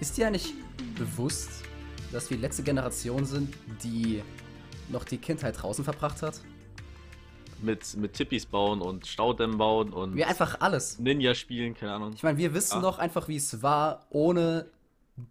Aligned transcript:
Ist 0.00 0.16
dir 0.16 0.26
eigentlich 0.26 0.54
bewusst, 0.98 1.50
dass 2.12 2.28
wir 2.30 2.36
die 2.36 2.42
letzte 2.42 2.62
Generation 2.62 3.24
sind, 3.24 3.54
die 3.82 4.22
noch 4.88 5.04
die 5.04 5.18
Kindheit 5.18 5.60
draußen 5.60 5.84
verbracht 5.84 6.22
hat? 6.22 6.40
Mit, 7.62 7.96
mit 7.96 8.12
Tippis 8.12 8.44
bauen 8.44 8.82
und 8.82 9.06
Staudämmen 9.06 9.56
bauen 9.56 9.92
und 9.92 10.16
Wir 10.16 10.28
einfach 10.28 10.60
alles. 10.60 10.98
Ninja 10.98 11.34
spielen, 11.34 11.74
keine 11.74 11.94
Ahnung. 11.94 12.12
Ich 12.14 12.22
meine, 12.22 12.36
wir 12.36 12.52
wissen 12.52 12.76
Ja. 12.76 12.82
doch 12.82 12.98
einfach, 12.98 13.28
wie 13.28 13.36
es 13.36 13.62
war, 13.62 14.06
ohne 14.10 14.66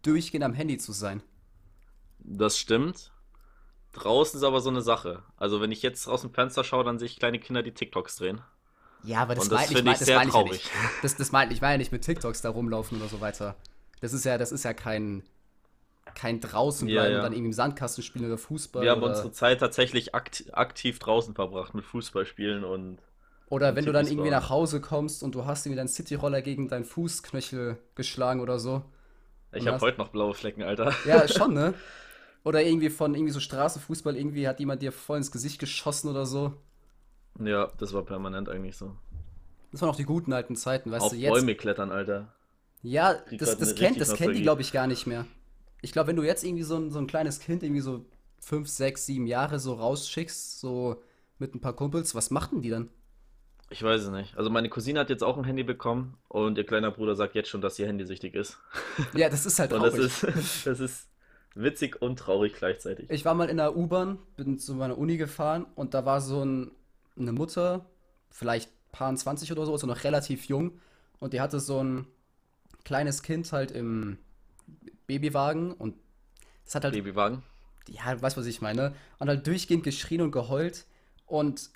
durchgehend 0.02 0.44
am 0.44 0.54
Handy 0.54 0.78
zu 0.78 0.94
sein. 0.94 1.22
Das 2.20 2.58
stimmt. 2.58 3.12
Draußen 3.92 4.40
ist 4.40 4.44
aber 4.44 4.62
so 4.62 4.70
eine 4.70 4.82
Sache. 4.82 5.22
Also 5.38 5.62
wenn 5.62 5.72
ich 5.72 5.84
jetzt 5.84 6.08
aus 6.08 6.22
dem 6.22 6.32
Fenster 6.34 6.64
schaue, 6.64 6.84
dann 6.84 6.98
sehe 6.98 7.06
ich 7.06 7.20
kleine 7.20 7.38
Kinder, 7.38 7.62
die 7.62 7.74
TikToks 7.74 8.16
drehen. 8.16 8.42
Ja, 9.04 9.20
aber 9.20 9.36
das 9.36 9.50
das 9.50 9.70
meine 9.70 9.80
ich, 9.80 9.84
mein, 9.84 9.94
ich 9.94 10.00
das 10.00 10.08
sehr 10.08 10.18
meine 10.18 10.30
ich 10.30 10.34
ja 10.36 10.42
traurig. 10.42 10.52
nicht. 10.64 10.72
Das, 11.04 11.16
das 11.18 11.32
meine 11.34 11.54
ich 11.54 11.62
meine 11.62 11.74
ja 11.74 11.78
nicht 11.78 11.92
mit 11.92 12.04
TikToks 12.04 12.42
da 12.42 12.50
rumlaufen 12.50 12.98
oder 13.00 13.10
so 13.10 13.22
weiter. 13.22 13.56
Das 14.04 14.12
ist 14.12 14.26
ja, 14.26 14.38
das 14.38 14.52
ist 14.52 14.64
ja 14.66 14.74
kein, 14.74 15.24
kein 16.14 16.42
draußen 16.42 16.90
Ja, 16.90 16.96
bleiben 17.02 17.14
ja. 17.14 17.20
und 17.20 17.24
dann 17.24 17.32
irgendwie 17.34 17.48
im 17.48 17.54
Sandkasten 17.54 18.04
spielen 18.04 18.26
oder 18.26 18.38
Fußball. 18.38 18.84
Wir 18.84 18.92
haben 18.92 19.02
oder, 19.02 19.12
unsere 19.12 19.32
Zeit 19.32 19.62
tatsächlich 19.62 20.14
akt 20.14 20.44
aktiv 20.52 21.00
draußen 21.00 21.34
verbracht 21.34 21.74
mit 21.74 21.86
Fußballspielen 21.86 22.66
und 22.66 23.00
oder 23.50 23.76
wenn 23.76 23.86
du 23.86 23.94
dann 23.94 24.08
irgendwie 24.08 24.30
nach 24.30 24.50
Hause 24.50 24.82
kommst 24.82 25.24
und 25.24 25.36
du 25.36 25.46
hast 25.46 25.66
irgendwie 25.66 25.78
deinen 25.78 25.88
Cityroller 25.88 26.42
gegen 26.42 26.68
deinen 26.68 26.84
Fußknöchel 26.86 27.78
geschlagen 27.96 28.42
oder 28.42 28.60
so. 28.60 28.84
ich 29.54 29.66
habe 29.68 29.76
hast- 29.76 29.82
heute 29.84 30.00
noch 30.00 30.10
blaue 30.10 30.34
Flecken, 30.34 30.64
Alter. 30.64 30.94
Ja, 31.06 31.28
schon, 31.28 31.54
ne? 31.54 31.74
Oder 32.44 32.62
irgendwie 32.62 32.90
von 32.90 33.16
irgendwie 33.16 33.32
so 33.32 33.40
Straßenfußball, 33.40 34.18
irgendwie 34.18 34.50
hat 34.50 34.60
jemand 34.60 34.82
dir 34.82 34.92
voll 34.92 35.16
ins 35.16 35.32
Gesicht 35.32 35.60
geschossen 35.60 36.10
oder 36.10 36.26
so. 36.26 36.52
Ja, 37.40 37.72
das 37.78 37.94
war 37.94 38.04
permanent 38.04 38.50
eigentlich 38.50 38.76
so. 38.76 38.98
Das 39.72 39.82
waren 39.82 39.90
auch 39.90 39.96
die 39.96 40.04
guten 40.04 40.34
alten 40.34 40.58
Zeiten, 40.58 40.92
weißt 40.92 41.06
Auf 41.06 41.12
du, 41.14 41.18
jetzt. 41.18 41.32
Bäume 41.32 41.56
klettern, 41.56 41.92
Alter. 41.92 42.34
Ja, 42.84 43.16
das, 43.32 43.58
das 43.58 43.76
kennt, 43.76 44.00
das 44.00 44.14
kennt 44.14 44.36
die, 44.36 44.42
glaube 44.42 44.62
ich, 44.62 44.72
gar 44.72 44.88
nicht 44.88 45.08
mehr. 45.08 45.26
Ich 45.82 45.92
glaube, 45.92 46.08
wenn 46.10 46.16
du 46.18 46.24
jetzt 46.24 46.44
irgendwie 46.44 46.64
so 46.64 46.78
ein, 46.78 46.92
so 46.92 47.00
ein 47.00 47.08
kleines 47.08 47.40
Kind, 47.40 47.64
irgendwie 47.64 47.82
so 47.82 48.06
fünf, 48.40 48.68
sechs, 48.70 49.06
sieben 49.06 49.28
Jahre 49.28 49.60
so 49.60 49.74
rausschickst, 49.74 50.60
so 50.60 51.02
mit 51.40 51.56
ein 51.56 51.62
paar 51.62 51.74
Kumpels, 51.74 52.16
was 52.16 52.32
machten 52.32 52.62
die 52.62 52.70
dann? 52.70 52.90
Ich 53.70 53.82
weiß 53.82 54.04
es 54.04 54.10
nicht. 54.10 54.38
Also 54.38 54.50
meine 54.50 54.70
Cousine 54.70 55.00
hat 55.00 55.10
jetzt 55.10 55.24
auch 55.24 55.38
ein 55.38 55.44
Handy 55.46 55.64
bekommen 55.64 56.18
und 56.28 56.58
ihr 56.58 56.66
kleiner 56.66 56.92
Bruder 56.92 57.16
sagt 57.16 57.36
jetzt 57.36 57.50
schon, 57.50 57.62
dass 57.62 57.76
sie 57.76 57.86
handysüchtig 57.88 58.36
ist. 58.36 58.60
Ja, 59.14 59.30
das 59.30 59.46
ist 59.46 59.60
halt 59.60 59.74
Und 59.74 59.82
das 59.82 59.96
traurig. 59.96 60.24
ist, 60.24 60.24
das 60.66 60.80
ist 60.80 61.10
witzig 61.56 62.02
und 62.02 62.18
traurig 62.20 62.54
gleichzeitig. 62.54 63.10
Ich 63.10 63.26
war 63.26 63.34
mal 63.34 63.50
in 63.50 63.58
der 63.58 63.76
U-Bahn, 63.76 64.20
bin 64.36 64.60
zu 64.60 64.76
meiner 64.76 64.98
Uni 64.98 65.18
gefahren 65.18 65.66
und 65.76 65.94
da 65.94 66.06
war 66.06 66.22
so 66.22 66.44
ein, 66.44 66.72
eine 67.18 67.32
Mutter, 67.32 67.86
vielleicht 68.30 68.72
paar 68.92 69.14
20 69.16 69.52
oder 69.52 69.66
so, 69.66 69.72
also 69.74 69.88
noch 69.88 70.04
relativ 70.04 70.46
jung, 70.46 70.80
und 71.20 71.34
die 71.34 71.42
hatte 71.42 71.60
so 71.60 71.84
ein 71.84 72.08
kleines 72.84 73.24
Kind 73.24 73.52
halt 73.52 73.72
im 73.72 74.18
Babywagen 75.08 75.72
und 75.74 75.96
das 76.66 76.76
hat 76.76 76.84
halt 76.86 76.94
Babywagen. 76.94 77.44
ja, 77.88 78.22
weißt 78.22 78.38
was 78.38 78.46
ich 78.46 78.62
meine, 78.62 78.94
und 79.20 79.28
halt 79.28 79.46
durchgehend 79.48 79.84
geschrien 79.84 80.22
und 80.22 80.32
geheult 80.32 80.86
und 81.26 81.70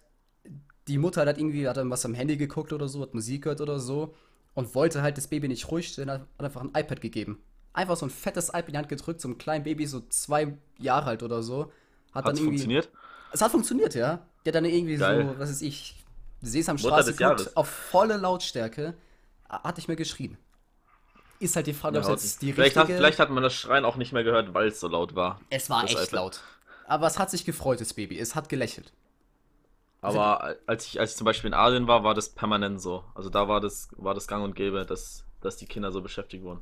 die 0.88 0.98
Mutter 0.98 1.22
hat 1.22 1.28
halt 1.28 1.38
irgendwie, 1.38 1.68
hat 1.68 1.78
dann 1.78 1.90
was 1.90 2.06
am 2.06 2.14
Handy 2.14 2.38
geguckt 2.38 2.72
oder 2.72 2.88
so, 2.88 3.02
hat 3.02 3.14
Musik 3.14 3.44
gehört 3.44 3.62
oder 3.62 3.80
so 3.80 4.16
und 4.54 4.74
wollte 4.74 5.02
halt 5.02 5.18
das 5.18 5.28
Baby 5.28 5.48
nicht 5.48 5.70
ruhig 5.70 5.88
stellen, 5.90 6.10
hat 6.10 6.28
einfach 6.38 6.62
ein 6.62 6.70
iPad 6.70 7.02
gegeben. 7.02 7.44
Einfach 7.74 7.98
so 7.98 8.06
ein 8.06 8.10
fettes 8.10 8.50
iPad 8.50 8.68
in 8.68 8.72
die 8.72 8.78
Hand 8.78 8.90
gedrückt, 8.90 9.22
so 9.22 9.28
einem 9.28 9.38
kleinen 9.38 9.64
Baby, 9.64 9.86
so 9.86 10.02
zwei 10.10 10.58
Jahre 10.80 11.08
alt 11.12 11.24
oder 11.24 11.44
so. 11.44 11.72
Hat 12.12 12.26
dann 12.26 12.32
Hat's 12.32 12.40
irgendwie, 12.40 12.58
funktioniert? 12.60 12.90
Es 13.32 13.42
hat 13.42 13.52
funktioniert, 13.52 13.94
ja. 13.94 14.26
Der 14.46 14.52
hat 14.52 14.56
dann 14.56 14.66
irgendwie 14.66 14.96
Geil. 14.96 15.28
so, 15.28 15.40
was 15.40 15.50
weiß 15.50 15.62
ich, 15.62 16.04
Sesamstraße 16.42 17.52
auf 17.56 17.68
volle 17.68 18.18
Lautstärke, 18.18 18.96
hat 19.50 19.78
nicht 19.78 19.88
mehr 19.88 19.98
geschrien. 19.98 20.38
Ist 21.40 21.56
halt 21.56 21.68
die 21.68 21.74
Frage, 21.74 21.98
ob 21.98 22.04
es 22.04 22.08
Ja, 22.08 22.14
jetzt 22.14 22.42
die 22.42 22.54
vielleicht, 22.54 22.76
hat, 22.76 22.84
richtige... 22.84 22.98
vielleicht 22.98 23.20
hat 23.20 23.30
man 23.30 23.44
das 23.44 23.54
Schreien 23.54 23.86
auch 23.86 23.96
nicht 23.96 24.12
mehr 24.12 24.24
gehört, 24.24 24.54
weil 24.54 24.68
es 24.68 24.80
so 24.80 24.88
laut 24.88 25.16
war. 25.16 25.40
Es 25.50 25.70
war 25.70 25.84
Das 25.84 25.92
echt 25.92 26.00
iPad. 26.04 26.12
laut. 26.14 26.42
Aber 26.88 27.06
es 27.08 27.20
hat 27.20 27.30
sich 27.30 27.46
gefreut, 27.46 27.80
das 27.82 27.94
Baby. 27.94 28.18
Es 28.20 28.34
hat 28.36 28.50
gelächelt. 28.50 28.92
Aber 30.02 30.56
als 30.68 30.86
ich, 30.88 31.00
als 31.00 31.12
ich 31.12 31.18
zum 31.18 31.26
Beispiel 31.26 31.50
in 31.50 31.54
Asien 31.54 31.88
war, 31.88 32.04
war 32.04 32.14
das 32.14 32.30
permanent 32.30 32.82
so. 32.82 33.04
Also 33.16 33.30
da 33.30 33.48
war 33.48 33.60
das, 33.60 33.90
war 33.98 34.14
das 34.14 34.28
gang 34.28 34.44
und 34.44 34.56
gäbe, 34.56 34.86
dass, 34.86 35.26
dass 35.42 35.58
die 35.58 35.66
Kinder 35.66 35.92
so 35.92 36.02
beschäftigt 36.02 36.44
wurden. 36.44 36.62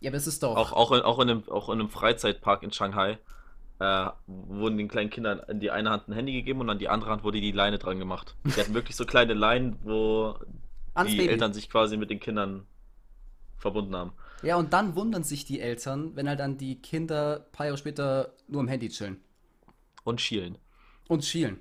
Ja, 0.00 0.10
aber 0.10 0.16
es 0.18 0.26
ist 0.26 0.42
doch. 0.42 0.56
Auch, 0.56 0.72
auch, 0.72 0.92
in, 0.92 1.00
auch, 1.02 1.18
in 1.18 1.30
einem, 1.30 1.48
auch 1.48 1.68
in 1.70 1.80
einem 1.80 1.88
Freizeitpark 1.88 2.62
in 2.62 2.72
Shanghai 2.72 3.18
äh, 3.80 4.06
wurden 4.26 4.76
den 4.78 4.88
kleinen 4.88 5.10
Kindern 5.10 5.40
in 5.48 5.60
die 5.60 5.70
eine 5.70 5.90
Hand 5.90 6.08
ein 6.08 6.12
Handy 6.12 6.32
gegeben 6.32 6.60
und 6.60 6.70
an 6.70 6.78
die 6.78 6.88
andere 6.88 7.10
Hand 7.10 7.24
wurde 7.24 7.40
die 7.40 7.52
Leine 7.52 7.78
dran 7.78 7.98
gemacht. 7.98 8.36
Die 8.44 8.60
hatten 8.60 8.74
wirklich 8.74 8.96
so 8.96 9.06
kleine 9.06 9.34
Leinen, 9.34 9.78
wo 9.82 10.36
ans 10.94 11.10
die 11.10 11.16
Baby. 11.16 11.30
Eltern 11.30 11.54
sich 11.54 11.70
quasi 11.70 11.96
mit 11.96 12.10
den 12.10 12.20
Kindern 12.20 12.66
verbunden 13.64 13.96
haben. 13.96 14.12
Ja, 14.42 14.56
und 14.56 14.74
dann 14.74 14.94
wundern 14.94 15.24
sich 15.24 15.46
die 15.46 15.58
Eltern, 15.58 16.14
wenn 16.16 16.28
halt 16.28 16.38
dann 16.38 16.58
die 16.58 16.82
Kinder 16.82 17.46
ein 17.46 17.52
paar 17.52 17.64
Jahre 17.66 17.78
später 17.78 18.34
nur 18.46 18.60
am 18.60 18.68
Handy 18.68 18.90
chillen 18.90 19.16
Und 20.04 20.20
schielen. 20.20 20.58
und 21.08 21.24
schielen. 21.24 21.58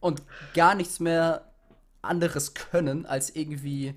und 0.00 0.20
gar 0.52 0.74
nichts 0.74 0.98
mehr 0.98 1.52
anderes 2.02 2.54
können, 2.54 3.06
als 3.06 3.30
irgendwie 3.36 3.94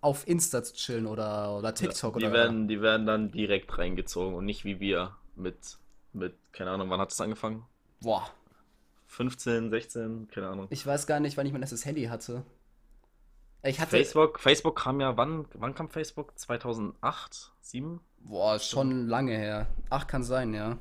auf 0.00 0.26
Insta 0.26 0.64
zu 0.64 0.74
chillen 0.74 1.06
oder, 1.06 1.56
oder 1.56 1.74
TikTok 1.74 2.18
die 2.18 2.24
oder 2.24 2.32
werden, 2.32 2.66
die 2.66 2.80
werden 2.82 3.06
dann 3.06 3.30
direkt 3.30 3.78
reingezogen 3.78 4.34
und 4.34 4.44
nicht 4.44 4.64
wie 4.64 4.80
wir 4.80 5.14
mit, 5.36 5.78
mit, 6.12 6.34
keine 6.52 6.70
Ahnung, 6.72 6.90
wann 6.90 7.00
hat 7.00 7.12
es 7.12 7.20
angefangen? 7.20 7.64
Boah, 8.00 8.28
15, 9.06 9.70
16, 9.70 10.28
keine 10.28 10.48
Ahnung. 10.48 10.66
ich 10.70 10.84
weiß 10.84 11.06
gar 11.06 11.20
nicht, 11.20 11.36
wann 11.36 11.46
ich 11.46 11.52
mein 11.52 11.62
erstes 11.62 11.84
Handy 11.84 12.04
hatte. 12.06 12.42
Ich 13.62 13.78
hatte. 13.80 13.90
Facebook, 13.90 14.40
Facebook 14.40 14.76
kam 14.78 15.00
ja, 15.00 15.16
wann, 15.16 15.46
wann 15.54 15.74
kam 15.74 15.88
Facebook? 15.88 16.38
2008, 16.38 17.52
7? 17.60 18.00
Boah, 18.20 18.58
schon 18.58 19.06
lange 19.06 19.36
her. 19.36 19.66
Ach, 19.90 20.06
kann 20.06 20.22
sein, 20.22 20.54
ja. 20.54 20.78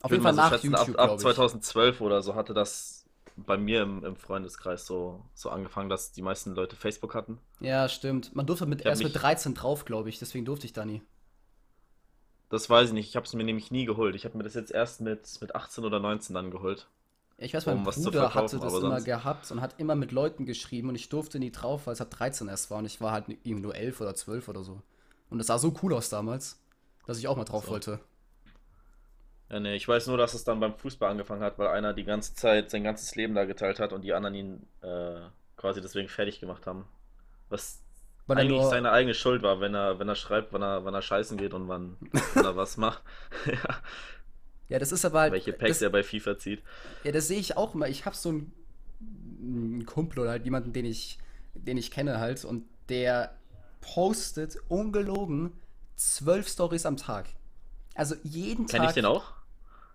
Auf 0.00 0.10
jeden 0.10 0.22
Fall 0.22 0.34
so 0.34 0.40
nach 0.40 0.50
schätzen, 0.50 0.66
YouTube, 0.72 0.80
ab, 0.80 0.88
ab 0.88 0.94
glaube 0.94 1.14
ich. 1.16 1.20
2012 1.22 2.00
oder 2.00 2.22
so 2.22 2.34
hatte 2.34 2.54
das 2.54 3.06
bei 3.36 3.56
mir 3.56 3.82
im, 3.82 4.04
im 4.04 4.16
Freundeskreis 4.16 4.86
so, 4.86 5.24
so 5.34 5.50
angefangen, 5.50 5.88
dass 5.88 6.12
die 6.12 6.22
meisten 6.22 6.54
Leute 6.54 6.76
Facebook 6.76 7.14
hatten. 7.14 7.38
Ja, 7.60 7.88
stimmt. 7.88 8.34
Man 8.34 8.46
durfte 8.46 8.66
mit, 8.66 8.82
erst 8.84 9.02
mit 9.02 9.12
mich- 9.12 9.20
13 9.20 9.54
drauf, 9.54 9.84
glaube 9.84 10.08
ich. 10.08 10.18
Deswegen 10.18 10.44
durfte 10.44 10.66
ich 10.66 10.72
da 10.72 10.84
nie. 10.84 11.02
Das 12.50 12.68
weiß 12.70 12.88
ich 12.88 12.94
nicht, 12.94 13.08
ich 13.08 13.16
habe 13.16 13.26
es 13.26 13.34
mir 13.34 13.44
nämlich 13.44 13.70
nie 13.70 13.84
geholt. 13.84 14.14
Ich 14.14 14.24
habe 14.24 14.36
mir 14.38 14.44
das 14.44 14.54
jetzt 14.54 14.70
erst 14.70 15.00
mit, 15.00 15.38
mit 15.40 15.54
18 15.54 15.84
oder 15.84 16.00
19 16.00 16.34
dann 16.34 16.50
geholt. 16.50 16.88
Ich 17.40 17.54
weiß, 17.54 17.66
mein 17.66 17.78
Um 17.78 17.84
Bruder 17.84 18.34
hatte 18.34 18.58
das 18.58 18.74
immer 18.78 19.00
gehabt 19.00 19.50
und 19.52 19.60
hat 19.60 19.78
immer 19.78 19.94
mit 19.94 20.10
Leuten 20.10 20.44
geschrieben 20.44 20.88
und 20.88 20.96
ich 20.96 21.08
durfte 21.08 21.38
nie 21.38 21.52
drauf, 21.52 21.86
weil 21.86 21.92
es 21.94 22.00
ab 22.00 22.10
13 22.10 22.48
erst 22.48 22.70
war 22.70 22.78
und 22.78 22.86
ich 22.86 23.00
war 23.00 23.12
halt 23.12 23.28
irgendwie 23.28 23.62
nur 23.62 23.76
11 23.76 24.00
oder 24.00 24.14
12 24.14 24.48
oder 24.48 24.64
so. 24.64 24.82
Und 25.30 25.38
das 25.38 25.46
sah 25.46 25.58
so 25.58 25.72
cool 25.82 25.94
aus 25.94 26.08
damals, 26.08 26.60
dass 27.06 27.18
ich 27.18 27.28
auch 27.28 27.36
mal 27.36 27.44
drauf 27.44 27.66
So. 27.66 27.70
wollte. 27.70 28.00
Ja, 29.50 29.60
nee, 29.60 29.74
ich 29.76 29.88
weiß 29.88 30.08
nur, 30.08 30.18
dass 30.18 30.34
es 30.34 30.44
dann 30.44 30.60
beim 30.60 30.76
Fußball 30.76 31.10
angefangen 31.10 31.42
hat, 31.42 31.58
weil 31.58 31.68
einer 31.68 31.94
die 31.94 32.04
ganze 32.04 32.34
Zeit 32.34 32.70
sein 32.70 32.84
ganzes 32.84 33.14
Leben 33.14 33.34
da 33.34 33.44
geteilt 33.46 33.80
hat 33.80 33.92
und 33.92 34.02
die 34.02 34.12
anderen 34.12 34.34
ihn 34.34 34.66
äh, 34.82 35.20
quasi 35.56 35.80
deswegen 35.80 36.08
fertig 36.08 36.40
gemacht 36.40 36.66
haben. 36.66 36.86
Was 37.48 37.82
Weil 38.26 38.38
eigentlich 38.38 38.60
nur, 38.60 38.68
seine 38.68 38.92
eigene 38.92 39.14
Schuld 39.14 39.42
war, 39.42 39.60
wenn 39.60 39.74
er, 39.74 39.98
wenn 39.98 40.08
er 40.08 40.16
schreibt, 40.16 40.52
wann 40.52 40.62
er, 40.62 40.84
wann 40.84 40.94
er 40.94 41.02
scheißen 41.02 41.38
geht 41.38 41.54
und 41.54 41.68
wann, 41.68 41.96
wann 42.34 42.44
er 42.44 42.56
was 42.56 42.76
macht. 42.76 43.02
ja, 43.46 43.80
ja, 44.68 44.78
das 44.78 44.92
ist 44.92 45.04
aber 45.04 45.20
halt. 45.20 45.32
welche 45.32 45.52
Packs 45.52 45.72
das, 45.78 45.82
er 45.82 45.90
bei 45.90 46.02
FIFA 46.02 46.38
zieht. 46.38 46.62
ja, 47.04 47.12
das 47.12 47.28
sehe 47.28 47.38
ich 47.38 47.56
auch 47.56 47.74
immer. 47.74 47.88
Ich 47.88 48.04
habe 48.06 48.16
so 48.16 48.28
einen, 48.30 48.52
einen 49.40 49.86
Kumpel 49.86 50.20
oder 50.20 50.30
halt 50.30 50.44
jemanden, 50.44 50.72
den 50.72 50.84
ich, 50.84 51.18
den 51.54 51.76
ich 51.76 51.90
kenne 51.90 52.18
halt 52.20 52.44
und 52.44 52.64
der 52.88 53.34
postet 53.80 54.58
ungelogen 54.68 55.52
zwölf 55.96 56.48
Stories 56.48 56.86
am 56.86 56.96
Tag. 56.96 57.26
Also 57.94 58.14
jeden 58.22 58.66
Kenn 58.66 58.82
ich 58.82 58.86
Tag. 58.88 58.94
den 58.94 59.04
auch? 59.04 59.32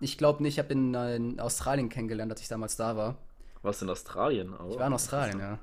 Ich 0.00 0.18
glaube 0.18 0.42
nicht, 0.42 0.54
ich 0.54 0.58
habe 0.58 0.72
ihn 0.74 0.92
in 0.94 1.40
Australien 1.40 1.88
kennengelernt, 1.88 2.30
als 2.32 2.40
ich 2.40 2.48
damals 2.48 2.76
da 2.76 2.96
war. 2.96 3.16
Was 3.62 3.80
in 3.80 3.88
Australien? 3.88 4.52
Oh, 4.58 4.70
Ich 4.72 4.78
war 4.78 4.86
in 4.86 4.92
Australien, 4.92 5.38
ja. 5.38 5.58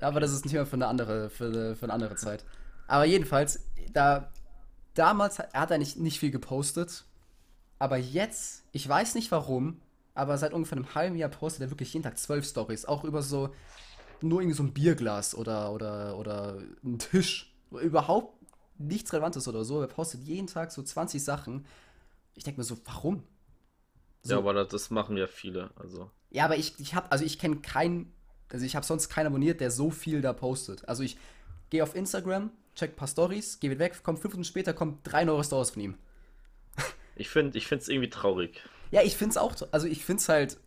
Aber 0.00 0.18
das 0.18 0.32
ist 0.32 0.44
ein 0.44 0.48
Thema 0.48 0.66
für 0.66 0.72
eine 0.74 0.88
andere, 0.88 1.30
für, 1.30 1.46
eine- 1.46 1.76
für 1.76 1.84
eine 1.84 1.92
andere 1.92 2.16
Zeit. 2.16 2.44
Aber 2.88 3.04
jedenfalls, 3.04 3.60
da 3.92 4.32
damals 4.94 5.38
hat, 5.38 5.54
hat 5.54 5.70
er 5.70 5.78
nicht, 5.78 5.96
nicht 5.98 6.18
viel 6.18 6.32
gepostet. 6.32 7.04
Aber 7.82 7.96
jetzt, 7.96 8.62
ich 8.70 8.88
weiß 8.88 9.16
nicht 9.16 9.32
warum, 9.32 9.80
aber 10.14 10.38
seit 10.38 10.52
ungefähr 10.52 10.78
einem 10.78 10.94
halben 10.94 11.16
Jahr 11.16 11.30
postet 11.30 11.62
er 11.62 11.70
wirklich 11.70 11.92
jeden 11.92 12.04
Tag 12.04 12.16
zwölf 12.16 12.46
Stories. 12.46 12.84
Auch 12.84 13.02
über 13.02 13.22
so, 13.22 13.52
nur 14.20 14.40
irgendwie 14.40 14.56
so 14.56 14.62
ein 14.62 14.72
Bierglas 14.72 15.34
oder, 15.34 15.72
oder, 15.72 16.16
oder 16.16 16.62
einen 16.84 17.00
Tisch. 17.00 17.52
Überhaupt 17.72 18.40
nichts 18.78 19.12
Relevantes 19.12 19.48
oder 19.48 19.64
so. 19.64 19.80
Er 19.80 19.88
postet 19.88 20.22
jeden 20.22 20.46
Tag 20.46 20.70
so 20.70 20.80
20 20.80 21.24
Sachen. 21.24 21.66
Ich 22.36 22.44
denke 22.44 22.60
mir 22.60 22.64
so, 22.64 22.76
warum? 22.84 23.24
Ja, 24.22 24.38
aber 24.38 24.54
das, 24.54 24.68
das 24.68 24.90
machen 24.90 25.16
ja 25.16 25.26
viele. 25.26 25.72
Also. 25.74 26.08
Ja, 26.30 26.44
aber 26.44 26.56
ich, 26.58 26.78
ich 26.78 26.94
habe, 26.94 27.10
also 27.10 27.24
ich 27.24 27.36
kenne 27.40 27.56
keinen, 27.56 28.12
also 28.48 28.64
ich 28.64 28.76
habe 28.76 28.86
sonst 28.86 29.08
keinen 29.08 29.26
abonniert, 29.26 29.60
der 29.60 29.72
so 29.72 29.90
viel 29.90 30.20
da 30.20 30.32
postet. 30.32 30.88
Also 30.88 31.02
ich 31.02 31.16
gehe 31.70 31.82
auf 31.82 31.96
Instagram, 31.96 32.52
check 32.76 32.92
ein 32.92 32.96
paar 32.96 33.08
Stories, 33.08 33.58
gehe 33.58 33.72
wieder 33.72 33.80
weg, 33.80 34.04
kommt 34.04 34.20
fünf 34.20 34.34
Minuten 34.34 34.44
später, 34.44 34.72
kommt 34.72 35.00
drei 35.02 35.24
neue 35.24 35.42
Stories 35.42 35.70
von 35.70 35.82
ihm. 35.82 35.98
Ich 37.16 37.28
finde 37.28 37.56
ich 37.58 37.70
es 37.70 37.88
irgendwie 37.88 38.10
traurig. 38.10 38.60
Ja, 38.90 39.02
ich 39.02 39.16
find's 39.16 39.36
auch, 39.36 39.54
also 39.70 39.86
ich 39.86 40.04
find's 40.04 40.28
halt 40.28 40.58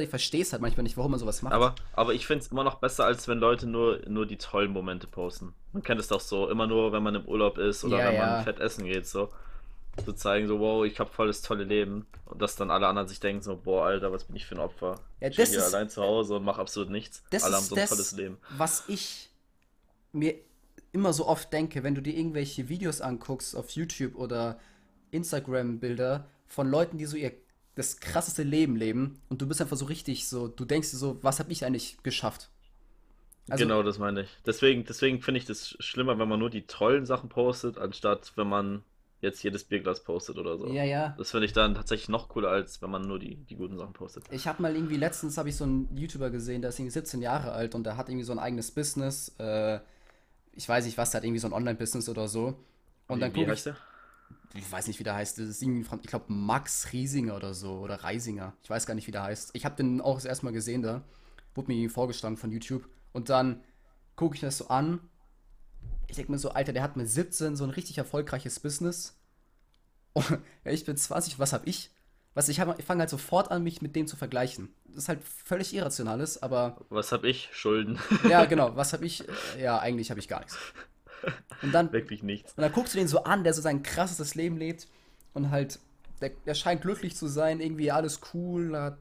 ich 0.00 0.08
verstehe 0.08 0.42
es 0.42 0.52
halt 0.52 0.62
manchmal 0.62 0.82
nicht, 0.82 0.96
warum 0.96 1.12
man 1.12 1.20
sowas 1.20 1.42
macht. 1.42 1.52
Aber, 1.54 1.76
aber 1.92 2.12
ich 2.12 2.26
finde 2.26 2.44
es 2.44 2.50
immer 2.50 2.64
noch 2.64 2.76
besser, 2.80 3.04
als 3.04 3.28
wenn 3.28 3.38
Leute 3.38 3.68
nur, 3.68 4.00
nur 4.08 4.26
die 4.26 4.36
tollen 4.36 4.72
Momente 4.72 5.06
posten. 5.06 5.54
Man 5.72 5.84
kennt 5.84 6.00
es 6.00 6.08
doch 6.08 6.20
so, 6.20 6.48
immer 6.50 6.66
nur, 6.66 6.92
wenn 6.92 7.04
man 7.04 7.14
im 7.14 7.24
Urlaub 7.24 7.56
ist 7.56 7.84
oder 7.84 7.98
Ja, 7.98 8.06
wenn 8.08 8.14
ja. 8.16 8.26
man 8.26 8.44
fett 8.44 8.58
essen 8.58 8.84
geht, 8.84 9.06
so. 9.06 9.28
Zu 10.04 10.12
zeigen, 10.12 10.48
so, 10.48 10.58
wow, 10.58 10.84
ich 10.84 10.98
habe 10.98 11.10
voll 11.10 11.26
das 11.28 11.42
tolle 11.42 11.62
Leben. 11.62 12.06
Und 12.24 12.40
dass 12.42 12.56
dann 12.56 12.70
alle 12.70 12.86
anderen 12.88 13.06
sich 13.06 13.20
denken, 13.20 13.42
so, 13.42 13.56
boah, 13.56 13.86
Alter, 13.86 14.10
was 14.12 14.24
bin 14.24 14.34
ich 14.34 14.46
für 14.46 14.54
ein 14.56 14.60
Opfer. 14.60 14.98
Ja, 15.20 15.28
ich 15.28 15.36
bin 15.36 15.46
hier 15.46 15.58
ist- 15.58 15.72
allein 15.74 15.88
zu 15.88 16.02
Hause 16.02 16.36
und 16.36 16.44
mache 16.44 16.60
absolut 16.60 16.90
nichts. 16.90 17.22
Das 17.30 17.44
alle 17.44 17.54
haben 17.56 17.64
so 17.64 17.74
ein 17.76 17.80
das, 17.80 17.90
tolles 17.90 18.12
Leben. 18.12 18.38
was 18.56 18.84
ich 18.88 19.30
mir 20.12 20.34
immer 20.92 21.12
so 21.12 21.26
oft 21.28 21.52
denke, 21.52 21.84
wenn 21.84 21.94
du 21.94 22.00
dir 22.02 22.16
irgendwelche 22.16 22.68
Videos 22.68 23.00
anguckst 23.00 23.54
auf 23.54 23.70
YouTube 23.70 24.16
oder 24.16 24.58
Instagram-Bilder 25.10 26.26
von 26.46 26.68
Leuten, 26.68 26.98
die 26.98 27.06
so 27.06 27.16
ihr 27.16 27.32
das 27.74 27.98
krasseste 27.98 28.42
Leben 28.42 28.76
leben 28.76 29.20
und 29.28 29.40
du 29.40 29.46
bist 29.46 29.60
einfach 29.60 29.76
so 29.76 29.86
richtig 29.86 30.28
so, 30.28 30.48
du 30.48 30.64
denkst 30.64 30.90
dir 30.90 30.96
so, 30.96 31.18
was 31.22 31.38
habe 31.38 31.52
ich 31.52 31.64
eigentlich 31.64 32.02
geschafft? 32.02 32.50
Also- 33.48 33.64
genau, 33.64 33.82
das 33.82 33.98
meine 33.98 34.22
ich. 34.22 34.28
Deswegen, 34.46 34.84
deswegen 34.84 35.22
finde 35.22 35.38
ich 35.38 35.44
das 35.44 35.76
schlimmer, 35.80 36.18
wenn 36.18 36.28
man 36.28 36.38
nur 36.38 36.50
die 36.50 36.62
tollen 36.66 37.06
Sachen 37.06 37.28
postet, 37.28 37.78
anstatt 37.78 38.32
wenn 38.36 38.48
man 38.48 38.82
jetzt 39.20 39.42
jedes 39.42 39.64
Bierglas 39.64 40.02
postet 40.02 40.38
oder 40.38 40.56
so. 40.56 40.66
Ja, 40.68 40.84
ja. 40.84 41.14
Das 41.18 41.30
finde 41.30 41.46
ich 41.46 41.52
dann 41.52 41.74
tatsächlich 41.74 42.08
noch 42.08 42.28
cooler, 42.28 42.48
als 42.50 42.80
wenn 42.80 42.90
man 42.90 43.02
nur 43.02 43.18
die, 43.18 43.36
die 43.36 43.54
guten 43.56 43.76
Sachen 43.76 43.92
postet. 43.92 44.24
Ich 44.30 44.46
habe 44.46 44.62
mal 44.62 44.74
irgendwie 44.74 44.96
letztens 44.96 45.36
habe 45.36 45.48
ich 45.48 45.56
so 45.56 45.64
einen 45.64 45.94
YouTuber 45.96 46.30
gesehen, 46.30 46.62
der 46.62 46.70
ist 46.70 46.78
irgendwie 46.78 46.92
17 46.92 47.20
Jahre 47.20 47.52
alt 47.52 47.74
und 47.74 47.84
der 47.84 47.96
hat 47.96 48.08
irgendwie 48.08 48.24
so 48.24 48.32
ein 48.32 48.38
eigenes 48.38 48.70
Business. 48.70 49.34
Äh, 49.38 49.80
ich 50.52 50.68
weiß 50.68 50.84
nicht 50.86 50.96
was, 50.96 51.10
der 51.10 51.18
hat 51.18 51.24
irgendwie 51.24 51.40
so 51.40 51.48
ein 51.48 51.52
Online-Business 51.52 52.08
oder 52.08 52.28
so. 52.28 52.56
Und 53.08 53.16
wie, 53.18 53.20
dann 53.20 53.32
gucke 53.32 53.44
ich, 53.44 53.50
heißt 53.50 53.66
der? 53.66 53.76
Ich 54.54 54.70
weiß 54.70 54.86
nicht, 54.88 54.98
wie 54.98 55.04
der 55.04 55.14
heißt. 55.14 55.38
Das 55.38 55.46
ist 55.48 55.62
irgendwie 55.62 55.84
von, 55.84 56.00
ich 56.02 56.08
glaube, 56.08 56.32
Max 56.32 56.92
Riesinger 56.92 57.36
oder 57.36 57.54
so. 57.54 57.78
Oder 57.78 57.96
Reisinger. 58.02 58.52
Ich 58.62 58.70
weiß 58.70 58.86
gar 58.86 58.94
nicht, 58.94 59.06
wie 59.06 59.12
der 59.12 59.22
heißt. 59.22 59.50
Ich 59.54 59.64
habe 59.64 59.76
den 59.76 60.00
auch 60.00 60.16
das 60.16 60.24
erste 60.24 60.44
Mal 60.44 60.52
gesehen 60.52 60.82
da. 60.82 61.02
Wurde 61.54 61.68
mir 61.72 61.90
vorgeschlagen 61.90 62.36
von 62.36 62.50
YouTube. 62.50 62.88
Und 63.12 63.28
dann 63.28 63.62
gucke 64.16 64.34
ich 64.34 64.40
das 64.40 64.58
so 64.58 64.68
an. 64.68 65.00
Ich 66.08 66.16
denke 66.16 66.32
mir 66.32 66.38
so, 66.38 66.50
Alter, 66.50 66.72
der 66.72 66.82
hat 66.82 66.96
mit 66.96 67.08
17 67.08 67.54
so 67.56 67.64
ein 67.64 67.70
richtig 67.70 67.98
erfolgreiches 67.98 68.58
Business. 68.60 69.16
Und 70.12 70.26
ich 70.64 70.84
bin 70.84 70.96
20, 70.96 71.38
was 71.38 71.52
habe 71.52 71.66
ich? 71.68 71.90
Was 72.34 72.48
ich, 72.48 72.58
hab- 72.60 72.78
ich 72.78 72.84
fange 72.84 73.00
halt 73.00 73.10
sofort 73.10 73.50
an, 73.50 73.62
mich 73.62 73.82
mit 73.82 73.94
dem 73.96 74.06
zu 74.06 74.16
vergleichen. 74.16 74.72
Das 74.86 74.96
ist 75.04 75.08
halt 75.08 75.20
völlig 75.22 75.72
irrationales, 75.74 76.42
aber 76.42 76.76
Was 76.88 77.12
habe 77.12 77.28
ich? 77.28 77.48
Schulden. 77.52 77.98
ja, 78.28 78.44
genau, 78.46 78.74
was 78.76 78.92
habe 78.92 79.04
ich? 79.06 79.24
Ja, 79.60 79.78
eigentlich 79.78 80.10
habe 80.10 80.20
ich 80.20 80.28
gar 80.28 80.40
nichts. 80.40 80.56
Und 81.62 81.72
dann, 81.72 81.92
Wirklich 81.92 82.22
nichts. 82.22 82.52
und 82.54 82.62
dann 82.62 82.72
guckst 82.72 82.94
du 82.94 82.98
den 82.98 83.08
so 83.08 83.24
an, 83.24 83.44
der 83.44 83.52
so 83.52 83.60
sein 83.60 83.82
krassestes 83.82 84.34
Leben 84.34 84.56
lebt 84.56 84.88
und 85.34 85.50
halt, 85.50 85.78
der, 86.20 86.30
der 86.46 86.54
scheint 86.54 86.80
glücklich 86.82 87.14
zu 87.16 87.26
sein, 87.28 87.60
irgendwie 87.60 87.90
alles 87.90 88.20
cool. 88.32 88.74
Hat, 88.76 88.96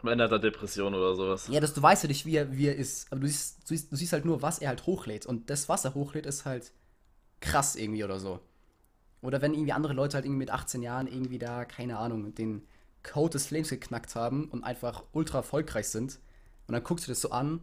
Am 0.00 0.08
Ende 0.08 0.24
hat 0.24 0.30
er 0.32 0.38
Depression 0.38 0.94
oder 0.94 1.14
sowas. 1.16 1.48
ja, 1.48 1.58
das, 1.60 1.74
du 1.74 1.82
weißt 1.82 2.04
ja 2.04 2.08
nicht, 2.08 2.24
wie 2.26 2.36
er, 2.36 2.56
wie 2.56 2.66
er 2.68 2.76
ist, 2.76 3.10
aber 3.10 3.20
du 3.22 3.26
siehst, 3.26 3.58
du, 3.62 3.66
siehst, 3.68 3.90
du 3.90 3.96
siehst 3.96 4.12
halt 4.12 4.24
nur, 4.24 4.40
was 4.42 4.60
er 4.60 4.68
halt 4.68 4.86
hochlädt. 4.86 5.26
Und 5.26 5.50
das, 5.50 5.68
was 5.68 5.84
er 5.84 5.94
hochlädt, 5.94 6.26
ist 6.26 6.44
halt 6.44 6.72
krass 7.40 7.74
irgendwie 7.76 8.04
oder 8.04 8.20
so. 8.20 8.38
Oder 9.22 9.42
wenn 9.42 9.52
irgendwie 9.52 9.72
andere 9.72 9.92
Leute 9.92 10.14
halt 10.14 10.24
irgendwie 10.24 10.38
mit 10.38 10.50
18 10.50 10.82
Jahren 10.82 11.06
irgendwie 11.08 11.38
da, 11.38 11.64
keine 11.64 11.98
Ahnung, 11.98 12.34
den 12.34 12.62
Code 13.02 13.32
des 13.32 13.50
Lebens 13.50 13.70
geknackt 13.70 14.14
haben 14.14 14.48
und 14.48 14.62
einfach 14.64 15.02
ultra 15.12 15.38
erfolgreich 15.38 15.88
sind. 15.88 16.20
Und 16.68 16.74
dann 16.74 16.84
guckst 16.84 17.06
du 17.06 17.10
das 17.10 17.20
so 17.20 17.30
an 17.30 17.60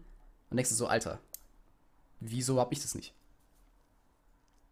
und 0.50 0.58
denkst 0.58 0.70
du 0.70 0.76
so, 0.76 0.88
Alter, 0.88 1.20
wieso 2.20 2.60
hab 2.60 2.72
ich 2.74 2.82
das 2.82 2.94
nicht? 2.96 3.14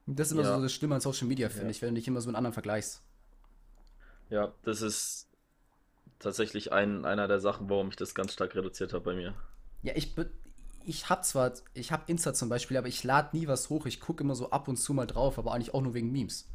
Das 0.07 0.27
ist 0.27 0.33
immer 0.33 0.43
Ja. 0.43 0.55
so 0.55 0.61
das 0.61 0.73
Schlimme 0.73 0.95
an 0.95 1.01
Social 1.01 1.27
Media, 1.27 1.49
finde 1.49 1.65
Ja. 1.65 1.71
ich, 1.71 1.81
wenn 1.81 1.89
du 1.89 1.99
dich 1.99 2.07
immer 2.07 2.21
so 2.21 2.27
mit 2.27 2.35
anderen 2.35 2.53
vergleichst. 2.53 3.01
Ja, 4.29 4.53
das 4.63 4.81
ist 4.81 5.27
tatsächlich 6.19 6.71
ein, 6.71 7.05
einer 7.05 7.27
der 7.27 7.39
Sachen, 7.39 7.69
warum 7.69 7.89
ich 7.89 7.95
das 7.95 8.15
ganz 8.15 8.33
stark 8.33 8.55
reduziert 8.55 8.93
habe 8.93 9.03
bei 9.03 9.15
mir. 9.15 9.33
Ja, 9.83 9.93
ich, 9.95 10.15
be- 10.15 10.31
ich 10.83 11.09
hab 11.09 11.25
zwar, 11.25 11.53
ich 11.73 11.91
hab 11.91 12.09
Insta 12.09 12.33
zum 12.33 12.49
Beispiel, 12.49 12.77
aber 12.77 12.87
ich 12.87 13.03
lade 13.03 13.35
nie 13.37 13.47
was 13.47 13.69
hoch. 13.69 13.85
Ich 13.85 13.99
gucke 13.99 14.23
immer 14.23 14.35
so 14.35 14.49
ab 14.51 14.67
und 14.67 14.77
zu 14.77 14.93
mal 14.93 15.05
drauf, 15.07 15.37
aber 15.37 15.53
eigentlich 15.53 15.73
auch 15.73 15.81
nur 15.81 15.93
wegen 15.93 16.11
Memes. 16.11 16.47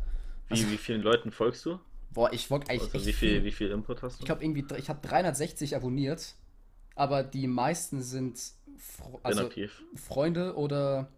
Wie, 0.49 0.71
wie 0.71 0.79
vielen 0.79 1.03
Leuten 1.03 1.31
folgst 1.31 1.65
du? 1.65 1.79
Boah, 2.13 2.33
ich 2.33 2.51
wollte 2.51 2.71
eigentlich 2.71 2.93
Also 2.93 3.07
wie 3.07 3.13
viel, 3.13 3.31
viel. 3.31 3.45
wie 3.45 3.53
viel 3.53 3.71
Input 3.71 4.03
hast 4.03 4.19
du? 4.19 4.23
Ich 4.23 4.27
glaube 4.27 4.43
irgendwie, 4.45 4.65
ich 4.77 4.89
habe 4.89 5.07
360 5.07 5.77
abonniert, 5.77 6.35
aber 6.97 7.23
die 7.23 7.47
meisten 7.47 8.03
sind 8.03 8.41
Fro 8.79 9.21
also. 9.23 9.49
Freunde 9.95 10.57
oder 10.57 11.09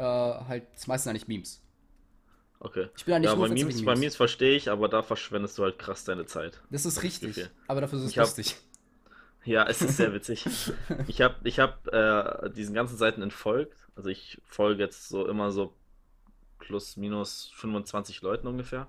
äh, 0.00 0.44
halt, 0.48 0.66
das 0.74 0.86
meiste 0.86 1.04
sind 1.04 1.10
eigentlich 1.10 1.28
Memes. 1.28 1.62
Okay. 2.58 2.88
Ich 2.96 3.04
bin 3.04 3.12
ja 3.12 3.18
nicht 3.18 3.28
Ja, 3.30 3.34
bei 3.36 3.48
Memes, 3.48 3.84
bei 3.84 3.94
Memes. 3.96 4.16
Verstehe 4.16 4.54
ich, 4.56 4.70
aber 4.70 4.88
da 4.88 5.02
verschwendest 5.02 5.56
du 5.58 5.62
halt 5.62 5.78
krass 5.78 6.04
deine 6.04 6.26
Zeit. 6.26 6.60
Das 6.70 6.84
ist 6.84 6.96
hab 6.96 7.04
richtig, 7.04 7.34
Gefühl. 7.36 7.50
aber 7.68 7.80
dafür 7.80 7.98
ist 7.98 8.04
es 8.04 8.10
Ich 8.10 8.18
hab- 8.18 8.26
lustig. 8.26 8.56
Ja, 9.44 9.66
es 9.66 9.80
ist 9.80 9.96
sehr 9.96 10.12
witzig. 10.12 10.44
Ich 11.06 11.22
habe 11.22 11.36
ich 11.44 11.58
hab, 11.58 11.86
äh, 11.88 12.50
diesen 12.50 12.74
ganzen 12.74 12.98
Seiten 12.98 13.22
entfolgt. 13.22 13.88
Also 13.96 14.10
ich 14.10 14.40
folge 14.44 14.82
jetzt 14.82 15.08
so 15.08 15.26
immer 15.26 15.50
so 15.52 15.74
plus 16.58 16.98
minus 16.98 17.50
25 17.54 18.20
Leuten 18.20 18.46
ungefähr. 18.46 18.86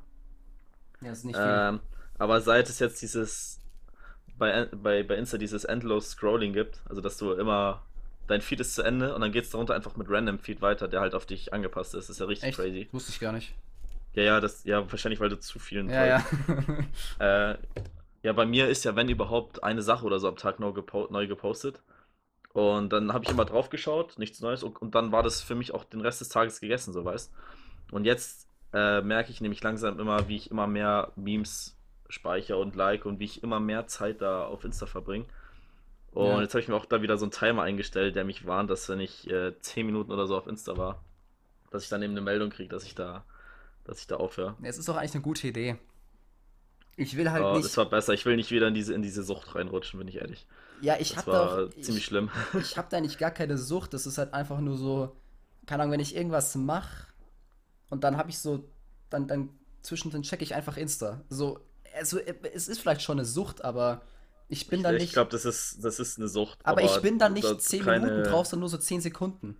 Ja, 1.01 1.07
das 1.09 1.19
ist 1.19 1.23
nicht 1.25 1.37
viel. 1.37 1.45
Ähm, 1.47 1.79
aber 2.19 2.41
seit 2.41 2.67
es 2.69 2.79
jetzt 2.79 3.01
dieses 3.01 3.61
bei, 4.37 4.65
bei, 4.65 5.03
bei 5.03 5.15
Insta 5.15 5.37
dieses 5.37 5.63
Endless 5.63 6.11
Scrolling 6.11 6.51
gibt, 6.51 6.81
also 6.89 6.99
dass 6.99 7.15
du 7.17 7.31
immer 7.31 7.85
dein 8.31 8.41
Feed 8.41 8.59
ist 8.59 8.75
zu 8.75 8.81
Ende 8.83 9.13
und 9.13 9.21
dann 9.21 9.31
geht 9.31 9.43
es 9.43 9.49
darunter 9.49 9.75
einfach 9.75 9.95
mit 9.97 10.09
Random 10.09 10.39
Feed 10.39 10.61
weiter, 10.61 10.87
der 10.87 11.01
halt 11.01 11.13
auf 11.15 11.25
dich 11.25 11.53
angepasst 11.53 11.93
ist. 11.93 12.07
Das 12.09 12.15
ist 12.15 12.19
ja 12.19 12.25
richtig 12.25 12.49
Echt? 12.49 12.57
crazy. 12.57 12.87
Wusste 12.91 13.11
ich 13.11 13.19
gar 13.19 13.31
nicht. 13.33 13.53
Ja, 14.13 14.23
ja, 14.23 14.39
das, 14.39 14.63
ja, 14.63 14.89
wahrscheinlich, 14.91 15.19
weil 15.19 15.29
du 15.29 15.39
zu 15.39 15.59
vielen 15.59 15.89
Ja, 15.89 16.19
folgst. 16.19 16.77
ja. 17.19 17.51
Äh, 17.51 17.57
ja, 18.23 18.33
bei 18.33 18.45
mir 18.45 18.67
ist 18.67 18.83
ja, 18.83 18.95
wenn 18.95 19.09
überhaupt, 19.09 19.63
eine 19.63 19.81
Sache 19.81 20.05
oder 20.05 20.19
so 20.19 20.27
am 20.27 20.35
Tag 20.35 20.59
neu, 20.59 20.71
gepo 20.73 21.07
neu 21.09 21.27
gepostet. 21.27 21.81
Und 22.53 22.91
dann 22.91 23.13
habe 23.13 23.23
ich 23.23 23.31
immer 23.31 23.45
drauf 23.45 23.69
geschaut, 23.69 24.19
nichts 24.19 24.41
Neues. 24.41 24.63
Und, 24.63 24.81
und 24.81 24.95
dann 24.95 25.11
war 25.11 25.23
das 25.23 25.41
für 25.41 25.55
mich 25.55 25.73
auch 25.73 25.83
den 25.85 26.01
Rest 26.01 26.21
des 26.21 26.29
Tages 26.29 26.59
gegessen, 26.59 26.93
so 26.93 27.03
weißt. 27.05 27.31
Und 27.91 28.05
jetzt 28.05 28.47
äh, 28.73 29.01
merke 29.01 29.31
ich 29.31 29.41
nämlich 29.41 29.63
langsam 29.63 29.99
immer, 29.99 30.27
wie 30.27 30.35
ich 30.35 30.51
immer 30.51 30.67
mehr 30.67 31.11
Memes 31.15 31.77
speichere 32.09 32.57
und 32.57 32.75
like 32.75 33.05
und 33.05 33.19
wie 33.19 33.25
ich 33.25 33.43
immer 33.43 33.59
mehr 33.59 33.87
Zeit 33.87 34.21
da 34.21 34.45
auf 34.45 34.63
Insta 34.65 34.85
verbringe. 34.85 35.25
Und 36.11 36.25
Ja. 36.27 36.41
jetzt 36.41 36.53
habe 36.53 36.61
ich 36.61 36.67
mir 36.67 36.75
auch 36.75 36.85
da 36.85 37.01
wieder 37.01 37.17
so 37.17 37.25
einen 37.25 37.31
Timer 37.31 37.63
eingestellt, 37.63 38.15
der 38.15 38.25
mich 38.25 38.45
warnt, 38.45 38.69
dass 38.69 38.89
wenn 38.89 38.99
ich 38.99 39.29
äh, 39.29 39.53
10 39.61 39.85
Minuten 39.85 40.11
oder 40.11 40.27
so 40.27 40.35
auf 40.37 40.47
Insta 40.47 40.77
war, 40.77 41.03
dass 41.71 41.83
ich 41.83 41.89
dann 41.89 42.01
eben 42.03 42.11
eine 42.13 42.21
Meldung 42.21 42.49
kriege, 42.49 42.69
dass 42.69 42.83
ich 42.83 42.95
da, 42.95 43.23
dass 43.85 43.99
ich 43.99 44.07
da 44.07 44.17
aufhöre. 44.17 44.55
Es 44.61 44.77
ist 44.77 44.89
doch 44.89 44.97
eigentlich 44.97 45.13
eine 45.15 45.23
gute 45.23 45.47
Idee. 45.47 45.77
Ich 46.97 47.15
will 47.15 47.31
halt 47.31 47.43
Oh, 47.43 47.53
nicht. 47.55 47.65
das 47.65 47.77
war 47.77 47.85
besser. 47.89 48.13
Ich 48.13 48.25
will 48.25 48.35
nicht 48.35 48.51
wieder 48.51 48.67
in 48.67 48.73
diese, 48.73 48.93
in 48.93 49.01
diese 49.01 49.23
Sucht 49.23 49.55
reinrutschen, 49.55 49.97
bin 49.97 50.07
ich 50.09 50.17
ehrlich. 50.17 50.45
ja, 50.81 50.97
ich 50.99 51.09
Das 51.13 51.19
habe 51.25 51.31
war 51.31 51.57
doch. 51.67 51.69
ziemlich 51.75 51.97
Ich, 51.97 52.05
schlimm. 52.05 52.29
ich 52.59 52.77
habe 52.77 52.87
da 52.91 52.99
nicht 52.99 53.17
gar 53.17 53.31
keine 53.31 53.57
Sucht. 53.57 53.93
Das 53.93 54.05
ist 54.05 54.17
halt 54.17 54.33
einfach 54.33 54.59
nur 54.59 54.77
so. 54.77 55.15
Keine 55.65 55.83
Ahnung, 55.83 55.93
wenn 55.93 55.99
ich 56.01 56.15
irgendwas 56.15 56.55
mache 56.55 57.07
und 57.89 58.03
dann 58.03 58.17
habe 58.17 58.29
ich 58.29 58.39
so. 58.39 58.67
Dann, 59.09 59.27
dann 59.27 59.49
zwischendrin 59.81 60.23
checke 60.23 60.43
ich 60.43 60.53
einfach 60.55 60.75
Insta. 60.77 61.21
So. 61.29 61.59
Also, 61.95 62.19
es 62.19 62.67
ist 62.67 62.79
vielleicht 62.79 63.01
schon 63.01 63.17
eine 63.19 63.25
Sucht, 63.25 63.63
aber 63.63 64.01
ich 64.51 64.67
bin 64.67 64.83
da 64.83 64.93
ich 64.93 65.01
nicht. 65.01 65.13
glaube, 65.13 65.31
das 65.31 65.45
ist, 65.45 65.83
das 65.83 65.99
ist 65.99 66.19
eine 66.19 66.27
Sucht. 66.27 66.59
aber 66.63 66.83
ich 66.83 66.95
bin 67.01 67.17
da 67.17 67.29
nicht 67.29 67.45
da 67.45 67.57
10 67.57 67.83
keine- 67.83 68.05
Minuten 68.05 68.23
drauf, 68.29 68.45
sondern 68.47 68.61
nur 68.61 68.69
so 68.69 68.77
10 68.77 69.01
Sekunden. 69.01 69.57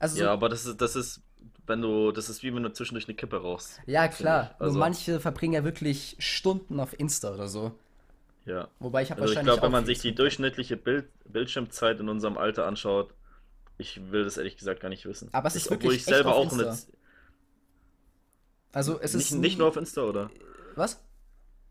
Also, 0.00 0.16
so, 0.16 0.22
Ja, 0.24 0.32
aber 0.32 0.48
das 0.48 0.66
ist, 0.66 0.80
das 0.80 0.96
ist, 0.96 1.20
wenn 1.66 1.82
du, 1.82 2.10
das 2.12 2.28
ist 2.28 2.42
wie 2.42 2.54
wenn 2.54 2.62
du 2.62 2.72
zwischendurch 2.72 3.06
eine 3.06 3.14
Kippe 3.16 3.36
rauchst. 3.40 3.80
ja 3.86 4.08
klar. 4.08 4.52
ich. 4.54 4.60
Also- 4.60 4.72
Nur 4.74 4.80
manche 4.80 5.20
verbringen 5.20 5.52
ja 5.54 5.64
wirklich 5.64 6.16
Stunden 6.18 6.80
auf 6.80 6.98
Insta 6.98 7.32
oder 7.34 7.48
so. 7.48 7.72
Ja. 8.46 8.68
Wobei 8.78 9.02
ich 9.02 9.10
habe 9.10 9.20
Also 9.20 9.32
ich 9.32 9.36
wahrscheinlich 9.36 9.52
glaube, 9.54 9.66
wenn 9.66 9.72
man 9.72 9.84
sich 9.86 9.98
die 10.00 10.14
durchschnittliche 10.14 10.76
Bild, 10.78 11.06
Bildschirmzeit 11.30 12.00
in 12.00 12.08
unserem 12.08 12.38
Alter 12.38 12.66
anschaut, 12.66 13.12
ich 13.76 14.10
will 14.10 14.24
das 14.24 14.38
ehrlich 14.38 14.56
gesagt 14.56 14.80
gar 14.80 14.88
nicht 14.88 15.04
wissen. 15.04 15.28
Aber 15.32 15.48
es 15.48 15.56
ist 15.56 15.66
ich, 15.66 15.70
wirklich 15.70 15.82
obwohl 15.88 15.94
ich 15.94 16.00
echt 16.00 16.08
selber 16.08 16.34
auch 16.34 16.50
eine. 16.52 16.76
Also, 18.72 19.00
es 19.00 19.14
nicht, 19.14 19.26
ist 19.26 19.32
nicht 19.36 19.52
nie- 19.54 19.58
nur 19.58 19.68
auf 19.68 19.76
Insta, 19.76 20.02
oder? 20.02 20.30
Was? 20.76 21.00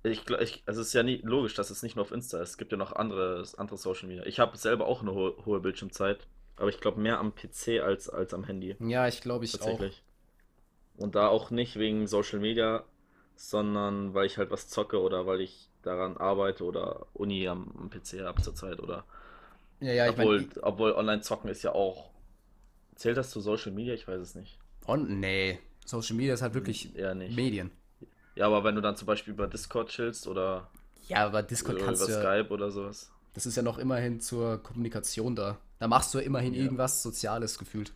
Ich, 0.03 0.29
ich, 0.29 0.63
also 0.65 0.81
es 0.81 0.87
ist 0.87 0.93
ja 0.93 1.03
nie 1.03 1.17
logisch, 1.23 1.55
dass 1.55 1.69
es 1.69 1.83
nicht 1.83 1.95
nur 1.95 2.03
auf 2.05 2.11
Insta 2.11 2.41
ist. 2.41 2.51
Es 2.51 2.57
gibt 2.57 2.71
ja 2.71 2.77
noch 2.77 2.93
andere, 2.93 3.43
andere 3.57 3.77
Social 3.77 4.07
Media. 4.07 4.25
Ich 4.25 4.39
habe 4.39 4.57
selber 4.57 4.85
auch 4.87 5.01
eine 5.01 5.13
hohe, 5.13 5.35
hohe 5.45 5.59
Bildschirmzeit, 5.59 6.27
aber 6.55 6.69
ich 6.69 6.79
glaube 6.79 6.99
mehr 7.01 7.19
am 7.19 7.33
PC 7.35 7.81
als, 7.83 8.09
als 8.09 8.33
am 8.33 8.43
Handy. 8.45 8.75
Ja, 8.79 9.07
ich 9.07 9.21
glaube 9.21 9.45
ich 9.45 9.61
auch. 9.61 9.79
Tatsächlich. 9.79 10.03
Und 10.97 11.15
da 11.15 11.27
auch 11.27 11.51
nicht 11.51 11.77
wegen 11.77 12.07
Social 12.07 12.39
Media, 12.39 12.83
sondern 13.35 14.13
weil 14.13 14.25
ich 14.25 14.37
halt 14.37 14.49
was 14.51 14.67
zocke 14.69 14.99
oder 15.01 15.27
weil 15.27 15.41
ich 15.41 15.69
daran 15.83 16.17
arbeite 16.17 16.63
oder 16.63 17.07
Uni 17.13 17.47
am, 17.47 17.71
am 17.77 17.89
PC 17.89 18.21
habe 18.21 18.41
zurzeit 18.41 18.79
oder 18.79 19.05
Ja, 19.79 19.93
ja, 19.93 20.05
ich 20.09 20.17
obwohl, 20.17 20.41
meine, 20.41 20.63
obwohl 20.63 20.91
Online-Zocken 20.93 21.49
ist 21.49 21.63
ja 21.63 21.73
auch. 21.73 22.09
Zählt 22.95 23.17
das 23.17 23.29
zu 23.29 23.41
Social 23.41 23.71
Media? 23.71 23.93
Ich 23.93 24.07
weiß 24.07 24.19
es 24.21 24.35
nicht. 24.35 24.59
und 24.85 25.19
nee, 25.19 25.59
Social 25.85 26.15
Media 26.15 26.33
ist 26.33 26.41
halt 26.41 26.53
wirklich 26.55 26.95
Eher 26.95 27.15
nicht. 27.15 27.35
Medien. 27.35 27.71
Ja, 28.37 28.45
aber 28.47 28.63
wenn 28.63 28.75
du 28.75 28.81
dann 28.81 28.95
zum 28.95 29.05
Beispiel 29.07 29.33
über 29.33 29.47
Discord 29.47 29.89
chillst 29.89 30.27
oder 30.27 30.69
Ja, 31.07 31.25
aber 31.25 31.41
Discord 31.43 31.77
über 31.77 31.85
kannst 31.87 32.07
du 32.07 32.11
ja, 32.11 32.19
Skype 32.19 32.49
oder 32.53 32.69
sowas. 32.71 33.11
das 33.33 33.45
ist 33.45 33.55
ja 33.55 33.63
noch 33.63 33.77
immerhin 33.79 34.19
zur 34.19 34.61
Kommunikation 34.61 35.35
da. 35.35 35.57
Da 35.79 35.87
machst 35.87 36.13
du 36.13 36.19
ja 36.19 36.23
immerhin 36.25 36.53
Ja. 36.53 36.63
irgendwas 36.63 37.01
Soziales 37.03 37.57
gefühlt. 37.57 37.93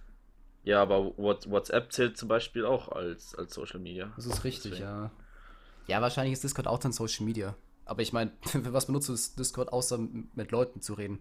Ja, 0.63 0.81
aber 0.81 1.17
What- 1.17 1.49
WhatsApp 1.49 1.91
zählt 1.91 2.17
zum 2.17 2.27
Beispiel 2.27 2.65
auch 2.65 2.89
als, 2.89 3.33
als 3.35 3.53
Social 3.53 3.79
Media. 3.79 4.11
Das 4.15 4.25
ist 4.27 4.43
richtig, 4.43 4.71
Deswegen. 4.73 4.89
ja. 4.89 5.11
Ja, 5.87 6.01
wahrscheinlich 6.01 6.33
ist 6.33 6.43
Discord 6.43 6.67
auch 6.67 6.77
dann 6.79 6.91
Social 6.91 7.25
Media. 7.25 7.55
Aber 7.85 8.01
ich 8.03 8.13
meine, 8.13 8.31
für 8.45 8.61
was 8.73 8.85
benutzt 8.85 9.09
du 9.09 9.15
Discord, 9.37 9.73
außer 9.73 9.97
mit 10.35 10.51
Leuten 10.51 10.81
zu 10.81 10.93
reden? 10.93 11.19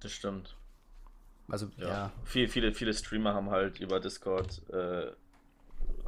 Das 0.00 0.12
stimmt. 0.12 0.56
Also, 1.48 1.68
Ja. 1.76 1.88
ja. 1.88 2.12
Viel, 2.24 2.48
viele, 2.48 2.72
viele 2.74 2.92
Streamer 2.92 3.34
haben 3.34 3.50
halt 3.50 3.80
über 3.80 4.00
Discord, 4.00 4.62
äh, 4.70 5.12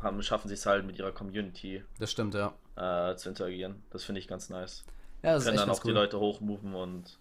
haben, 0.02 0.22
schaffen 0.22 0.48
sich 0.48 0.64
halt 0.66 0.84
mit 0.86 0.98
ihrer 0.98 1.12
Community 1.12 1.82
Das 1.98 2.10
stimmt, 2.10 2.34
ja. 2.34 2.52
äh, 2.76 3.16
zu 3.16 3.28
interagieren. 3.28 3.82
Das 3.90 4.04
finde 4.04 4.20
ich 4.20 4.28
ganz 4.28 4.48
nice. 4.50 4.84
Ja, 5.22 5.34
das 5.34 5.42
ist 5.42 5.46
Können 5.46 5.58
echt 5.58 5.68
dann 5.68 5.74
auch 5.74 5.82
die 5.82 5.88
cool. 5.88 5.94
Leute 5.94 6.18
hochmoven 6.20 6.74
und 6.74 7.18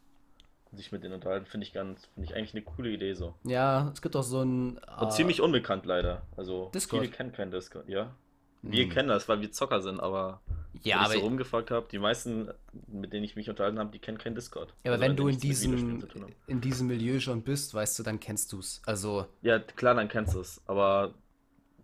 sich 0.71 0.91
mit 0.91 1.03
denen 1.03 1.15
unterhalten. 1.15 1.45
Finde 1.45 1.65
ich 1.65 1.73
ganz, 1.73 2.05
finde 2.13 2.29
ich 2.29 2.35
eigentlich 2.35 2.53
eine 2.53 2.63
coole 2.63 2.89
Idee 2.91 3.13
so. 3.13 3.33
Ja, 3.43 3.89
es 3.93 4.01
gibt 4.01 4.15
auch 4.15 4.23
so 4.23 4.41
ein. 4.41 4.77
Und 4.77 5.07
äh, 5.07 5.09
ziemlich 5.09 5.41
unbekannt 5.41 5.85
leider. 5.85 6.21
Also 6.37 6.69
Discord? 6.73 7.01
viele 7.01 7.11
kennen 7.11 7.31
keinen 7.31 7.51
Discord, 7.51 7.89
ja. 7.89 8.15
Wir 8.61 8.83
Hm. 8.83 8.89
kennen 8.91 9.07
das, 9.09 9.27
weil 9.29 9.39
wir 9.41 9.51
Zocker 9.53 9.81
sind, 9.81 9.99
aber 10.01 10.41
Ja, 10.83 10.97
wenn 10.97 11.01
ich 11.01 11.05
aber, 11.05 11.13
so 11.15 11.19
rumgefragt 11.21 11.71
habe, 11.71 11.87
die 11.89 11.97
meisten, 11.97 12.51
mit 12.87 13.13
denen 13.13 13.23
ich 13.23 13.35
mich 13.37 13.49
unterhalten 13.49 13.79
habe, 13.79 13.89
die 13.91 13.99
kennen 13.99 14.17
keinen 14.17 14.35
Discord. 14.35 14.73
ja, 14.83 14.91
aber 14.91 15.01
Also, 15.01 15.01
wenn 15.05 15.15
du 15.15 15.27
die 15.29 15.33
in 15.35 15.39
diesem, 15.39 16.03
in 16.47 16.61
diesem 16.61 16.87
Milieu 16.87 17.19
schon 17.21 17.41
bist, 17.41 17.73
weißt 17.73 17.97
du, 17.99 18.03
dann 18.03 18.19
kennst 18.19 18.51
du 18.51 18.59
es. 18.59 18.81
Also, 18.85 19.25
Ja, 19.41 19.59
klar, 19.59 19.95
dann 19.95 20.09
kennst 20.09 20.35
du 20.35 20.41
es, 20.41 20.61
aber 20.67 21.13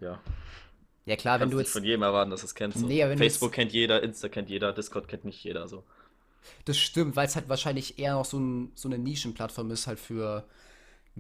ja, 0.02 0.20
ja 1.06 1.16
klar, 1.16 1.36
wenn 1.36 1.42
kannst 1.42 1.54
du 1.54 1.58
nicht 1.58 1.68
jetzt. 1.68 1.74
von 1.74 1.84
jedem 1.84 2.02
erwarten, 2.02 2.32
dass 2.32 2.42
du 2.42 2.48
es 2.48 2.56
kennst. 2.56 2.80
so. 2.80 2.86
Nee, 2.86 3.02
wenn 3.02 3.12
du 3.12 3.18
Facebook 3.18 3.52
kennt 3.52 3.72
jeder, 3.74 4.04
Insta 4.04 4.30
kennt 4.30 4.50
jeder, 4.50 4.74
Discord 4.74 5.08
kennt 5.08 5.26
nicht 5.26 5.44
jeder. 5.44 5.68
So. 5.68 5.84
Das 6.66 6.78
stimmt, 6.78 7.16
weil 7.16 7.28
es 7.28 7.36
halt 7.36 7.50
wahrscheinlich 7.50 8.00
eher 8.00 8.14
noch 8.14 8.26
so, 8.26 8.40
ein, 8.40 8.72
so 8.76 8.88
eine 8.88 8.98
Nischenplattform 8.98 9.72
ist, 9.72 9.88
halt 9.88 10.00
für 10.00 10.46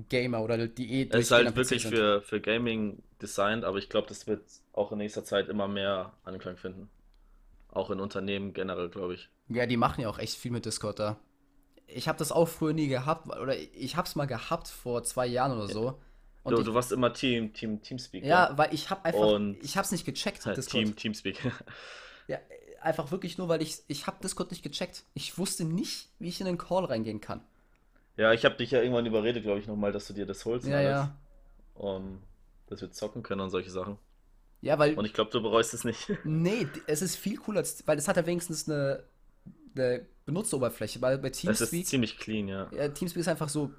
Gamer 0.09 0.41
oder 0.41 0.67
die 0.67 1.01
eh 1.01 1.07
Es 1.09 1.25
ist 1.25 1.31
halt 1.31 1.55
wirklich 1.55 1.83
sind. 1.83 1.95
für, 1.95 2.21
für 2.21 2.41
Gaming 2.41 3.01
designt, 3.21 3.63
aber 3.63 3.77
ich 3.77 3.89
glaube, 3.89 4.07
das 4.07 4.27
wird 4.27 4.41
auch 4.73 4.91
in 4.91 4.97
nächster 4.97 5.23
Zeit 5.23 5.47
immer 5.47 5.67
mehr 5.67 6.13
Anklang 6.23 6.57
finden. 6.57 6.89
Auch 7.71 7.89
in 7.91 7.99
Unternehmen 7.99 8.53
generell, 8.53 8.89
glaube 8.89 9.15
ich. 9.15 9.29
Ja, 9.49 9.65
die 9.65 9.77
machen 9.77 10.01
ja 10.01 10.09
auch 10.09 10.19
echt 10.19 10.35
viel 10.35 10.51
mit 10.51 10.65
Discord 10.65 10.99
da. 10.99 11.17
Ich 11.87 12.07
habe 12.07 12.17
das 12.17 12.31
auch 12.31 12.47
früher 12.47 12.73
nie 12.73 12.87
gehabt, 12.87 13.27
oder 13.27 13.55
ich 13.57 13.95
habe 13.95 14.07
es 14.07 14.15
mal 14.15 14.25
gehabt 14.25 14.67
vor 14.67 15.03
zwei 15.03 15.27
Jahren 15.27 15.51
oder 15.51 15.67
so. 15.67 15.99
Und 16.45 16.53
Du, 16.53 16.59
ich, 16.59 16.65
du 16.65 16.73
warst 16.73 16.91
immer 16.91 17.11
Team, 17.11 17.51
Team, 17.53 17.81
Teamspeak. 17.81 18.23
ja, 18.23 18.53
weil 18.55 18.73
ich 18.73 18.89
habe 18.89 19.03
einfach, 19.03 19.19
Und- 19.19 19.57
ich 19.63 19.75
habe 19.77 19.85
es 19.85 19.91
nicht 19.91 20.05
gecheckt, 20.05 20.45
ja? 20.45 20.53
Discord. 20.53 20.83
Team, 20.83 20.95
Teamspeak. 20.95 21.37
Ja, 22.27 22.39
einfach 22.81 23.11
wirklich 23.11 23.37
nur, 23.37 23.49
weil 23.49 23.61
ich, 23.61 23.81
ich 23.87 24.07
habe 24.07 24.17
Discord 24.23 24.49
nicht 24.49 24.63
gecheckt. 24.63 25.03
Ich 25.13 25.37
wusste 25.37 25.63
nicht, 25.63 26.09
wie 26.17 26.27
ich 26.29 26.39
in 26.39 26.47
den 26.47 26.57
Call 26.57 26.85
reingehen 26.85 27.21
kann. 27.21 27.41
Ja, 28.17 28.33
ich 28.33 28.45
habe 28.45 28.55
dich 28.55 28.71
ja 28.71 28.79
irgendwann 28.81 29.05
überredet, 29.05 29.43
glaube 29.43 29.59
ich, 29.59 29.67
nochmal, 29.67 29.91
dass 29.91 30.07
du 30.07 30.13
dir 30.13 30.25
das 30.25 30.43
holst. 30.45 30.65
und 30.65 30.71
Ja, 30.71 30.77
alles. 30.77 30.89
ja. 30.89 31.15
Um, 31.75 32.23
dass 32.67 32.81
wir 32.81 32.91
zocken 32.91 33.21
können 33.21 33.41
und 33.41 33.49
solche 33.51 33.69
Sachen. 33.69 33.97
Ja, 34.61 34.79
weil, 34.79 34.95
Und 34.97 35.05
ich 35.05 35.13
glaube, 35.13 35.29
du 35.29 35.39
bereust 35.41 35.73
es 35.75 35.83
nicht. 35.83 36.09
nee, 36.23 36.65
es 36.87 37.03
ist 37.03 37.15
viel 37.17 37.37
cooler, 37.37 37.63
weil 37.85 37.97
es 37.99 38.07
hat 38.07 38.17
ja 38.17 38.25
wenigstens 38.25 38.67
eine, 38.67 39.03
eine 39.75 40.05
Benutzeroberfläche, 40.25 40.99
weil 41.01 41.19
bei 41.19 41.27
Es 41.29 41.35
ist 41.37 41.41
Teamspeak, 41.41 41.85
ziemlich 41.85 42.17
clean, 42.17 42.47
ja. 42.47 42.71
ja, 42.71 42.87
Teamspeak 42.87 43.21
ist 43.21 43.27
einfach 43.27 43.49
so 43.49 43.71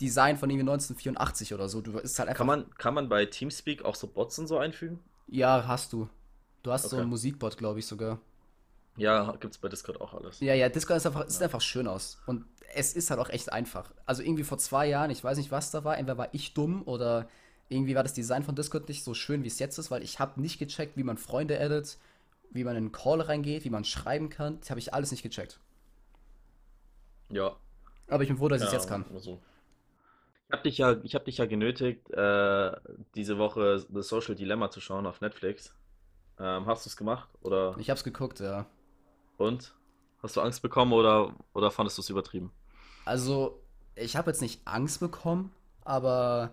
Design 0.00 0.36
von 0.36 0.50
irgendwie 0.50 0.62
1984 0.70 1.54
oder 1.54 1.68
so. 1.68 1.80
Du 1.80 1.98
ist 1.98 2.18
halt 2.18 2.28
einfach, 2.28 2.38
Kann 2.38 2.46
man, 2.46 2.70
kann 2.78 2.94
man 2.94 3.08
bei 3.08 3.26
Teamspeak 3.26 3.84
auch 3.84 3.94
so 3.96 4.06
Bots 4.06 4.38
und 4.38 4.46
so 4.46 4.58
einfügen? 4.58 5.00
ja, 5.28 5.66
hast 5.66 5.92
du. 5.92 6.08
Du 6.62 6.72
hast 6.72 6.90
so 6.90 6.96
Okay. 6.96 7.02
einen 7.02 7.08
Musikbot, 7.08 7.56
glaube 7.58 7.78
ich 7.80 7.86
sogar. 7.86 8.20
Ja, 8.96 9.36
gibt's 9.40 9.58
bei 9.58 9.68
Discord 9.68 10.00
auch 10.00 10.12
alles. 10.14 10.40
Ja, 10.40 10.54
ja, 10.54 10.68
Discord 10.68 10.98
ist 10.98 11.06
einfach, 11.06 11.28
sieht 11.28 11.42
einfach 11.42 11.60
schön 11.60 11.86
aus. 11.88 12.18
Und 12.26 12.44
es 12.74 12.94
ist 12.94 13.10
halt 13.10 13.20
auch 13.20 13.30
echt 13.30 13.52
einfach. 13.52 13.92
Also 14.04 14.22
irgendwie 14.22 14.44
vor 14.44 14.58
zwei 14.58 14.86
Jahren, 14.86 15.10
ich 15.10 15.22
weiß 15.24 15.38
nicht, 15.38 15.50
was 15.50 15.70
da 15.70 15.84
war, 15.84 15.96
entweder 15.98 16.18
war 16.18 16.28
ich 16.32 16.52
dumm 16.54 16.82
oder 16.84 17.28
irgendwie 17.68 17.94
war 17.94 18.02
das 18.02 18.12
Design 18.14 18.42
von 18.44 18.54
Discord 18.54 18.88
nicht 18.88 19.02
so 19.02 19.14
schön, 19.14 19.42
wie 19.44 19.48
es 19.48 19.58
jetzt 19.58 19.78
ist, 19.78 19.90
weil 19.90 20.02
ich 20.02 20.20
habe 20.20 20.40
nicht 20.40 20.58
gecheckt, 20.58 20.96
wie 20.96 21.02
man 21.04 21.16
Freunde 21.18 21.58
addet, 21.60 21.98
wie 22.50 22.64
man 22.64 22.76
in 22.76 22.84
einen 22.84 22.92
Call 22.92 23.20
reingeht, 23.20 23.64
wie 23.64 23.70
man 23.70 23.84
schreiben 23.84 24.28
kann. 24.28 24.60
Das 24.60 24.70
habe 24.70 24.80
ich 24.80 24.94
alles 24.94 25.10
nicht 25.10 25.22
gecheckt. 25.22 25.58
Ja. 27.30 27.56
Aber 28.08 28.22
ich 28.22 28.28
bin 28.28 28.38
froh, 28.38 28.48
dass 28.48 28.62
ich 28.62 28.66
es 28.66 28.72
Ja, 28.72 28.78
jetzt 28.78 28.88
kann. 28.88 29.04
so. 29.18 29.40
Ich 30.48 30.52
habe 30.52 30.62
dich 30.62 30.78
ja, 30.78 30.92
ich 31.02 31.14
habe 31.14 31.24
dich 31.24 31.38
ja 31.38 31.46
genötigt, 31.46 32.08
äh, 32.10 32.72
diese 33.14 33.38
Woche 33.38 33.84
The 33.92 34.02
Social 34.02 34.34
Dilemma 34.36 34.70
zu 34.70 34.80
schauen 34.80 35.06
auf 35.06 35.20
Netflix. 35.20 35.74
Ähm, 36.38 36.66
hast 36.66 36.86
du 36.86 36.90
es 36.90 36.96
gemacht? 36.96 37.28
Oder 37.42 37.78
Ich 37.78 37.90
habe 37.90 37.98
es 37.98 38.04
geguckt, 38.04 38.40
ja. 38.40 38.66
und? 39.38 39.74
Hast 40.22 40.36
du 40.36 40.40
Angst 40.40 40.62
bekommen 40.62 40.92
oder, 40.92 41.34
oder 41.54 41.70
fandest 41.70 41.98
du 41.98 42.02
es 42.02 42.10
übertrieben? 42.10 42.52
Also, 43.04 43.62
ich 43.94 44.16
habe 44.16 44.30
jetzt 44.30 44.42
nicht 44.42 44.60
Angst 44.66 45.00
bekommen, 45.00 45.52
aber 45.84 46.52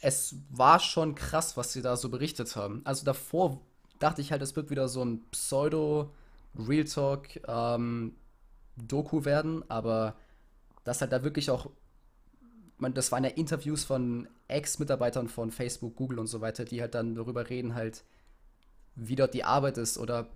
es 0.00 0.36
war 0.50 0.78
schon 0.80 1.14
krass, 1.14 1.56
was 1.56 1.72
sie 1.72 1.82
da 1.82 1.96
so 1.96 2.08
berichtet 2.08 2.54
haben. 2.56 2.82
Also 2.84 3.04
davor 3.04 3.60
dachte 3.98 4.20
ich 4.20 4.30
halt, 4.30 4.42
es 4.42 4.54
wird 4.54 4.70
wieder 4.70 4.88
so 4.88 5.04
ein 5.04 5.22
Pseudo-Real 5.32 6.84
Talk 6.84 7.28
ähm, 7.48 8.14
Doku 8.86 9.24
werden, 9.24 9.64
aber 9.68 10.16
das 10.84 11.00
halt 11.00 11.12
da 11.12 11.22
wirklich 11.24 11.50
auch, 11.50 11.70
man, 12.78 12.94
das 12.94 13.12
waren 13.12 13.24
ja 13.24 13.30
Interviews 13.30 13.84
von 13.84 14.28
Ex-Mitarbeitern 14.48 15.28
von 15.28 15.50
Facebook, 15.50 15.96
Google 15.96 16.18
und 16.20 16.26
so 16.26 16.40
weiter, 16.40 16.64
die 16.64 16.80
halt 16.80 16.94
dann 16.94 17.14
darüber 17.14 17.48
reden 17.48 17.74
halt, 17.74 18.04
wie 18.94 19.16
dort 19.16 19.34
die 19.34 19.44
Arbeit 19.44 19.78
ist 19.78 19.98
oder 19.98 20.28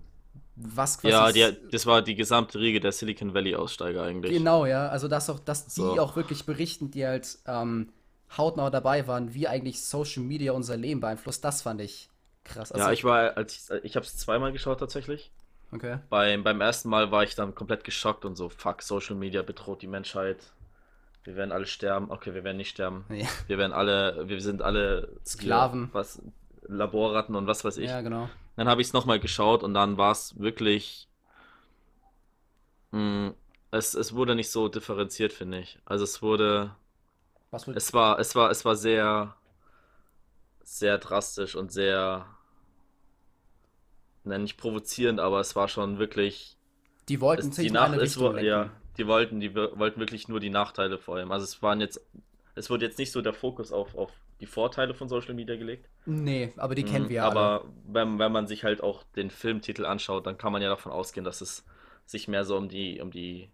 was 0.56 0.98
quasi 0.98 1.40
Ja, 1.40 1.50
die, 1.50 1.70
das 1.70 1.86
war 1.86 2.02
die 2.02 2.14
gesamte 2.14 2.58
Riege 2.58 2.80
der 2.80 2.92
Silicon 2.92 3.34
Valley 3.34 3.54
Aussteiger 3.54 4.02
eigentlich. 4.02 4.32
Genau, 4.32 4.66
ja. 4.66 4.88
Also, 4.88 5.08
dass 5.08 5.30
auch, 5.30 5.38
dass 5.38 5.66
die 5.66 5.80
So. 5.80 6.00
auch 6.00 6.16
wirklich 6.16 6.44
berichten, 6.44 6.90
die 6.90 7.06
halt 7.06 7.38
ähm, 7.46 7.88
hautnah 8.36 8.70
dabei 8.70 9.06
waren, 9.06 9.34
wie 9.34 9.48
eigentlich 9.48 9.82
Social 9.82 10.22
Media 10.22 10.52
unser 10.52 10.76
Leben 10.76 11.00
beeinflusst, 11.00 11.44
das 11.44 11.62
fand 11.62 11.80
ich 11.80 12.08
krass. 12.44 12.72
Also, 12.72 12.86
Ja, 12.86 12.92
ich 12.92 13.04
war, 13.04 13.36
als 13.36 13.70
ich, 13.70 13.84
ich 13.84 13.96
habe 13.96 14.06
es 14.06 14.16
zweimal 14.16 14.52
geschaut 14.52 14.80
tatsächlich. 14.80 15.30
Okay. 15.72 15.98
Beim, 16.10 16.42
beim 16.44 16.60
ersten 16.60 16.88
Mal 16.90 17.10
war 17.10 17.22
ich 17.22 17.34
dann 17.34 17.54
komplett 17.54 17.84
geschockt 17.84 18.24
und 18.24 18.36
so, 18.36 18.48
fuck, 18.48 18.82
Social 18.82 19.16
Media 19.16 19.42
bedroht 19.42 19.82
die 19.82 19.86
Menschheit. 19.86 20.52
Wir 21.24 21.36
werden 21.36 21.52
alle 21.52 21.66
sterben. 21.66 22.10
Okay, 22.10 22.34
wir 22.34 22.44
werden 22.44 22.56
nicht 22.56 22.70
sterben. 22.70 23.04
Ja, 23.08 23.28
Wir 23.46 23.58
werden 23.58 23.72
alle, 23.72 24.28
wir 24.28 24.40
sind 24.40 24.60
alle 24.60 25.08
Sklaven. 25.24 25.88
Was, 25.92 26.20
Laborratten 26.66 27.34
und 27.34 27.46
was 27.46 27.64
weiß 27.64 27.76
ich. 27.78 27.90
ja, 27.90 28.00
genau. 28.00 28.28
Dann 28.56 28.68
habe 28.68 28.80
ich 28.82 28.88
es 28.88 28.92
nochmal 28.92 29.18
geschaut 29.18 29.62
und 29.62 29.72
dann 29.74 29.96
war 29.96 30.12
es 30.12 30.38
wirklich. 30.38 31.08
Mh, 32.90 33.32
es, 33.70 33.94
es 33.94 34.14
wurde 34.14 34.34
nicht 34.34 34.50
so 34.50 34.68
differenziert, 34.68 35.32
finde 35.32 35.60
ich. 35.60 35.78
Also 35.86 36.04
es 36.04 36.20
wurde. 36.22 36.74
Was 37.50 37.66
Es 37.68 37.92
war, 37.94 38.18
es 38.18 38.34
war, 38.34 38.50
es 38.50 38.64
war 38.64 38.76
sehr, 38.76 39.34
sehr 40.62 40.98
drastisch 40.98 41.54
und 41.54 41.72
sehr, 41.72 42.26
nein, 44.24 44.42
nicht 44.42 44.56
provozierend, 44.56 45.20
aber 45.20 45.40
es 45.40 45.56
war 45.56 45.68
schon 45.68 45.98
wirklich, 45.98 46.56
die 47.08 47.20
wollten 47.20 47.50
es, 47.50 47.52
sich 47.52 47.66
die 47.66 47.70
in 47.70 47.76
Nach 47.76 47.92
eine 47.92 47.96
es, 47.96 48.16
ja, 48.40 48.70
die 48.98 49.06
wollten, 49.06 49.40
die 49.40 49.54
wollten 49.54 50.00
wirklich 50.00 50.28
nur 50.28 50.40
die 50.40 50.50
Nachteile 50.50 50.98
vor 50.98 51.16
allem. 51.16 51.32
Also 51.32 51.44
es 51.44 51.62
waren 51.62 51.80
jetzt, 51.80 52.00
es 52.54 52.70
wurde 52.70 52.86
jetzt 52.86 52.98
nicht 52.98 53.12
so 53.12 53.22
der 53.22 53.34
Fokus 53.34 53.72
auf, 53.72 53.94
auf 53.96 54.12
die 54.40 54.46
Vorteile 54.46 54.94
von 54.94 55.08
Social 55.08 55.34
Media 55.34 55.56
gelegt. 55.56 55.88
Nee, 56.04 56.52
aber 56.56 56.74
die 56.76 56.84
kennen 56.84 57.08
Mhm, 57.08 57.08
wir 57.08 57.16
ja 57.16 57.26
alle. 57.28 57.50
aber 57.50 57.64
wenn, 57.86 58.18
wenn 58.18 58.32
man 58.32 58.46
sich 58.48 58.64
halt 58.64 58.82
auch 58.82 59.04
den 59.16 59.30
Filmtitel 59.30 59.86
anschaut, 59.86 60.26
dann 60.26 60.38
kann 60.38 60.52
man 60.52 60.62
ja 60.62 60.68
davon 60.70 60.92
ausgehen, 60.92 61.24
dass 61.24 61.40
es 61.42 61.64
sich 62.06 62.28
mehr 62.28 62.44
so 62.44 62.56
um 62.58 62.68
die, 62.68 63.00
um 63.00 63.10
die, 63.10 63.50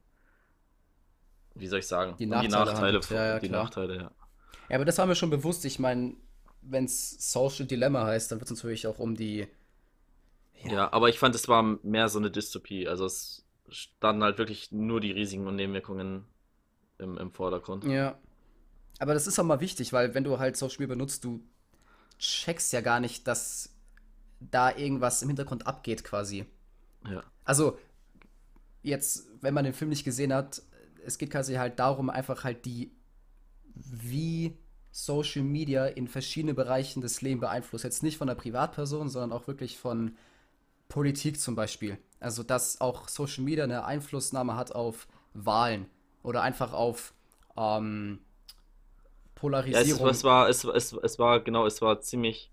wie 1.55 1.67
soll 1.67 1.81
ich 1.81 1.87
sagen, 1.87 2.19
Die 2.19 2.27
um 2.29 2.39
Nachteile 2.39 2.49
die 2.49 2.49
Nachteile, 2.49 3.03
von- 3.03 3.17
Ja, 3.17 3.25
ja, 3.27 3.41
die 3.41 3.49
klar. 3.49 3.51
Nachteile, 3.51 3.97
ja. 3.97 4.11
Ja, 4.69 4.77
aber 4.77 4.85
das 4.85 4.99
war 4.99 5.07
mir 5.07 5.17
schon 5.17 5.31
bewusst. 5.31 5.65
Ich 5.65 5.79
meine, 5.79 6.17
wenn 6.63 6.85
es 6.87 7.33
Social 7.33 7.67
Dilemma 7.67 8.07
heißt, 8.07 8.33
dann 8.33 8.41
wird 8.41 8.51
es 8.51 8.57
natürlich 8.57 8.87
auch 8.87 8.99
um 8.99 9.17
die. 9.17 9.49
Ja, 10.65 10.93
aber 10.93 11.09
ich 11.09 11.19
fand, 11.19 11.35
es 11.35 11.49
war 11.49 11.63
mehr 11.63 12.09
so 12.09 12.19
eine 12.19 12.31
Dystopie. 12.31 12.89
Also 12.89 13.07
es 13.07 13.45
standen 13.69 14.23
halt 14.23 14.39
wirklich 14.39 14.73
nur 14.73 15.01
die 15.01 15.13
Risiken 15.13 15.47
und 15.47 15.57
Nebenwirkungen 15.57 16.25
im, 16.99 17.17
im 17.17 17.33
Vordergrund. 17.33 17.85
Ja. 17.85 18.19
Aber 18.99 19.15
das 19.15 19.27
ist 19.27 19.39
auch 19.39 19.45
mal 19.45 19.61
wichtig, 19.61 19.93
weil 19.93 20.15
wenn 20.15 20.25
du 20.25 20.39
halt 20.39 20.57
Social 20.57 20.79
Media 20.81 20.95
benutzt, 20.95 21.25
du 21.25 21.43
checkst 22.19 22.73
ja 22.73 22.81
gar 22.81 23.01
nicht, 23.01 23.27
dass 23.29 23.75
da 24.41 24.77
irgendwas 24.77 25.23
im 25.23 25.29
Hintergrund 25.29 25.67
abgeht 25.67 26.05
quasi. 26.05 26.47
Ja. 27.09 27.23
Also, 27.45 27.79
jetzt, 28.83 29.29
wenn 29.41 29.55
man 29.55 29.65
den 29.65 29.75
Film 29.75 29.91
nicht 29.91 30.05
gesehen 30.05 30.33
hat, 30.33 30.63
es 31.05 31.19
geht 31.19 31.31
quasi 31.31 31.55
halt 31.55 31.79
darum, 31.79 32.11
einfach 32.11 32.45
halt 32.45 32.65
die, 32.65 32.93
wie 33.75 34.59
Social 34.91 35.43
Media 35.43 35.87
in 35.87 36.09
verschiedene 36.09 36.55
Bereichen 36.55 37.01
des 37.01 37.23
Lebens 37.23 37.43
beeinflusst. 37.43 37.85
Jetzt 37.85 38.03
nicht 38.03 38.19
von 38.19 38.27
der 38.27 38.35
Privatperson, 38.35 39.09
sondern 39.09 39.33
auch 39.33 39.47
wirklich 39.47 39.79
von 39.79 40.17
Politik 40.89 41.41
zum 41.41 41.55
Beispiel. 41.55 41.99
Also, 42.21 42.43
dass 42.43 42.81
auch 42.81 43.09
Social 43.09 43.45
Media 43.45 43.65
eine 43.65 43.85
Einflussnahme 43.85 44.57
hat 44.57 44.73
auf 44.73 45.07
Wahlen 45.35 45.87
oder 46.23 46.43
einfach 46.43 46.73
auf 46.73 47.15
ähm, 47.57 48.21
Ja, 49.71 49.81
es, 49.81 49.93
Polarisierung. 49.95 50.01
es 50.01 50.25
war, 50.25 50.49
es, 50.49 50.65
es, 50.65 50.93
es 50.93 51.19
war, 51.19 51.41
genau, 51.41 51.67
es 51.67 51.83
war 51.83 52.01
ziemlich, 52.01 52.51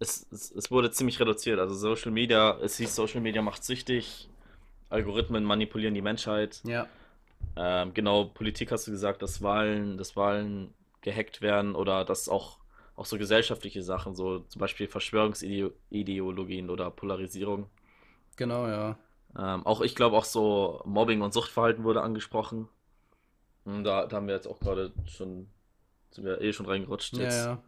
es, 0.00 0.26
es, 0.32 0.52
es 0.52 0.70
wurde 0.70 0.90
ziemlich 0.90 1.20
reduziert. 1.20 1.60
Also 1.60 1.74
Social 1.74 2.12
Media, 2.12 2.58
es 2.62 2.76
hieß, 2.78 2.94
Social 2.94 3.20
Media 3.22 3.42
macht 3.42 3.64
süchtig, 3.64 4.30
Algorithmen 4.90 5.44
manipulieren 5.44 5.94
die 5.94 6.02
Menschheit. 6.02 6.64
ja, 6.64 6.90
Ähm, 7.56 7.94
genau, 7.94 8.26
Politik 8.26 8.72
hast 8.72 8.86
du 8.88 8.92
gesagt, 8.92 9.22
dass 9.22 9.42
Wahlen, 9.42 9.98
dass 9.98 10.16
Wahlen 10.16 10.74
gehackt 11.02 11.42
werden 11.42 11.74
oder 11.76 12.04
dass 12.04 12.28
auch, 12.28 12.58
auch 12.96 13.06
so 13.06 13.18
gesellschaftliche 13.18 13.82
Sachen, 13.82 14.14
so 14.16 14.40
zum 14.40 14.60
Beispiel 14.60 14.88
Verschwörungsideologien 14.88 16.70
oder 16.70 16.90
Polarisierung, 16.90 17.70
Genau, 18.36 18.66
ja. 18.68 18.96
Ähm, 19.36 19.64
auch 19.66 19.80
ich 19.82 19.94
glaube 19.94 20.16
auch 20.16 20.24
so 20.24 20.82
Mobbing 20.84 21.20
und 21.22 21.32
Suchtverhalten 21.32 21.84
wurde 21.84 22.02
angesprochen. 22.02 22.68
Und 23.64 23.84
da, 23.84 24.06
da 24.06 24.16
haben 24.16 24.28
wir 24.28 24.34
jetzt 24.34 24.48
auch 24.48 24.60
gerade 24.60 24.92
schon, 25.06 25.48
sind 26.12 26.24
wir 26.24 26.40
eh 26.42 26.52
schon 26.52 26.66
reingerutscht 26.66 27.18
Ja, 27.18 27.18
jetzt. 27.18 27.52
ja. 27.52 27.62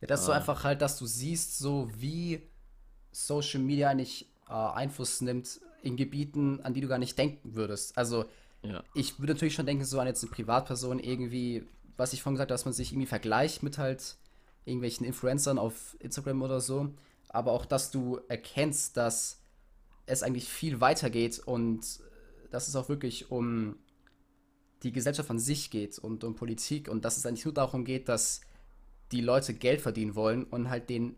Ja, 0.00 0.06
das 0.06 0.20
ist 0.20 0.26
so 0.26 0.32
Ah, 0.32 0.32
einfach 0.32 0.64
halt, 0.64 0.82
dass 0.82 0.98
du 0.98 1.06
siehst, 1.06 1.58
so 1.58 1.90
wie 1.94 2.42
Social 3.12 3.60
Media 3.60 3.90
eigentlich 3.90 4.26
äh, 4.48 4.52
Einfluss 4.52 5.20
nimmt 5.20 5.60
in 5.82 5.96
Gebieten, 5.96 6.60
an 6.62 6.74
die 6.74 6.80
du 6.82 6.88
gar 6.88 6.98
nicht 6.98 7.18
denken 7.18 7.54
würdest. 7.54 7.96
Also, 7.98 8.26
ja. 8.62 8.84
ich 8.94 9.18
würde 9.20 9.34
natürlich 9.34 9.54
schon 9.54 9.66
denken, 9.66 9.84
so 9.84 10.00
an 10.00 10.06
jetzt 10.08 10.24
eine 10.24 10.32
Privatperson 10.32 10.98
irgendwie, 11.00 11.68
was 11.96 12.12
ich 12.12 12.22
vorhin 12.22 12.36
gesagt 12.36 12.50
habe, 12.50 12.54
dass 12.54 12.64
man 12.64 12.74
sich 12.74 12.92
irgendwie 12.92 13.06
vergleicht 13.06 13.62
mit 13.62 13.78
halt 13.78 14.16
irgendwelchen 14.64 15.06
Influencern 15.06 15.58
auf 15.58 15.96
Instagram 16.00 16.42
oder 16.42 16.60
so. 16.60 16.94
Aber 17.28 17.52
auch, 17.52 17.64
dass 17.64 17.90
du 17.90 18.20
erkennst, 18.28 18.96
dass 18.96 19.40
es 20.06 20.22
eigentlich 20.22 20.48
viel 20.48 20.80
weiter 20.80 21.10
geht 21.10 21.38
und 21.38 21.80
dass 22.50 22.68
es 22.68 22.76
auch 22.76 22.88
wirklich 22.88 23.30
um 23.30 23.76
die 24.82 24.92
Gesellschaft 24.92 25.30
an 25.30 25.38
sich 25.38 25.70
geht 25.70 25.98
und 25.98 26.24
um 26.24 26.34
Politik 26.34 26.88
und 26.88 27.04
dass 27.04 27.16
es 27.16 27.26
eigentlich 27.26 27.44
nur 27.44 27.54
darum 27.54 27.84
geht, 27.84 28.08
dass 28.08 28.40
die 29.12 29.20
Leute 29.20 29.54
Geld 29.54 29.80
verdienen 29.80 30.14
wollen 30.14 30.44
und 30.44 30.70
halt 30.70 30.88
denen 30.88 31.16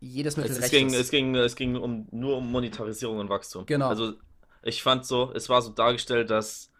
jedes 0.00 0.36
Mittel 0.36 0.52
Es, 0.52 0.58
es 0.58 0.70
ging, 0.70 0.88
ist. 0.88 0.94
es 0.94 1.10
ging, 1.10 1.34
es 1.34 1.56
ging 1.56 1.76
um, 1.76 2.06
nur 2.10 2.36
um 2.36 2.50
Monetarisierung 2.50 3.18
und 3.18 3.28
Wachstum. 3.28 3.66
Genau. 3.66 3.88
Also 3.88 4.14
ich 4.62 4.82
fand 4.82 5.04
so, 5.04 5.32
es 5.34 5.48
war 5.48 5.62
so 5.62 5.70
dargestellt, 5.70 6.30
dass 6.30 6.70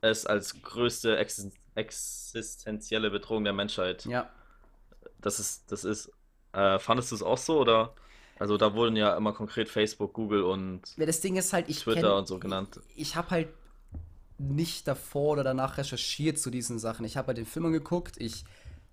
es 0.00 0.26
als 0.26 0.62
größte 0.62 1.16
existen 1.16 1.52
existenzielle 1.78 3.10
Bedrohung 3.10 3.44
der 3.44 3.52
Menschheit, 3.52 4.04
Ja. 4.04 4.28
das 5.20 5.40
ist, 5.40 5.70
das 5.72 5.84
ist. 5.84 6.10
Äh, 6.52 6.78
fandest 6.78 7.10
du 7.10 7.14
es 7.16 7.22
auch 7.22 7.38
so 7.38 7.58
oder? 7.60 7.94
Also 8.38 8.56
da 8.56 8.74
wurden 8.74 8.96
ja 8.96 9.16
immer 9.16 9.32
konkret 9.32 9.68
Facebook, 9.68 10.12
Google 10.12 10.42
und 10.44 10.82
ja, 10.96 11.06
das 11.06 11.20
Ding 11.20 11.36
ist 11.36 11.52
halt, 11.52 11.68
ich 11.68 11.80
Twitter 11.80 12.02
kenn, 12.02 12.10
und 12.18 12.28
so 12.28 12.38
genannt. 12.38 12.80
ich 12.94 13.16
habe 13.16 13.30
halt 13.30 13.48
nicht 14.38 14.86
davor 14.86 15.32
oder 15.32 15.44
danach 15.44 15.76
recherchiert 15.78 16.38
zu 16.38 16.50
diesen 16.50 16.78
Sachen. 16.78 17.04
Ich 17.04 17.16
habe 17.16 17.28
halt 17.28 17.38
den 17.38 17.46
Film 17.46 17.66
angeguckt, 17.66 18.16
ich 18.18 18.44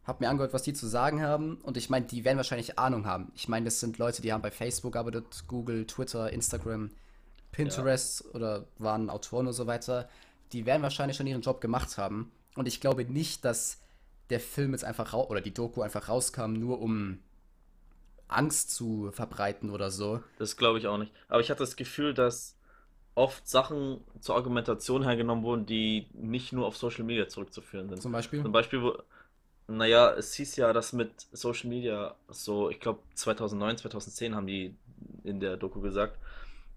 habe 0.04 0.24
mir 0.24 0.30
angehört, 0.30 0.54
was 0.54 0.64
die 0.64 0.74
zu 0.74 0.88
sagen 0.88 1.22
haben 1.22 1.58
und 1.62 1.78
ich 1.78 1.90
meine, 1.90 2.06
die 2.08 2.26
werden 2.26 2.38
wahrscheinlich 2.38 2.78
Ahnung 2.80 3.06
haben. 3.06 3.32
Ich 3.36 3.48
meine, 3.48 3.66
das 3.66 3.80
sind 3.80 3.98
Leute, 4.00 4.22
die 4.22 4.34
haben 4.34 4.42
bei 4.42 4.52
Facebook 4.52 4.94
gearbeitet, 4.94 5.44
Google, 5.48 5.86
Twitter, 5.86 6.32
Instagram, 6.34 6.90
Pinterest 7.52 8.26
oder 8.34 8.66
waren 8.80 9.10
Autoren 9.10 9.48
und 9.48 9.54
so 9.54 9.68
weiter. 9.68 10.10
Die 10.52 10.66
werden 10.66 10.82
wahrscheinlich 10.82 11.18
schon 11.18 11.28
ihren 11.28 11.42
Job 11.42 11.62
gemacht 11.62 11.98
haben 11.98 12.32
und 12.56 12.68
ich 12.68 12.82
glaube 12.82 13.06
nicht, 13.06 13.46
dass 13.46 13.82
der 14.30 14.40
Film 14.40 14.72
jetzt 14.72 14.84
einfach 14.84 15.14
raus 15.14 15.30
oder 15.30 15.42
die 15.42 15.54
Doku 15.54 15.82
einfach 15.82 16.10
rauskam, 16.10 16.54
nur 16.54 16.82
um 16.82 17.20
Angst 18.28 18.72
zu 18.72 19.12
verbreiten 19.12 19.70
oder 19.70 19.92
so. 19.92 20.22
Das 20.40 20.58
glaube 20.58 20.80
ich 20.80 20.88
auch 20.88 20.98
nicht. 20.98 21.12
Aber 21.28 21.42
ich 21.42 21.52
hatte 21.52 21.60
das 21.60 21.76
Gefühl, 21.76 22.14
dass 22.14 22.58
oft 23.14 23.48
Sachen 23.48 24.02
zur 24.20 24.36
Argumentation 24.36 25.04
hergenommen 25.04 25.44
wurden, 25.44 25.66
die 25.66 26.08
nicht 26.14 26.52
nur 26.52 26.66
auf 26.66 26.76
Social 26.76 27.04
Media 27.04 27.28
zurückzuführen 27.28 27.88
sind. 27.88 28.02
Zum 28.02 28.12
Beispiel. 28.12 28.42
Zum 28.42 28.52
Beispiel, 28.52 28.82
wo, 28.82 28.98
naja, 29.68 30.12
es 30.14 30.34
hieß 30.34 30.56
ja, 30.58 30.74
dass 30.74 30.94
mit 30.94 31.12
Social 31.32 31.70
Media 31.70 32.16
so, 32.30 32.70
ich 32.70 32.80
glaube 32.80 33.00
2009, 33.14 33.78
2010 33.78 34.36
haben 34.36 34.48
die 34.48 34.76
in 35.24 35.40
der 35.40 35.58
Doku 35.58 35.82
gesagt, 35.82 36.18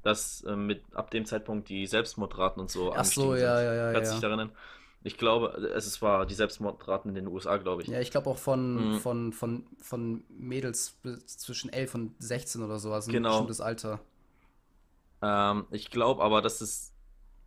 dass 0.03 0.43
äh, 0.45 0.55
mit 0.55 0.83
ab 0.95 1.11
dem 1.11 1.25
Zeitpunkt 1.25 1.69
die 1.69 1.87
Selbstmordraten 1.87 2.61
und 2.61 2.71
so 2.71 2.93
Ach 2.95 3.05
so, 3.05 3.35
ja, 3.35 3.57
sind. 3.57 3.67
ja, 3.67 3.75
ja, 3.75 3.93
Kannst 3.93 4.13
du 4.13 4.15
dich 4.15 4.23
ja. 4.23 4.29
daran 4.29 4.39
erinnern? 4.39 4.57
Ich 5.03 5.17
glaube, 5.19 5.49
es 5.75 6.01
war 6.03 6.25
die 6.27 6.35
Selbstmordraten 6.35 7.09
in 7.11 7.15
den 7.17 7.27
USA, 7.27 7.57
glaube 7.57 7.83
ich. 7.83 7.93
Ja, 7.93 8.01
ich 8.01 8.11
glaube 8.11 8.29
auch 8.31 8.39
von, 8.39 8.91
Mhm. 8.91 8.93
von, 8.93 9.33
von, 9.33 9.67
von 9.81 10.25
Mädels 10.29 10.97
zwischen 11.27 11.73
11 11.73 11.95
und 11.95 12.15
16 12.23 12.63
oder 12.63 12.79
so, 12.79 12.93
also 12.93 13.13
ein 13.13 13.25
Genau. 13.25 13.27
bestimmtes 13.27 13.61
Alter. 13.61 14.01
Ähm, 15.23 15.67
ich 15.71 15.91
glaube 15.91 16.23
aber, 16.23 16.43
dass 16.43 16.61
es, 16.61 16.93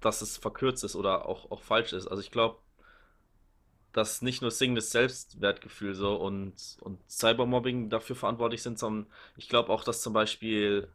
dass 0.02 0.22
es 0.22 0.38
verkürzt 0.38 0.84
ist 0.84 0.96
oder 0.96 1.26
auch, 1.28 1.52
auch 1.52 1.62
falsch 1.64 1.94
ist. 1.94 2.08
Also 2.08 2.22
ich 2.22 2.32
glaube, 2.32 2.60
dass 3.94 4.22
nicht 4.22 4.42
nur 4.42 4.52
singendes 4.52 4.92
Selbstwertgefühl 4.92 5.94
so 5.96 6.16
und, 6.16 6.78
und 6.82 7.00
Cybermobbing 7.10 7.90
dafür 7.90 8.16
verantwortlich 8.16 8.64
sind, 8.64 8.80
sondern 8.80 9.12
ich 9.36 9.50
glaube 9.50 9.70
auch, 9.72 9.84
dass 9.84 10.02
zum 10.02 10.14
Beispiel, 10.14 10.88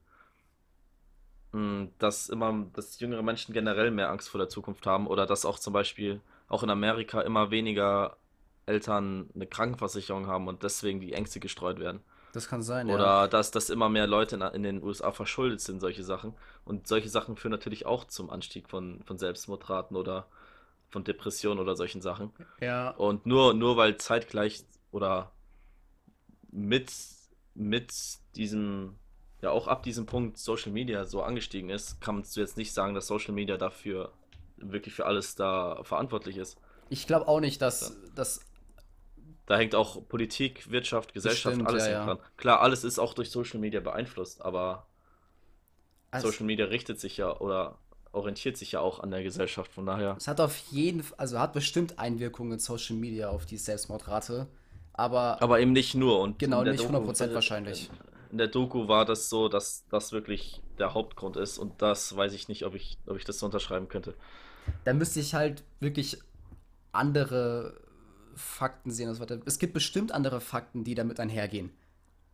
mh, 1.53 1.89
dass 1.99 2.29
immer, 2.29 2.67
dass 2.75 3.01
jüngere 3.01 3.23
Menschen 3.23 3.53
generell 3.53 3.91
mehr 3.91 4.11
Angst 4.11 4.29
vor 4.29 4.39
der 4.39 4.49
Zukunft 4.49 4.87
haben 4.87 5.07
oder 5.07 5.27
dass 5.27 5.45
auch 5.45 5.59
zum 5.59 5.73
Beispiel 5.73 6.21
auch 6.49 6.63
in 6.63 6.71
Amerika 6.71 7.21
immer 7.21 7.51
weniger 7.51 8.17
Eltern 8.67 9.31
eine 9.35 9.47
Krankenversicherung 9.47 10.27
haben 10.27 10.49
und 10.49 10.63
deswegen 10.63 11.01
die 11.01 11.13
Ängste 11.13 11.41
gestreut 11.41 11.79
werden. 11.79 12.01
Das 12.33 12.49
kann 12.49 12.63
sein, 12.63 12.89
ja. 12.89 12.95
Oder 12.95 13.29
dass, 13.29 13.51
dass 13.51 13.71
immer 13.71 13.89
mehr 13.89 14.07
Leute 14.07 14.37
in, 14.37 14.43
in 14.43 14.63
den 14.63 14.83
USA 14.83 15.11
verschuldet 15.11 15.61
sind, 15.61 15.81
solche 15.81 16.05
Sachen. 16.05 16.35
Und 16.65 16.87
solche 16.87 17.09
Sachen 17.09 17.37
führen 17.37 17.53
natürlich 17.53 17.87
auch 17.87 18.05
zum 18.05 18.29
Anstieg 18.29 18.69
von, 18.69 19.03
von 19.05 19.17
Selbstmordraten 19.17 19.97
oder 19.97 20.27
von 20.91 21.03
Depressionen 21.03 21.61
oder 21.61 21.77
solchen 21.77 22.03
Sachen. 22.03 22.33
Ja, 22.61 22.91
Und 22.91 23.25
nur, 23.27 23.55
nur 23.55 23.77
weil 23.77 23.97
zeitgleich 23.97 24.65
oder 24.91 25.33
mit, 26.51 26.93
mit 27.55 27.93
diesem, 28.35 28.97
ja 29.41 29.51
auch 29.51 29.67
ab 29.69 29.83
diesem 29.83 30.07
Punkt 30.07 30.39
Social 30.39 30.73
Media 30.73 31.05
so 31.05 31.23
angestiegen 31.23 31.71
ist, 31.71 32.01
kannst 32.01 32.37
du 32.37 32.41
jetzt 32.41 32.57
nicht 32.57 32.73
sagen, 32.73 32.95
dass 32.95 33.07
Social 33.07 33.35
Media 33.35 33.57
dafür 33.57 34.13
wirklich 34.59 34.95
für 34.95 35.07
alles 35.07 35.35
da 35.35 35.83
verantwortlich 35.83 36.37
ist. 36.37 36.59
ich 36.89 37.07
glaube 37.07 37.29
auch 37.29 37.41
nicht, 37.41 37.61
dass, 37.63 37.97
dass 38.15 38.41
Da 39.47 39.57
hängt 39.57 39.75
auch 39.75 40.07
Politik, 40.09 40.71
Wirtschaft, 40.71 41.15
Gesellschaft, 41.15 41.57
Bestimmt, 41.57 41.69
alles 41.69 41.87
ja, 41.87 42.05
dran. 42.05 42.19
Klar, 42.37 42.61
alles 42.61 42.85
ist 42.85 42.99
auch 42.99 43.15
durch 43.15 43.31
Social 43.31 43.61
Media 43.61 43.81
beeinflusst, 43.81 44.43
aber 44.43 44.87
also, 46.11 46.31
Social 46.31 46.47
Media 46.47 46.67
richtet 46.67 47.01
sich 47.01 47.17
ja 47.17 47.37
oder 47.39 47.79
orientiert 48.13 48.57
sich 48.57 48.73
ja 48.73 48.81
auch 48.81 49.01
an 49.01 49.11
der 49.11 49.23
Gesellschaft. 49.23 49.73
Von 49.73 49.87
daher, 49.87 50.17
es 50.19 50.27
hat 50.27 50.41
auf 50.41 50.57
jeden 50.71 51.03
Fall, 51.03 51.19
also 51.19 51.39
hat 51.39 51.53
bestimmt 51.53 51.99
Einwirkungen 51.99 52.59
Social 52.59 52.97
Media 52.97 53.29
auf 53.29 53.47
die 53.47 53.59
Selbstmordrate, 53.59 54.47
aber 54.93 55.41
aber 55.43 55.61
eben 55.61 55.73
nicht 55.73 55.95
nur. 55.95 56.21
Und 56.21 56.39
genau 56.39 56.63
nicht 56.63 56.83
Doku, 56.83 56.97
100% 56.97 57.35
wahrscheinlich. 57.35 57.91
in 58.33 58.39
der 58.39 58.49
Doku 58.49 58.89
war 58.89 59.05
das 59.05 59.29
so, 59.29 59.49
dass 59.49 59.87
das 59.91 60.13
wirklich 60.13 60.63
der 60.79 60.95
Hauptgrund 60.95 61.37
ist. 61.37 61.59
Und 61.59 61.83
das 61.83 62.17
weiß 62.17 62.33
ich 62.33 62.49
nicht, 62.49 62.65
ob 62.65 62.75
ich, 62.75 62.99
ob 63.07 63.17
ich 63.17 63.25
das 63.25 63.39
so 63.39 63.47
unterschreiben 63.47 63.89
könnte. 63.89 64.15
Da 64.85 64.93
müsste 64.95 65.21
ich 65.21 65.35
halt 65.35 65.65
wirklich 65.81 66.19
andere 66.93 67.81
Fakten 68.35 68.91
sehen 68.91 69.09
und 69.09 69.17
so 69.17 69.21
weiter. 69.23 69.41
Es 69.47 69.59
gibt 69.59 69.75
bestimmt 69.75 70.13
andere 70.13 70.41
Fakten, 70.41 70.85
die 70.85 70.95
damit 70.95 71.21
einhergehen. 71.21 71.71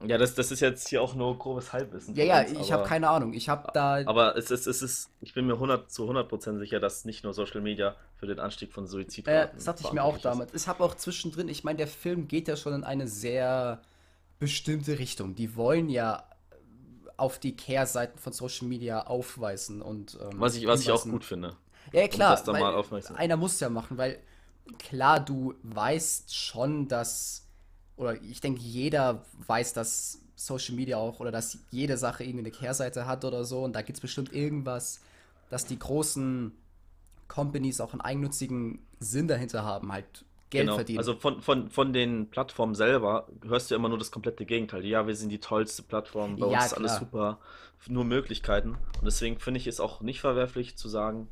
Ja, 0.05 0.18
das, 0.18 0.35
das 0.35 0.51
ist 0.51 0.61
jetzt 0.61 0.88
hier 0.88 1.01
auch 1.01 1.14
nur 1.14 1.38
grobes 1.38 1.73
Halbwissen 1.73 2.16
Ja, 2.16 2.25
von 2.25 2.27
ja, 2.27 2.40
uns, 2.40 2.53
ich 2.61 2.73
habe 2.73 2.83
keine 2.83 3.09
Ahnung. 3.09 3.35
Ich 3.35 3.49
habe 3.49 3.68
da 3.73 4.05
aber 4.05 4.37
es 4.37 4.51
ist, 4.51 4.66
es 4.66 4.83
ist, 4.83 5.11
ich 5.21 5.33
bin 5.33 5.47
mir 5.47 5.55
100 5.55 5.90
zu 5.92 6.05
100% 6.11 6.59
sicher, 6.59 6.81
dass 6.81 7.05
nicht 7.05 7.23
nur 7.23 7.33
Social 7.35 7.61
Media 7.61 7.97
für 8.16 8.27
den 8.27 8.40
Anstieg 8.40 8.73
von 8.73 8.85
Äh, 8.85 8.88
Suizidraten 8.88 9.57
das 9.57 9.64
dachte 9.64 9.83
ich 9.85 9.92
mir 9.92 10.03
auch 10.03 10.18
damit. 10.18 10.51
Ich 10.55 10.66
habe 10.66 10.83
auch 10.85 10.95
zwischendrin, 10.97 11.49
ich 11.49 11.64
meine, 11.64 11.77
der 11.79 11.87
Film 11.87 12.29
geht 12.29 12.49
ja 12.49 12.57
schon 12.57 12.75
in 12.75 12.85
eine 12.85 13.07
sehr 13.07 13.81
bestimmte 14.38 14.99
Richtung. 14.99 15.35
Die 15.35 15.57
wollen 15.57 15.88
ja 15.88 16.25
auf 17.16 17.38
die 17.38 17.57
Kehrseiten 17.57 18.18
von 18.18 18.33
Social 18.33 18.66
Media 18.68 19.07
aufweisen 19.07 19.83
und 19.83 20.18
ähm, 20.21 20.40
Was 20.40 20.57
ich, 20.57 20.66
was 20.66 20.81
ich 20.81 20.90
auch 20.90 21.05
gut 21.05 21.25
finde. 21.25 21.57
Ja, 21.93 22.03
um 22.05 22.09
klar, 22.09 22.37
das 22.37 22.45
da 22.45 22.53
weil 22.53 22.61
mal 22.61 22.75
aufmerksam- 22.75 23.17
einer 23.17 23.37
muss 23.37 23.61
ja 23.61 23.69
machen, 23.69 23.99
weil 23.99 24.19
klar, 24.79 25.21
du 25.21 25.55
weißt 25.63 26.35
schon, 26.35 26.89
dass, 26.89 27.47
oder 27.97 28.21
ich 28.23 28.41
denke, 28.41 28.61
jeder 28.61 29.25
weiß, 29.47 29.73
dass 29.75 30.19
Social 30.37 30.75
Media 30.75 30.97
auch, 30.97 31.21
oder 31.21 31.31
dass 31.31 31.59
jede 31.71 31.97
Sache 31.97 32.25
irgendwie 32.25 32.41
eine 32.47 32.51
Kehrseite 32.51 33.07
hat 33.07 33.25
oder 33.25 33.45
so, 33.45 33.63
und 33.65 33.75
da 33.75 33.83
gibt 33.83 33.99
es 33.99 34.01
bestimmt 34.01 34.33
irgendwas, 34.33 35.01
dass 35.51 35.67
die 35.67 35.79
großen 35.79 36.53
Companies 37.29 37.81
auch 37.81 37.93
einen 37.93 38.01
eigennützigen 38.01 38.79
Sinn 39.01 39.29
dahinter 39.29 39.65
haben, 39.65 39.93
halt 39.93 40.25
Geld 40.51 40.65
Genau. 40.67 40.75
verdienen. 40.77 40.99
Also 40.99 41.15
von, 41.15 41.41
von, 41.41 41.71
von 41.71 41.93
den 41.93 42.29
Plattformen 42.29 42.75
selber 42.75 43.27
hörst 43.47 43.71
du 43.71 43.75
immer 43.75 43.89
nur 43.89 43.99
das 43.99 44.11
komplette 44.11 44.45
Gegenteil. 44.45 44.85
Ja, 44.85 45.07
wir 45.07 45.17
sind 45.17 45.31
die 45.31 45.39
tollste 45.41 45.83
Plattform, 45.83 46.39
bei 46.39 46.47
Ja, 46.47 46.59
uns 46.59 46.67
ist 46.67 46.73
alles 46.75 46.97
klar. 46.97 47.01
super, 47.01 47.39
nur 47.89 48.05
Möglichkeiten. 48.05 48.71
Und 48.71 49.05
deswegen 49.05 49.39
finde 49.39 49.59
ich 49.59 49.67
es 49.67 49.81
auch 49.81 50.01
nicht 50.03 50.21
verwerflich 50.21 50.77
zu 50.77 50.89
sagen, 50.89 51.29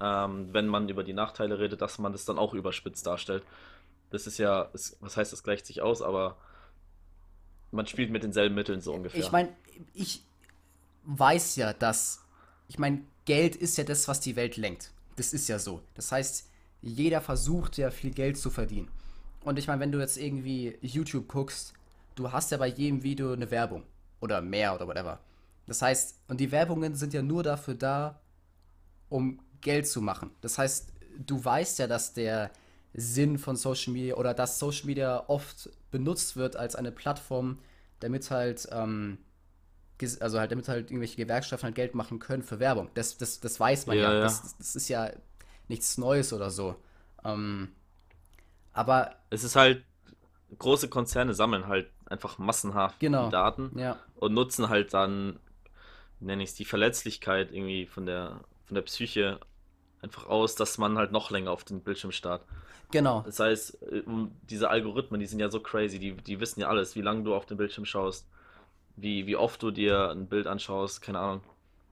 ähm, 0.00 0.52
wenn 0.52 0.66
man 0.66 0.88
über 0.88 1.04
die 1.04 1.12
Nachteile 1.12 1.58
redet, 1.58 1.80
dass 1.80 1.98
man 1.98 2.12
das 2.12 2.24
dann 2.24 2.38
auch 2.38 2.54
überspitzt 2.54 3.06
darstellt. 3.06 3.44
Das 4.10 4.26
ist 4.26 4.38
ja, 4.38 4.68
es, 4.72 4.96
was 5.00 5.16
heißt, 5.16 5.32
das 5.32 5.42
gleicht 5.42 5.66
sich 5.66 5.82
aus, 5.82 6.02
aber 6.02 6.36
man 7.70 7.86
spielt 7.86 8.10
mit 8.10 8.22
denselben 8.22 8.54
Mitteln 8.54 8.80
so 8.80 8.92
ungefähr. 8.92 9.20
Ich 9.20 9.32
meine, 9.32 9.50
ich 9.92 10.22
weiß 11.04 11.56
ja, 11.56 11.72
dass, 11.72 12.24
ich 12.68 12.78
meine, 12.78 13.02
Geld 13.24 13.56
ist 13.56 13.76
ja 13.78 13.84
das, 13.84 14.06
was 14.08 14.20
die 14.20 14.36
Welt 14.36 14.56
lenkt. 14.56 14.92
Das 15.16 15.32
ist 15.32 15.48
ja 15.48 15.58
so. 15.58 15.80
Das 15.94 16.12
heißt, 16.12 16.48
jeder 16.82 17.20
versucht 17.20 17.78
ja 17.78 17.90
viel 17.90 18.10
Geld 18.10 18.36
zu 18.36 18.50
verdienen. 18.50 18.90
Und 19.42 19.58
ich 19.58 19.66
meine, 19.66 19.80
wenn 19.80 19.92
du 19.92 19.98
jetzt 19.98 20.16
irgendwie 20.16 20.78
YouTube 20.80 21.28
guckst, 21.28 21.74
du 22.14 22.32
hast 22.32 22.50
ja 22.50 22.58
bei 22.58 22.66
jedem 22.66 23.02
Video 23.02 23.32
eine 23.32 23.50
Werbung. 23.50 23.84
Oder 24.20 24.40
mehr 24.40 24.74
oder 24.74 24.86
whatever. 24.86 25.20
Das 25.66 25.82
heißt, 25.82 26.16
und 26.28 26.40
die 26.40 26.50
Werbungen 26.50 26.94
sind 26.94 27.12
ja 27.12 27.22
nur 27.22 27.42
dafür 27.42 27.74
da, 27.74 28.20
um 29.08 29.40
Geld 29.64 29.88
zu 29.88 30.02
machen. 30.02 30.30
Das 30.42 30.58
heißt, 30.58 30.92
du 31.26 31.44
weißt 31.44 31.80
ja, 31.80 31.88
dass 31.88 32.14
der 32.14 32.52
Sinn 32.94 33.38
von 33.38 33.56
Social 33.56 33.92
Media 33.92 34.14
oder 34.16 34.34
dass 34.34 34.60
Social 34.60 34.86
Media 34.86 35.24
oft 35.28 35.70
benutzt 35.90 36.36
wird 36.36 36.56
als 36.56 36.76
eine 36.76 36.92
Plattform, 36.92 37.58
damit 38.00 38.30
halt 38.30 38.68
ähm, 38.70 39.18
also 40.20 40.38
halt, 40.38 40.52
damit 40.52 40.68
halt 40.68 40.90
irgendwelche 40.90 41.16
Gewerkschaften 41.16 41.64
halt 41.66 41.74
Geld 41.76 41.94
machen 41.94 42.18
können 42.20 42.42
für 42.42 42.60
Werbung. 42.60 42.90
Das, 42.94 43.16
das, 43.18 43.40
das 43.40 43.58
weiß 43.58 43.86
man 43.86 43.96
Ja, 43.96 44.12
ja. 44.12 44.14
ja. 44.14 44.20
Das, 44.20 44.56
das 44.58 44.76
ist 44.76 44.88
ja 44.88 45.10
nichts 45.68 45.98
Neues 45.98 46.32
oder 46.32 46.50
so. 46.50 46.76
Ähm, 47.24 47.68
aber 48.72 49.16
Es 49.30 49.44
ist 49.44 49.56
halt, 49.56 49.84
große 50.58 50.88
Konzerne 50.88 51.34
sammeln 51.34 51.66
halt 51.68 51.90
einfach 52.06 52.38
massenhaft 52.38 53.00
Genau. 53.00 53.30
Daten 53.30 53.78
ja, 53.78 53.98
und 54.16 54.34
nutzen 54.34 54.68
halt 54.68 54.94
dann, 54.94 55.40
nenne 56.20 56.42
ich 56.42 56.50
es, 56.50 56.54
die 56.54 56.64
Verletzlichkeit 56.64 57.52
irgendwie 57.52 57.86
von 57.86 58.06
der, 58.06 58.40
von 58.64 58.74
der 58.74 58.82
Psyche 58.82 59.40
einfach 60.04 60.26
aus, 60.26 60.54
dass 60.54 60.78
man 60.78 60.96
halt 60.98 61.10
noch 61.10 61.30
länger 61.32 61.50
auf 61.50 61.64
den 61.64 61.80
Bildschirm 61.80 62.12
starrt. 62.12 62.42
genau. 62.92 63.22
Das 63.26 63.40
heißt, 63.40 63.82
äh, 63.82 64.02
diese 64.50 64.70
Algorithmen, 64.70 65.18
die 65.20 65.26
sind 65.26 65.40
ja 65.40 65.50
so 65.50 65.58
crazy, 65.60 65.98
die, 65.98 66.12
die 66.12 66.38
wissen 66.38 66.60
ja 66.60 66.68
alles, 66.68 66.94
wie 66.94 67.00
lange 67.02 67.24
du 67.24 67.34
auf 67.34 67.46
den 67.46 67.56
Bildschirm 67.56 67.84
schaust, 67.84 68.26
wie, 68.96 69.26
wie 69.26 69.34
oft 69.36 69.60
du 69.62 69.70
dir 69.72 70.10
ein 70.10 70.28
Bild 70.28 70.46
anschaust, 70.46 71.02
keine 71.02 71.18
Ahnung. 71.18 71.40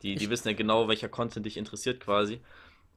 Die, 0.03 0.15
die 0.15 0.25
Ich- 0.25 0.31
wissen 0.31 0.49
ja 0.49 0.55
genau, 0.55 0.87
welcher 0.89 1.09
Content 1.09 1.45
dich 1.47 1.57
interessiert 1.57 1.99
quasi. 2.01 2.41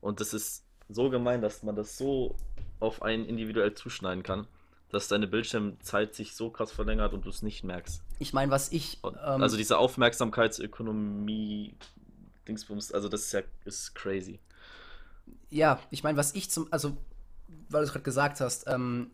Und 0.01 0.19
das 0.19 0.33
ist 0.33 0.63
so 0.89 1.09
gemein, 1.09 1.41
dass 1.41 1.63
man 1.63 1.75
das 1.75 1.97
so 1.97 2.35
auf 2.79 3.01
einen 3.01 3.25
individuell 3.25 3.73
zuschneiden 3.73 4.21
kann, 4.23 4.45
dass 4.89 5.07
deine 5.07 5.25
Bildschirmzeit 5.27 6.13
sich 6.13 6.35
so 6.35 6.49
krass 6.51 6.71
verlängert 6.71 7.13
und 7.13 7.25
du 7.25 7.29
es 7.29 7.41
nicht 7.41 7.63
merkst. 7.63 8.03
Ich 8.19 8.33
meine, 8.33 8.51
was 8.51 8.71
ich. 8.71 8.99
Ähm, 9.03 9.41
also 9.41 9.57
diese 9.57 9.77
Aufmerksamkeitsökonomie, 9.79 11.75
Dingsbums, 12.47 12.91
also 12.91 13.09
das 13.09 13.21
ist 13.21 13.31
ja 13.33 13.41
ist 13.65 13.95
crazy. 13.95 14.39
Ja, 15.49 15.79
ich 15.89 16.03
meine, 16.03 16.17
was 16.17 16.35
ich 16.35 16.49
zum, 16.49 16.67
also, 16.71 16.97
weil 17.69 17.81
du 17.81 17.87
es 17.87 17.91
gerade 17.91 18.03
gesagt 18.03 18.41
hast, 18.41 18.65
ähm, 18.67 19.11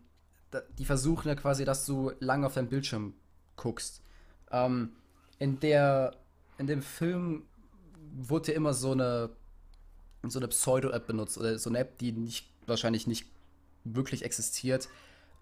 die 0.78 0.84
versuchen 0.84 1.28
ja 1.28 1.34
quasi, 1.34 1.64
dass 1.64 1.86
du 1.86 2.12
lange 2.20 2.46
auf 2.46 2.54
deinem 2.54 2.68
Bildschirm 2.68 3.14
guckst. 3.56 4.02
Ähm, 4.50 4.92
in 5.38 5.60
der, 5.60 6.16
in 6.58 6.66
dem 6.66 6.82
Film 6.82 7.44
wurde 8.14 8.52
ja 8.52 8.56
immer 8.56 8.74
so 8.74 8.92
eine, 8.92 9.30
so 10.24 10.38
eine 10.38 10.48
Pseudo-App 10.48 11.06
benutzt 11.06 11.38
oder 11.38 11.58
so 11.58 11.70
eine 11.70 11.78
App, 11.78 11.98
die 11.98 12.12
nicht, 12.12 12.46
wahrscheinlich 12.66 13.06
nicht 13.06 13.26
wirklich 13.84 14.24
existiert. 14.24 14.88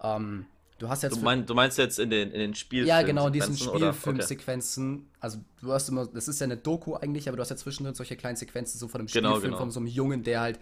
Ähm, 0.02 0.46
du 0.80 0.88
hast 0.88 1.02
jetzt 1.02 1.16
Du, 1.16 1.20
mein, 1.22 1.46
du 1.46 1.54
meinst 1.54 1.78
jetzt 1.78 1.98
in 2.00 2.10
den, 2.10 2.32
in 2.32 2.40
den 2.40 2.54
Spielfilmen? 2.56 2.88
ja, 3.00 3.06
genau, 3.06 3.28
in 3.28 3.32
diesen 3.32 3.54
oder? 3.68 3.90
Okay. 3.90 3.92
Spielfilmsequenzen. 3.92 5.06
Also, 5.20 5.38
du 5.60 5.72
hast 5.72 5.88
immer, 5.88 6.06
das 6.06 6.26
ist 6.26 6.40
ja 6.40 6.44
eine 6.46 6.56
Doku 6.56 6.96
eigentlich, 6.96 7.28
aber 7.28 7.36
du 7.36 7.42
hast 7.42 7.50
ja 7.50 7.56
zwischendrin 7.56 7.94
solche 7.94 8.16
kleinen 8.16 8.36
Sequenzen 8.36 8.78
so 8.80 8.88
von 8.88 9.00
einem 9.02 9.08
Genau, 9.08 9.30
Spielfilm, 9.36 9.52
genau. 9.52 9.56
von 9.58 9.70
so 9.70 9.78
einem 9.80 9.86
Jungen, 9.86 10.24
der 10.24 10.40
halt 10.40 10.58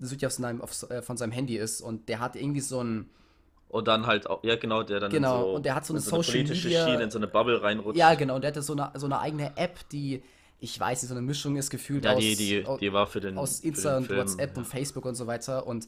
südlich 0.00 0.26
auf 0.26 0.32
seinem, 0.32 0.60
auf, 0.60 0.90
äh, 0.90 1.00
von 1.00 1.16
seinem 1.16 1.32
Handy 1.32 1.56
ist 1.56 1.80
und 1.80 2.08
der 2.08 2.20
hat 2.20 2.36
irgendwie 2.36 2.60
so 2.60 2.82
ein, 2.82 3.08
Und 3.68 3.88
dann 3.88 4.06
halt 4.06 4.28
auch, 4.28 4.42
ja 4.44 4.56
genau, 4.56 4.82
der 4.82 5.00
dann 5.00 5.10
Genau, 5.10 5.36
in 5.36 5.42
so, 5.44 5.56
und 5.56 5.64
der 5.66 5.74
hat 5.76 5.86
so 5.86 5.94
in 5.94 5.98
eine 5.98 6.04
Social 6.04 6.32
politische 6.32 6.68
Media- 6.68 6.84
Schiene, 6.88 7.02
in 7.04 7.10
so 7.10 7.18
eine 7.18 7.28
Bubble 7.28 7.62
reinrutscht. 7.62 7.98
ja, 7.98 8.14
genau, 8.14 8.34
und 8.34 8.42
der 8.42 8.50
hatte 8.50 8.62
so 8.62 8.72
eine, 8.74 8.90
so 8.98 9.06
eine 9.06 9.20
eigene 9.20 9.56
App, 9.56 9.88
die, 9.90 10.22
ich 10.58 10.78
weiß 10.78 11.02
nicht, 11.02 11.08
so 11.08 11.14
eine 11.14 11.22
Mischung 11.22 11.56
ist 11.56 11.70
gefühlt 11.70 12.04
Ja, 12.04 12.12
aus, 12.14 12.20
die, 12.20 12.64
die, 12.80 12.92
war 12.92 13.06
für 13.06 13.20
den, 13.20 13.38
aus 13.38 13.60
Insta 13.60 13.96
und. 13.96 14.10
WhatsApp 14.10 14.56
und 14.56 14.66
Facebook 14.66 15.04
und 15.06 15.14
so 15.14 15.26
weiter 15.26 15.66
und 15.66 15.86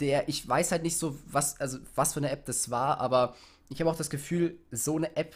der, 0.00 0.28
ich 0.28 0.46
weiß 0.48 0.72
halt 0.72 0.82
nicht 0.82 0.98
so, 0.98 1.16
was, 1.26 1.60
also 1.60 1.78
was 1.94 2.12
für 2.14 2.20
eine 2.20 2.30
App 2.30 2.44
das 2.46 2.70
war, 2.70 2.98
aber 3.00 3.34
ich 3.68 3.80
habe 3.80 3.90
auch 3.90 3.96
das 3.96 4.10
Gefühl, 4.10 4.58
so 4.70 4.96
eine 4.96 5.16
App, 5.16 5.34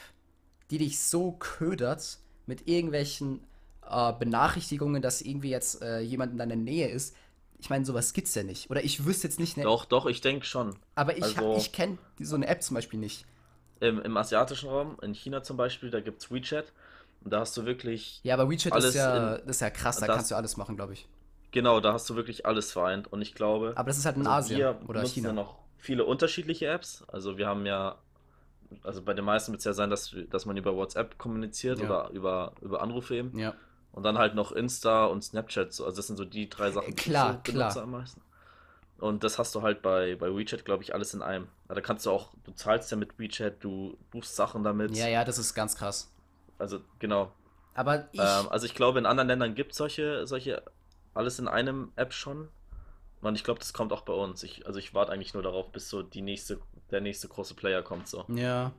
die 0.71 0.79
dich 0.79 1.01
so 1.01 1.33
ködert 1.33 2.19
mit 2.47 2.69
irgendwelchen 2.69 3.41
äh, 3.89 4.13
Benachrichtigungen, 4.13 5.01
dass 5.03 5.23
irgendwie 5.23 5.51
jetzt 5.51 5.83
äh, 5.83 6.01
jemand 6.01 6.33
in 6.33 6.39
deiner 6.39 6.57
Nähe 6.57 6.89
ist. 6.89 7.15
Ich 7.61 7.71
meine, 7.71 7.85
sowas 7.85 8.13
gibt's 8.13 8.35
ja 8.35 8.43
nicht. 8.43 8.71
Oder 8.71 8.85
ich 8.85 9.05
wüsste 9.05 9.27
jetzt 9.27 9.41
nicht, 9.41 9.57
ne, 9.57 9.65
Doch, 9.65 9.85
doch, 9.85 10.07
ich 10.07 10.21
denke 10.21 10.45
schon. 10.47 10.77
aber 10.95 11.17
ich, 11.17 11.25
also- 11.25 11.57
ich 11.57 11.73
kenne 11.73 11.99
so 12.21 12.37
eine 12.37 12.47
App 12.47 12.63
zum 12.63 12.75
Beispiel 12.75 13.01
nicht. 13.01 13.25
Im, 13.81 14.01
Im 14.01 14.17
asiatischen 14.17 14.69
Raum, 14.69 14.97
in 15.03 15.15
China 15.15 15.43
zum 15.43 15.57
Beispiel, 15.57 15.91
da 15.91 16.01
gibt 16.01 16.23
es 16.23 16.31
WeChat. 16.31 16.73
Und 17.25 17.33
da 17.33 17.41
hast 17.41 17.57
du 17.57 17.65
wirklich, 17.65 18.21
Ja, 18.23 18.35
aber 18.35 18.49
WeChat 18.51 18.77
ist 18.77 18.95
ja, 18.95 19.37
in- 19.37 19.49
ist 19.49 19.61
ja 19.61 19.71
krass, 19.71 19.97
da 19.99 20.07
das- 20.07 20.17
kannst 20.17 20.31
du 20.31 20.35
alles 20.37 20.57
machen, 20.57 20.77
glaube 20.77 20.93
ich. 20.93 21.09
Genau, 21.51 21.81
da 21.81 21.93
hast 21.93 22.09
du 22.11 22.17
wirklich 22.17 22.47
alles 22.47 22.73
vereint. 22.73 23.11
Und 23.13 23.23
ich 23.23 23.35
glaube, 23.35 23.73
Aber 23.77 23.89
das 23.89 23.99
ist 23.99 24.05
halt 24.07 24.17
in 24.17 24.27
also 24.27 24.55
Asien 24.55 24.77
oder 24.87 25.05
China. 25.05 25.29
ja 25.29 25.35
noch 25.35 25.57
viele 25.79 26.05
unterschiedliche 26.05 26.67
Apps. 26.67 27.05
Also 27.09 27.39
wir 27.39 27.47
haben 27.47 27.65
ja, 27.67 27.97
also 28.83 29.03
bei 29.03 29.15
den 29.15 29.25
meisten 29.25 29.53
wird 29.53 29.61
es 29.61 29.65
ja 29.65 29.73
sein, 29.73 29.91
dass, 29.91 30.15
dass 30.31 30.45
man 30.47 30.57
über 30.57 30.75
WhatsApp 30.77 31.19
kommuniziert 31.19 31.79
Ja. 31.81 31.85
oder 31.87 32.11
über, 32.11 32.53
über 32.61 32.83
Anrufe 32.83 33.17
eben. 33.17 33.39
Ja. 33.39 33.55
Und 33.93 34.03
dann 34.03 34.19
halt 34.19 34.35
noch 34.35 34.53
Insta 34.53 35.07
und 35.07 35.23
Snapchat. 35.25 35.73
So. 35.73 35.85
Also 35.85 35.97
das 35.97 36.07
sind 36.07 36.17
so 36.17 36.25
die 36.25 36.49
drei 36.49 36.71
Sachen, 36.71 36.95
die 36.95 37.03
Klar, 37.03 37.31
ich 37.31 37.37
so 37.37 37.53
klar. 37.53 37.69
benutze 37.69 37.83
am 37.83 37.91
meisten. 37.93 38.21
Und 38.99 39.23
das 39.23 39.39
hast 39.39 39.55
du 39.55 39.63
halt 39.63 39.81
bei, 39.81 40.17
bei 40.17 40.35
WeChat, 40.35 40.65
glaube 40.65 40.83
ich, 40.83 40.93
alles 40.93 41.15
in 41.15 41.23
einem. 41.23 41.47
Da 41.69 41.81
kannst 41.81 42.05
du 42.05 42.11
auch, 42.11 42.31
du 42.45 42.51
zahlst 42.53 42.91
ja 42.91 42.97
mit 42.97 43.17
WeChat, 43.19 43.63
du 43.63 43.97
buchst 44.11 44.35
Sachen 44.35 44.65
damit. 44.65 44.97
ja, 44.97 45.07
ja, 45.09 45.25
das 45.25 45.39
ist 45.39 45.55
ganz 45.55 45.77
krass. 45.77 46.11
Also 46.59 46.81
genau. 46.99 47.31
Aber 47.75 48.09
ich, 48.13 48.19
Ähm, 48.21 48.49
also 48.51 48.67
ich 48.67 48.75
glaube, 48.75 48.99
in 48.99 49.07
anderen 49.07 49.29
Ländern 49.29 49.55
gibt 49.55 49.71
es 49.73 49.79
solche, 49.79 50.27
solche 50.27 50.63
alles 51.15 51.39
in 51.39 51.49
einem 51.49 51.93
App 51.97 52.13
schon. 52.13 52.49
Und 53.21 53.35
ich 53.35 53.43
glaube, 53.43 53.59
das 53.59 53.73
kommt 53.73 53.93
auch 53.93 54.03
bei 54.03 54.13
uns. 54.13 54.43
Ich, 54.45 54.67
also 54.67 54.79
ich 54.79 54.95
warte 54.95 55.11
eigentlich 55.13 55.35
nur 55.35 55.43
darauf, 55.43 55.73
bis 55.73 55.89
so 55.89 56.03
die 56.03 56.23
nächste, 56.23 56.61
der 56.91 57.01
nächste 57.01 57.27
große 57.29 57.55
Player 57.55 57.83
kommt. 57.83 58.07
So. 58.09 58.25
ja, 58.29 58.73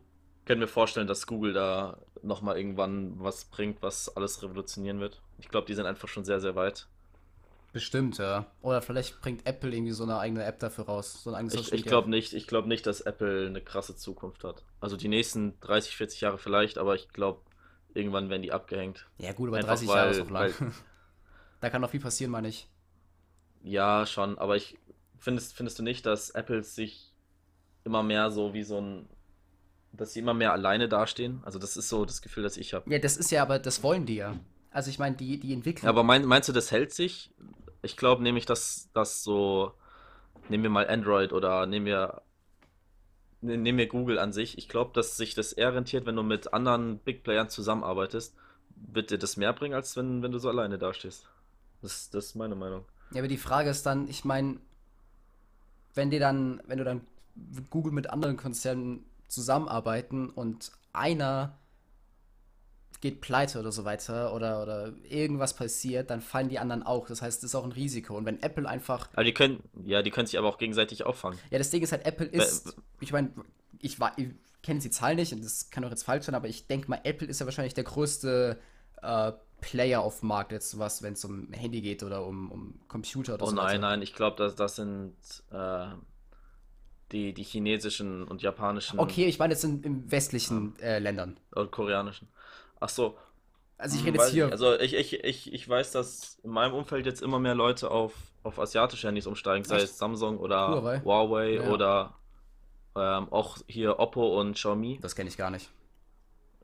Können 0.45 0.61
wir 0.61 0.67
vorstellen, 0.69 1.07
dass 1.07 1.27
Google 1.27 1.51
da 1.53 1.97
nochmal 2.21 2.57
irgendwann 2.57 3.13
was 3.21 3.45
bringt, 3.45 3.81
was 3.81 4.15
alles 4.15 4.41
revolutionieren 4.41 4.99
wird. 5.01 5.21
Ich 5.39 5.49
glaube, 5.49 5.67
die 5.67 5.73
sind 5.73 5.85
einfach 5.85 6.07
schon 6.07 6.23
sehr, 6.23 6.39
sehr 6.39 6.55
weit. 6.55 6.87
bestimmt, 7.73 8.17
ja. 8.17 8.45
Oder 8.61 8.81
vielleicht 8.81 9.21
bringt 9.21 9.45
Apple 9.45 9.71
irgendwie 9.75 9.91
so 9.91 10.03
eine 10.03 10.17
eigene 10.17 10.43
App 10.43 10.59
dafür 10.59 10.85
raus. 10.85 11.21
So 11.23 11.29
ein 11.31 11.35
eigenes 11.35 11.53
Ich, 11.55 11.71
ich 11.73 11.83
glaube 11.83 12.09
nicht, 12.09 12.33
ich 12.33 12.47
glaube 12.47 12.67
nicht, 12.69 12.87
dass 12.87 13.01
Apple 13.01 13.47
eine 13.47 13.61
krasse 13.61 13.95
Zukunft 13.95 14.43
hat. 14.45 14.63
Also 14.79 14.95
die 14.97 15.07
nächsten 15.09 15.59
30, 15.59 15.95
40 15.97 16.21
Jahre 16.21 16.37
vielleicht, 16.37 16.77
aber 16.77 16.95
ich 16.95 17.09
glaube, 17.09 17.41
irgendwann 17.93 18.29
werden 18.29 18.41
die 18.41 18.51
abgehängt. 18.51 19.07
Ja, 19.17 19.33
gut, 19.33 19.49
aber 19.49 19.57
Einfach 19.57 19.69
30 19.75 19.87
Jahre 19.89 20.09
ist 20.11 20.21
auch 20.21 20.29
lang. 20.29 20.53
weil- 20.59 20.71
da 21.59 21.69
kann 21.69 21.81
noch 21.81 21.89
viel 21.91 21.99
passieren, 21.99 22.31
meine 22.31 22.47
ich. 22.47 22.67
Ja, 23.63 24.05
schon, 24.05 24.37
aber 24.37 24.55
ich 24.55 24.77
findest, 25.19 25.53
findest 25.55 25.79
du 25.79 25.83
nicht, 25.83 26.05
dass 26.05 26.29
Apple 26.29 26.63
sich 26.63 27.13
immer 27.83 28.03
mehr 28.03 28.31
so 28.31 28.53
wie 28.53 28.63
so 28.63 28.79
ein, 28.79 29.07
dass 29.91 30.13
sie 30.13 30.19
immer 30.19 30.33
mehr 30.33 30.53
alleine 30.53 30.87
dastehen? 30.87 31.41
Also 31.43 31.59
das 31.59 31.75
ist 31.77 31.89
so 31.89 32.05
das 32.05 32.21
Gefühl, 32.21 32.43
das 32.43 32.57
ich 32.57 32.73
habe. 32.73 32.89
Ja, 32.91 32.99
das 32.99 33.17
ist 33.17 33.31
ja, 33.31 33.41
aber 33.41 33.59
das 33.59 33.83
wollen 33.83 34.05
die 34.05 34.15
ja. 34.15 34.35
Also 34.71 34.89
ich 34.89 34.99
meine, 34.99 35.15
die, 35.15 35.39
die 35.39 35.53
entwickeln. 35.53 35.89
Aber 35.89 36.03
mein, 36.03 36.25
meinst 36.25 36.47
du, 36.47 36.53
das 36.53 36.71
hält 36.71 36.93
sich? 36.93 37.31
Ich 37.81 37.97
glaube 37.97 38.23
nämlich, 38.23 38.45
dass 38.45 38.89
das 38.93 39.23
so, 39.23 39.73
nehmen 40.47 40.63
wir 40.63 40.69
mal 40.69 40.87
Android 40.87 41.33
oder 41.33 41.65
nehmen 41.65 41.85
wir, 41.85 42.21
ne- 43.41 43.57
nehmen 43.57 43.77
wir 43.77 43.87
Google 43.87 44.19
an 44.19 44.31
sich. 44.31 44.57
Ich 44.57 44.69
glaube, 44.69 44.91
dass 44.93 45.17
sich 45.17 45.33
das 45.33 45.53
eher 45.53 45.73
rentiert, 45.73 46.05
wenn 46.05 46.15
du 46.15 46.23
mit 46.23 46.53
anderen 46.53 46.99
Big 46.99 47.23
Playern 47.23 47.49
zusammenarbeitest. 47.49 48.35
Wird 48.75 49.11
dir 49.11 49.17
das 49.17 49.35
mehr 49.37 49.51
bringen, 49.53 49.73
als 49.73 49.97
wenn, 49.97 50.21
wenn 50.23 50.31
du 50.31 50.39
so 50.39 50.49
alleine 50.49 50.77
dastehst? 50.77 51.27
Das, 51.81 52.09
das 52.09 52.27
ist 52.27 52.35
meine 52.35 52.55
Meinung. 52.55 52.85
Ja, 53.11 53.19
aber 53.19 53.27
die 53.27 53.37
Frage 53.37 53.69
ist 53.69 53.85
dann, 53.85 54.07
ich 54.07 54.25
meine, 54.25 54.57
wenn 55.95 56.09
dir 56.11 56.19
dann, 56.19 56.61
wenn 56.67 56.77
du 56.77 56.83
dann 56.83 57.01
Google 57.69 57.91
mit 57.91 58.09
anderen 58.09 58.37
Konzernen 58.37 59.05
zusammenarbeiten 59.27 60.29
und 60.29 60.71
einer 60.93 61.57
geht 63.01 63.21
pleite 63.21 63.59
oder 63.59 63.71
so 63.71 63.85
weiter 63.85 64.33
oder, 64.33 64.61
oder 64.61 64.91
irgendwas 65.03 65.53
passiert, 65.55 66.09
dann 66.09 66.19
fallen 66.19 66.49
die 66.49 66.59
anderen 66.59 66.83
auch. 66.83 67.07
Das 67.07 67.21
heißt, 67.21 67.39
es 67.39 67.51
ist 67.51 67.55
auch 67.55 67.63
ein 67.63 67.71
Risiko. 67.71 68.17
Und 68.17 68.25
wenn 68.25 68.43
Apple 68.43 68.67
einfach. 68.67 69.07
Aber 69.13 69.23
die 69.23 69.33
können, 69.33 69.63
ja, 69.85 70.01
die 70.01 70.11
können 70.11 70.27
sich 70.27 70.37
aber 70.37 70.49
auch 70.49 70.57
gegenseitig 70.57 71.05
auffangen. 71.05 71.39
Ja, 71.49 71.57
das 71.59 71.69
Ding 71.69 71.81
ist 71.81 71.93
halt, 71.93 72.05
Apple 72.05 72.25
ist. 72.25 72.75
Ich 72.99 73.13
meine, 73.13 73.31
ich, 73.79 74.01
wa- 74.01 74.11
ich 74.17 74.27
kenne 74.63 74.81
die 74.81 74.89
Zahl 74.89 75.15
nicht 75.15 75.31
und 75.31 75.43
das 75.45 75.69
kann 75.69 75.85
auch 75.85 75.89
jetzt 75.91 76.03
falsch 76.03 76.25
sein, 76.25 76.35
aber 76.35 76.49
ich 76.49 76.67
denke 76.67 76.89
mal, 76.89 76.99
Apple 77.05 77.27
ist 77.27 77.39
ja 77.39 77.45
wahrscheinlich 77.45 77.73
der 77.73 77.85
größte 77.85 78.59
äh, 79.01 79.31
Player 79.61 80.01
auf 80.01 80.19
dem 80.19 80.29
Markt, 80.29 80.51
jetzt 80.51 80.77
was, 80.79 81.01
wenn 81.03 81.13
es 81.13 81.25
um 81.25 81.51
Handy 81.53 81.81
geht 81.81 82.03
oder 82.03 82.25
um, 82.25 82.51
um 82.51 82.79
Computer 82.87 83.35
oder 83.35 83.45
Oh 83.45 83.47
so 83.47 83.55
nein, 83.55 83.81
weiter. 83.81 83.81
nein, 83.81 84.01
ich 84.01 84.13
glaube, 84.13 84.37
das, 84.37 84.55
das 84.55 84.75
sind 84.75 85.15
äh, 85.51 85.87
die, 87.11 87.33
die 87.33 87.43
chinesischen 87.43 88.23
und 88.27 88.41
japanischen 88.41 88.99
Okay, 88.99 89.25
ich 89.25 89.39
meine 89.39 89.53
jetzt 89.53 89.63
in, 89.63 89.81
in 89.83 90.11
westlichen 90.11 90.77
äh, 90.79 90.99
Ländern. 90.99 91.39
und 91.51 91.71
koreanischen. 91.71 92.27
Ach 92.79 92.89
so, 92.89 93.17
Also 93.77 93.95
ich 93.95 94.03
hm, 94.03 94.05
rede 94.05 94.17
jetzt 94.17 94.29
hier. 94.29 94.45
nicht. 94.45 94.51
Also 94.51 94.79
ich, 94.79 94.93
ich, 94.95 95.23
ich, 95.23 95.53
ich 95.53 95.69
weiß, 95.69 95.91
dass 95.91 96.39
in 96.43 96.51
meinem 96.51 96.73
Umfeld 96.73 97.05
jetzt 97.05 97.21
immer 97.21 97.39
mehr 97.39 97.55
Leute 97.55 97.91
auf, 97.91 98.13
auf 98.43 98.59
asiatische 98.59 99.07
Handys 99.07 99.27
umsteigen, 99.27 99.65
sei 99.65 99.77
Echt? 99.77 99.83
es 99.83 99.97
Samsung 99.97 100.39
oder 100.39 100.83
Huawei? 100.83 101.03
Huawei 101.03 101.55
Ja, 101.55 101.63
ja. 101.63 101.69
oder 101.73 102.15
ähm, 102.95 103.31
auch 103.31 103.57
hier 103.67 103.99
Oppo 103.99 104.39
und 104.39 104.55
Xiaomi. 104.55 105.01
das 105.01 105.15
kenne 105.15 105.29
ich 105.29 105.37
gar 105.37 105.49
nicht. 105.51 105.69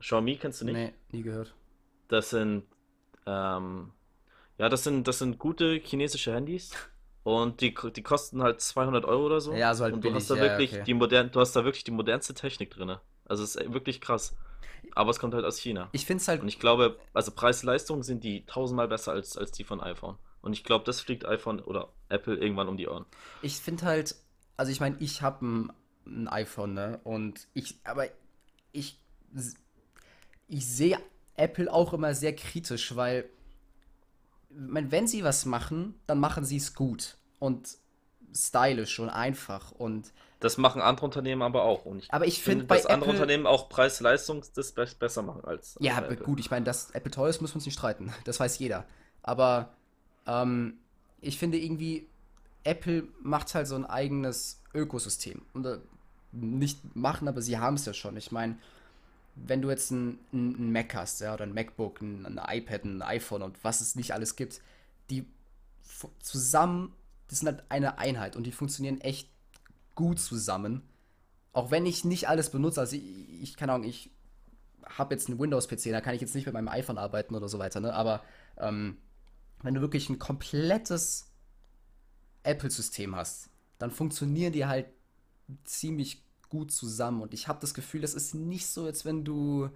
Xiaomi 0.00 0.36
kennst 0.38 0.62
du 0.62 0.64
nicht? 0.64 0.74
Nee, 0.74 0.92
nie 1.12 1.22
gehört. 1.22 1.54
Das 2.08 2.30
sind, 2.30 2.64
ähm, 3.26 3.92
ja, 4.58 4.68
das 4.68 4.84
sind, 4.84 5.06
das 5.06 5.18
sind 5.18 5.38
gute 5.38 5.74
chinesische 5.74 6.32
Handys. 6.32 6.72
Und 7.22 7.60
die, 7.60 7.74
die 7.74 8.02
kosten 8.02 8.40
halt 8.40 8.60
200 8.60 9.04
Euro 9.04 9.26
oder 9.26 9.40
so. 9.40 9.52
Ja, 9.52 9.74
so 9.74 9.82
halt 9.82 9.94
Und 9.94 10.04
du 10.04 10.08
billig, 10.08 10.22
hast 10.22 10.30
da 10.30 10.36
ja, 10.36 10.42
wirklich 10.42 10.72
okay. 10.72 10.84
die 10.86 10.94
modern, 10.94 11.30
du 11.32 11.40
hast 11.40 11.56
da 11.56 11.64
wirklich 11.64 11.82
die 11.82 11.90
modernste 11.90 12.34
Technik 12.34 12.70
drin. 12.70 12.96
Also 13.24 13.42
es 13.42 13.56
ist 13.56 13.72
wirklich 13.72 14.00
krass. 14.00 14.36
Aber 14.94 15.10
es 15.10 15.18
kommt 15.18 15.34
halt 15.34 15.44
aus 15.44 15.58
China. 15.58 15.88
Ich 15.90 16.06
finde 16.06 16.22
es 16.22 16.28
halt, 16.28 16.40
Und 16.42 16.48
ich 16.48 16.60
glaube, 16.60 16.98
also 17.12 17.32
Preis-Leistung 17.32 18.04
sind 18.04 18.22
die 18.22 18.46
tausendmal 18.46 18.86
besser 18.86 19.10
als, 19.12 19.36
als 19.36 19.50
die 19.50 19.64
von 19.64 19.80
iPhone. 19.80 20.16
Und 20.40 20.52
ich 20.52 20.62
glaube, 20.62 20.84
das 20.84 21.00
fliegt 21.00 21.26
iPhone 21.26 21.58
oder 21.58 21.88
Apple 22.08 22.36
irgendwann 22.36 22.68
um 22.68 22.76
die 22.76 22.86
Ohren. 22.86 23.04
ich 23.42 23.56
finde 23.56 23.84
halt, 23.84 24.14
also 24.56 24.70
ich 24.70 24.78
meine, 24.78 24.96
ich 25.00 25.20
habe 25.22 25.44
ein, 25.44 25.72
ein 26.06 26.28
iPhone, 26.28 26.74
ne? 26.74 27.00
Und 27.02 27.48
ich, 27.52 27.80
aber 27.82 28.06
ich, 28.70 29.00
ich 30.46 30.66
sehe 30.66 31.00
Apple 31.36 31.72
auch 31.72 31.92
immer 31.92 32.14
sehr 32.14 32.34
kritisch, 32.34 32.96
weil 32.96 33.28
mein, 34.50 34.90
wenn 34.90 35.06
sie 35.06 35.24
was 35.24 35.44
machen, 35.44 35.94
dann 36.06 36.18
machen 36.20 36.44
sie 36.44 36.56
es 36.56 36.74
gut 36.74 37.16
und 37.38 37.68
stylisch 38.34 38.98
und 38.98 39.08
einfach 39.08 39.70
und 39.72 40.12
Das 40.40 40.56
machen 40.58 40.80
andere 40.82 41.06
Unternehmen 41.06 41.42
aber 41.42 41.62
auch. 41.62 41.84
Und 41.84 41.98
ich 42.04 42.12
aber 42.12 42.26
ich 42.26 42.42
finde, 42.42 42.64
bei 42.64 42.76
dass 42.76 42.86
andere 42.86 43.10
Apple 43.10 43.20
Unternehmen 43.22 43.46
auch 43.46 43.68
Preis-Leistung 43.68 44.44
das 44.54 44.72
be- 44.72 44.86
besser 44.98 45.22
machen 45.22 45.44
als, 45.44 45.76
als 45.76 45.84
Ja, 45.86 45.98
Apple. 45.98 46.16
gut, 46.18 46.40
ich 46.40 46.50
meine, 46.50 46.64
dass 46.64 46.90
Apple 46.90 47.10
teuer 47.10 47.28
ist, 47.28 47.40
müssen 47.40 47.54
wir 47.54 47.56
uns 47.56 47.66
nicht 47.66 47.74
streiten. 47.78 48.12
Das 48.24 48.40
weiß 48.40 48.58
jeder. 48.58 48.84
Aber 49.22 49.74
ähm, 50.26 50.78
ich 51.20 51.38
finde 51.38 51.58
irgendwie, 51.58 52.08
Apple 52.64 53.08
macht 53.22 53.54
halt 53.54 53.66
so 53.66 53.74
ein 53.74 53.84
eigenes 53.86 54.62
Ökosystem. 54.74 55.42
Und 55.54 55.66
äh, 55.66 55.78
nicht 56.32 56.94
machen, 56.94 57.28
aber 57.28 57.40
sie 57.40 57.58
haben 57.58 57.74
es 57.76 57.86
ja 57.86 57.94
schon. 57.94 58.16
Ich 58.16 58.30
meine, 58.32 58.58
wenn 59.36 59.62
du 59.62 59.70
jetzt 59.70 59.90
ein, 59.90 60.18
ein, 60.32 60.72
Mac 60.72 60.94
hast, 60.94 61.20
ja, 61.20 61.34
oder 61.34 61.44
ein 61.44 61.52
MacBook, 61.52 62.00
ein, 62.00 62.26
ein 62.26 62.40
iPad, 62.58 62.84
ein 62.84 63.02
iPhone 63.02 63.42
und 63.42 63.62
was 63.62 63.80
es 63.80 63.94
nicht 63.94 64.12
alles 64.12 64.34
gibt, 64.34 64.60
die 65.10 65.26
zusammen, 66.20 66.92
das 67.28 67.40
sind 67.40 67.48
halt 67.48 67.64
eine 67.68 67.98
Einheit 67.98 68.34
und 68.34 68.44
die 68.44 68.52
funktionieren 68.52 69.00
echt 69.00 69.30
gut 69.94 70.18
zusammen. 70.18 70.82
Auch 71.52 71.70
wenn 71.70 71.86
ich 71.86 72.04
nicht 72.04 72.28
alles 72.28 72.50
benutze, 72.50 72.80
also 72.80 72.96
ich, 72.96 73.42
ich 73.42 73.56
keine 73.56 73.72
Ahnung, 73.72 73.88
ich 73.88 74.10
habe 74.84 75.14
jetzt 75.14 75.28
einen 75.28 75.38
Windows-PC, 75.38 75.90
da 75.90 76.00
kann 76.00 76.14
ich 76.14 76.20
jetzt 76.20 76.34
nicht 76.34 76.46
mit 76.46 76.54
meinem 76.54 76.68
iPhone 76.68 76.98
arbeiten 76.98 77.34
oder 77.34 77.48
so 77.48 77.58
weiter, 77.58 77.80
ne? 77.80 77.92
Aber 77.92 78.22
ähm, 78.58 78.96
wenn 79.62 79.74
du 79.74 79.80
wirklich 79.80 80.08
ein 80.08 80.18
komplettes 80.18 81.30
Apple-System 82.42 83.16
hast, 83.16 83.50
dann 83.78 83.90
funktionieren 83.90 84.52
die 84.52 84.66
halt 84.66 84.86
ziemlich 85.64 86.22
gut 86.48 86.72
zusammen. 86.72 87.22
Und 87.22 87.34
ich 87.34 87.48
habe 87.48 87.58
das 87.60 87.74
Gefühl, 87.74 88.00
das 88.00 88.14
ist 88.14 88.34
nicht 88.34 88.66
so, 88.66 88.84
als 88.84 89.04
wenn 89.04 89.24
du. 89.24 89.68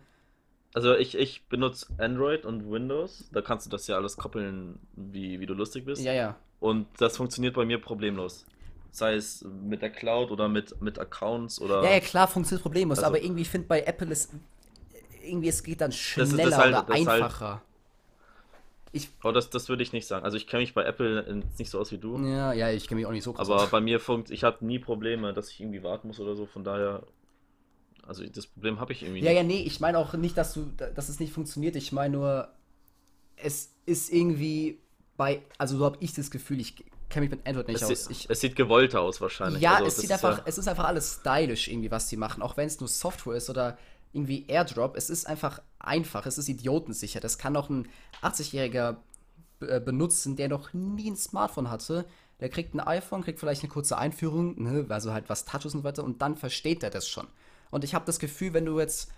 Also 0.73 0.95
ich, 0.95 1.17
ich 1.17 1.43
benutze 1.49 1.87
Android 1.99 2.45
und 2.47 2.71
Windows. 2.71 3.29
Da 3.33 3.43
kannst 3.43 3.67
du 3.67 3.71
das 3.71 3.87
ja 3.89 3.97
alles 3.97 4.17
koppeln, 4.17 4.79
wie, 4.95 5.41
wie 5.41 5.47
du 5.47 5.55
lustig 5.55 5.85
bist. 5.85 6.03
Ja, 6.03 6.13
ja. 6.13 6.37
Und 6.61 6.87
das 6.99 7.17
funktioniert 7.17 7.55
bei 7.55 7.65
mir 7.65 7.81
problemlos. 7.81 8.45
Sei 8.93 9.15
es 9.15 9.45
mit 9.65 9.83
der 9.83 9.91
Cloud 9.91 10.31
oder 10.31 10.49
mit, 10.49 10.81
mit 10.81 10.99
Accounts 10.99 11.61
oder. 11.61 11.83
Ja, 11.85 11.91
ja, 11.93 12.01
klar, 12.01 12.29
funktioniert 12.29 12.63
problemlos, 12.63 12.99
Also- 12.99 13.07
aber 13.09 13.23
irgendwie 13.23 13.45
finde 13.45 13.67
bei 13.69 13.83
Apple 13.83 14.11
ist. 14.11 14.31
Irgendwie, 15.23 15.49
es 15.49 15.63
geht 15.63 15.81
dann 15.81 15.91
ist- 15.91 15.97
schneller 15.99 16.45
das 16.51 16.57
halt- 16.59 16.75
oder 16.75 16.83
das 16.83 16.97
halt- 17.07 17.09
einfacher. 17.23 17.63
Ich. 18.93 19.09
Aber 19.21 19.33
das, 19.33 19.51
das 19.51 19.69
würde 19.69 19.83
ich 19.83 19.93
nicht 19.93 20.07
sagen. 20.07 20.25
Also 20.25 20.37
ich 20.37 20.47
kenne 20.47 20.63
mich 20.63 20.75
bei 20.75 20.85
Apple 20.85 21.43
nicht 21.59 21.71
so 21.71 21.79
aus 21.79 21.93
wie 21.93 21.99
du. 21.99 22.19
Ja, 22.19 22.53
ja, 22.53 22.71
ich 22.71 22.89
kenne 22.89 23.01
mich 23.01 23.07
auch 23.07 23.13
nicht 23.13 23.23
so 23.25 23.33
krass 23.33 23.49
Aber 23.49 23.65
aus. 23.65 23.71
bei 23.71 23.81
mir 23.81 24.01
funkt, 24.01 24.31
ich 24.31 24.43
habe 24.45 24.65
nie 24.67 24.79
Probleme, 24.79 25.33
dass 25.33 25.51
ich 25.51 25.61
irgendwie 25.61 25.83
warten 25.83 26.09
muss 26.09 26.19
oder 26.21 26.35
so. 26.35 26.47
Von 26.47 26.65
daher, 26.65 27.03
also 28.07 28.25
das 28.27 28.47
Problem 28.47 28.81
habe 28.81 28.93
ich 28.93 29.03
irgendwie 29.03 29.21
Ja, 29.21 29.27
nicht. 29.31 29.37
ja, 29.37 29.43
nee, 29.43 29.63
ich 29.63 29.81
meine 29.81 29.99
auch 29.99 30.15
nicht, 30.15 30.37
dass 30.37 30.55
du, 30.55 30.73
dass 30.95 31.09
es 31.09 31.21
nicht 31.21 31.33
funktioniert. 31.33 31.77
Ich 31.77 31.93
meine 31.93 32.17
nur, 32.17 32.49
es 33.37 33.73
ist 33.87 34.13
irgendwie 34.13 34.79
bei, 35.17 35.43
also 35.59 35.79
so 35.79 35.85
habe 35.85 35.99
ich 36.01 36.15
das 36.15 36.31
Gefühl, 36.31 36.61
ich 36.61 36.77
kenne 37.09 37.27
mich 37.27 37.31
mit 37.37 37.47
Android 37.47 37.69
nicht 37.69 37.83
Es, 37.83 37.89
aus. 37.91 38.07
sieht, 38.07 38.11
Ich, 38.17 38.31
es 38.31 38.41
sieht 38.41 38.57
gewollter 38.57 39.01
aus 39.03 39.21
wahrscheinlich. 39.21 39.63
ja, 39.63 39.75
Also 39.75 39.87
es 39.87 39.97
sieht 39.97 40.05
ist 40.07 40.13
einfach, 40.13 40.39
ja- 40.39 40.45
es 40.47 40.59
ist 40.59 40.69
einfach 40.69 40.85
alles 40.85 41.21
stylisch 41.21 41.69
irgendwie, 41.69 41.91
was 41.91 42.09
die 42.09 42.17
machen, 42.17 42.43
auch 42.43 42.57
wenn 42.57 42.67
es 42.67 42.81
nur 42.81 42.89
Software 42.89 43.37
ist 43.37 43.51
oder 43.51 43.79
irgendwie 44.13 44.47
Airdrop. 44.49 44.97
Es 44.97 45.11
ist 45.11 45.27
einfach 45.27 45.61
einfach, 45.79 46.27
es 46.27 46.39
ist 46.39 46.49
idiotensicher. 46.49 47.21
Das 47.21 47.39
kann 47.39 47.57
auch 47.57 47.71
ein 47.71 47.89
80-jähriger 48.23 48.97
äh, 49.61 49.81
benutzen, 49.81 50.37
der 50.37 50.49
noch 50.49 50.73
nie 50.73 51.11
ein 51.11 51.17
Smartphone 51.17 51.71
hatte. 51.71 52.07
Der 52.41 52.49
kriegt 52.49 52.75
ein 52.75 52.81
iPhone, 52.81 53.23
kriegt 53.23 53.39
vielleicht 53.39 53.63
eine 53.63 53.73
kurze 53.73 53.99
Einführung, 53.99 54.63
ne, 54.63 54.87
also 54.89 55.13
halt 55.13 55.29
was 55.29 55.45
Touches 55.45 55.75
und 55.75 55.81
so 55.81 55.85
weiter, 55.85 56.05
und 56.05 56.23
dann 56.23 56.37
versteht 56.37 56.83
er 56.83 56.91
das 56.91 57.07
schon. 57.07 57.27
Und 57.71 57.85
ich 57.85 57.95
habe 57.95 58.07
das 58.07 58.19
Gefühl, 58.19 58.55
wenn 58.55 58.65
du 58.65 58.81
jetzt 58.81 59.13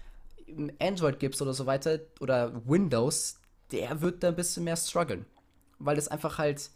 Android 0.80 1.20
gibst 1.20 1.40
oder 1.40 1.54
so 1.54 1.66
weiter, 1.66 2.00
oder 2.20 2.66
Windows, 2.66 3.38
der 3.70 4.00
wird 4.00 4.22
da 4.22 4.28
ein 4.28 4.36
bisschen 4.36 4.64
mehr 4.64 4.76
strugglen. 4.76 5.24
Weil 5.78 5.96
es 5.98 6.08
einfach 6.08 6.38
halt, 6.38 6.70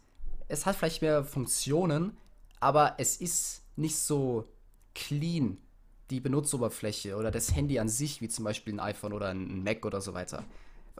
es 0.47 0.65
hat 0.65 0.77
vielleicht 0.77 1.01
mehr 1.01 1.23
Funktionen, 1.23 2.17
aber 2.59 2.95
es 2.97 3.17
ist 3.17 3.63
nicht 3.75 3.97
so 3.97 4.47
clean, 4.95 5.57
die 6.09 6.19
Benutzeroberfläche 6.19 7.15
oder 7.15 7.31
das 7.31 7.55
Handy 7.55 7.79
an 7.79 7.89
sich, 7.89 8.21
wie 8.21 8.29
zum 8.29 8.45
Beispiel 8.45 8.73
ein 8.73 8.79
iPhone 8.79 9.13
oder 9.13 9.29
ein 9.29 9.63
Mac 9.63 9.85
oder 9.85 10.01
so 10.01 10.13
weiter. 10.13 10.43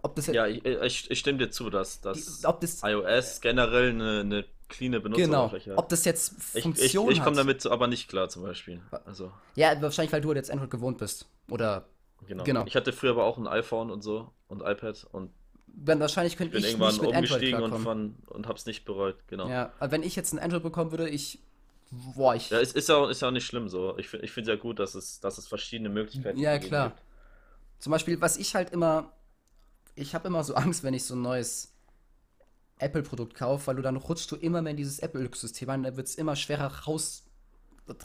Ob 0.03 0.15
das 0.15 0.27
ja, 0.27 0.45
ich, 0.45 0.63
ich, 0.63 1.11
ich 1.11 1.19
stimme 1.19 1.39
dir 1.39 1.49
zu, 1.49 1.69
dass, 1.69 2.01
dass 2.01 2.41
die, 2.41 2.45
ob 2.45 2.61
das 2.61 2.81
iOS 2.83 3.41
generell 3.41 3.89
eine, 3.89 4.19
eine 4.19 4.45
clean 4.69 4.91
genau, 4.91 5.03
Benutzeroberfläche 5.03 5.71
ob 5.73 5.85
hat. 5.85 5.91
das 5.91 6.05
jetzt 6.05 6.33
Ich, 6.49 6.55
ich, 6.57 6.63
Funktion 6.63 7.11
ich 7.11 7.23
komme 7.23 7.35
damit 7.35 7.65
aber 7.65 7.87
nicht 7.87 8.07
klar 8.09 8.29
zum 8.29 8.43
Beispiel. 8.43 8.81
Also, 9.05 9.31
Ja, 9.55 9.81
wahrscheinlich, 9.81 10.11
weil 10.11 10.21
du 10.21 10.33
jetzt 10.33 10.51
Android 10.51 10.69
gewohnt 10.69 10.97
bist. 10.97 11.27
Oder 11.49 11.85
genau. 12.27 12.43
Genau. 12.43 12.65
Ich 12.65 12.75
hatte 12.75 12.93
früher 12.93 13.11
aber 13.11 13.23
auch 13.23 13.37
ein 13.37 13.47
iPhone 13.47 13.89
und 13.89 14.03
so 14.03 14.31
und 14.47 14.61
iPad 14.61 15.07
und 15.11 15.31
dann 15.67 15.99
wahrscheinlich 15.99 16.37
könnte 16.37 16.53
bin 16.53 16.63
ich 16.63 16.71
irgendwann 16.71 16.93
nicht 16.93 17.01
mit 17.01 17.13
Android 17.13 17.31
umgestiegen 17.31 17.61
und, 17.61 17.69
klarkommen. 17.69 18.15
von, 18.25 18.35
und 18.35 18.47
hab's 18.47 18.65
nicht 18.65 18.85
bereut, 18.85 19.15
genau. 19.27 19.47
Ja, 19.47 19.53
Ja, 19.53 19.73
aber 19.79 19.91
wenn 19.91 20.03
ich 20.03 20.15
jetzt 20.15 20.33
ein 20.33 20.39
Android 20.39 20.63
bekommen 20.63 20.91
würde, 20.91 21.07
ich. 21.09 21.39
Boah, 21.91 22.35
ich. 22.35 22.51
es 22.51 22.73
ist 22.73 22.89
ja 22.89 22.95
auch, 22.97 23.09
ist 23.09 23.21
ja 23.21 23.27
auch 23.29 23.31
nicht 23.31 23.45
schlimm 23.45 23.69
so. 23.69 23.97
Ich, 23.97 24.09
find- 24.09 24.23
ich 24.23 24.31
finde 24.31 24.51
es 24.51 24.57
ja 24.57 24.61
gut, 24.61 24.79
dass 24.79 24.95
es, 24.95 25.19
dass 25.19 25.37
es 25.37 25.47
verschiedene 25.47 25.89
Möglichkeiten 25.89 26.39
Ja, 26.39 26.51
gegeben 26.51 26.67
klar. 26.67 26.89
gibt. 26.89 27.01
Zum 27.79 27.91
Beispiel, 27.91 28.21
was 28.21 28.37
ich 28.37 28.55
halt 28.55 28.71
immer. 28.71 29.13
Ich 29.95 30.15
habe 30.15 30.27
immer 30.29 30.43
so 30.43 30.55
Angst, 30.55 30.83
wenn 30.83 30.93
ich 30.95 31.05
so 31.05 31.15
ein 31.15 31.21
neues 31.23 31.73
Apple-Produkt 32.79 33.33
kaufe, 33.35 33.67
weil 33.67 33.75
du 33.75 33.81
dann 33.81 33.97
rutschst 33.97 34.31
du 34.31 34.35
immer 34.35 34.61
mehr 34.61 34.71
in 34.71 34.77
dieses 34.77 34.99
Apple-Ökosystem 34.99 35.69
ein, 35.69 35.83
dann 35.83 35.97
wird 35.97 36.07
es 36.07 36.15
immer 36.15 36.35
schwerer 36.35 36.71
raus, 36.85 37.26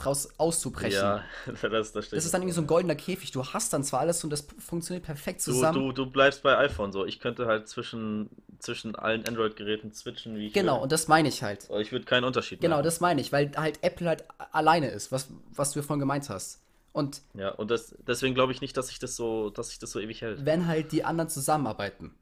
raus 0.05 0.29
auszubrechen. 0.37 0.93
Ja, 0.99 1.23
das, 1.61 1.91
das. 1.91 2.09
Das 2.09 2.25
ist 2.25 2.33
dann 2.33 2.41
irgendwie 2.41 2.55
so 2.55 2.61
ein 2.61 2.67
goldener 2.67 2.95
Käfig. 2.95 3.31
Du 3.31 3.45
hast 3.45 3.73
dann 3.73 3.83
zwar 3.83 4.01
alles 4.01 4.23
und 4.23 4.29
das 4.29 4.45
funktioniert 4.59 5.05
perfekt 5.05 5.39
Du, 5.45 5.51
zusammen. 5.51 5.79
du, 5.79 5.91
du 5.91 6.05
bleibst 6.09 6.43
bei 6.43 6.57
iPhone 6.57 6.91
so. 6.91 7.05
Ich 7.05 7.19
könnte 7.19 7.45
halt 7.47 7.67
zwischen, 7.67 8.29
zwischen 8.59 8.95
allen 8.95 9.27
Android-Geräten 9.27 9.93
switchen, 9.93 10.35
wie 10.37 10.47
ich 10.47 10.53
genau, 10.53 10.77
will. 10.77 10.83
und 10.83 10.91
das 10.91 11.07
meine 11.07 11.27
ich 11.29 11.43
halt. 11.43 11.69
Ich 11.81 11.91
würde 11.91 12.05
keinen 12.05 12.23
Unterschied 12.23 12.61
Genau, 12.61 12.75
machen. 12.77 12.85
das 12.85 12.99
meine 12.99 13.21
ich, 13.21 13.31
weil 13.31 13.51
halt 13.55 13.79
Apple 13.83 14.07
halt 14.07 14.23
alleine 14.51 14.89
ist, 14.89 15.11
was, 15.11 15.27
was 15.53 15.71
du 15.71 15.79
ja 15.79 15.85
vorhin 15.85 15.99
gemeint 15.99 16.29
hast. 16.29 16.61
Und 16.93 17.21
Ja, 17.33 17.49
und 17.49 17.71
das, 17.71 17.95
deswegen 18.07 18.35
glaube 18.35 18.51
ich 18.53 18.61
nicht, 18.61 18.77
dass 18.77 18.87
sich 18.87 18.99
das 18.99 19.15
so, 19.15 19.49
dass 19.49 19.69
sich 19.69 19.79
das 19.79 19.91
so 19.91 19.99
ewig 19.99 20.21
hält. 20.21 20.45
wenn 20.45 20.67
halt 20.67 20.91
die 20.91 21.03
anderen 21.03 21.29
zusammenarbeiten. 21.29 22.13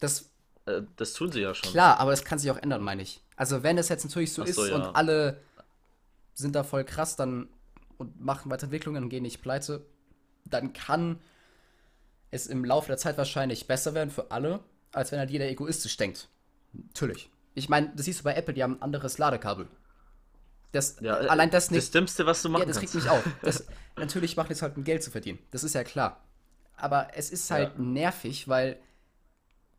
Das 0.00 0.30
Äh, 0.66 0.82
das 0.96 1.12
tun 1.12 1.30
sie 1.32 1.40
ja 1.40 1.54
schon. 1.54 1.70
Klar, 1.70 1.98
aber 2.00 2.12
es 2.12 2.24
kann 2.24 2.38
sich 2.38 2.50
auch 2.50 2.56
ändern, 2.56 2.82
meine 2.82 3.02
ich. 3.02 3.20
Also 3.36 3.62
wenn 3.62 3.78
es 3.78 3.88
jetzt 3.88 4.04
natürlich 4.04 4.32
so 4.32 4.44
so, 4.44 4.62
ist 4.64 4.70
ja. 4.70 4.76
und 4.76 4.96
alle 4.96 5.40
sind 6.36 6.54
da 6.54 6.62
voll 6.62 6.84
krass 6.84 7.16
dann 7.16 7.48
und 7.98 8.20
machen 8.20 8.50
Weiterentwicklungen 8.50 9.02
und 9.02 9.08
gehen 9.08 9.22
nicht 9.24 9.42
pleite, 9.42 9.84
dann 10.44 10.72
kann 10.72 11.18
es 12.30 12.46
im 12.46 12.64
Laufe 12.64 12.88
der 12.88 12.98
Zeit 12.98 13.18
wahrscheinlich 13.18 13.66
besser 13.66 13.94
werden 13.94 14.10
für 14.10 14.30
alle, 14.30 14.60
als 14.92 15.10
wenn 15.10 15.18
halt 15.18 15.30
jeder 15.30 15.48
egoistisch 15.48 15.96
denkt. 15.96 16.28
Natürlich. 16.72 17.30
Ich 17.54 17.68
meine, 17.68 17.90
das 17.96 18.04
siehst 18.04 18.20
du 18.20 18.24
bei 18.24 18.34
Apple, 18.34 18.52
die 18.54 18.62
haben 18.62 18.74
ein 18.74 18.82
anderes 18.82 19.18
Ladekabel. 19.18 19.66
Das, 20.72 20.96
Ja, 21.00 21.20
äh, 21.22 21.28
allein 21.28 21.50
das 21.50 21.64
Das 21.64 21.70
nicht. 21.70 21.94
Dümmste, 21.94 22.26
was 22.26 22.42
du 22.42 22.50
machen 22.50 22.60
Ja, 22.62 22.66
das 22.66 22.82
regt 22.82 22.92
kannst. 22.92 23.06
mich 23.06 23.10
auf. 23.10 23.24
Das, 23.42 23.64
natürlich 23.96 24.36
machen 24.36 24.48
die 24.48 24.52
es 24.54 24.62
halt, 24.62 24.76
um 24.76 24.84
Geld 24.84 25.02
zu 25.02 25.10
verdienen. 25.10 25.38
Das 25.52 25.64
ist 25.64 25.74
ja 25.74 25.84
klar. 25.84 26.20
Aber 26.76 27.08
es 27.14 27.30
ist 27.30 27.50
halt 27.50 27.72
Ja. 27.76 27.82
nervig, 27.82 28.46
weil 28.48 28.78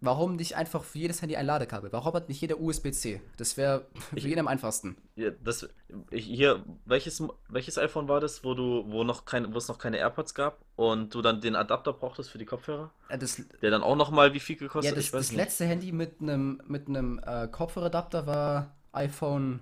warum 0.01 0.35
nicht 0.35 0.55
einfach 0.55 0.83
für 0.83 0.99
jedes 0.99 1.21
Handy 1.21 1.35
ein 1.35 1.45
Ladekabel? 1.45 1.91
Warum 1.91 2.13
hat 2.13 2.29
nicht 2.29 2.41
jeder 2.41 2.59
USB-C? 2.59 3.21
Das 3.37 3.57
wäre 3.57 3.87
für 4.13 4.19
jeden 4.19 4.39
am 4.39 4.47
einfachsten. 4.47 4.97
Ja, 5.15 5.31
das, 5.31 5.67
ich, 6.11 6.25
hier, 6.25 6.63
welches, 6.85 7.23
welches 7.49 7.77
iPhone 7.77 8.07
war 8.07 8.19
das, 8.19 8.43
wo 8.43 8.53
du, 8.53 8.85
wo 8.87 9.03
noch 9.03 9.25
kein, 9.25 9.53
wo 9.53 9.57
es 9.57 9.67
noch 9.67 9.77
keine 9.79 9.97
AirPods 9.97 10.33
gab 10.35 10.59
und 10.75 11.13
du 11.13 11.21
dann 11.21 11.41
den 11.41 11.55
Adapter 11.55 11.93
brauchtest 11.93 12.29
für 12.29 12.37
die 12.37 12.45
Kopfhörer? 12.45 12.91
Das, 13.19 13.41
Der 13.61 13.71
dann 13.71 13.83
auch 13.83 13.95
noch 13.95 14.11
mal 14.11 14.33
wie 14.33 14.39
viel 14.39 14.57
gekostet? 14.57 14.95
ja, 14.95 15.01
das, 15.01 15.11
das 15.11 15.29
nicht. 15.29 15.37
letzte 15.37 15.65
Handy 15.65 15.91
mit 15.91 16.21
einem 16.21 16.61
mit 16.67 16.87
einem 16.87 17.19
äh, 17.25 17.47
Kopfhöreradapter 17.47 18.27
war 18.27 18.75
iPhone 18.91 19.61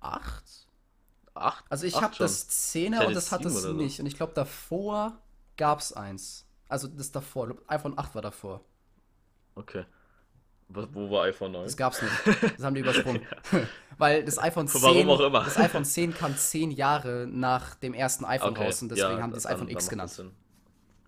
8. 0.00 0.66
Acht? 1.34 1.64
Also 1.68 1.86
ich 1.86 2.00
habe 2.00 2.14
das 2.18 2.48
10er 2.48 2.74
Ich 2.74 2.92
hätte 2.92 3.06
und 3.06 3.14
das 3.14 3.32
hat 3.32 3.44
es 3.44 3.52
oder 3.52 3.60
so. 3.68 3.72
nicht. 3.72 4.00
Und 4.00 4.06
ich 4.06 4.16
glaube, 4.16 4.32
davor 4.34 5.18
gab 5.56 5.78
es 5.78 5.92
eins. 5.92 6.46
Also 6.68 6.88
das 6.88 7.12
davor. 7.12 7.54
IPhone 7.70 7.98
8 7.98 8.14
war 8.14 8.22
davor. 8.22 8.64
Okay. 9.60 9.84
Wo, 10.68 10.86
wo 10.92 11.10
war 11.10 11.24
iPhone 11.24 11.52
9? 11.52 11.64
Das 11.64 11.76
gab's 11.76 12.00
nicht. 12.00 12.42
Das 12.56 12.64
haben 12.64 12.74
die 12.74 12.80
übersprungen. 12.80 13.22
Weil 13.98 14.24
das 14.24 14.38
iPhone 14.38 14.68
10, 14.68 14.82
Warum 14.82 15.10
auch 15.10 15.20
immer. 15.20 15.44
das 15.44 15.58
iPhone 15.58 15.84
10 15.84 16.14
kam 16.14 16.36
zehn 16.36 16.70
Jahre 16.70 17.26
nach 17.28 17.74
dem 17.74 17.92
ersten 17.92 18.24
iPhone 18.24 18.50
Okay, 18.50 18.64
raus 18.64 18.80
und 18.80 18.90
deswegen 18.90 19.16
ja, 19.16 19.22
haben 19.22 19.30
die 19.30 19.34
das 19.34 19.46
iPhone 19.46 19.66
dann 19.66 19.76
X 19.76 19.88
genannt. 19.88 20.24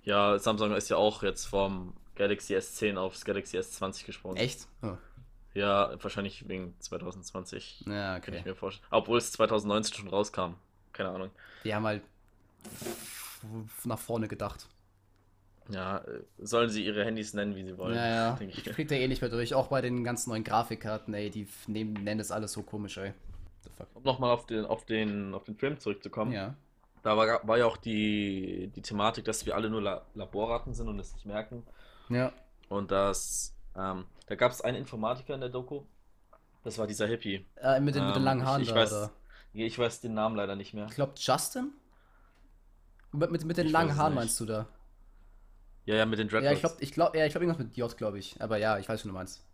Ja, 0.05 0.39
Samsung 0.39 0.75
ist 0.75 0.91
ja 0.91 0.97
auch 0.97 1.23
jetzt 1.23 1.47
vom 1.47 1.95
Galaxy 2.17 2.57
S10 2.57 2.97
aufs 2.97 3.25
Galaxy 3.25 3.57
S20 3.57 4.05
gesprungen. 4.05 4.37
Echt? 4.37 4.67
Oh. 4.83 4.97
Ja, 5.55 5.93
wahrscheinlich 6.03 6.49
wegen 6.49 6.75
2020. 6.81 7.85
Ja, 7.87 8.19
Kann 8.21 8.35
ich 8.35 8.41
okay. 8.41 8.49
mir 8.51 8.55
vorstellen. 8.57 8.87
Obwohl 8.91 9.19
es 9.19 9.33
2019 9.33 9.95
schon 9.95 10.09
rauskam. 10.09 10.55
Keine 10.93 11.11
Ahnung. 11.11 11.31
Die 11.65 11.75
haben 11.75 11.87
halt 11.87 12.03
nach 13.85 13.99
vorne 13.99 14.29
gedacht. 14.29 14.67
Ja, 15.69 15.99
äh, 15.99 16.23
sollen 16.39 16.71
sie 16.71 16.85
ihre 16.85 17.05
Handys 17.05 17.35
nennen, 17.35 17.55
wie 17.57 17.65
sie 17.65 17.79
wollen. 17.79 17.95
Ja, 17.95 18.07
ja. 18.07 18.39
ich. 18.41 18.59
Ich 18.59 18.65
krieg 18.65 18.89
da 18.89 18.95
eh 18.95 19.09
nicht 19.09 19.21
mehr 19.21 19.31
durch. 19.31 19.55
Auch 19.55 19.69
bei 19.69 19.81
den 19.81 20.05
ganz 20.05 20.27
neuen 20.27 20.45
Grafikkarten, 20.45 21.15
ey, 21.15 21.31
die 21.31 21.47
nehmen, 21.67 21.93
nennen 21.95 22.19
das 22.19 22.31
alles 22.31 22.53
so 22.53 22.63
komisch, 22.63 22.99
ey. 22.99 23.13
Um 23.95 24.03
nochmal 24.03 24.31
auf 24.31 24.47
den, 24.47 24.65
auf, 24.67 24.85
den, 24.85 25.35
auf 25.35 25.45
den 25.45 25.57
Film 25.57 25.79
zurückzukommen. 25.79 26.33
Ja. 26.33 26.55
Da 27.03 27.17
war, 27.17 27.47
war 27.47 27.59
ja 27.59 27.67
auch 27.67 27.77
die, 27.77 28.71
die 28.75 28.83
Thematik, 28.83 29.25
dass 29.25 29.45
wir 29.47 29.57
alle 29.57 29.71
nur 29.71 29.83
La 29.83 30.03
Laborratten 30.15 30.75
sind 30.75 30.89
und 30.89 30.99
es 30.99 31.13
nicht 31.15 31.27
merken. 31.27 31.65
Ja. 32.09 32.33
Und 32.69 32.91
das, 32.91 33.55
ähm, 33.77 34.05
da 34.27 34.35
gab 34.35 34.53
es 34.53 34.61
einen 34.61 34.77
Informatiker 34.77 35.35
in 35.35 35.41
der 35.41 35.49
Doku, 35.51 35.83
das 36.65 36.79
war 36.79 36.87
dieser 36.87 37.07
Hippie. 37.07 37.45
Äh, 37.57 37.81
mit, 37.81 37.95
den, 37.95 38.07
mit 38.07 38.15
den 38.15 38.23
Ähm, 38.23 38.25
langen 38.25 38.41
ich, 38.43 38.47
Haaren 38.47 38.63
ich 38.63 38.69
da, 38.69 38.75
weiß, 38.77 38.93
oder? 38.93 39.11
ich 39.53 39.79
weiß 39.79 40.01
den 40.01 40.15
Namen 40.15 40.37
leider 40.37 40.55
nicht 40.55 40.75
mehr. 40.75 40.87
Ich 40.89 40.95
glaube, 40.95 41.15
Justin? 41.17 41.73
Mit, 43.13 43.31
mit, 43.31 43.45
mit 43.45 43.57
den 43.57 43.67
Ich 43.67 43.73
langen 43.73 43.97
Haaren 43.97 44.13
nicht. 44.13 44.21
meinst 44.21 44.41
du 44.41 44.47
da? 44.47 44.67
Ja, 45.85 45.97
ja, 45.97 46.07
mit 46.07 46.19
den 46.19 46.29
Ja, 46.29 46.39
ich 46.39 46.45
Dreadlocks. 46.45 46.61
glaube, 46.61 46.77
ich 46.85 46.93
glaube, 46.93 47.19
ja, 47.19 47.27
ich 47.27 47.33
glaube 47.33 47.45
irgendwas 47.47 47.65
mit 47.67 47.77
J, 47.77 47.97
glaube 47.97 48.19
ich. 48.19 48.41
Aber 48.41 48.57
ja, 48.59 48.79
ich 48.79 48.89
weiß, 48.89 49.01
was 49.01 49.03
du 49.03 49.13
meinst. 49.13 49.45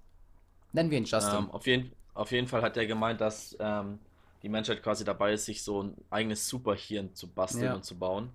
Nennen 0.73 0.91
wir 0.91 0.99
ihn 0.99 1.05
Justin. 1.05 1.39
Ähm, 1.45 1.51
auf 1.51 1.67
jeden, 1.67 1.93
auf 2.15 2.31
jeden 2.31 2.47
Fall 2.47 2.63
hat 2.63 2.77
er 2.77 2.87
gemeint, 2.87 3.21
dass 3.21 3.57
ähm, 3.59 3.99
die 4.43 4.49
Menschheit 4.49 4.83
quasi 4.83 5.05
dabei 5.05 5.33
ist, 5.33 5.47
sich 5.47 5.63
so 5.63 5.83
ein 5.83 5.95
eigenes 6.11 6.47
Superhirn 6.49 7.15
zu 7.15 7.29
basteln 7.29 7.65
Ja. 7.65 7.75
und 7.75 7.85
zu 7.85 7.99
bauen. 7.99 8.31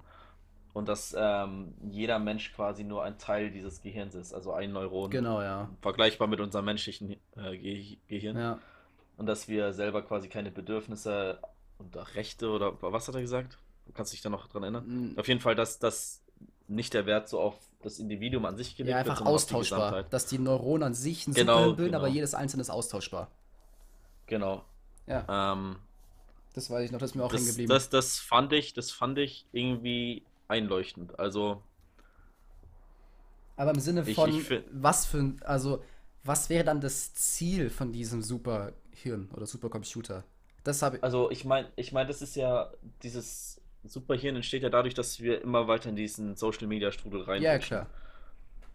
Und 0.74 0.88
dass 0.90 1.16
ähm, 1.16 1.76
jeder 1.92 2.18
Mensch 2.18 2.52
quasi 2.54 2.84
nur 2.84 3.04
ein 3.04 3.20
Teil 3.20 3.52
dieses 3.52 3.84
Gehirns 3.84 4.16
ist, 4.16 4.34
also 4.34 4.54
ein 4.54 4.72
Neuron. 4.72 5.12
Genau, 5.12 5.40
ja. 5.40 5.70
Vergleichbar 5.82 6.28
mit 6.28 6.40
unserem 6.40 6.66
menschlichen 6.66 7.12
äh, 7.38 7.56
Ge 7.58 7.98
Gehirn. 8.08 8.38
Ja. 8.38 8.60
Und 9.18 9.28
dass 9.28 9.48
wir 9.48 9.72
selber 9.74 10.02
quasi 10.02 10.30
keine 10.30 10.50
Bedürfnisse 10.50 11.38
und 11.78 11.96
Rechte 12.16 12.50
oder 12.50 12.76
was 12.82 13.08
hat 13.08 13.14
er 13.14 13.22
gesagt? 13.22 13.60
Du 13.86 13.92
kannst 13.94 14.14
dich 14.14 14.22
da 14.24 14.32
noch 14.32 14.48
dran 14.48 14.64
erinnern? 14.64 15.12
Mm, 15.14 15.20
Auf 15.20 15.28
jeden 15.28 15.42
Fall, 15.42 15.54
dass 15.54 15.78
das 15.78 16.23
nicht 16.68 16.94
der 16.94 17.06
Wert 17.06 17.28
so 17.30 17.40
auf 17.40 17.56
das 17.84 18.00
Individuum 18.00 18.46
an 18.46 18.56
sich 18.58 18.76
gelegt 18.78 18.92
Ja, 18.92 18.98
wird, 19.00 19.10
einfach 19.12 19.26
die 19.26 19.30
austauschbar. 19.30 19.80
Gesamtheit. 19.92 20.14
Dass 20.14 20.26
die 20.28 20.40
Neuronen 20.40 20.84
an 20.84 20.94
sich 20.94 21.28
ein 21.28 21.34
Genau, 21.34 21.66
bilden, 21.74 21.86
genau. 21.86 21.98
aber 22.00 22.08
jedes 22.08 22.34
einzelne 22.34 22.62
ist 22.62 22.70
austauschbar. 22.70 23.30
Genau. 24.28 24.64
Ja, 25.06 25.52
Ähm, 25.54 25.76
das 26.54 26.70
weiß 26.70 26.86
ich 26.86 26.92
noch, 26.92 27.00
das 27.00 27.12
ist 27.12 27.16
mir 27.16 27.24
auch 27.26 27.32
hängen 27.34 27.44
das, 27.46 27.50
geblieben. 27.56 27.70
das, 27.70 27.90
das 27.90 28.20
fand 28.20 28.54
ich, 28.54 28.74
das 28.74 28.92
fand 28.92 29.18
ich 29.18 29.46
irgendwie 29.52 30.24
einleuchtend. 30.48 31.20
Also, 31.20 31.62
Aber 33.56 33.72
im 33.72 33.80
Sinne 33.80 34.04
Ich- 34.08 34.16
von, 34.16 34.30
ich 34.30 34.44
fi- 34.44 34.64
was 34.72 35.06
für 35.06 35.36
also, 35.42 35.84
was 36.24 36.50
wäre 36.50 36.64
dann 36.64 36.80
das 36.82 37.14
Ziel 37.14 37.70
von 37.70 37.92
diesem 37.92 38.22
Superhirn 38.22 39.30
oder 39.36 39.46
Supercomputer? 39.46 40.24
Das 40.64 40.82
habe 40.82 40.98
ich. 40.98 41.04
also 41.04 41.30
ich 41.30 41.44
meine, 41.44 41.70
ich 41.76 41.92
meine, 41.92 42.08
das 42.08 42.22
ist 42.22 42.36
ja 42.36 42.72
dieses 43.04 43.60
Superhirn 43.84 44.36
entsteht 44.36 44.64
ja 44.64 44.70
dadurch, 44.70 44.94
dass 44.94 45.20
wir 45.20 45.42
immer 45.42 45.68
weiter 45.68 45.90
in 45.90 45.96
diesen 45.96 46.36
Social 46.36 46.68
Media 46.68 46.92
Strudel 46.92 47.22
Ja, 47.38 47.56
reinrutschen. 47.56 47.60
klar. 47.60 47.88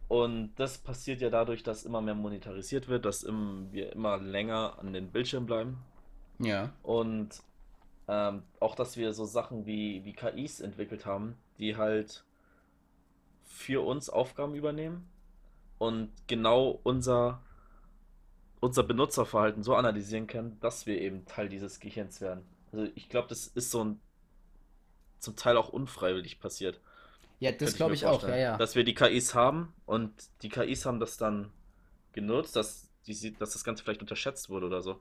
Und 0.08 0.54
das 0.56 0.78
passiert 0.78 1.20
ja 1.20 1.28
dadurch, 1.30 1.62
dass 1.62 1.84
immer 1.84 2.00
mehr 2.00 2.14
monetarisiert 2.14 2.88
wird, 2.88 3.04
dass 3.04 3.22
im, 3.22 3.68
wir 3.72 3.92
immer 3.92 4.18
länger 4.18 4.78
an 4.78 4.92
den 4.92 5.10
Bildschirm 5.10 5.44
bleiben. 5.46 5.78
Ja. 6.38 6.72
Und 6.82 7.42
ähm, 8.08 8.42
auch, 8.60 8.74
dass 8.74 8.96
wir 8.96 9.12
so 9.12 9.26
Sachen 9.26 9.66
wie, 9.66 10.04
wie 10.04 10.14
KIs 10.14 10.60
entwickelt 10.60 11.04
haben, 11.04 11.36
die 11.58 11.76
halt 11.76 12.24
für 13.44 13.84
uns 13.84 14.08
Aufgaben 14.08 14.54
übernehmen 14.54 15.08
und 15.78 16.10
genau 16.26 16.80
unser, 16.84 17.42
unser 18.60 18.82
Benutzerverhalten 18.82 19.62
so 19.62 19.74
analysieren 19.74 20.26
können, 20.26 20.58
dass 20.60 20.86
wir 20.86 20.98
eben 21.00 21.26
Teil 21.26 21.48
dieses 21.50 21.80
Gehirns 21.80 22.20
werden. 22.22 22.44
Also 22.72 22.90
ich 22.94 23.08
glaube, 23.10 23.28
das 23.28 23.46
ist 23.46 23.70
so 23.70 23.84
ein 23.84 24.00
zum 25.18 25.36
Teil 25.36 25.56
auch 25.56 25.68
unfreiwillig 25.68 26.40
passiert. 26.40 26.80
Ja, 27.40 27.52
das 27.52 27.70
ich 27.70 27.76
glaube 27.76 27.90
mir 27.90 27.96
ich 27.96 28.06
auch, 28.06 28.22
ja, 28.26 28.36
ja. 28.36 28.56
Dass 28.56 28.74
wir 28.74 28.84
die 28.84 28.94
KIs 28.94 29.34
haben 29.34 29.72
und 29.86 30.12
die 30.42 30.48
KIs 30.48 30.86
haben 30.86 30.98
das 30.98 31.16
dann 31.16 31.52
genutzt, 32.12 32.56
dass, 32.56 32.88
die, 33.06 33.34
dass 33.38 33.52
das 33.52 33.64
Ganze 33.64 33.84
vielleicht 33.84 34.00
unterschätzt 34.00 34.50
wurde 34.50 34.66
oder 34.66 34.82
so. 34.82 35.00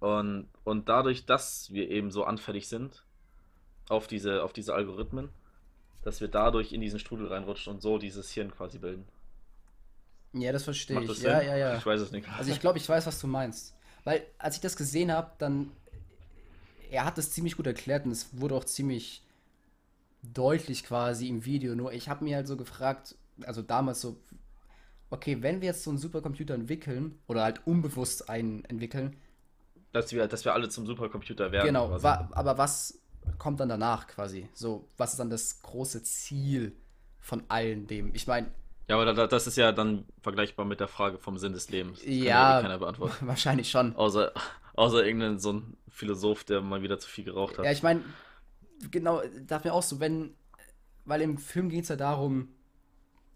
Und, 0.00 0.48
und 0.64 0.88
dadurch, 0.88 1.26
dass 1.26 1.72
wir 1.72 1.88
eben 1.88 2.10
so 2.10 2.24
anfällig 2.24 2.68
sind 2.68 3.04
auf 3.88 4.08
diese, 4.08 4.42
auf 4.42 4.52
diese 4.52 4.74
Algorithmen, 4.74 5.28
dass 6.02 6.20
wir 6.20 6.26
dadurch 6.26 6.72
in 6.72 6.80
diesen 6.80 6.98
Strudel 6.98 7.28
reinrutschen 7.28 7.72
und 7.72 7.82
so 7.82 7.98
dieses 7.98 8.30
Hirn 8.32 8.50
quasi 8.50 8.78
bilden. 8.78 9.06
Ja, 10.32 10.50
das 10.50 10.64
verstehe 10.64 11.00
ich. 11.00 11.06
das 11.06 11.22
Ja, 11.22 11.40
ja, 11.40 11.56
ja. 11.56 11.76
Ich 11.76 11.86
weiß 11.86 12.00
es 12.00 12.10
nicht. 12.10 12.26
Also 12.36 12.50
ich 12.50 12.58
glaube, 12.58 12.78
ich 12.78 12.88
weiß, 12.88 13.06
was 13.06 13.20
du 13.20 13.26
meinst. 13.26 13.76
Weil 14.04 14.26
als 14.38 14.56
ich 14.56 14.60
das 14.60 14.76
gesehen 14.76 15.12
habe, 15.12 15.30
dann 15.38 15.70
er 16.92 17.04
hat 17.04 17.18
es 17.18 17.32
ziemlich 17.32 17.56
gut 17.56 17.66
erklärt 17.66 18.04
und 18.06 18.12
es 18.12 18.38
wurde 18.40 18.54
auch 18.54 18.64
ziemlich 18.64 19.22
deutlich 20.22 20.84
quasi 20.84 21.28
im 21.28 21.44
Video. 21.44 21.74
Nur 21.74 21.92
ich 21.92 22.08
habe 22.08 22.24
mir 22.24 22.36
halt 22.36 22.46
so 22.46 22.56
gefragt, 22.56 23.16
also 23.44 23.62
damals 23.62 24.00
so, 24.00 24.16
okay, 25.10 25.42
wenn 25.42 25.60
wir 25.60 25.68
jetzt 25.68 25.82
so 25.84 25.90
einen 25.90 25.98
Supercomputer 25.98 26.54
entwickeln 26.54 27.18
oder 27.26 27.42
halt 27.44 27.66
unbewusst 27.66 28.28
einen 28.28 28.64
entwickeln, 28.66 29.16
Dass 29.92 30.12
wir, 30.12 30.26
dass 30.28 30.44
wir 30.44 30.54
alle 30.54 30.68
zum 30.68 30.86
Supercomputer 30.86 31.52
werden. 31.52 31.66
genau, 31.68 32.02
wa 32.02 32.28
aber 32.32 32.58
was 32.58 32.98
kommt 33.38 33.60
dann 33.60 33.68
danach 33.68 34.06
quasi? 34.06 34.48
So, 34.54 34.88
was 34.96 35.12
ist 35.12 35.18
dann 35.18 35.30
das 35.30 35.62
große 35.62 36.02
Ziel 36.02 36.72
von 37.20 37.42
allen 37.48 37.86
dem? 37.86 38.14
Ich 38.14 38.26
meine, 38.26 38.48
Ja, 38.88 38.96
aber 39.00 39.12
da, 39.12 39.26
das 39.26 39.46
ist 39.46 39.56
ja 39.56 39.72
dann 39.72 40.04
vergleichbar 40.22 40.64
mit 40.66 40.80
der 40.80 40.88
Frage 40.88 41.18
vom 41.18 41.38
Sinn 41.38 41.52
des 41.52 41.68
Lebens. 41.70 41.98
Das 41.98 42.06
kann 42.08 42.16
Ja. 42.22 42.60
eh 42.60 42.98
wahrscheinlich 43.26 43.70
schon. 43.70 43.94
Außer, 43.96 44.32
außer 44.74 45.04
irgendein 45.04 45.38
so 45.38 45.52
ein 45.52 45.76
Philosoph, 45.92 46.44
der 46.44 46.60
mal 46.60 46.82
wieder 46.82 46.98
zu 46.98 47.08
viel 47.08 47.24
geraucht 47.24 47.58
hat. 47.58 47.64
Ja, 47.64 47.70
ich 47.72 47.82
meine, 47.82 48.02
genau, 48.90 49.22
darf 49.46 49.64
mir 49.64 49.72
auch 49.72 49.82
so, 49.82 50.00
wenn, 50.00 50.34
weil 51.04 51.20
im 51.22 51.38
Film 51.38 51.68
geht 51.68 51.84
es 51.84 51.88
ja 51.88 51.96
darum, 51.96 52.48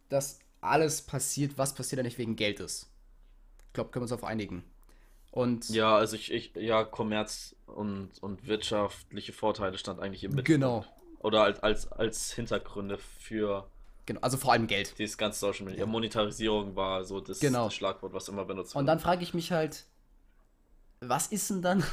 dass 0.08 0.38
alles 0.60 1.02
passiert, 1.02 1.58
was 1.58 1.74
passiert, 1.74 1.98
ja 1.98 2.02
nicht 2.02 2.18
wegen 2.18 2.34
Geld 2.36 2.60
ist. 2.60 2.90
Ich 3.68 3.72
glaube, 3.74 3.90
können 3.90 4.00
wir 4.02 4.04
uns 4.06 4.12
auf 4.12 4.24
einigen. 4.24 4.64
Und 5.30 5.68
Ja, 5.68 5.96
also 5.96 6.16
ich, 6.16 6.32
ich, 6.32 6.54
ja, 6.54 6.82
Kommerz 6.84 7.54
und, 7.66 8.10
und 8.22 8.46
wirtschaftliche 8.46 9.32
Vorteile 9.34 9.76
stand 9.76 10.00
eigentlich 10.00 10.24
im 10.24 10.30
Mittelpunkt. 10.34 10.46
genau, 10.46 10.84
Oder 11.20 11.42
als, 11.42 11.60
als, 11.60 11.92
als 11.92 12.32
Hintergründe 12.32 12.96
für 12.96 13.68
genau, 14.06 14.20
also 14.22 14.38
vor 14.38 14.52
allem 14.52 14.66
Geld. 14.66 14.98
dieses 14.98 15.18
ganze 15.18 15.40
Social 15.40 15.66
Media. 15.66 15.80
Ja. 15.80 15.86
Monetarisierung 15.86 16.74
war 16.74 17.04
so 17.04 17.20
das, 17.20 17.38
Genau. 17.40 17.64
das 17.64 17.74
Schlagwort, 17.74 18.14
was 18.14 18.28
immer 18.28 18.46
benutzt 18.46 18.74
Und 18.74 18.80
wurde. 18.82 18.86
dann 18.86 19.00
frage 19.00 19.22
ich 19.22 19.34
mich 19.34 19.52
halt, 19.52 19.84
was 21.00 21.26
ist 21.26 21.50
denn 21.50 21.60
dann, 21.60 21.84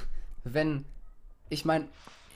wenn, 0.43 0.86
ich 1.49 1.65
meine, 1.65 1.88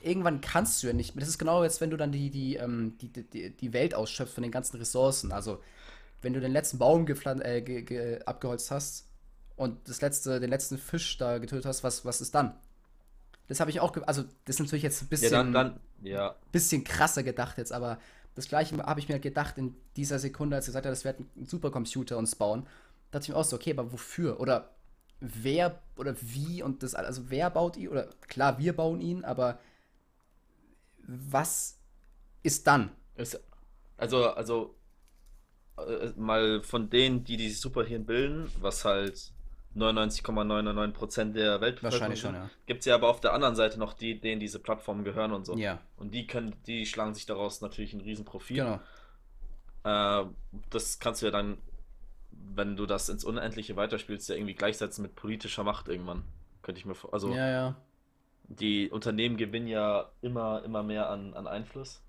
irgendwann 0.02 0.40
kannst 0.40 0.82
du 0.82 0.86
ja 0.86 0.92
nicht 0.92 1.14
mehr. 1.14 1.20
Das 1.20 1.28
ist 1.28 1.38
genau 1.38 1.62
jetzt, 1.62 1.80
wenn 1.80 1.90
du 1.90 1.96
dann 1.96 2.12
die, 2.12 2.30
die, 2.30 2.56
ähm, 2.56 2.96
die, 3.00 3.08
die, 3.08 3.50
die 3.50 3.72
Welt 3.72 3.94
ausschöpfst 3.94 4.34
von 4.34 4.42
den 4.42 4.52
ganzen 4.52 4.76
Ressourcen. 4.76 5.32
Also, 5.32 5.62
wenn 6.22 6.32
du 6.32 6.40
den 6.40 6.52
letzten 6.52 6.78
Baum 6.78 7.06
äh, 7.06 7.62
ge 7.62 7.82
ge 7.82 8.22
abgeholzt 8.24 8.70
hast 8.70 9.06
und 9.56 9.88
das 9.88 10.00
letzte, 10.00 10.40
den 10.40 10.50
letzten 10.50 10.78
Fisch 10.78 11.16
da 11.18 11.38
getötet 11.38 11.66
hast, 11.66 11.84
was, 11.84 12.04
was 12.04 12.20
ist 12.20 12.34
dann? 12.34 12.54
Das 13.46 13.60
habe 13.60 13.70
ich 13.70 13.80
auch, 13.80 13.96
also 14.06 14.24
das 14.44 14.56
ist 14.56 14.60
natürlich 14.60 14.82
jetzt 14.82 15.02
ein 15.02 15.06
ja, 15.06 15.10
bisschen, 15.10 15.32
dann, 15.32 15.52
dann, 15.52 15.80
ja, 16.02 16.34
bisschen 16.52 16.84
krasser 16.84 17.22
gedacht 17.22 17.56
jetzt, 17.56 17.72
aber 17.72 17.98
das 18.34 18.46
gleiche 18.46 18.76
habe 18.78 19.00
ich 19.00 19.08
mir 19.08 19.18
gedacht 19.18 19.58
in 19.58 19.74
dieser 19.96 20.18
Sekunde, 20.18 20.56
als 20.56 20.66
er 20.66 20.68
gesagt 20.68 20.86
hat, 20.86 20.92
das 20.92 21.04
wird 21.04 21.20
ein 21.20 21.46
Supercomputer 21.46 22.18
uns 22.18 22.36
bauen. 22.36 22.64
Da 23.10 23.18
dachte 23.18 23.24
ich 23.24 23.28
mir 23.30 23.36
auch 23.36 23.44
so, 23.44 23.56
okay, 23.56 23.72
aber 23.72 23.90
wofür? 23.90 24.38
Oder 24.38 24.70
wer 25.20 25.82
oder 25.96 26.14
wie 26.20 26.62
und 26.62 26.82
das, 26.82 26.94
also 26.94 27.30
wer 27.30 27.50
baut 27.50 27.76
ihn? 27.76 27.88
Oder 27.88 28.08
klar, 28.28 28.58
wir 28.58 28.74
bauen 28.74 29.00
ihn, 29.00 29.24
aber 29.24 29.58
was 31.06 31.78
ist 32.42 32.66
dann? 32.66 32.90
ist, 33.16 33.40
also, 33.96 34.28
also, 34.30 34.76
äh, 35.76 36.12
mal 36.16 36.62
von 36.62 36.88
denen, 36.88 37.24
die 37.24 37.36
dieses 37.36 37.60
Superhirn 37.60 38.06
bilden, 38.06 38.50
was 38.60 38.84
halt 38.84 39.32
99,999% 39.76 41.32
der 41.32 41.60
Weltbevölkerung 41.60 41.82
Wahrscheinlich 41.82 42.20
schon, 42.20 42.34
ja. 42.34 42.50
gibt 42.66 42.80
es 42.80 42.86
ja 42.86 42.94
aber 42.94 43.08
auf 43.08 43.20
der 43.20 43.32
anderen 43.32 43.54
Seite 43.54 43.78
noch 43.78 43.94
die, 43.94 44.20
denen 44.20 44.40
diese 44.40 44.58
Plattformen 44.58 45.04
gehören 45.04 45.32
und 45.32 45.44
so. 45.44 45.56
Ja, 45.56 45.80
Und 45.96 46.14
die 46.14 46.26
können, 46.26 46.54
die 46.66 46.86
schlagen 46.86 47.14
sich 47.14 47.26
daraus 47.26 47.60
natürlich 47.60 47.92
einen 47.92 48.02
riesen 48.02 48.24
Profit. 48.24 48.58
genau. 48.58 48.80
Äh, 49.84 50.26
das 50.70 50.98
kannst 50.98 51.22
du 51.22 51.26
ja 51.26 51.32
dann, 51.32 51.58
wenn 52.54 52.76
du 52.76 52.86
das 52.86 53.08
ins 53.08 53.24
Unendliche 53.24 53.76
weiterspielst, 53.76 54.28
ja 54.28 54.34
irgendwie 54.34 54.54
gleichsetzen 54.54 55.02
mit 55.02 55.14
politischer 55.14 55.64
Macht 55.64 55.88
irgendwann. 55.88 56.24
Könnte 56.62 56.78
ich 56.80 56.86
mir 56.86 56.94
vor. 56.94 57.12
Also 57.12 57.34
Ja, 57.34 57.48
ja. 57.48 57.76
die 58.48 58.90
Unternehmen 58.90 59.36
gewinnen 59.36 59.68
ja 59.68 60.10
immer, 60.22 60.62
immer 60.64 60.82
mehr 60.82 61.08
an, 61.08 61.34
an 61.34 61.46
Einfluss. 61.46 62.02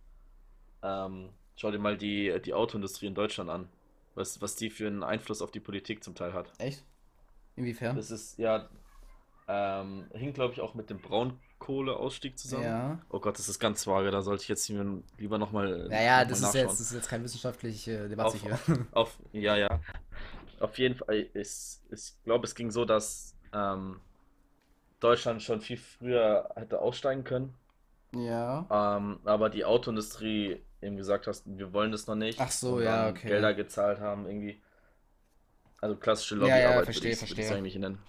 Ähm, 0.81 1.29
schau 1.55 1.71
dir 1.71 1.79
mal 1.79 1.97
die, 1.97 2.39
die 2.43 2.53
Autoindustrie 2.53 3.07
in 3.07 3.15
Deutschland 3.15 3.49
an. 3.49 3.69
Was, 4.15 4.41
was 4.41 4.55
die 4.55 4.69
für 4.69 4.87
einen 4.87 5.03
Einfluss 5.03 5.41
auf 5.41 5.51
die 5.51 5.59
Politik 5.59 6.03
zum 6.03 6.15
Teil 6.15 6.33
hat. 6.33 6.51
Echt? 6.57 6.83
Inwiefern? 7.55 7.95
Das 7.95 8.11
ist 8.11 8.37
ja, 8.37 8.67
ähm, 9.47 10.05
hing 10.13 10.33
glaube 10.33 10.53
ich 10.53 10.61
auch 10.61 10.73
mit 10.73 10.89
dem 10.89 10.99
Braunkohleausstieg 10.99 12.37
zusammen. 12.37 12.63
Ja. 12.63 12.99
Oh 13.09 13.19
Gott, 13.19 13.37
das 13.37 13.49
ist 13.49 13.59
ganz 13.59 13.85
vage, 13.87 14.11
da 14.11 14.21
sollte 14.21 14.43
ich 14.43 14.49
jetzt 14.49 14.69
lieber 15.17 15.37
nochmal 15.37 15.87
Naja, 15.89 16.21
noch 16.21 16.29
das 16.29 16.41
mal 16.41 16.47
ist 16.49 16.53
jetzt, 16.55 16.71
das 16.71 16.79
ist 16.79 16.93
jetzt 16.93 17.09
keine 17.09 17.23
wissenschaftliche 17.23 18.07
Debatte 18.09 18.29
Auf, 18.29 18.41
hier. 18.41 18.53
auf, 18.53 18.79
auf, 18.91 19.19
ja, 19.31 19.55
ja. 19.57 19.79
Auf 20.59 20.77
jeden 20.77 20.95
Fall, 20.95 21.27
ich, 21.33 21.79
ich 21.91 22.13
glaube, 22.23 22.45
es 22.45 22.55
ging 22.55 22.71
so, 22.71 22.85
dass 22.85 23.35
ähm, 23.53 23.99
Deutschland 25.01 25.43
schon 25.43 25.59
viel 25.61 25.75
früher 25.77 26.51
hätte 26.55 26.79
aussteigen 26.79 27.23
können, 27.25 27.53
Ja. 28.13 28.65
ähm, 28.69 29.19
aber 29.25 29.49
die 29.49 29.65
Autoindustrie 29.65 30.61
eben 30.81 30.97
gesagt 30.97 31.27
hast, 31.27 31.45
wir 31.45 31.73
wollen 31.73 31.91
das 31.91 32.07
noch 32.07 32.15
nicht. 32.15 32.39
Ach 32.39 32.51
so, 32.51 32.81
ja, 32.81 33.09
okay. 33.09 33.27
Gelder 33.27 33.53
gezahlt 33.53 33.99
haben, 33.99 34.25
irgendwie. 34.25 34.61
Also 35.81 35.97
klassische 35.97 36.35
Ja, 36.35 36.57
ja, 36.57 36.69
Lobbyarbeit 36.71 36.85
verstehe, 36.85 37.15
würde 37.15 37.41
ich 37.41 37.45
es 37.45 37.51
verstehe. 37.51 37.51
eigentlich 37.51 37.75
nennen. 37.75 37.99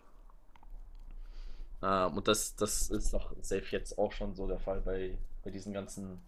Ähm, 1.83 2.17
und 2.17 2.29
das, 2.29 2.55
das 2.57 2.91
ist 2.91 3.13
doch 3.13 3.35
safe 3.41 3.65
jetzt 3.71 3.99
auch 3.99 4.13
schon 4.13 4.35
so 4.35 4.47
der 4.47 4.59
Fall 4.59 4.81
bei, 4.81 5.19
bei 5.43 5.51
diesen 5.51 5.73
ganzen 5.73 6.21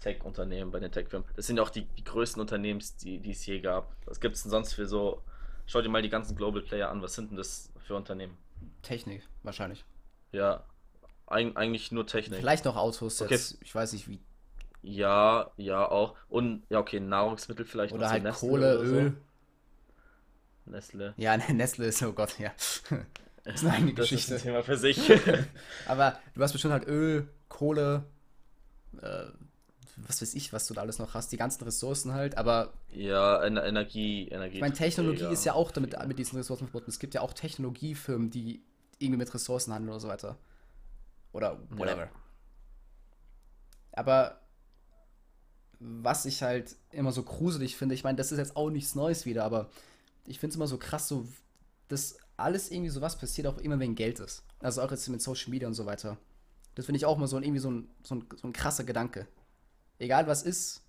Tech-Unternehmen, 0.00 0.70
bei 0.70 0.80
den 0.80 0.92
Tech-Firmen. 0.92 1.28
Das 1.34 1.46
sind 1.46 1.56
ja 1.56 1.62
auch 1.62 1.70
die, 1.70 1.82
die 1.84 2.04
größten 2.04 2.40
Unternehmen, 2.40 2.82
die, 3.02 3.18
die 3.18 3.30
es 3.30 3.44
je 3.46 3.60
gab. 3.60 3.94
Was 4.06 4.20
gibt 4.20 4.36
es 4.36 4.42
denn 4.42 4.50
sonst 4.50 4.74
für 4.74 4.86
so. 4.86 5.22
Schau 5.66 5.82
dir 5.82 5.88
mal 5.88 6.02
die 6.02 6.08
ganzen 6.10 6.36
Global 6.36 6.62
Player 6.62 6.90
an. 6.90 7.02
Was 7.02 7.14
sind 7.14 7.30
denn 7.30 7.36
das 7.36 7.70
für 7.86 7.96
Unternehmen? 7.96 8.36
Technik, 8.82 9.22
wahrscheinlich. 9.42 9.84
Ja, 10.32 10.64
eig 11.26 11.56
eigentlich 11.56 11.90
nur 11.92 12.06
Technik. 12.06 12.38
Vielleicht 12.38 12.64
noch 12.64 12.76
Autos 12.76 13.20
Okay. 13.20 13.34
jetzt. 13.34 13.58
Ich 13.62 13.74
weiß 13.74 13.92
nicht 13.94 14.08
wie. 14.08 14.20
Ja, 14.82 15.50
ja, 15.56 15.88
auch. 15.90 16.14
Und 16.28 16.62
ja, 16.68 16.78
okay, 16.78 17.00
Nahrungsmittel 17.00 17.64
vielleicht 17.64 17.92
Oder 17.92 18.04
noch 18.04 18.12
halt 18.12 18.22
Nestle 18.22 18.48
Kohle, 18.48 18.78
oder 18.78 18.86
so. 18.88 18.94
Öl. 18.94 19.16
Nestle. 20.66 21.14
Ja, 21.16 21.36
Nestle 21.52 21.86
ist, 21.86 22.02
oh 22.02 22.12
Gott, 22.12 22.38
ja. 22.38 22.52
Das 23.44 23.62
ist 23.62 23.64
eine 23.64 23.74
eigene 23.74 23.94
Das 23.94 24.06
ist 24.06 24.10
Geschichte. 24.10 24.34
ein 24.34 24.42
Thema 24.42 24.62
für 24.64 24.76
sich. 24.76 24.98
Aber 25.86 26.18
du 26.34 26.42
hast 26.42 26.50
bestimmt 26.50 26.72
halt 26.72 26.88
Öl, 26.88 27.28
Kohle, 27.48 28.02
äh, 29.00 29.26
was 29.96 30.20
weiß 30.20 30.34
ich, 30.34 30.52
was 30.52 30.66
du 30.66 30.74
da 30.74 30.82
alles 30.82 30.98
noch 30.98 31.14
hast, 31.14 31.32
die 31.32 31.36
ganzen 31.36 31.64
Ressourcen 31.64 32.12
halt, 32.12 32.36
aber 32.36 32.72
ja, 32.90 33.42
Ener 33.42 33.64
Energie, 33.64 34.28
Energie. 34.28 34.56
ich 34.56 34.60
meine, 34.60 34.74
Technologie 34.74 35.26
ist 35.32 35.44
ja 35.44 35.54
auch 35.54 35.70
damit 35.70 35.96
mit 36.06 36.18
diesen 36.18 36.36
Ressourcen 36.36 36.66
verbunden. 36.66 36.90
Es 36.90 36.98
gibt 36.98 37.14
ja 37.14 37.22
auch 37.22 37.32
Technologiefirmen, 37.32 38.30
die 38.30 38.62
irgendwie 38.98 39.18
mit 39.18 39.32
Ressourcen 39.32 39.72
handeln 39.72 39.90
oder 39.90 40.00
so 40.00 40.08
weiter. 40.08 40.36
Oder 41.32 41.58
whatever. 41.70 42.08
Aber 43.92 44.40
was 45.78 46.24
ich 46.26 46.42
halt 46.42 46.76
immer 46.90 47.12
so 47.12 47.22
gruselig 47.22 47.76
finde, 47.76 47.94
ich 47.94 48.04
meine, 48.04 48.16
das 48.16 48.32
ist 48.32 48.38
jetzt 48.38 48.56
auch 48.56 48.70
nichts 48.70 48.94
Neues 48.94 49.26
wieder, 49.26 49.44
aber 49.44 49.70
ich 50.26 50.38
finde 50.38 50.52
es 50.52 50.56
immer 50.56 50.66
so 50.66 50.78
krass, 50.78 51.08
so, 51.08 51.26
dass 51.88 52.18
alles 52.36 52.70
irgendwie 52.70 52.90
sowas 52.90 53.16
passiert, 53.16 53.46
auch 53.46 53.58
immer 53.58 53.78
wegen 53.78 53.94
Geld 53.94 54.20
ist. 54.20 54.44
Also 54.60 54.82
auch 54.82 54.90
jetzt 54.90 55.08
mit 55.08 55.22
Social 55.22 55.50
Media 55.50 55.68
und 55.68 55.74
so 55.74 55.86
weiter. 55.86 56.16
Das 56.74 56.86
finde 56.86 56.98
ich 56.98 57.06
auch 57.06 57.16
mal 57.16 57.26
so 57.26 57.36
ein, 57.36 57.42
irgendwie 57.42 57.60
so 57.60 57.70
ein, 57.70 57.88
so, 58.02 58.14
ein, 58.16 58.26
so 58.36 58.48
ein 58.48 58.52
krasser 58.52 58.84
Gedanke. 58.84 59.26
Egal 59.98 60.26
was 60.26 60.42
ist, 60.42 60.82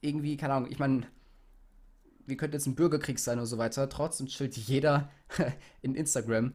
irgendwie, 0.00 0.36
keine 0.36 0.54
Ahnung, 0.54 0.70
ich 0.70 0.78
meine, 0.78 1.06
wir 2.26 2.36
könnten 2.36 2.56
jetzt 2.56 2.66
ein 2.66 2.74
Bürgerkrieg 2.74 3.18
sein 3.18 3.38
und 3.38 3.46
so 3.46 3.58
weiter, 3.58 3.88
trotzdem 3.88 4.26
chillt 4.26 4.56
jeder 4.56 5.10
in 5.82 5.94
Instagram 5.94 6.52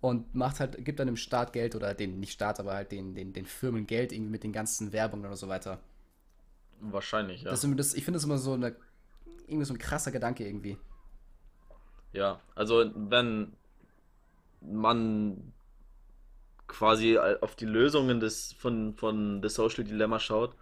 und 0.00 0.34
macht 0.34 0.60
halt, 0.60 0.84
gibt 0.84 0.98
dann 0.98 1.06
dem 1.06 1.16
Staat 1.16 1.52
Geld 1.52 1.76
oder 1.76 1.94
den, 1.94 2.18
nicht 2.18 2.32
Staat, 2.32 2.58
aber 2.58 2.74
halt 2.74 2.90
den, 2.90 3.14
den, 3.14 3.32
den 3.32 3.46
Firmen 3.46 3.86
Geld 3.86 4.12
irgendwie 4.12 4.30
mit 4.30 4.42
den 4.42 4.52
ganzen 4.52 4.92
Werbungen 4.92 5.26
oder 5.26 5.36
so 5.36 5.48
weiter. 5.48 5.78
Wahrscheinlich, 6.80 7.42
ja. 7.42 7.50
Das, 7.50 7.62
ich 7.94 8.04
finde 8.04 8.16
das 8.16 8.24
immer 8.24 8.38
so 8.38 8.54
eine, 8.54 8.74
irgendwie 9.46 9.64
so 9.64 9.74
ein 9.74 9.78
krasser 9.78 10.10
Gedanke 10.10 10.44
irgendwie. 10.44 10.76
Ja, 12.12 12.40
also 12.54 12.90
wenn 12.94 13.52
man 14.60 15.52
quasi 16.66 17.18
auf 17.18 17.54
die 17.54 17.66
Lösungen 17.66 18.18
des, 18.18 18.52
von, 18.54 18.94
von 18.94 19.40
The 19.42 19.48
Social 19.48 19.84
Dilemma 19.84 20.18
schaut 20.18 20.56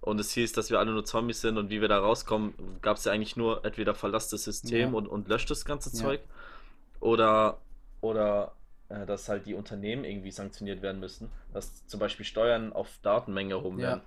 und 0.00 0.20
es 0.20 0.32
hieß, 0.32 0.52
dass 0.52 0.70
wir 0.70 0.78
alle 0.78 0.92
nur 0.92 1.04
Zombies 1.04 1.40
sind 1.40 1.58
und 1.58 1.70
wie 1.70 1.80
wir 1.80 1.88
da 1.88 1.98
rauskommen, 1.98 2.54
gab 2.82 2.96
es 2.96 3.04
ja 3.04 3.12
eigentlich 3.12 3.36
nur 3.36 3.64
entweder 3.64 3.94
verlasst 3.94 4.32
das 4.32 4.44
System 4.44 4.90
Ja. 4.90 4.94
und, 4.94 5.06
und 5.08 5.28
löscht 5.28 5.50
das 5.50 5.64
ganze 5.64 5.92
Ja. 5.92 5.98
Zeug 5.98 6.20
oder, 7.00 7.58
oder 8.00 8.52
äh, 8.88 9.06
dass 9.06 9.28
halt 9.28 9.46
die 9.46 9.54
Unternehmen 9.54 10.04
irgendwie 10.04 10.30
sanktioniert 10.30 10.82
werden 10.82 11.00
müssen, 11.00 11.30
dass 11.52 11.86
zum 11.86 12.00
Beispiel 12.00 12.24
Steuern 12.24 12.72
auf 12.72 12.98
Datenmenge 13.02 13.54
erhoben 13.54 13.80
Ja. 13.80 13.82
werden, 13.82 14.02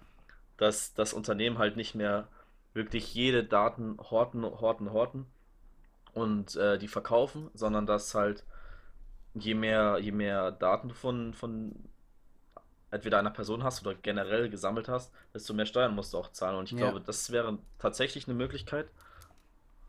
dass 0.57 0.93
das 0.93 1.13
Unternehmen 1.13 1.57
halt 1.57 1.77
nicht 1.77 1.95
mehr 1.95 2.27
wirklich 2.73 3.13
jede 3.13 3.43
Daten 3.43 3.97
horten, 3.99 4.43
horten, 4.43 4.91
horten 4.93 5.27
und 6.13 6.55
äh, 6.55 6.77
die 6.79 6.87
verkaufen, 6.87 7.49
sondern 7.53 7.85
dass 7.85 8.15
halt 8.15 8.45
je 9.33 9.55
mehr, 9.55 9.99
je 9.99 10.11
mehr 10.11 10.51
Daten 10.51 10.91
von, 10.91 11.33
von 11.33 11.73
entweder 12.93 13.19
einer 13.19 13.31
Person 13.31 13.63
hast 13.63 13.85
oder 13.85 13.95
generell 13.95 14.49
gesammelt 14.49 14.87
hast, 14.87 15.11
desto 15.33 15.53
mehr 15.53 15.65
Steuern 15.65 15.93
musst 15.95 16.13
du 16.13 16.17
auch 16.17 16.31
zahlen. 16.31 16.57
Und 16.57 16.71
ich 16.71 16.77
Ja. 16.79 16.89
glaube, 16.89 17.01
das 17.05 17.31
wäre 17.31 17.57
tatsächlich 17.79 18.27
eine 18.27 18.35
Möglichkeit, 18.35 18.87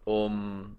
um 0.05 0.77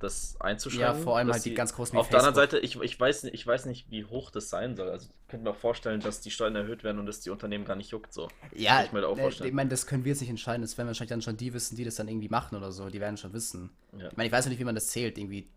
das 0.00 0.36
einzuschränken. 0.40 0.98
Ja, 0.98 1.02
vor 1.02 1.16
allem 1.16 1.32
halt 1.32 1.44
die 1.44 1.54
ganz 1.54 1.74
großen 1.74 1.96
Auf 1.98 2.08
der 2.10 2.18
anderen 2.18 2.34
Facebook. 2.34 2.60
Seite, 2.62 2.64
ich, 2.66 2.92
ich, 2.92 3.00
weiß, 3.00 3.22
nicht- 3.24 3.34
ich 3.34 3.46
weiß 3.46 3.64
nicht, 3.66 3.90
wie 3.90 4.04
hoch 4.04 4.30
das 4.30 4.50
sein 4.50 4.76
soll. 4.76 4.90
Also 4.90 5.06
ich 5.08 5.28
könnte 5.28 5.44
mir 5.44 5.50
auch 5.50 5.56
vorstellen, 5.56 6.00
dass 6.00 6.20
die 6.20 6.30
Steuern 6.30 6.54
erhöht 6.56 6.84
werden 6.84 6.98
und 6.98 7.06
dass 7.06 7.20
die 7.20 7.30
Unternehmen 7.30 7.64
gar 7.64 7.76
nicht 7.76 7.90
juckt 7.90 8.12
so. 8.12 8.28
Ja, 8.54 8.82
ich 8.84 8.92
mir 8.92 9.06
auch 9.06 9.16
äh, 9.16 9.20
vorstellen. 9.22 9.48
ich 9.48 9.54
meine, 9.54 9.70
das 9.70 9.86
können 9.86 10.04
wir 10.04 10.10
jetzt 10.12 10.20
nicht 10.20 10.30
entscheiden. 10.30 10.62
Das 10.62 10.76
werden 10.76 10.88
wahrscheinlich 10.88 11.10
dann 11.10 11.22
schon 11.22 11.36
die 11.36 11.54
wissen, 11.54 11.76
die 11.76 11.84
das 11.84 11.94
dann 11.94 12.08
irgendwie 12.08 12.28
machen 12.28 12.56
oder 12.56 12.70
so. 12.72 12.90
Die 12.90 13.00
werden 13.00 13.16
schon 13.16 13.32
wissen. 13.32 13.70
Ja. 13.98 14.08
Ich 14.08 14.16
meine, 14.16 14.26
ich 14.26 14.32
weiß 14.32 14.46
nicht, 14.46 14.58
wie 14.58 14.64
man 14.64 14.74
das 14.74 14.88
zählt. 14.88 15.16
Irgendwie. 15.16 15.48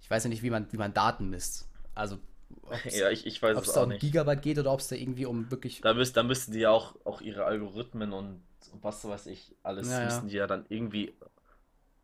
Ich 0.00 0.08
weiß 0.10 0.24
ja 0.24 0.30
nicht, 0.30 0.42
wie 0.42 0.50
man, 0.50 0.66
wie 0.72 0.76
man 0.78 0.94
Daten 0.94 1.28
misst. 1.28 1.68
Also, 1.94 2.18
ob 2.62 2.84
es 2.84 2.98
Ja, 2.98 3.10
ich, 3.10 3.26
ich 3.26 3.42
weiß 3.42 3.58
es 3.58 3.72
da 3.72 3.80
auch 3.80 3.84
um 3.84 3.90
nicht. 3.90 4.00
Gigabyte 4.00 4.42
geht 4.42 4.58
oder 4.58 4.72
ob 4.72 4.80
es 4.80 4.88
da 4.88 4.96
irgendwie 4.96 5.26
um 5.26 5.50
wirklich. 5.50 5.80
Da, 5.80 5.94
müsst, 5.94 6.16
da 6.16 6.22
müssten 6.22 6.52
die 6.52 6.60
ja 6.60 6.70
auch, 6.70 6.94
auch 7.04 7.20
ihre 7.20 7.44
Algorithmen 7.44 8.12
und, 8.12 8.42
und 8.72 8.82
was 8.82 9.04
weiß 9.04 9.26
ich, 9.26 9.54
alles 9.62 9.90
Ja, 9.90 10.04
müssen 10.04 10.28
die 10.28 10.36
ja 10.36 10.46
dann 10.46 10.66
irgendwie 10.68 11.14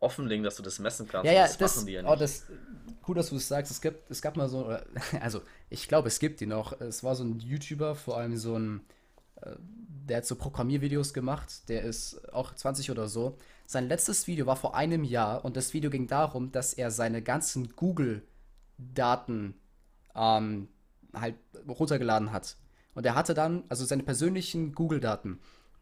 offenlegen, 0.01 0.43
dass 0.43 0.55
du 0.55 0.63
das 0.63 0.79
messen 0.79 1.07
kannst. 1.07 1.25
Ja, 1.25 1.33
ja, 1.33 1.43
das, 1.43 1.57
das, 1.57 1.75
machen 1.75 1.87
die 1.87 1.93
ja 1.93 2.03
oh, 2.03 2.09
nicht. 2.11 2.21
das, 2.21 2.47
cool, 3.07 3.15
dass 3.15 3.29
du 3.29 3.35
es 3.37 3.47
sagst. 3.47 3.71
Es 3.71 3.81
gibt, 3.81 4.09
es 4.09 4.21
gab 4.21 4.35
mal 4.35 4.49
so, 4.49 4.75
also 5.21 5.41
ich 5.69 5.87
glaube, 5.87 6.07
es 6.09 6.19
gibt 6.19 6.39
die 6.41 6.47
noch. 6.47 6.79
Es 6.81 7.03
war 7.03 7.15
so 7.15 7.23
ein 7.23 7.39
YouTuber, 7.39 7.95
vor 7.95 8.17
allem 8.17 8.35
so 8.35 8.57
ein, 8.57 8.81
äh, 9.41 9.55
der 9.59 10.17
hat 10.17 10.25
so 10.25 10.35
Programmiervideos 10.35 11.13
gemacht. 11.13 11.69
Der 11.69 11.83
ist 11.83 12.33
auch 12.33 12.53
20 12.53 12.91
oder 12.91 13.07
so. 13.07 13.37
Sein 13.65 13.87
letztes 13.87 14.27
Video 14.27 14.47
war 14.47 14.57
vor 14.57 14.75
einem 14.75 15.03
Jahr 15.03 15.45
und 15.45 15.55
das 15.55 15.73
Video 15.73 15.89
ging 15.89 16.07
darum, 16.07 16.51
dass 16.51 16.73
er 16.73 16.91
seine 16.91 17.21
ganzen 17.21 17.73
Google-Daten 17.75 19.53
ähm, 20.15 20.67
halt 21.13 21.35
runtergeladen 21.67 22.31
hat. 22.31 22.55
Und 22.93 23.05
er 23.05 23.15
hatte 23.15 23.33
dann, 23.33 23.63
also 23.69 23.85
seine 23.85 24.03
persönlichen 24.03 24.73
Google-Daten, 24.73 25.39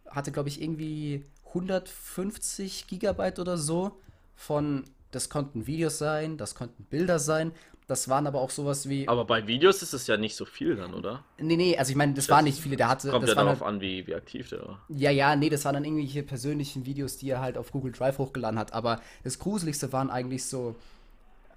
hatte, 0.09 0.31
glaube 0.31 0.49
ich, 0.49 0.61
irgendwie 0.61 1.25
150 1.47 2.87
Gigabyte 2.87 3.39
oder 3.39 3.57
so 3.57 3.99
von, 4.35 4.85
das 5.11 5.29
konnten 5.29 5.67
Videos 5.67 5.97
sein, 5.97 6.37
das 6.37 6.55
konnten 6.55 6.83
Bilder 6.85 7.19
sein, 7.19 7.51
das 7.87 8.07
waren 8.07 8.27
aber 8.27 8.39
auch 8.41 8.51
sowas 8.51 8.87
wie, 8.87 9.07
Aber 9.07 9.25
bei 9.25 9.47
Videos 9.47 9.81
ist 9.81 9.93
es 9.93 10.05
ja 10.07 10.17
nicht 10.17 10.35
so 10.35 10.45
viel 10.45 10.75
dann, 10.75 10.93
oder? 10.93 11.23
nee, 11.39 11.55
nee, 11.57 11.77
also 11.77 11.89
ich 11.91 11.95
meine, 11.95 12.13
das 12.13 12.25
Das 12.25 12.35
waren 12.35 12.43
nicht 12.45 12.59
viele, 12.61 12.77
der 12.77 12.87
hatte, 12.89 13.09
Kommt 13.09 13.23
das 13.23 13.31
ja 13.31 13.35
waren 13.35 13.45
darauf 13.47 13.61
halt, 13.61 13.69
an, 13.75 13.81
wie, 13.81 14.05
wie 14.07 14.15
aktiv 14.15 14.49
der 14.49 14.61
war. 14.61 14.79
ja, 14.89 15.11
ja, 15.11 15.35
nee, 15.35 15.49
das 15.49 15.65
waren 15.65 15.73
dann 15.75 15.85
irgendwelche 15.85 16.23
persönlichen 16.23 16.85
Videos, 16.85 17.17
die 17.17 17.29
er 17.29 17.41
halt 17.41 17.57
auf 17.57 17.71
Google 17.71 17.91
Drive 17.91 18.17
hochgeladen 18.17 18.59
hat, 18.59 18.73
aber 18.73 19.01
das 19.23 19.39
Gruseligste 19.39 19.91
waren 19.93 20.09
eigentlich 20.09 20.45
so 20.45 20.75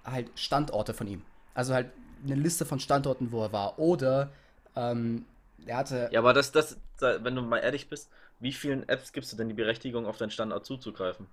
halt 0.04 0.30
Standorte 0.34 0.94
von 0.94 1.06
ihm. 1.06 1.22
Also 1.54 1.74
halt 1.74 1.90
eine 2.24 2.34
Liste 2.34 2.64
von 2.66 2.80
Standorten, 2.80 3.32
wo 3.32 3.42
er 3.42 3.52
war. 3.52 3.78
Oder 3.78 4.30
ähm, 4.76 5.24
er 5.66 5.76
hatte, 5.78 6.10
Ja, 6.10 6.20
aber 6.20 6.32
das, 6.34 6.52
das, 6.52 6.80
da- 6.98 7.22
wenn 7.24 7.34
du 7.34 7.42
mal 7.42 7.58
ehrlich 7.58 7.88
bist, 7.88 8.10
wie 8.38 8.52
vielen 8.52 8.88
Apps 8.88 9.12
gibst 9.12 9.32
du 9.32 9.36
denn 9.36 9.48
die 9.48 9.54
Berechtigung, 9.54 10.06
auf 10.06 10.18
deinen 10.18 10.30
Standort 10.30 10.66
zuzugreifen? 10.66 11.26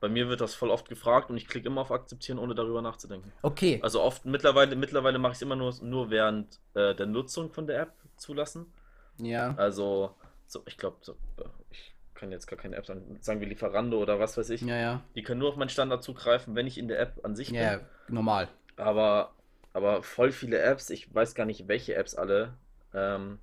Bei 0.00 0.08
mir 0.08 0.28
wird 0.28 0.40
das 0.40 0.54
voll 0.54 0.70
oft 0.70 0.88
gefragt 0.88 1.30
und 1.30 1.36
ich 1.36 1.48
klicke 1.48 1.68
immer 1.68 1.80
auf 1.82 1.90
Akzeptieren, 1.92 2.38
ohne 2.38 2.54
darüber 2.54 2.82
nachzudenken. 2.82 3.32
okay, 3.42 3.82
Also 3.82 4.02
oft, 4.02 4.24
mittlerweile, 4.24 4.76
mittlerweile 4.76 5.18
mache 5.18 5.32
ich 5.32 5.38
es 5.38 5.42
immer 5.42 5.56
nur, 5.56 5.74
nur 5.82 6.10
während 6.10 6.60
äh, 6.74 6.94
der 6.94 7.06
Nutzung 7.06 7.50
von 7.52 7.66
der 7.66 7.80
App 7.80 7.94
zulassen. 8.16 8.72
ja, 9.18 9.56
Also, 9.56 10.16
so, 10.46 10.62
ich 10.66 10.78
glaube, 10.78 10.98
so, 11.02 11.12
äh, 11.38 11.44
ich 11.70 11.94
kann 12.14 12.32
jetzt 12.32 12.46
gar 12.46 12.58
keine 12.58 12.76
App 12.76 12.86
sagen, 12.86 13.18
sagen 13.22 13.40
wir 13.40 13.48
Lieferando 13.48 14.00
oder 14.02 14.18
was 14.20 14.36
weiß 14.38 14.50
ich. 14.50 14.66
ja, 14.66 14.76
ja, 14.76 15.02
Die 15.16 15.22
können 15.22 15.40
nur 15.40 15.50
auf 15.50 15.56
meinen 15.56 15.70
Standard 15.70 16.04
zugreifen, 16.04 16.54
wenn 16.56 16.66
ich 16.66 16.78
in 16.78 16.88
der 16.88 17.00
App 17.00 17.20
an 17.24 17.36
sich 17.36 17.56
ja, 17.58 17.58
bin. 17.58 17.82
normal. 18.08 18.48
Aber, 18.76 19.34
aber 19.74 20.02
voll 20.02 20.32
viele 20.32 20.58
Apps, 20.60 20.88
ich 20.88 21.14
weiß 21.14 21.34
gar 21.34 21.44
nicht, 21.44 21.68
welche 21.68 21.94
Apps 21.96 22.14
alle 22.14 22.54
ähm, 22.94 23.38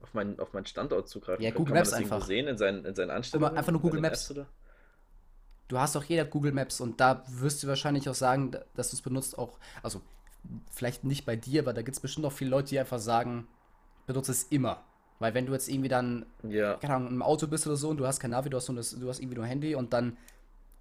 auf, 0.00 0.14
meinen, 0.14 0.40
auf 0.40 0.52
meinen 0.54 0.66
Standort 0.66 1.08
zugreifen 1.08 1.42
Ja. 1.42 1.50
Google 1.50 1.74
Kann 1.74 1.82
Maps 1.82 1.92
einfach. 1.92 2.24
sehen 2.24 2.46
in 2.46 2.56
seinen, 2.56 2.84
in 2.86 2.94
seinen 2.94 3.10
Einstellungen? 3.10 3.58
einfach 3.58 3.72
nur 3.72 3.82
Google 3.82 4.00
Maps. 4.00 4.30
Apps? 4.30 4.46
Du 5.68 5.78
hast 5.78 5.94
doch 5.96 6.04
jeder 6.04 6.24
Google 6.24 6.52
Maps 6.52 6.80
und 6.80 7.00
da 7.00 7.24
wirst 7.28 7.62
du 7.62 7.66
wahrscheinlich 7.68 8.08
auch 8.08 8.14
sagen, 8.14 8.50
da- 8.52 8.64
dass 8.76 8.90
du 8.90 8.96
es 8.96 9.02
benutzt 9.02 9.36
auch, 9.38 9.58
also 9.82 10.00
vielleicht 10.70 11.04
nicht 11.04 11.24
bei 11.24 11.36
dir, 11.36 11.62
aber 11.62 11.72
da 11.72 11.82
gibt 11.82 11.96
es 11.96 12.00
bestimmt 12.00 12.26
auch 12.26 12.32
viele 12.32 12.50
Leute, 12.50 12.68
die 12.68 12.78
einfach 12.78 12.98
sagen, 12.98 13.48
benutze 14.06 14.32
es 14.32 14.44
immer. 14.44 14.84
Weil 15.18 15.32
wenn 15.34 15.46
du 15.46 15.52
jetzt 15.52 15.68
irgendwie 15.68 15.88
dann, 15.88 16.26
Ja, 16.42 16.74
keine 16.74 16.94
Ahnung, 16.96 17.08
im 17.12 17.22
Auto 17.22 17.46
bist 17.46 17.66
oder 17.66 17.76
so 17.76 17.88
und 17.88 17.96
du 17.96 18.06
hast 18.06 18.20
kein 18.20 18.32
Navi, 18.32 18.50
du 18.50 18.58
hast, 18.58 18.68
nur 18.68 18.76
das, 18.76 18.90
du 18.90 19.08
hast 19.08 19.20
irgendwie 19.20 19.36
nur 19.36 19.46
Handy 19.46 19.74
und 19.74 19.92
dann 19.92 20.18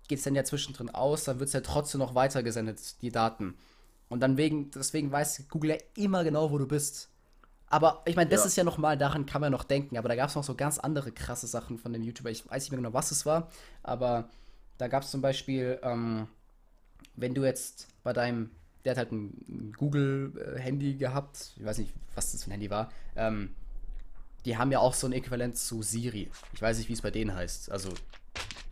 geht 0.10 0.18
es 0.18 0.26
dann 0.26 0.36
ja 0.36 0.44
zwischendrin 0.44 0.90
aus, 0.90 1.24
dann 1.24 1.40
wird 1.40 1.48
es 1.48 1.54
ja 1.54 1.62
trotzdem 1.62 2.00
noch 2.00 2.14
weitergesendet, 2.14 3.02
die 3.02 3.12
Daten. 3.12 3.56
Und 4.10 4.20
dann 4.20 4.38
wegen, 4.38 4.70
deswegen 4.72 5.12
weiß 5.12 5.46
Google 5.50 5.72
ja 5.72 5.78
immer 5.96 6.24
genau, 6.24 6.52
wo 6.52 6.58
du 6.58 6.68
bist. 6.68 7.10
Aber 7.68 8.04
ich 8.06 8.16
meine, 8.16 8.30
das 8.30 8.42
Ja. 8.42 8.46
ist 8.48 8.56
ja 8.56 8.64
nochmal, 8.64 8.98
daran 8.98 9.26
kann 9.26 9.42
man 9.42 9.52
noch 9.52 9.64
denken, 9.64 9.98
aber 9.98 10.08
da 10.10 10.16
gab 10.16 10.30
es 10.30 10.36
noch 10.36 10.44
so 10.44 10.54
ganz 10.56 10.78
andere 10.78 11.12
krasse 11.12 11.48
Sachen 11.48 11.80
von 11.80 11.92
dem 11.94 12.04
YouTuber. 12.04 12.30
Ich 12.30 12.48
weiß 12.48 12.64
nicht 12.64 12.72
mehr 12.72 12.78
genau, 12.80 12.94
was 12.94 13.10
es 13.12 13.26
war, 13.26 13.50
aber 13.82 14.30
da 14.78 14.88
gab 14.88 15.02
es 15.04 15.10
zum 15.12 15.22
Beispiel, 15.22 15.80
ähm, 15.82 16.28
wenn 17.16 17.34
du 17.34 17.44
jetzt 17.44 17.88
bei 18.04 18.14
deinem, 18.14 18.52
der 18.86 18.92
hat 18.92 18.98
halt 18.98 19.12
ein 19.12 19.74
Google-Handy 19.78 20.96
gehabt, 20.96 21.54
ich 21.58 21.66
weiß 21.66 21.80
nicht, 21.80 21.94
was 22.14 22.32
das 22.32 22.44
für 22.44 22.50
ein 22.50 22.54
Handy 22.54 22.70
war, 22.70 22.92
ähm, 23.16 23.56
die 24.46 24.58
haben 24.58 24.72
ja 24.72 24.80
auch 24.80 24.94
so 24.94 25.08
ein 25.08 25.14
Äquivalent 25.14 25.58
zu 25.58 25.82
Siri. 25.82 26.30
Ich 26.54 26.62
weiß 26.62 26.78
nicht, 26.78 26.90
wie 26.90 26.94
es 26.94 27.02
bei 27.02 27.12
denen 27.12 27.34
heißt. 27.34 27.72
Also 27.72 27.90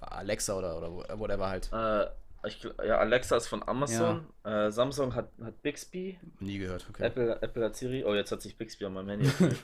Alexa 0.01 0.53
oder, 0.57 0.77
oder 0.81 1.17
whatever 1.19 1.47
halt. 1.47 1.69
äh, 1.71 2.07
Ich, 2.45 2.63
ja, 2.63 2.97
Alexa 2.97 3.37
ist 3.37 3.47
von 3.47 3.61
Amazon. 3.67 4.25
Äh, 4.43 4.71
Samsung 4.71 5.13
hat, 5.13 5.29
hat 5.43 5.61
Bixby. 5.61 6.17
Nie 6.39 6.57
gehört, 6.57 6.85
okay. 6.89 7.03
Apple, 7.03 7.39
Apple 7.41 7.65
hat 7.65 7.75
Siri. 7.75 8.03
Oh, 8.03 8.13
jetzt 8.15 8.31
hat 8.31 8.41
sich 8.41 8.57
Bixby 8.57 8.85
an 8.85 8.93
meinem 8.93 9.09
Handy 9.09 9.25
gefühlt. 9.27 9.57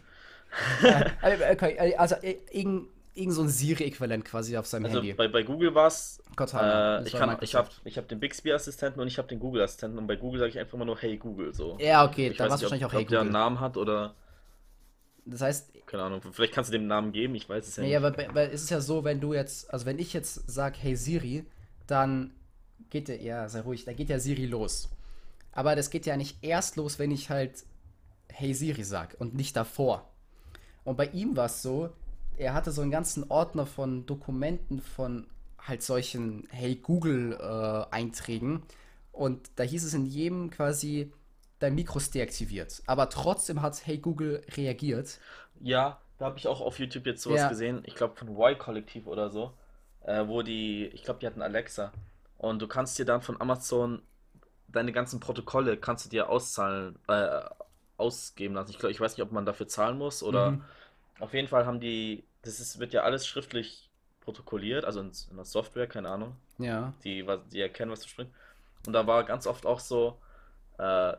Äh, 1.22 1.54
okay, 1.54 1.96
also 1.98 2.16
äh, 2.22 2.38
irgend, 2.52 2.88
irgend 3.16 3.34
so 3.34 3.42
ein 3.42 3.50
Siri-Äquivalent 3.50 4.24
quasi 4.26 4.56
auf 4.58 4.68
seinem 4.68 4.86
Also 4.86 4.98
Handy. 5.00 5.14
bei, 5.14 5.28
bei 5.28 5.44
Google 5.44 5.74
war 5.76 5.88
es. 5.88 6.22
Cortana, 6.36 7.00
Äh, 7.00 7.08
ich 7.08 7.14
kann, 7.14 7.38
ich 7.42 7.56
habe 7.56 7.70
ich 7.84 7.98
hab 7.98 8.08
den 8.08 8.20
Bixby-Assistenten 8.20 9.02
und 9.02 9.08
ich 9.08 9.18
habe 9.18 9.28
den 9.28 9.40
Google-Assistenten. 9.40 9.98
Und 9.98 10.06
bei 10.08 10.16
Google 10.16 10.40
sage 10.40 10.52
ich 10.52 10.60
einfach 10.60 10.76
immer 10.76 10.86
nur 10.86 10.98
Hey 11.00 11.18
Google 11.18 11.54
so. 11.54 11.78
Ja, 11.80 12.06
okay, 12.06 12.32
da 12.38 12.48
war 12.48 12.56
es 12.56 12.62
nicht, 12.62 12.66
ob, 12.68 12.72
wahrscheinlich 12.72 12.86
auch 12.86 12.94
ob 12.94 13.00
Hey 13.00 13.06
der 13.06 13.20
einen 13.22 13.30
Google. 13.30 13.42
Namen 13.42 13.60
hat 13.60 13.76
oder. 13.78 14.14
Das 15.26 15.42
heißt, 15.42 15.74
Keine 15.88 16.04
Ahnung. 16.04 16.22
Vielleicht 16.32 16.54
kannst 16.54 16.70
du 16.70 16.74
dem 16.74 16.82
einen 16.82 16.88
Namen 16.90 17.12
geben. 17.12 17.34
Ich 17.36 17.50
weiß 17.50 17.68
es 17.68 17.76
ja 17.76 17.82
nee, 17.84 17.90
nicht. 17.90 17.98
aber 17.98 18.12
bei- 18.12 18.30
weil 18.34 18.50
es 18.50 18.62
ist 18.64 18.70
ja 18.70 18.80
so, 18.80 19.04
wenn 19.04 19.20
du 19.20 19.34
jetzt, 19.34 19.74
also 19.74 19.86
wenn 19.86 20.00
ich 20.00 20.14
jetzt 20.14 20.50
sage, 20.50 20.78
hey 20.80 20.96
Siri, 20.96 21.46
dann 21.88 22.32
geht 22.90 23.08
der, 23.08 23.22
ja, 23.22 23.48
sei 23.50 23.62
ruhig, 23.62 23.86
da 23.86 23.94
geht 23.94 24.10
ja 24.10 24.20
Siri 24.20 24.46
los. 24.46 24.90
Aber 25.52 25.76
das 25.76 25.90
geht 25.90 26.06
ja 26.06 26.18
nicht 26.18 26.38
erst 26.44 26.76
los, 26.76 27.00
wenn 27.00 27.12
ich 27.12 27.30
halt 27.30 27.66
hey 28.30 28.54
Siri 28.54 28.84
sag 28.84 29.16
und 29.20 29.34
nicht 29.36 29.56
davor. 29.56 30.08
Und 30.84 30.98
bei 30.98 31.08
ihm 31.08 31.36
war 31.36 31.48
es 31.48 31.62
so, 31.62 31.90
er 32.38 32.54
hatte 32.54 32.72
so 32.72 32.82
einen 32.82 32.92
ganzen 32.92 33.30
Ordner 33.30 33.66
von 33.66 34.06
Dokumenten 34.06 34.80
von 34.82 35.28
halt 35.60 35.82
solchen 35.84 36.48
Hey 36.52 36.76
Google 36.76 37.34
äh, 37.40 37.94
Einträgen 37.94 38.64
und 39.12 39.50
da 39.56 39.64
hieß 39.64 39.84
es 39.84 39.94
in 39.94 40.06
jedem 40.06 40.50
quasi 40.52 41.12
dein 41.60 41.74
Mikro 41.76 41.98
ist 41.98 42.14
deaktiviert, 42.14 42.84
aber 42.86 43.10
trotzdem 43.10 43.62
hat 43.62 43.86
Hey 43.86 43.98
Google 43.98 44.44
reagiert. 44.56 45.20
Ja, 45.60 46.00
da 46.20 46.26
habe 46.26 46.38
ich 46.38 46.48
auch 46.48 46.62
auf 46.62 46.80
YouTube 46.80 47.06
jetzt 47.08 47.24
sowas 47.24 47.42
Ja. 47.42 47.50
gesehen. 47.50 47.82
Ich 47.86 47.96
glaube 47.96 48.16
von 48.16 48.30
Y-Kollektiv 48.30 49.08
oder 49.08 49.30
so. 49.30 49.54
Äh, 50.04 50.28
wo 50.28 50.42
die, 50.42 50.86
ich 50.94 51.04
glaube, 51.04 51.20
die 51.20 51.28
hatten 51.28 51.42
Alexa. 51.42 51.92
Und 52.38 52.62
du 52.62 52.68
kannst 52.68 52.98
dir 53.00 53.06
dann 53.06 53.22
von 53.22 53.40
Amazon 53.42 54.02
deine 54.68 54.92
ganzen 54.94 55.20
Protokolle 55.20 55.78
kannst 55.78 56.06
du 56.06 56.10
dir 56.10 56.30
auszahlen, 56.30 57.00
äh, 57.08 57.42
ausgeben 57.98 58.56
lassen. 58.56 58.72
Ich 58.72 58.80
glaube, 58.80 58.92
ich 58.92 59.00
weiß 59.02 59.14
nicht, 59.18 59.24
ob 59.24 59.32
man 59.32 59.46
dafür 59.46 59.68
zahlen 59.68 59.98
muss 59.98 60.24
oder 60.24 60.52
Mhm. 60.52 60.64
auf 61.20 61.34
jeden 61.34 61.48
Fall 61.48 61.66
haben 61.66 61.80
die, 61.80 62.24
das 62.44 62.60
ist, 62.60 62.80
wird 62.80 62.94
ja 62.94 63.04
alles 63.04 63.28
schriftlich 63.28 63.90
protokolliert, 64.22 64.86
also 64.86 65.02
in, 65.02 65.12
in 65.32 65.36
der 65.38 65.46
Software, 65.46 65.88
keine 65.88 66.10
Ahnung. 66.10 66.36
Ja. 66.60 66.94
Die, 67.04 67.26
was- 67.28 67.48
die 67.50 67.62
erkennen, 67.62 67.92
was 67.92 68.02
du 68.02 68.08
sprichst. 68.10 68.34
Und 68.88 68.94
da 68.94 69.08
war 69.08 69.24
ganz 69.26 69.48
oft 69.48 69.66
auch 69.66 69.80
so, 69.80 70.20
äh, 70.80 71.14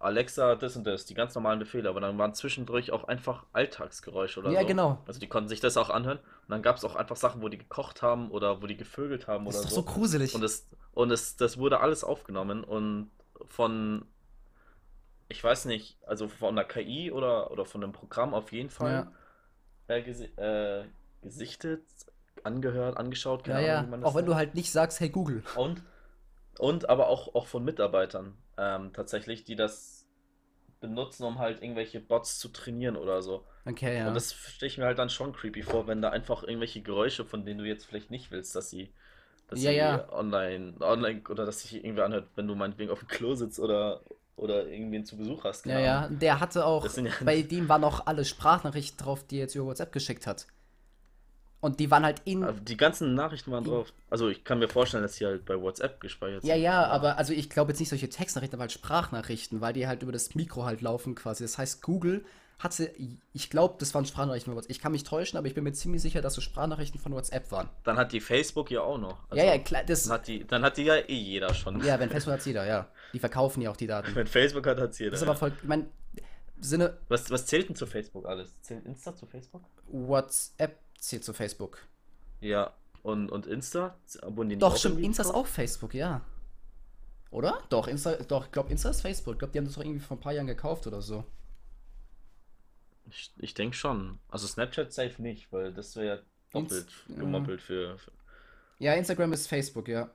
Alexa, 0.00 0.56
das 0.56 0.76
und 0.76 0.84
das, 0.86 1.04
die 1.06 1.14
ganz 1.14 1.34
normalen 1.34 1.58
Befehle, 1.58 1.88
aber 1.88 2.00
dann 2.00 2.18
waren 2.18 2.34
zwischendurch 2.34 2.90
auch 2.90 3.04
einfach 3.04 3.44
Alltagsgeräusche 3.52 4.40
oder 4.40 4.50
Ja, 4.50 4.60
so. 4.60 4.66
genau. 4.66 4.98
Also 5.06 5.20
die 5.20 5.28
konnten 5.28 5.48
sich 5.48 5.60
das 5.60 5.76
auch 5.76 5.90
anhören. 5.90 6.18
Und 6.18 6.48
dann 6.50 6.62
gab 6.62 6.76
es 6.76 6.84
auch 6.84 6.96
einfach 6.96 7.16
Sachen, 7.16 7.42
wo 7.42 7.48
die 7.48 7.58
gekocht 7.58 8.02
haben 8.02 8.30
oder 8.30 8.62
wo 8.62 8.66
die 8.66 8.76
gevögelt 8.76 9.28
haben 9.28 9.44
Das 9.46 9.56
oder 9.56 9.64
ist 9.64 9.64
doch 9.66 9.70
so. 9.70 9.76
so 9.76 9.82
gruselig. 9.84 10.34
Und 10.34 10.42
es, 10.42 10.66
und 10.94 11.10
es, 11.10 11.36
das 11.36 11.58
wurde 11.58 11.80
alles 11.80 12.02
aufgenommen 12.04 12.64
und 12.64 13.10
von, 13.48 14.06
ich 15.28 15.42
weiß 15.42 15.66
nicht, 15.66 15.96
also 16.06 16.28
von 16.28 16.56
der 16.56 16.64
KI 16.64 17.10
oder, 17.12 17.50
oder 17.50 17.64
von 17.64 17.82
einem 17.82 17.92
Programm 17.92 18.34
auf 18.34 18.52
jeden 18.52 18.70
Fall 18.70 19.06
Ja. 19.88 19.96
äh, 19.96 20.02
gesi 20.02 20.24
äh, 20.36 20.84
gesichtet, 21.22 21.82
angehört, 22.42 22.96
angeschaut, 22.96 23.46
Ja, 23.46 23.54
keine 23.54 23.66
ja. 23.66 23.78
Ahnung, 23.80 24.00
das 24.00 24.10
Auch 24.10 24.14
wenn 24.16 24.26
du 24.26 24.34
halt 24.34 24.54
nicht 24.54 24.72
sagst, 24.72 25.00
hey 25.00 25.10
Google. 25.10 25.42
Und, 25.56 25.82
und 26.58 26.88
aber 26.88 27.08
auch, 27.08 27.34
auch 27.34 27.46
von 27.46 27.64
Mitarbeitern 27.64 28.34
ähm, 28.60 28.92
tatsächlich, 28.94 29.44
die 29.44 29.56
das 29.56 30.06
benutzen, 30.80 31.24
um 31.24 31.38
halt 31.38 31.62
irgendwelche 31.62 32.00
Bots 32.00 32.38
zu 32.38 32.48
trainieren 32.48 32.96
oder 32.96 33.22
so. 33.22 33.46
Okay, 33.66 33.96
ja. 33.96 34.06
Und 34.06 34.14
das 34.14 34.32
stelle 34.34 34.70
ich 34.70 34.78
mir 34.78 34.86
halt 34.86 34.98
dann 34.98 35.10
schon 35.10 35.32
creepy 35.34 35.62
vor, 35.62 35.86
wenn 35.86 36.02
da 36.02 36.10
einfach 36.10 36.42
irgendwelche 36.42 36.82
Geräusche, 36.82 37.24
von 37.26 37.44
denen 37.44 37.58
du 37.60 37.66
jetzt 37.66 37.86
vielleicht 37.86 38.10
nicht 38.10 38.30
willst, 38.30 38.56
dass 38.56 38.70
sie, 38.70 38.92
dass 39.48 39.62
Ja, 39.62 39.70
sie 39.70 39.72
ja. 39.72 40.08
online, 40.10 40.74
online 40.80 41.22
oder 41.30 41.46
dass 41.46 41.62
sich 41.62 41.74
irgendwie 41.84 42.02
anhört, 42.02 42.30
wenn 42.36 42.48
du 42.48 42.54
meinetwegen 42.56 42.90
auf 42.92 43.00
dem 43.00 43.08
Klo 43.08 43.34
sitzt 43.34 43.60
oder, 43.60 44.02
oder 44.36 44.68
irgendwen 44.68 45.04
zu 45.04 45.16
Besuch 45.18 45.44
hast. 45.44 45.64
ja, 45.64 45.78
keine 45.78 45.80
ja. 45.80 46.08
Ahnung. 46.08 46.08
Der 46.08 46.40
hatte 46.40 46.64
auch, 46.66 46.88
ja- 46.96 47.12
bei 47.18 47.42
dem 47.42 47.68
waren 47.68 47.84
auch 47.84 48.06
alle 48.06 48.24
Sprachnachrichten 48.24 48.98
drauf, 49.04 49.26
die 49.26 49.36
er 49.36 49.40
jetzt 49.42 49.54
über 49.54 49.66
WhatsApp 49.66 49.92
geschickt 49.92 50.26
hat. 50.26 50.46
Und 51.60 51.78
die 51.78 51.90
waren 51.90 52.04
halt 52.04 52.22
in. 52.24 52.42
Aber 52.42 52.58
Die 52.58 52.76
ganzen 52.76 53.14
Nachrichten 53.14 53.50
waren 53.52 53.64
drauf. 53.64 53.92
Also 54.08 54.28
ich 54.28 54.44
kann 54.44 54.58
mir 54.60 54.68
vorstellen, 54.68 55.02
dass 55.02 55.16
sie 55.16 55.26
halt 55.26 55.44
bei 55.44 55.60
WhatsApp 55.60 56.00
gespeichert 56.00 56.42
Ja, 56.44 56.54
sind. 56.54 56.62
ja, 56.62 56.86
aber 56.86 57.18
also 57.18 57.32
ich 57.34 57.50
glaube 57.50 57.72
jetzt 57.72 57.80
nicht 57.80 57.90
solche 57.90 58.08
Textnachrichten, 58.08 58.56
aber 58.56 58.62
halt 58.62 58.72
Sprachnachrichten, 58.72 59.60
weil 59.60 59.72
die 59.74 59.86
halt 59.86 60.02
über 60.02 60.12
das 60.12 60.34
Mikro 60.34 60.64
halt 60.64 60.80
laufen 60.80 61.14
quasi. 61.14 61.44
Das 61.44 61.58
heißt, 61.58 61.82
Google 61.82 62.24
hatte, 62.58 62.90
ich 63.32 63.48
glaube, 63.50 63.76
das 63.78 63.94
waren 63.94 64.04
Sprachnachrichten 64.04 64.50
von 64.52 64.56
WhatsApp. 64.58 64.70
Ich 64.70 64.80
kann 64.80 64.92
mich 64.92 65.04
täuschen, 65.04 65.38
aber 65.38 65.46
ich 65.48 65.54
bin 65.54 65.64
mir 65.64 65.72
ziemlich 65.72 66.02
sicher, 66.02 66.20
dass 66.22 66.34
so 66.34 66.40
Sprachnachrichten 66.40 67.00
von 67.00 67.12
WhatsApp 67.12 67.50
waren. 67.52 67.68
Dann 67.84 67.96
hat 67.96 68.12
die 68.12 68.20
Facebook 68.20 68.70
ja 68.70 68.80
auch 68.82 68.98
noch. 68.98 69.16
ja, 69.34 69.42
Also, 69.42 69.46
ja, 69.46 69.58
klar, 69.58 69.82
das. 69.86 70.04
Dann 70.04 70.12
hat 70.12 70.28
die, 70.28 70.46
dann 70.46 70.62
hat 70.62 70.76
die 70.76 70.84
ja 70.84 70.96
eh 70.96 71.14
jeder 71.14 71.52
schon. 71.54 71.82
Ja, 71.84 71.98
wenn 72.00 72.10
Facebook 72.10 72.34
hat 72.34 72.44
jeder, 72.46 72.66
ja. 72.66 72.86
Die 73.12 73.18
verkaufen 73.18 73.60
ja 73.62 73.70
auch 73.70 73.76
die 73.76 73.86
Daten. 73.86 74.12
Wenn 74.14 74.26
Facebook 74.26 74.66
hat, 74.66 74.78
hat 74.78 74.96
jeder. 74.98 75.10
Das 75.10 75.20
ist 75.22 75.26
aber 75.28 75.36
voll, 75.36 75.52
ich 75.60 75.68
meine, 75.68 75.86
Sinne, 76.60 76.98
was, 77.08 77.30
was 77.30 77.46
zählt 77.46 77.68
denn 77.68 77.76
zu 77.76 77.86
Facebook 77.86 78.26
alles? 78.26 78.60
Zählt 78.60 78.84
Insta 78.84 79.14
zu 79.16 79.26
Facebook? 79.26 79.62
WhatsApp 79.86 80.78
zählt 80.98 81.24
zu 81.24 81.32
Facebook. 81.32 81.78
Ja. 82.40 82.74
Und, 83.02 83.30
und 83.30 83.46
Insta? 83.46 83.96
Abonnieren 84.20 84.60
Doch, 84.60 84.76
stimmt, 84.76 85.00
Insta 85.00 85.22
ist 85.22 85.30
auch 85.30 85.46
Facebook, 85.46 85.94
ja. 85.94 86.20
Oder? 87.30 87.62
Doch, 87.70 87.88
Insta, 87.88 88.16
doch, 88.16 88.46
ich 88.46 88.52
glaube, 88.52 88.70
Insta 88.70 88.90
ist 88.90 89.00
Facebook. 89.00 89.34
Ich 89.34 89.38
glaube, 89.38 89.52
die 89.52 89.58
haben 89.58 89.64
das 89.64 89.74
doch 89.74 89.82
irgendwie 89.82 90.00
vor 90.00 90.16
ein 90.16 90.20
paar 90.20 90.32
Jahren 90.32 90.46
gekauft 90.46 90.86
oder 90.86 91.00
so. 91.00 91.24
Ich, 93.08 93.32
ich 93.38 93.54
denke 93.54 93.76
schon. 93.76 94.18
Also 94.28 94.46
Snapchat 94.46 94.92
safe 94.92 95.20
nicht, 95.22 95.50
weil 95.52 95.72
das 95.72 95.96
wäre 95.96 96.06
ja 96.06 96.18
doppelt 96.52 96.88
Inst- 97.08 97.18
gemoppelt 97.18 97.62
für, 97.62 97.96
für. 97.98 98.12
Ja, 98.78 98.94
Instagram 98.94 99.32
ist 99.32 99.46
Facebook, 99.46 99.88
ja. 99.88 100.10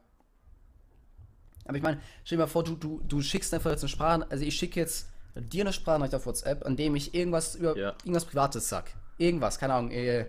Aber 1.65 1.77
ich 1.77 1.83
meine, 1.83 1.99
stell 2.23 2.37
dir 2.37 2.43
mal 2.43 2.47
vor, 2.47 2.63
du, 2.63 2.75
du, 2.75 3.01
du 3.07 3.21
schickst 3.21 3.53
einfach 3.53 3.71
jetzt 3.71 3.81
eine 3.81 3.89
Sprache, 3.89 4.29
also 4.29 4.45
ich 4.45 4.55
schicke 4.55 4.79
jetzt 4.79 5.09
dir 5.35 5.63
eine 5.63 5.73
Sprachnachricht 5.73 6.15
auf 6.15 6.25
WhatsApp, 6.25 6.65
an 6.65 6.75
dem 6.75 6.95
ich 6.95 7.13
irgendwas 7.13 7.55
über 7.55 7.77
Ja. 7.77 7.93
irgendwas 8.03 8.25
Privates 8.25 8.69
sag. 8.69 8.91
Irgendwas, 9.17 9.59
keine 9.59 9.73
Ahnung. 9.73 9.91
Äh, 9.91 10.27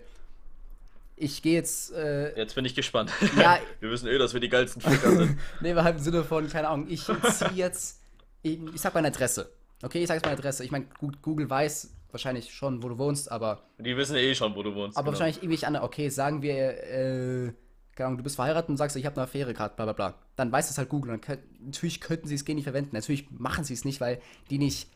ich 1.15 1.41
gehe 1.41 1.53
jetzt, 1.53 1.91
äh, 1.93 2.37
Jetzt 2.37 2.53
bin 2.55 2.63
ich 2.65 2.75
gespannt. 2.75 3.11
Ja. 3.35 3.59
wir 3.79 3.89
wissen 3.89 4.07
eh, 4.07 4.17
dass 4.17 4.33
wir 4.33 4.39
die 4.39 4.49
geilsten 4.49 4.81
Ficker 4.81 5.11
sind. 5.11 5.37
nee, 5.61 5.75
war 5.75 5.83
halt 5.83 5.97
im 5.97 6.03
Sinne 6.03 6.23
von, 6.23 6.47
keine 6.47 6.67
Ahnung, 6.67 6.87
ich 6.89 7.03
ziehe 7.03 7.51
jetzt, 7.55 7.99
ich, 8.43 8.59
ich 8.73 8.81
sag 8.81 8.93
meine 8.93 9.07
Adresse. 9.07 9.49
Okay, 9.81 10.01
ich 10.01 10.07
sag 10.07 10.15
jetzt 10.15 10.25
meine 10.25 10.37
Adresse. 10.37 10.63
Ich 10.63 10.71
meine, 10.71 10.85
gut, 10.99 11.21
Google 11.21 11.49
weiß 11.49 11.91
wahrscheinlich 12.11 12.53
schon, 12.53 12.81
wo 12.83 12.89
du 12.89 12.97
wohnst, 12.97 13.31
aber 13.31 13.63
Die 13.79 13.97
wissen 13.97 14.15
eh 14.15 14.33
schon, 14.35 14.55
wo 14.55 14.63
du 14.63 14.73
wohnst. 14.75 14.97
Aber 14.97 15.05
genau. 15.05 15.19
wahrscheinlich 15.19 15.43
irgendwie 15.43 15.65
andere, 15.65 15.83
okay, 15.83 16.09
sagen 16.09 16.41
wir, 16.41 16.83
äh, 16.83 17.51
keine 17.95 18.07
Ahnung, 18.07 18.17
du 18.17 18.23
bist 18.23 18.35
verheiratet 18.35 18.69
und 18.69 18.77
sagst, 18.77 18.95
ich 18.95 19.05
habe 19.05 19.15
eine 19.15 19.23
Affäre 19.23 19.53
gerade, 19.53 19.75
bla 19.75 19.85
bla 19.85 19.93
bla. 19.93 20.13
Dann 20.35 20.51
weiß 20.51 20.67
das 20.67 20.77
halt 20.77 20.89
Google. 20.89 21.19
Dann 21.19 21.37
natürlich 21.59 21.99
könnten 21.99 22.27
sie 22.27 22.35
es 22.35 22.45
gehen 22.45 22.55
nicht 22.55 22.65
verwenden. 22.65 22.91
Natürlich 22.93 23.29
machen 23.31 23.63
sie 23.63 23.73
es 23.73 23.85
nicht, 23.85 23.99
weil 24.01 24.21
die 24.49 24.59
nicht 24.59 24.87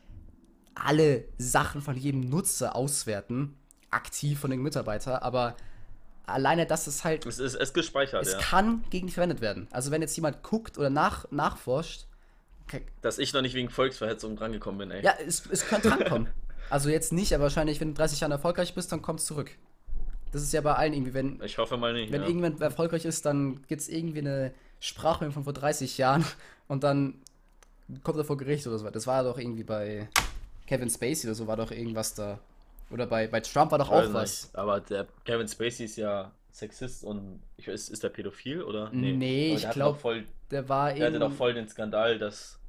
alle 0.76 1.26
Sachen 1.38 1.82
von 1.82 1.95
jedem 1.95 2.22
Nutzer 2.22 2.76
auswerten, 2.76 3.55
aktiv 3.89 4.39
von 4.39 4.51
den 4.51 4.61
Mitarbeitern, 4.61 5.15
aber 5.15 5.55
alleine 6.26 6.65
das 6.65 6.88
ist 6.88 7.03
halt, 7.03 7.26
Es 7.26 7.39
ist, 7.39 7.55
es 7.55 7.69
ist 7.69 7.74
gespeichert, 7.74 8.24
es 8.24 8.34
ja. 8.34 8.39
kann 8.39 8.84
gegen 8.89 9.07
dich 9.07 9.15
verwendet 9.15 9.41
werden. 9.41 9.67
Also 9.72 9.91
wenn 9.91 10.01
jetzt 10.01 10.15
jemand 10.15 10.43
guckt 10.43 10.78
oder 10.78 10.89
nach, 10.89 11.30
nachforscht, 11.32 12.05
Dass 13.01 13.19
ich 13.19 13.34
noch 13.34 13.41
nicht 13.41 13.53
wegen 13.53 13.69
Volksverhetzung 13.69 14.36
drangekommen 14.36 14.78
bin, 14.78 14.91
ey. 14.91 15.03
ja, 15.03 15.13
es, 15.26 15.45
es 15.49 15.67
könnte 15.67 15.89
drankommen. 15.89 16.28
Also 16.69 16.88
jetzt 16.88 17.11
nicht, 17.11 17.34
aber 17.34 17.43
wahrscheinlich, 17.43 17.82
wenn 17.82 17.89
du 17.89 17.95
30 17.95 18.22
Jahre 18.22 18.32
erfolgreich 18.32 18.74
bist, 18.74 18.93
dann 18.93 19.01
kommt 19.01 19.19
es 19.19 19.26
zurück. 19.26 19.51
Das 20.32 20.41
ist 20.41 20.53
ja 20.53 20.61
bei 20.61 20.74
allen 20.74 20.93
irgendwie, 20.93 21.13
wenn, 21.13 21.41
Ich 21.43 21.57
hoffe 21.57 21.76
mal 21.76 21.91
nicht. 21.91 22.13
Wenn 22.13 22.22
ja. 22.22 22.28
irgendjemand 22.28 22.61
erfolgreich 22.61 23.03
ist, 23.03 23.26
dann 23.26 23.61
gibt 23.67 23.82
es 23.82 23.89
irgendwie 23.89 24.19
eine 24.19 24.53
Sprachmemo 24.80 25.34
von 25.34 25.43
vor 25.43 25.51
30 25.51 25.97
Jahren 25.97 26.24
und 26.69 26.86
dann 26.86 27.15
kommt 28.03 28.17
er 28.17 28.24
vor 28.24 28.38
Gericht 28.38 28.65
oder 28.67 28.80
so. 28.80 28.89
Das 28.89 29.05
war 29.05 29.26
doch 29.26 29.38
irgendwie 29.38 29.65
bei 29.65 30.07
Kevin 30.72 30.89
Spacey 30.89 31.28
oder 31.28 31.36
so, 31.36 31.47
war 31.47 31.57
doch 31.57 31.72
irgendwas 31.72 32.13
da. 32.13 32.39
Oder 32.89 33.05
bei, 33.07 33.28
bei 33.28 33.39
Trump 33.41 33.72
war 33.72 33.78
doch 33.80 33.89
auch 33.89 34.13
was. 34.13 34.43
nicht. 34.45 34.55
Aber 34.55 34.80
der 34.80 35.07
Kevin 35.26 35.47
Spacey 35.47 35.86
ist 35.86 35.95
ja 35.97 36.32
Sexist 36.51 37.03
und 37.03 37.41
ich 37.57 37.67
weiß, 37.67 37.89
ist 37.89 38.03
der 38.03 38.09
pädophil 38.09 38.63
oder? 38.63 38.89
Nee, 38.91 39.47
Aber 39.49 39.55
ich 39.55 39.61
der 39.61 39.69
hatte 39.69 39.80
glaub, 39.80 39.93
doch 39.95 40.01
voll, 40.01 40.26
Der 40.49 40.67
war 40.69 40.93
der 40.93 41.07
hatte 41.07 41.19
doch 41.19 41.32
voll 41.34 41.53
den 41.53 41.67
Skandal, 41.69 42.19
dass 42.19 42.59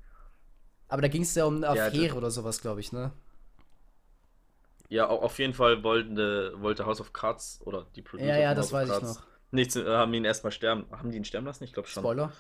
Aber 0.88 1.03
da 1.03 1.09
ging 1.09 1.22
es 1.22 1.34
ja 1.34 1.44
um 1.44 1.57
eine 1.57 1.74
Der 1.74 1.84
hatte- 1.84 1.96
Affäre 1.96 2.16
oder 2.16 2.30
sowas, 2.30 2.61
glaube 2.61 2.80
ich, 2.80 2.92
ne? 2.92 3.12
ja 4.88 5.09
au- 5.09 5.20
auf 5.22 5.38
jeden 5.38 5.55
Fall 5.55 5.82
wollten, 5.82 6.18
äh, 6.18 6.61
wollte 6.61 6.84
House 6.86 7.00
of 7.00 7.12
Cards 7.12 7.61
oder 7.64 7.86
die 7.96 8.03
Producer 8.03 8.28
Ja, 8.28 8.36
ja, 8.38 8.55
das 8.55 8.72
weiß 8.72 8.88
ich 8.90 9.03
noch. 9.03 9.22
Nichts, 9.50 9.76
haben 9.76 10.14
ihn 10.14 10.24
erstmal 10.24 10.53
sterben. 10.53 10.86
Haben 10.92 11.11
die 11.11 11.16
ihn 11.18 11.24
sterben 11.24 11.46
lassen? 11.46 11.64
Ich 11.64 11.72
glaube 11.72 11.88
schon. 11.88 12.03
Spoiler. 12.03 12.32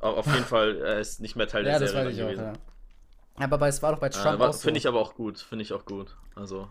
Aber 0.00 0.16
auf 0.18 0.26
jeden 0.26 0.44
Fall, 0.44 0.76
er 0.80 1.00
ist 1.00 1.20
nicht 1.20 1.34
mehr 1.36 1.46
Teil 1.48 1.64
der 1.64 1.74
Ja, 1.74 1.78
das 1.78 1.90
Serie 1.90 2.06
weiß 2.08 2.14
ich 2.16 2.22
auch, 2.22 2.26
gewesen. 2.26 2.44
ja. 2.44 2.52
Aber 3.38 3.68
es 3.68 3.82
war 3.82 3.92
doch 3.92 4.00
bei 4.00 4.08
Äh, 4.08 4.12
Trump 4.12 4.38
war- 4.38 4.50
auch 4.50 4.52
so. 4.52 4.60
Finde 4.60 4.78
ich 4.78 4.86
aber 4.86 5.00
auch 5.00 5.14
gut. 5.14 5.38
Finde 5.40 5.62
ich 5.62 5.72
auch 5.72 5.84
gut. 5.84 6.16
Also, 6.34 6.68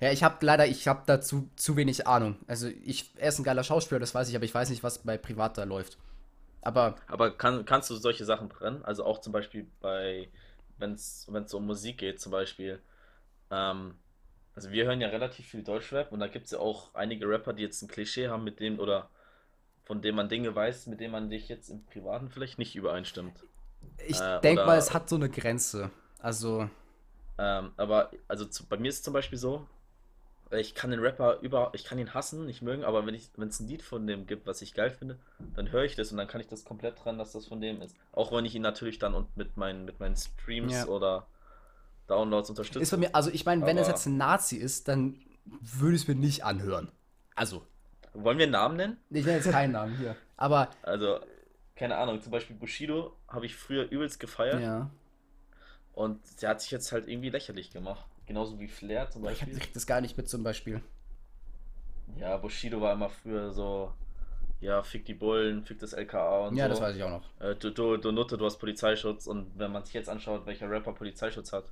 Ja, 0.00 0.10
ich 0.12 0.22
habe 0.22 0.44
leider, 0.44 0.66
ich 0.66 0.88
habe 0.88 1.02
dazu 1.06 1.50
zu 1.56 1.76
wenig 1.76 2.06
Ahnung. 2.06 2.36
Also 2.46 2.68
ich, 2.68 3.12
er 3.18 3.28
ist 3.28 3.38
ein 3.38 3.44
geiler 3.44 3.64
Schauspieler, 3.64 4.00
das 4.00 4.14
weiß 4.14 4.28
ich, 4.30 4.36
aber 4.36 4.44
ich 4.44 4.54
weiß 4.54 4.70
nicht, 4.70 4.82
was 4.82 5.00
bei 5.00 5.18
Privat 5.18 5.58
da 5.58 5.64
läuft. 5.64 5.98
Aber 6.62 6.96
aber 7.06 7.30
kann, 7.36 7.64
kannst 7.64 7.90
du 7.90 7.96
solche 7.96 8.24
Sachen 8.24 8.48
brennen? 8.48 8.84
Also 8.84 9.04
auch 9.04 9.20
zum 9.20 9.32
Beispiel 9.32 9.66
bei, 9.80 10.28
wenn 10.78 10.92
es 10.94 11.26
um 11.54 11.66
Musik 11.66 11.98
geht, 11.98 12.20
zum 12.20 12.32
Beispiel. 12.32 12.80
Ähm, 13.50 13.94
also 14.54 14.70
wir 14.72 14.86
hören 14.86 15.00
ja 15.00 15.08
relativ 15.08 15.46
viel 15.48 15.62
Deutschrap 15.64 16.12
und 16.12 16.20
da 16.20 16.28
gibt 16.28 16.46
es 16.46 16.52
ja 16.52 16.58
auch 16.60 16.94
einige 16.94 17.28
Rapper, 17.28 17.52
die 17.54 17.62
jetzt 17.64 17.82
ein 17.82 17.88
Klischee 17.88 18.28
haben 18.28 18.44
mit 18.44 18.60
dem 18.60 18.78
oder 18.80 19.10
von 19.84 20.02
dem 20.02 20.16
man 20.16 20.28
Dinge 20.28 20.54
weiß, 20.54 20.86
mit 20.88 21.00
denen 21.00 21.12
man 21.12 21.30
dich 21.30 21.48
jetzt 21.48 21.70
im 21.70 21.84
Privaten 21.86 22.30
vielleicht 22.30 22.58
nicht 22.58 22.76
übereinstimmt. 22.76 23.44
Ich 24.06 24.16
Äh, 24.18 24.40
denke 24.40 24.64
mal, 24.66 24.78
es 24.78 24.92
hat 24.92 25.08
so 25.08 25.16
eine 25.16 25.28
Grenze. 25.30 25.90
Also, 26.22 26.68
Ähm, 27.38 27.72
aber 27.76 28.10
also 28.28 28.44
zu, 28.44 28.66
bei 28.66 28.76
mir 28.76 28.88
ist 28.88 28.96
es 28.96 29.02
zum 29.02 29.14
Beispiel 29.14 29.38
so, 29.38 29.66
ich 30.50 30.74
kann 30.74 30.90
den 30.90 31.00
Rapper 31.00 31.38
über, 31.40 31.70
ich 31.74 31.84
kann 31.84 31.98
ihn 31.98 32.12
hassen, 32.12 32.44
nicht 32.46 32.60
mögen, 32.60 32.82
aber 32.84 33.06
wenn 33.06 33.14
ich, 33.14 33.30
wenn 33.36 33.48
es 33.48 33.60
ein 33.60 33.68
Lied 33.68 33.82
von 33.82 34.06
dem 34.06 34.26
gibt, 34.26 34.46
was 34.46 34.60
ich 34.62 34.74
geil 34.74 34.90
finde, 34.90 35.16
dann 35.54 35.70
höre 35.70 35.84
ich 35.84 35.94
das 35.94 36.10
und 36.10 36.18
dann 36.18 36.26
kann 36.28 36.40
ich 36.40 36.48
das 36.48 36.64
komplett 36.64 37.02
dran, 37.02 37.18
dass 37.18 37.32
das 37.32 37.46
von 37.46 37.60
dem 37.60 37.80
ist. 37.80 37.94
Auch 38.12 38.32
wenn 38.32 38.44
ich 38.44 38.54
ihn 38.54 38.62
natürlich 38.62 38.98
dann 38.98 39.14
und 39.14 39.34
mit 39.36 39.56
meinen, 39.56 39.84
mit 39.84 40.00
meinen 40.00 40.16
Streams 40.16 40.72
Ja. 40.72 40.86
oder 40.86 41.26
Downloads 42.08 42.50
unterstütze. 42.50 42.80
ist 42.82 42.90
bei 42.90 42.96
mir, 42.96 43.14
also 43.14 43.30
ich 43.30 43.44
meine, 43.46 43.64
wenn 43.64 43.78
es 43.78 43.86
jetzt 43.86 44.06
ein 44.06 44.16
Nazi 44.16 44.56
ist, 44.56 44.88
dann 44.88 45.20
würde 45.44 45.94
ich 45.94 46.02
es 46.02 46.08
mir 46.08 46.16
nicht 46.16 46.44
anhören. 46.44 46.90
Also, 47.36 47.64
Wollen 48.12 48.38
wir 48.38 48.42
einen 48.44 48.52
Namen 48.52 48.76
nennen? 48.76 48.96
ich 49.08 49.24
nenne 49.24 49.38
jetzt 49.38 49.50
keinen 49.52 49.72
Namen 49.72 49.96
hier. 49.96 50.16
Aber, 50.36 50.68
Also, 50.82 51.20
keine 51.76 51.96
Ahnung, 51.96 52.20
zum 52.20 52.32
Beispiel 52.32 52.56
Bushido 52.56 53.16
habe 53.28 53.46
ich 53.46 53.54
früher 53.54 53.88
übelst 53.88 54.18
gefeiert 54.18 54.60
ja. 54.60 54.90
Und 56.00 56.18
der 56.40 56.48
hat 56.50 56.60
sich 56.62 56.70
jetzt 56.70 56.92
halt 56.92 57.08
irgendwie 57.08 57.28
lächerlich 57.30 57.70
gemacht. 57.70 58.06
Genauso 58.26 58.58
wie 58.58 58.68
Flair 58.68 59.10
zum 59.10 59.22
Ich 59.24 59.40
Beispiel. 59.40 59.58
krieg 59.58 59.72
das 59.74 59.86
gar 59.86 60.00
nicht 60.00 60.16
mit 60.16 60.28
zum 60.28 60.42
Beispiel. 60.42 60.80
Ja, 62.18 62.36
Bushido 62.38 62.80
war 62.80 62.92
immer 62.94 63.08
früher 63.10 63.52
so, 63.52 63.92
ja, 64.60 64.82
fick 64.82 65.04
die 65.04 65.14
Bullen, 65.14 65.64
fick 65.64 65.78
das 65.78 65.92
LKA 65.92 66.46
und 66.48 66.56
Ja, 66.56 66.64
so. 66.64 66.70
das 66.70 66.80
weiß 66.80 66.96
ich 66.96 67.02
auch 67.02 67.10
noch. 67.10 67.24
Äh, 67.40 67.54
du, 67.56 67.70
du, 67.70 67.96
du 67.98 68.12
Nutte, 68.12 68.38
du 68.38 68.44
hast 68.46 68.58
Polizeischutz 68.58 69.26
und 69.26 69.58
wenn 69.58 69.70
man 69.72 69.84
sich 69.84 69.94
jetzt 69.94 70.08
anschaut, 70.08 70.46
welcher 70.46 70.70
Rapper 70.70 70.92
Polizeischutz 70.92 71.52
hat, 71.52 71.64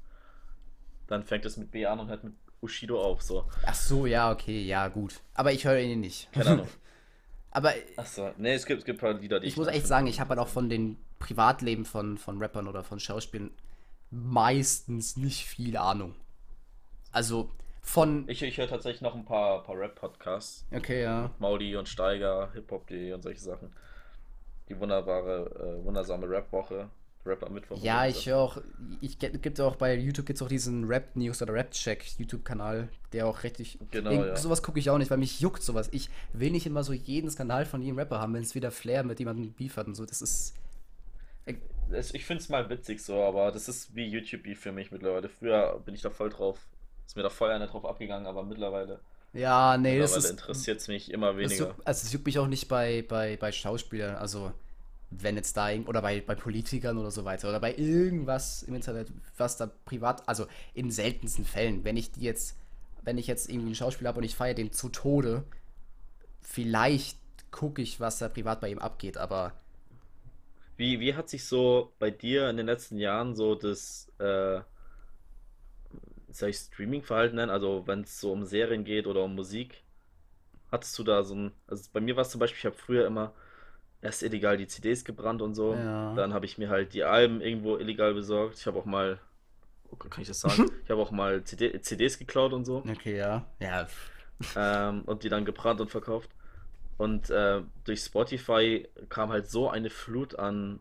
dann 1.07 1.23
fängt 1.25 1.45
es 1.47 1.57
mit 1.57 1.71
B 1.71 1.87
an 1.87 1.99
und 2.01 2.09
hört 2.09 2.25
mit 2.25 2.35
Bushido 2.61 3.01
auf, 3.03 3.23
so. 3.23 3.45
Ach 3.65 3.75
so, 3.75 4.05
ja, 4.07 4.31
okay, 4.31 4.63
ja, 4.63 4.89
gut. 4.89 5.21
Aber 5.35 5.53
ich 5.53 5.65
höre 5.65 5.79
ihn 5.79 6.01
nicht. 6.01 6.31
Keine 6.33 6.51
Ahnung. 6.51 6.69
Aber 7.51 7.73
Achso, 7.97 8.31
nee, 8.37 8.53
es 8.55 8.67
gibt, 8.67 8.81
es 8.81 8.85
gibt 8.85 8.99
ein 8.99 9.01
paar 9.01 9.15
Lieder, 9.15 9.41
die 9.41 9.47
ich 9.47 9.57
muss 9.57 9.69
echt 9.69 9.87
sagen, 9.87 10.07
ich 10.07 10.21
habe 10.21 10.31
halt 10.31 10.39
auch 10.39 10.49
von 10.49 10.69
den 10.69 10.99
Privatleben 11.19 11.85
von, 11.87 12.19
von 12.19 12.39
Rappern 12.43 12.69
oder 12.69 12.85
von 12.85 13.01
Schauspielern 13.01 13.51
meistens 14.11 15.17
nicht 15.17 15.47
viel 15.47 15.77
Ahnung. 15.77 16.15
Also 17.13 17.51
von. 17.83 18.29
Ich, 18.29 18.43
ich 18.43 18.59
höre 18.59 18.69
tatsächlich 18.69 19.01
noch 19.01 19.15
ein 19.15 19.25
paar, 19.25 19.63
paar 19.63 19.79
Rap-Podcasts. 19.79 20.67
Okay, 20.75 21.03
ja. 21.03 21.31
Mauli 21.39 21.77
und 21.77 21.89
Steiger, 21.89 22.51
Hip-Hop.de 22.53 23.13
und 23.13 23.23
solche 23.23 23.41
Sachen. 23.41 23.73
Die 24.69 24.79
wunderbare, 24.79 25.79
äh, 25.81 25.85
wundersame 25.85 26.29
Rap-Woche. 26.29 26.91
Rap 27.29 27.43
am 27.45 27.53
Mittwoch. 27.53 27.79
Ja, 27.83 28.07
ich 28.07 28.27
höre 28.27 28.39
auch, 28.39 28.59
ich 29.01 29.19
gibt 29.19 29.61
auch 29.61 29.77
bei 29.77 29.95
YouTube 29.95 30.27
gibt's 30.27 30.41
auch 30.41 30.49
diesen 30.49 30.85
Rap 30.85 31.15
News 31.15 31.43
oder 31.43 31.53
Rap 31.53 31.73
Check 31.73 32.05
YouTube 32.17 32.45
Kanal, 32.45 32.89
der 33.13 33.27
auch 33.27 33.43
richtig 33.43 33.79
Genau, 33.91 34.11
ja. 34.11 34.37
sowas 34.37 34.63
gucke 34.63 34.79
ich 34.79 34.89
auch 34.91 34.99
nicht, 34.99 35.11
weil 35.11 35.19
mich 35.19 35.41
juckt 35.41 35.63
sowas. 35.63 35.89
Ich 35.93 36.09
will 36.33 36.51
nicht 36.51 36.67
immer 36.67 36.85
so 36.85 36.93
jeden 36.93 37.31
Skandal 37.31 37.67
von 37.67 37.83
jedem 37.83 37.99
Rapper 37.99 38.21
haben, 38.21 38.35
wenn 38.35 38.43
es 38.43 38.55
wieder 38.55 38.71
Flair 38.71 39.05
mit 39.05 39.19
jemandem 39.19 39.53
Beef 39.53 39.77
hat 39.77 39.87
und 39.87 39.95
so. 39.95 40.07
Das 40.07 40.23
ist 40.23 40.55
ich 41.93 42.25
finde 42.25 42.43
es 42.43 42.49
mal 42.49 42.69
witzig 42.71 43.03
so, 43.03 43.23
aber 43.23 43.53
das 43.53 43.69
ist 43.69 43.95
wie 43.95 44.07
YouTube-Beef 44.07 44.61
für 44.61 44.73
mich 44.73 44.91
mittlerweile. 44.91 45.29
Früher 45.29 45.81
bin 45.85 45.95
ich 45.95 46.03
da 46.03 46.11
voll 46.11 46.31
drauf. 46.31 46.59
Ist 47.07 47.17
mir 47.17 47.23
da 47.23 47.31
voll 47.31 47.51
einer 47.51 47.67
drauf 47.67 47.85
abgegangen, 47.85 48.27
aber 48.27 48.43
mittlerweile, 48.43 49.01
ja, 49.33 49.77
nee, 49.79 49.99
das 49.99 50.13
mittlerweile 50.13 50.17
ist 50.17 50.31
interessiert 50.31 50.81
es 50.81 50.89
mich 50.89 51.11
immer 51.11 51.35
das 51.41 51.53
weniger. 51.53 51.69
juckt, 51.69 51.87
also 51.87 52.07
es 52.07 52.13
juckt 52.13 52.27
mich 52.27 52.39
auch 52.39 52.47
nicht 52.49 52.69
bei 52.69 53.03
bei 53.03 53.37
bei 53.37 53.53
Schauspielern, 53.53 54.17
also 54.17 54.53
wenn 55.11 55.37
jetzt 55.37 55.57
da 55.57 55.71
oder 55.87 56.03
bei, 56.03 56.21
bei 56.21 56.35
Politikern 56.35 56.99
oder 56.99 57.11
so 57.11 57.25
weiter 57.25 57.49
oder 57.49 57.61
bei 57.61 57.75
irgendwas 57.75 58.63
im 58.63 58.75
Internet, 58.75 59.11
was 59.37 59.57
da 59.57 59.71
privat, 59.85 60.29
also 60.29 60.47
in 60.75 60.91
seltensten 60.91 61.45
Fällen, 61.45 61.85
wenn 61.85 61.97
ich 61.97 62.13
die 62.13 62.21
jetzt, 62.21 62.57
wenn 63.05 63.19
ich 63.19 63.27
jetzt 63.27 63.49
irgendwie 63.49 63.69
einen 63.69 63.75
Schauspieler 63.75 64.09
habe 64.09 64.19
und 64.19 64.25
ich 64.25 64.37
feiere 64.37 64.55
den 64.55 64.73
zu 64.73 64.91
Tode, 64.91 65.45
vielleicht 66.43 67.19
gucke 67.51 67.81
ich, 67.81 68.01
was 68.01 68.19
da 68.19 68.29
privat 68.29 68.61
bei 68.61 68.69
ihm 68.71 68.79
abgeht, 68.79 69.17
aber 69.17 69.55
Wie, 70.79 71.01
wie 71.01 71.15
hat 71.15 71.29
sich 71.29 71.45
so 71.45 71.93
bei 71.99 72.11
dir 72.11 72.49
in 72.49 72.57
den 72.57 72.67
letzten 72.67 72.99
Jahren 72.99 73.35
so 73.35 73.57
das, 73.57 74.13
äh, 74.19 74.61
soll 76.31 76.51
ich 76.51 76.57
Streaming-Verhalten 76.57 77.35
nennen? 77.35 77.51
Also 77.51 77.83
wenn 77.87 78.03
es 78.03 78.21
so 78.21 78.33
um 78.33 78.45
Serien 78.45 78.85
geht 78.85 79.09
oder 79.09 79.25
um 79.25 79.35
Musik, 79.35 79.83
hattest 80.71 80.97
du 80.97 81.03
da 81.03 81.25
so 81.25 81.35
ein, 81.35 81.53
also 81.67 81.91
bei 81.93 82.01
mir 82.01 82.15
war 82.15 82.23
es 82.23 82.31
zum 82.31 82.39
Beispiel, 82.39 82.59
ich 82.59 82.67
habe 82.67 82.77
früher 82.77 83.07
immer 83.07 83.35
erst 84.01 84.23
illegal 84.23 84.57
die 84.57 84.69
CDs 84.69 85.05
gebrannt 85.05 85.43
und 85.43 85.57
so. 85.57 85.75
Ja. 85.75 86.15
Dann 86.15 86.33
habe 86.33 86.47
ich 86.47 86.59
mir 86.59 86.69
halt 86.69 86.95
die 86.95 87.03
Alben 87.03 87.41
irgendwo 87.41 87.77
illegal 87.77 88.15
besorgt. 88.15 88.59
Ich 88.59 88.67
habe 88.69 88.79
auch 88.79 88.85
mal, 88.85 89.19
oh 89.91 89.97
Gott, 89.97 90.13
kann 90.13 90.23
ich 90.23 90.29
das 90.29 90.41
sagen? 90.41 90.71
Ich 90.85 90.91
habe 90.91 91.03
auch 91.03 91.11
mal 91.11 91.43
CD, 91.43 91.81
CDs 91.83 92.19
geklaut 92.19 92.53
und 92.53 92.65
so. 92.65 92.85
okay, 92.89 93.19
ja. 93.19 93.45
Ja, 93.61 93.89
ähm, 94.55 95.03
und 95.07 95.25
die 95.25 95.29
dann 95.29 95.45
gebrannt 95.45 95.81
und 95.81 95.91
verkauft. 95.91 96.31
Und 96.99 97.31
äh, 97.31 97.63
durch 97.85 98.01
Spotify 98.01 98.89
kam 99.09 99.31
halt 99.31 99.49
so 99.49 99.71
eine 99.71 99.89
Flut 99.89 100.39
an, 100.39 100.81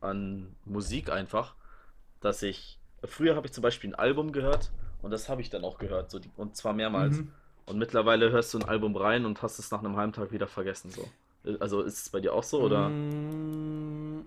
an 0.00 0.56
Musik 0.64 1.10
einfach, 1.10 1.54
dass 2.20 2.42
ich. 2.42 2.80
Früher 3.04 3.36
habe 3.36 3.46
ich 3.46 3.52
zum 3.52 3.62
Beispiel 3.62 3.90
ein 3.90 3.94
Album 3.94 4.32
gehört 4.32 4.72
und 5.02 5.10
das 5.10 5.28
habe 5.28 5.42
ich 5.42 5.50
dann 5.50 5.62
auch 5.62 5.76
gehört, 5.76 6.10
so 6.10 6.18
die, 6.18 6.30
und 6.38 6.56
zwar 6.56 6.72
mehrmals. 6.72 7.18
Mhm. 7.18 7.30
Und 7.66 7.78
mittlerweile 7.78 8.30
hörst 8.30 8.54
du 8.54 8.58
ein 8.58 8.64
Album 8.64 8.96
rein 8.96 9.26
und 9.26 9.42
hast 9.42 9.58
es 9.58 9.70
nach 9.70 9.80
einem 9.80 9.96
halben 9.96 10.12
Tag 10.14 10.32
wieder 10.32 10.46
vergessen. 10.46 10.90
So. 10.90 11.08
Also 11.60 11.82
ist 11.82 11.98
es 11.98 12.08
bei 12.08 12.20
dir 12.20 12.32
auch 12.32 12.42
so 12.42 12.62
oder? 12.62 12.88
Mm, 12.88 14.26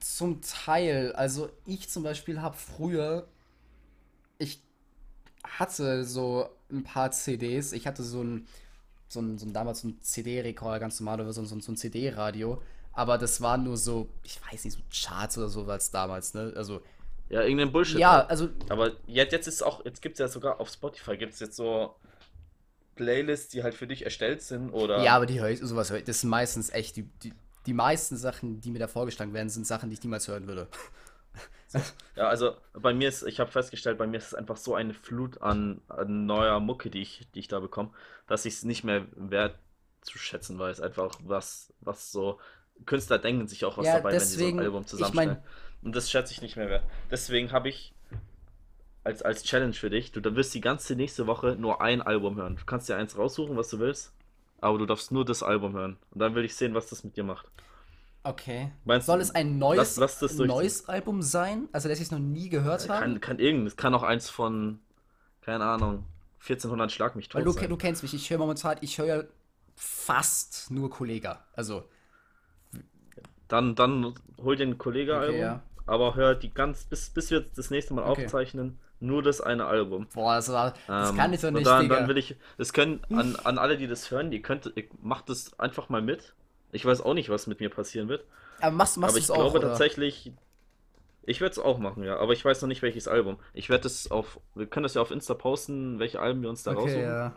Zum 0.00 0.40
Teil. 0.42 1.12
Also 1.12 1.50
ich 1.64 1.88
zum 1.88 2.02
Beispiel 2.02 2.40
habe 2.40 2.56
früher, 2.56 3.26
ich 4.38 4.62
hatte 5.44 6.04
so 6.04 6.48
ein 6.70 6.82
paar 6.82 7.10
CDs. 7.10 7.72
Ich 7.72 7.86
hatte 7.86 8.02
so 8.02 8.22
ein, 8.22 8.46
so 9.12 9.20
ein, 9.20 9.38
so 9.38 9.44
ein 9.46 9.52
damals 9.52 9.80
so 9.82 9.88
ein 9.88 10.00
CD-Rekorder, 10.00 10.78
ganz 10.80 10.98
normal, 11.00 11.20
oder 11.20 11.32
so, 11.32 11.40
ein- 11.42 11.46
so, 11.46 11.58
so 11.60 11.72
ein 11.72 11.76
CD-Radio. 11.76 12.62
Aber 12.92 13.18
das 13.18 13.40
war 13.40 13.56
nur 13.58 13.76
so, 13.76 14.08
ich 14.24 14.40
weiß 14.50 14.64
nicht, 14.64 14.76
so 14.76 14.82
Charts 14.92 15.36
oder 15.38 15.48
so 15.48 15.64
als 15.66 15.90
damals, 15.90 16.32
ne? 16.34 16.52
Also, 16.56 16.80
Ja, 17.28 17.42
irgendein 17.42 17.70
Bullshit. 17.72 17.98
ja, 17.98 18.12
halt. 18.18 18.30
also, 18.30 18.48
Aber 18.68 18.92
jetzt, 19.06 19.32
jetzt 19.32 19.46
ist 19.48 19.62
auch, 19.62 19.84
jetzt 19.84 20.00
gibt 20.02 20.14
es 20.14 20.18
ja 20.20 20.28
sogar 20.28 20.60
auf 20.60 20.68
Spotify 20.70 21.16
gibt 21.16 21.34
es 21.34 21.40
jetzt 21.40 21.56
so 21.56 21.94
Playlists, 22.96 23.48
die 23.50 23.62
halt 23.62 23.74
für 23.74 23.86
dich 23.86 24.04
erstellt 24.04 24.42
sind 24.42 24.70
oder. 24.70 25.02
ja, 25.02 25.16
aber 25.16 25.26
die 25.26 25.40
höre 25.40 25.50
ich, 25.50 25.60
sowas 25.60 25.90
höre 25.90 25.98
ich. 25.98 26.04
Das 26.04 26.20
sind 26.20 26.30
meistens 26.30 26.70
echt, 26.70 26.96
die, 26.96 27.04
die, 27.22 27.32
die 27.66 27.72
meisten 27.72 28.16
Sachen, 28.16 28.60
die 28.60 28.70
mir 28.70 28.78
da 28.78 28.88
vorgeschlagen 28.88 29.32
werden, 29.32 29.48
sind 29.48 29.66
Sachen, 29.66 29.88
die 29.90 29.94
ich 29.94 30.02
niemals 30.02 30.28
hören 30.28 30.46
würde. 30.46 30.68
Ja, 32.16 32.28
also 32.28 32.56
bei 32.72 32.92
mir 32.92 33.08
ist, 33.08 33.22
ich 33.22 33.38
habe 33.40 33.50
festgestellt, 33.50 33.96
bei 33.98 34.06
mir 34.06 34.16
ist 34.18 34.28
es 34.28 34.34
einfach 34.34 34.56
so 34.56 34.74
eine 34.74 34.92
Flut 34.94 35.40
an, 35.42 35.80
an 35.88 36.26
neuer 36.26 36.58
Mucke, 36.60 36.90
die 36.90 37.00
ich, 37.02 37.26
die 37.34 37.38
ich 37.40 37.48
da 37.48 37.60
bekomme, 37.60 37.90
dass 38.26 38.44
ich 38.44 38.54
es 38.54 38.64
nicht 38.64 38.82
mehr 38.84 39.06
wertzuschätzen 39.14 40.58
weiß. 40.58 40.80
Einfach 40.80 41.14
was, 41.24 41.72
was 41.80 42.10
so. 42.12 42.38
Künstler 42.86 43.18
denken 43.18 43.46
sich 43.46 43.64
auch 43.64 43.76
was 43.78 43.86
Ja, 43.86 43.96
dabei, 43.96 44.12
wenn 44.12 44.18
die 44.18 44.24
so 44.24 44.38
deswegen- 44.38 44.58
ein 44.58 44.64
Album 44.64 44.82
ich 44.82 44.88
zusammenstellen. 44.88 45.28
mein- 45.28 45.42
Und 45.86 45.96
das 45.96 46.10
schätze 46.10 46.32
ich 46.32 46.42
nicht 46.42 46.56
mehr 46.56 46.68
wert. 46.68 46.84
Deswegen 47.10 47.52
habe 47.52 47.68
ich 47.68 47.94
als, 49.04 49.22
als 49.22 49.44
Challenge 49.44 49.72
für 49.72 49.88
dich, 49.90 50.12
du 50.12 50.22
wirst 50.36 50.52
die 50.54 50.60
ganze 50.60 50.94
nächste 50.94 51.26
Woche 51.26 51.56
nur 51.56 51.80
ein 51.80 52.02
Album 52.02 52.36
hören. 52.36 52.56
Du 52.56 52.64
kannst 52.64 52.88
dir 52.88 52.96
eins 52.96 53.16
raussuchen, 53.16 53.56
was 53.56 53.70
du 53.70 53.78
willst, 53.78 54.12
aber 54.60 54.76
du 54.78 54.86
darfst 54.86 55.10
nur 55.12 55.24
das 55.24 55.42
Album 55.42 55.72
hören. 55.74 55.96
Und 56.10 56.20
dann 56.20 56.34
will 56.34 56.44
ich 56.44 56.54
sehen, 56.54 56.74
was 56.74 56.88
das 56.88 57.02
mit 57.04 57.16
dir 57.16 57.24
macht. 57.24 57.46
Okay. 58.22 58.70
Meinst 58.84 59.06
Soll 59.06 59.20
es 59.20 59.30
ein 59.34 59.58
neues, 59.58 59.96
lass- 59.96 60.20
lass 60.20 60.38
neues 60.38 60.88
Album 60.88 61.22
sein? 61.22 61.68
Also, 61.72 61.88
dass 61.88 61.98
ich 61.98 62.04
es 62.06 62.10
noch 62.10 62.18
nie 62.18 62.48
gehört 62.50 62.88
habe? 62.88 63.00
Kann, 63.00 63.20
kann 63.20 63.38
irgendein, 63.38 63.76
kann 63.76 63.94
auch 63.94 64.02
eins 64.02 64.28
von, 64.28 64.78
keine 65.42 65.64
Ahnung, 65.64 66.04
1400 66.40 66.92
Schlag 66.92 67.16
mich 67.16 67.28
Weil 67.32 67.42
tot 67.42 67.44
du, 67.44 67.52
sein. 67.52 67.68
du 67.68 67.76
kennst 67.76 68.02
mich, 68.02 68.14
ich 68.14 68.28
höre 68.30 68.38
momentan, 68.38 68.76
ich 68.80 68.98
höre 68.98 69.06
ja 69.06 69.22
fast 69.76 70.70
nur 70.70 70.90
Kollega. 70.90 71.44
Also, 71.54 71.84
Dann, 73.48 73.74
dann 73.74 74.14
hol 74.38 74.56
dir 74.56 74.66
ein 74.66 74.78
Kollege-Album, 74.78 75.34
Okay, 75.34 75.40
ja. 75.40 75.62
aber 75.86 76.14
hör 76.14 76.34
die 76.34 76.52
ganz, 76.54 76.84
bis, 76.84 77.10
bis 77.10 77.30
wir 77.30 77.40
das 77.40 77.70
nächste 77.70 77.94
Mal 77.94 78.04
Okay. 78.04 78.26
aufzeichnen, 78.26 78.78
nur 79.00 79.22
das 79.22 79.40
eine 79.40 79.66
Album. 79.66 80.06
boah, 80.12 80.36
das, 80.36 80.48
war, 80.50 80.74
das 80.96 81.10
Ähm, 81.10 81.16
kann 81.16 81.32
ich 81.32 81.40
doch 81.40 81.50
und 81.52 81.54
nicht, 81.54 81.66
dann, 81.66 81.82
Digga. 81.82 81.96
dann 81.96 82.08
will 82.08 82.18
ich, 82.18 82.36
das 82.58 82.72
können, 82.72 83.00
an, 83.10 83.36
an 83.36 83.58
alle, 83.58 83.76
die 83.76 83.86
das 83.88 84.10
hören, 84.10 84.32
ihr 84.32 84.42
könnt, 84.42 84.72
macht 85.02 85.28
das 85.28 85.58
einfach 85.58 85.88
mal 85.88 86.02
mit. 86.02 86.34
Ich 86.72 86.84
weiß 86.84 87.00
auch 87.02 87.14
nicht, 87.14 87.28
was 87.30 87.46
mit 87.46 87.60
mir 87.60 87.70
passieren 87.70 88.08
wird. 88.08 88.24
aber 88.60 88.70
machst, 88.76 88.96
machst 88.96 89.14
du 89.14 89.18
ich 89.18 89.24
es 89.24 89.30
auch, 89.30 89.36
glaube 89.36 89.58
oder? 89.58 89.68
tatsächlich, 89.68 90.32
ich 91.24 91.40
werde 91.40 91.52
es 91.52 91.58
auch 91.58 91.78
machen, 91.78 92.02
ja. 92.04 92.16
Aber 92.18 92.32
ich 92.32 92.44
weiß 92.44 92.62
noch 92.62 92.68
nicht, 92.68 92.82
welches 92.82 93.08
Album. 93.08 93.38
Ich 93.54 93.68
werde 93.70 93.86
es 93.86 94.10
auf, 94.10 94.40
wir 94.54 94.66
können 94.66 94.84
das 94.84 94.94
ja 94.94 95.02
auf 95.02 95.10
Insta 95.10 95.34
posten, 95.34 95.98
welche 95.98 96.20
Alben 96.20 96.42
wir 96.42 96.48
uns 96.50 96.62
da 96.62 96.72
Okay, 96.72 96.80
raussuchen. 96.80 97.02
ja. 97.04 97.34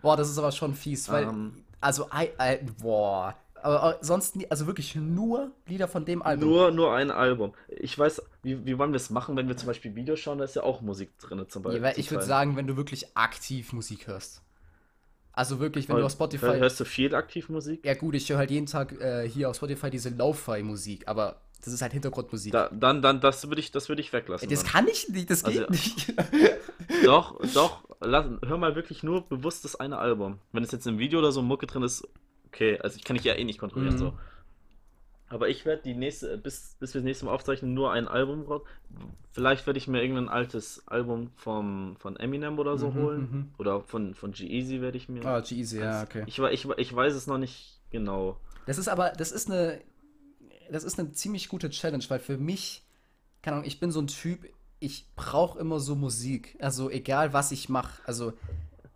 Boah, 0.00 0.16
das 0.16 0.30
ist 0.30 0.38
aber 0.38 0.52
schon 0.52 0.74
fies, 0.74 1.08
weil, 1.10 1.24
Ähm. 1.24 1.64
also, 1.80 2.08
ei- 2.10 2.32
ei- 2.38 2.60
boah. 2.80 3.36
Aber 3.64 3.98
sonst, 4.00 4.34
nie- 4.34 4.50
also 4.50 4.66
wirklich 4.66 4.96
nur 4.96 5.52
Lieder 5.66 5.86
von 5.86 6.04
dem 6.04 6.20
Album. 6.22 6.48
Nur, 6.48 6.70
nur 6.72 6.92
ein 6.94 7.12
Album. 7.12 7.54
Ich 7.68 7.96
weiß, 7.96 8.20
wie, 8.42 8.66
wie 8.66 8.76
wollen 8.76 8.90
wir 8.90 8.96
es 8.96 9.10
machen, 9.10 9.36
wenn 9.36 9.46
wir 9.46 9.56
zum 9.56 9.68
Beispiel 9.68 9.94
Videos 9.94 10.18
schauen, 10.18 10.38
da 10.38 10.44
ist 10.44 10.56
ja 10.56 10.64
auch 10.64 10.80
Musik 10.80 11.16
drin 11.20 11.44
zum 11.48 11.62
Ja, 11.62 11.68
Beispiel. 11.68 11.92
zum 11.92 12.00
ich 12.00 12.10
würde 12.10 12.24
sagen, 12.24 12.56
wenn 12.56 12.66
du 12.66 12.76
wirklich 12.76 13.16
aktiv 13.16 13.72
Musik 13.72 14.08
hörst. 14.08 14.42
Also 15.32 15.60
wirklich, 15.60 15.88
wenn 15.88 15.96
du 15.96 16.00
Hör- 16.00 16.06
auf 16.06 16.12
Spotify. 16.12 16.46
hör- 16.46 16.56
Hörst 16.58 16.78
du 16.80 16.84
viel 16.84 17.14
aktiv 17.14 17.48
Musik? 17.48 17.84
Ja 17.84 17.94
gut, 17.94 18.14
ich 18.14 18.28
höre 18.28 18.38
halt 18.38 18.50
jeden 18.50 18.66
Tag 18.66 18.92
äh, 19.00 19.28
hier 19.28 19.48
auf 19.50 19.56
Spotify 19.56 19.88
diese 19.90 20.10
Lo-Fi-Musik, 20.10 21.08
aber 21.08 21.40
das 21.64 21.72
ist 21.72 21.80
halt 21.80 21.92
Hintergrundmusik. 21.92 22.52
Da, 22.52 22.68
dann, 22.72 23.00
dann, 23.02 23.20
das 23.20 23.46
würde 23.48 23.60
ich, 23.60 23.70
das 23.70 23.88
würde 23.88 24.02
ich 24.02 24.12
weglassen. 24.12 24.48
das 24.48 24.62
dann. 24.64 24.72
kann 24.72 24.88
ich 24.88 25.08
nicht, 25.08 25.30
das 25.30 25.44
geht 25.44 25.60
Also- 25.60 25.70
nicht. 25.70 26.12
Doch, 27.04 27.40
doch, 27.54 27.82
lass, 28.00 28.26
hör 28.44 28.58
mal 28.58 28.74
wirklich 28.76 29.02
nur 29.02 29.22
bewusst 29.28 29.64
das 29.64 29.76
eine 29.76 29.98
Album. 29.98 30.38
Wenn 30.52 30.62
es 30.62 30.70
jetzt 30.72 30.86
im 30.86 30.98
Video 30.98 31.18
oder 31.20 31.32
so 31.32 31.42
Mucke 31.42 31.66
drin 31.66 31.82
ist, 31.82 32.06
Okay, 32.48 32.78
also 32.80 32.96
ich 32.98 33.04
kann 33.04 33.16
ich 33.16 33.24
ja 33.24 33.32
eh 33.34 33.44
nicht 33.44 33.58
kontrollieren, 33.58 33.94
Mhm. 33.94 33.98
so. 33.98 34.12
Aber 35.32 35.48
ich 35.48 35.64
werde 35.64 35.82
die 35.82 35.94
nächste, 35.94 36.36
bis, 36.36 36.76
bis 36.78 36.92
wir 36.92 37.00
das 37.00 37.06
nächste 37.06 37.24
Mal 37.24 37.32
aufzeichnen, 37.32 37.72
nur 37.72 37.90
ein 37.90 38.06
Album 38.06 38.42
raus. 38.42 38.60
Vielleicht 39.32 39.66
werde 39.66 39.78
ich 39.78 39.88
mir 39.88 40.02
irgendein 40.02 40.28
altes 40.28 40.86
Album 40.86 41.30
vom, 41.36 41.96
von 41.98 42.16
Eminem 42.16 42.58
oder 42.58 42.76
so 42.76 42.90
Mhm, 42.90 42.94
holen. 42.94 43.20
mhm. 43.20 43.54
Oder 43.58 43.80
von, 43.80 44.14
von 44.14 44.32
G-Eazy 44.32 44.82
werde 44.82 44.98
ich 44.98 45.08
mir. 45.08 45.24
Ah, 45.24 45.40
G-Eazy, 45.40 45.78
ja, 45.80 46.00
Eins- 46.00 46.08
okay. 46.10 46.24
Ich, 46.26 46.38
ich, 46.38 46.68
ich 46.76 46.94
weiß 46.94 47.14
es 47.14 47.26
noch 47.26 47.38
nicht 47.38 47.80
genau. 47.90 48.36
Das 48.66 48.76
ist 48.76 48.88
aber, 48.88 49.10
das 49.12 49.32
ist 49.32 49.50
eine, 49.50 49.80
das 50.70 50.84
ist 50.84 50.98
eine 50.98 51.12
ziemlich 51.12 51.48
gute 51.48 51.70
Challenge, 51.70 52.04
weil 52.08 52.18
für 52.18 52.36
mich, 52.36 52.82
keine 53.40 53.56
Ahnung, 53.56 53.66
ich 53.66 53.80
bin 53.80 53.90
so 53.90 54.00
ein 54.02 54.08
Typ, 54.08 54.40
ich 54.80 55.06
brauche 55.16 55.58
immer 55.58 55.80
so 55.80 55.94
Musik. 55.94 56.56
Also 56.60 56.90
egal, 56.90 57.32
was 57.32 57.52
ich 57.52 57.70
mache. 57.70 58.02
Also, 58.06 58.34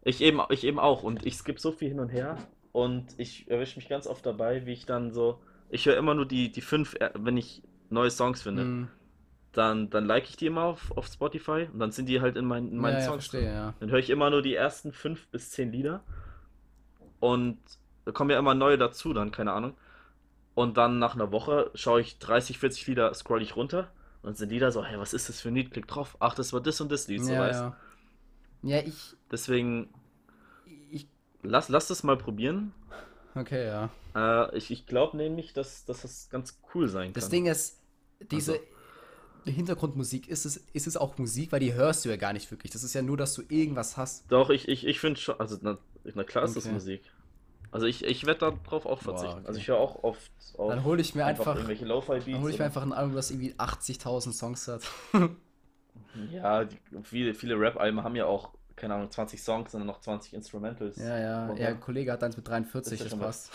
Ich 0.05 0.21
eben, 0.21 0.41
ich 0.51 0.65
eben 0.65 0.79
auch. 0.79 1.03
Und 1.03 1.25
ich 1.25 1.37
skippe 1.37 1.61
so 1.61 1.73
viel 1.73 1.89
hin 1.89 2.01
und 2.01 2.11
her. 2.11 2.37
Und 2.73 3.07
ich 3.17 3.51
erwische 3.51 3.79
mich 3.79 3.89
ganz 3.89 4.07
oft 4.07 4.27
dabei, 4.27 4.67
wie 4.67 4.73
ich 4.75 4.85
dann 4.85 5.13
so. 5.15 5.39
Ich 5.71 5.87
höre 5.87 5.97
immer 5.97 6.15
nur 6.15 6.27
die, 6.27 6.51
die 6.53 6.61
fünf, 6.61 6.95
äh, 6.95 7.11
wenn 7.15 7.37
ich 7.37 7.63
neue 7.91 8.11
Songs 8.11 8.43
finde. 8.43 8.73
mh, 8.83 8.89
Dann, 9.53 9.91
dann 9.91 10.07
like 10.07 10.29
ich 10.31 10.37
die 10.37 10.47
immer 10.47 10.65
auf, 10.65 10.93
auf 10.97 11.07
Spotify. 11.09 11.69
Und 11.73 11.79
dann 11.81 11.93
sind 11.93 12.09
die 12.09 12.21
halt 12.21 12.37
in, 12.37 12.47
mein, 12.47 12.69
in 12.71 12.79
meinen 12.79 12.99
ja, 12.99 13.01
ja, 13.01 13.07
Songs 13.07 13.25
verstehe, 13.25 13.43
drin. 13.43 13.53
ja. 13.53 13.75
Dann 13.81 13.91
höre 13.91 13.99
ich 14.01 14.11
immer 14.11 14.31
nur 14.31 14.43
die 14.43 14.55
ersten 14.55 14.93
fünf 14.93 15.29
bis 15.29 15.51
zehn 15.51 15.73
Lieder. 15.73 16.05
Und 17.21 17.59
da 18.05 18.13
kommen 18.13 18.31
ja 18.31 18.39
immer 18.39 18.55
neue 18.55 18.79
dazu, 18.79 19.13
dann, 19.13 19.33
keine 19.33 19.53
Ahnung. 19.53 19.75
Und 20.55 20.77
dann 20.79 20.99
nach 20.99 21.15
einer 21.17 21.33
Woche 21.33 21.71
schaue 21.75 22.01
ich 22.03 22.19
30, 22.19 22.59
40 22.59 22.87
Lieder, 22.89 23.13
scroll 23.15 23.43
ich 23.43 23.57
runter. 23.57 23.93
Und 24.23 24.29
dann 24.31 24.35
sind 24.37 24.51
Lieder 24.51 24.73
so, 24.73 24.85
hey, 24.85 24.99
was 24.99 25.15
ist 25.15 25.29
das 25.29 25.41
für 25.41 25.49
ein 25.51 25.55
Lied? 25.57 25.73
Klick 25.73 25.89
drauf. 25.89 26.17
Ach, 26.21 26.35
das 26.35 26.53
war 26.53 26.61
das 26.63 26.81
und 26.81 26.93
das 26.93 27.09
Lied, 27.09 27.25
so 27.25 27.33
Ja, 27.33 27.39
weißt. 27.39 27.69
ja. 27.71 27.77
Ja, 28.63 28.79
ich, 28.83 29.17
Deswegen, 29.31 29.89
ich, 30.91 31.09
lass, 31.43 31.69
lass 31.69 31.89
das 31.89 32.03
mal 32.03 32.17
probieren. 32.17 32.73
okay, 33.37 33.67
ja. 33.67 33.91
Äh, 34.17 34.57
ich 34.57 34.71
ich 34.73 34.87
glaube 34.87 35.17
nämlich, 35.17 35.53
dass, 35.55 35.85
dass 35.87 36.03
das 36.03 36.29
ganz 36.31 36.61
cool 36.75 36.89
sein 36.89 37.13
Das 37.13 37.25
kann. 37.27 37.31
Ding 37.33 37.47
ist, 37.47 37.81
diese 38.33 38.53
Also. 38.55 38.65
Hintergrundmusik, 39.47 40.29
ist 40.29 40.45
es, 40.45 40.57
ist 40.73 40.89
es 40.89 40.97
auch 40.97 41.19
Musik, 41.19 41.53
weil 41.53 41.61
die 41.61 41.75
hörst 41.75 42.05
du 42.05 42.09
ja 42.09 42.17
gar 42.17 42.33
nicht 42.33 42.51
wirklich. 42.51 42.73
Das 42.73 42.83
ist 42.83 42.95
ja 42.95 43.03
nur, 43.03 43.17
dass 43.17 43.35
du 43.35 43.43
irgendwas 43.49 43.97
hast. 43.97 44.25
Doch, 44.31 44.51
ich, 44.51 44.69
ich, 44.69 44.87
ich 44.87 44.99
finde 45.01 45.21
schon, 45.21 45.39
also 45.39 45.57
na, 45.63 45.79
na 46.15 46.25
klar 46.25 46.45
ist 46.45 46.57
das 46.57 46.65
Okay. 46.65 46.75
Musik. 46.75 47.03
Also 47.71 47.87
ich, 47.87 48.05
ich 48.05 48.27
werde 48.27 48.41
darauf 48.41 48.87
auch 48.87 49.03
Boah, 49.03 49.17
verzichten. 49.17 49.39
okay. 49.41 49.47
Also 49.47 49.61
ich 49.61 49.69
höre 49.69 49.79
auch 49.79 50.03
oft 50.03 50.33
auf 50.57 50.71
Dann 50.71 50.85
hole 50.85 51.01
ich 51.01 51.15
mir 51.15 51.27
einfach, 51.27 51.55
irgendwelche 51.55 51.85
Lo-Fi-Beats. 51.85 52.25
dann 52.27 52.41
hole 52.43 52.53
ich 52.53 52.59
mir 52.59 52.65
einfach 52.65 52.83
ein 52.83 52.93
Album, 52.93 53.15
das 53.15 53.31
irgendwie 53.31 53.55
80.000 53.59 54.33
Songs 54.33 54.67
hat. 54.69 54.83
Ja, 56.33 56.65
die, 56.65 56.79
viele, 57.03 57.35
viele 57.35 57.59
Rap-Alben 57.59 58.03
haben 58.03 58.17
ja 58.17 58.27
auch, 58.27 58.56
keine 58.77 58.95
Ahnung, 58.95 59.11
20 59.11 59.43
Songs, 59.43 59.73
sondern 59.73 59.87
noch 59.87 60.01
20 60.01 60.35
Instrumentals. 60.35 60.97
Ja, 60.99 61.19
ja, 61.19 61.55
ja, 61.55 61.69
ein 61.69 61.81
Kollege 61.81 62.13
hat 62.13 62.23
eins 62.23 62.37
mit 62.37 62.47
43, 62.47 62.93
Ist 62.93 62.99
ja 62.99 63.05
das 63.05 63.11
schon 63.11 63.21
passt. 63.21 63.53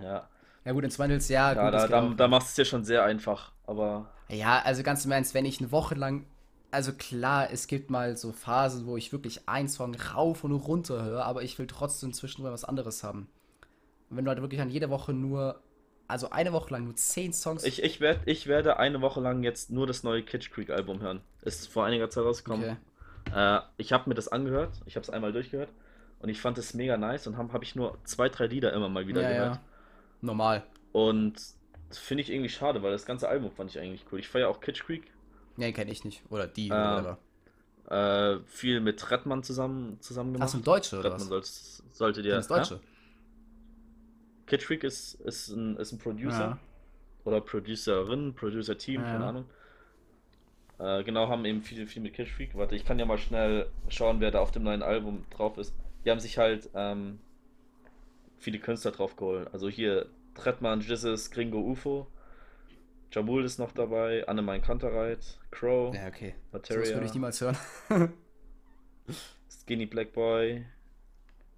Ja, 0.00 0.28
Ja 0.64 0.72
gut, 0.72 0.84
Instrumentals, 0.84 1.28
ja, 1.30 1.52
ja 1.54 1.64
gut, 1.64 1.72
das 1.72 1.88
da, 1.88 2.00
da, 2.02 2.14
da 2.14 2.28
machst 2.28 2.48
du 2.48 2.50
es 2.50 2.54
dir 2.56 2.64
schon 2.68 2.84
sehr 2.84 3.02
einfach. 3.02 3.52
Aber 3.66 4.10
Ja, 4.28 4.60
also 4.60 4.82
ganz 4.82 5.02
im 5.06 5.12
Ernst, 5.12 5.32
wenn 5.32 5.46
ich 5.46 5.60
eine 5.60 5.72
Woche 5.72 5.94
lang, 5.94 6.26
also 6.70 6.92
klar, 6.92 7.50
es 7.50 7.68
gibt 7.68 7.88
mal 7.88 8.18
so 8.18 8.32
Phasen, 8.32 8.86
wo 8.86 8.98
ich 8.98 9.10
wirklich 9.10 9.48
einen 9.48 9.68
Song 9.68 9.94
rauf 9.94 10.44
und 10.44 10.52
runter 10.52 11.02
höre, 11.02 11.24
aber 11.24 11.42
ich 11.42 11.58
will 11.58 11.66
trotzdem 11.66 12.12
zwischendurch 12.12 12.52
was 12.52 12.64
anderes 12.64 13.02
haben. 13.02 13.28
Und 14.10 14.18
wenn 14.18 14.26
du 14.26 14.30
halt 14.30 14.42
wirklich 14.42 14.60
an 14.60 14.68
jeder 14.68 14.90
Woche 14.90 15.14
nur, 15.14 15.62
also 16.06 16.30
eine 16.30 16.52
Woche 16.52 16.74
lang 16.74 16.84
nur 16.84 16.96
10 16.96 17.32
Songs. 17.32 17.64
ich, 17.64 17.82
ich, 17.82 18.00
werd, 18.00 18.20
ich 18.26 18.46
werde 18.46 18.78
eine 18.78 19.00
Woche 19.00 19.20
lang 19.20 19.42
jetzt 19.42 19.70
nur 19.70 19.86
das 19.86 20.02
neue 20.02 20.22
Kitsch 20.22 20.50
Creek 20.50 20.68
Album 20.68 21.00
hören. 21.00 21.22
Ist 21.40 21.68
vor 21.68 21.86
einiger 21.86 22.10
Zeit 22.10 22.24
rausgekommen. 22.24 22.70
okay. 22.70 22.76
Äh, 23.34 23.60
ich 23.76 23.92
habe 23.92 24.08
mir 24.08 24.14
das 24.14 24.28
angehört, 24.28 24.80
ich 24.86 24.96
habe 24.96 25.04
es 25.04 25.10
einmal 25.10 25.32
durchgehört 25.32 25.70
und 26.20 26.28
ich 26.28 26.40
fand 26.40 26.58
es 26.58 26.74
mega 26.74 26.96
nice 26.96 27.26
und 27.26 27.36
habe 27.36 27.52
hab 27.52 27.62
ich 27.62 27.74
nur 27.76 27.98
zwei, 28.04 28.28
drei 28.28 28.46
Lieder 28.46 28.72
immer 28.72 28.88
mal 28.88 29.06
wieder 29.06 29.22
Ja, 29.22 29.28
gehört. 29.28 29.54
ja. 29.56 29.60
Normal. 30.20 30.64
Und 30.92 31.34
das 31.88 31.98
finde 31.98 32.22
ich 32.22 32.30
irgendwie 32.30 32.48
schade, 32.48 32.82
weil 32.82 32.90
das 32.92 33.06
ganze 33.06 33.28
Album 33.28 33.50
fand 33.50 33.70
ich 33.70 33.78
eigentlich 33.78 34.04
cool. 34.12 34.18
Ich 34.18 34.28
feiere 34.28 34.48
auch 34.48 34.60
Kitsch 34.60 34.84
Creek. 34.84 35.04
Nee, 35.56 35.72
kenne 35.72 35.90
ich 35.90 36.04
nicht. 36.04 36.22
Oder 36.30 36.46
die, 36.46 36.70
Ah, 36.72 37.00
oder 37.00 37.18
Äh, 37.90 38.40
viel 38.46 38.80
mit 38.80 39.10
Redman 39.10 39.42
zusammen, 39.42 39.98
zusammen 40.00 40.32
gemacht. 40.34 40.44
Hast 40.46 40.54
du 40.54 40.58
ein 40.58 40.64
Deutsche 40.64 40.98
oder 40.98 41.12
Redman 41.14 41.30
was? 41.30 41.76
soll, 41.78 41.86
sollte 41.92 42.22
dir. 42.22 42.34
Das 42.34 42.48
Deutsche. 42.48 42.74
Ja? 42.74 42.80
Kitsch 44.46 44.66
Creek 44.66 44.84
ist, 44.84 45.14
ist, 45.14 45.48
ein, 45.48 45.76
ist 45.76 45.92
ein 45.92 45.98
Producer. 45.98 46.38
Ja. 46.38 46.58
Oder 47.24 47.40
Producerin, 47.40 48.34
Producer-Team, 48.34 49.02
Ja, 49.02 49.12
keine. 49.12 49.24
Ahnung. 49.26 49.44
Äh, 50.78 51.02
genau, 51.04 51.28
haben 51.28 51.44
eben 51.44 51.62
viel, 51.62 51.86
viel 51.86 52.02
mit 52.02 52.14
Kitsch 52.14 52.30
Freak. 52.32 52.56
Warte, 52.56 52.76
ich 52.76 52.84
kann 52.84 52.98
ja 52.98 53.04
mal 53.04 53.18
schnell 53.18 53.68
schauen, 53.88 54.20
wer 54.20 54.30
da 54.30 54.40
auf 54.40 54.52
dem 54.52 54.62
neuen 54.62 54.82
Album 54.82 55.24
drauf 55.30 55.58
ist. 55.58 55.74
Die 56.04 56.10
haben 56.10 56.20
sich 56.20 56.38
halt 56.38 56.70
ähm, 56.74 57.18
viele 58.38 58.58
Künstler 58.60 58.92
drauf 58.92 59.16
geholt. 59.16 59.48
Also 59.52 59.68
hier 59.68 60.06
Tretman, 60.34 60.80
Jizzes, 60.80 61.30
Gringo 61.32 61.58
UFO, 61.60 62.06
Jamul 63.10 63.44
ist 63.44 63.58
noch 63.58 63.72
dabei, 63.72 64.26
Annemein 64.28 64.62
Kantereit, 64.62 65.38
Crow, 65.50 65.94
Ja, 65.94 66.06
okay. 66.06 66.34
So 66.52 66.58
Materia, 66.58 66.94
würde 66.94 67.06
ich 67.06 67.14
niemals 67.14 67.40
hören. 67.40 67.56
Skinny 69.50 69.86
Black 69.86 70.12
Boy, 70.12 70.64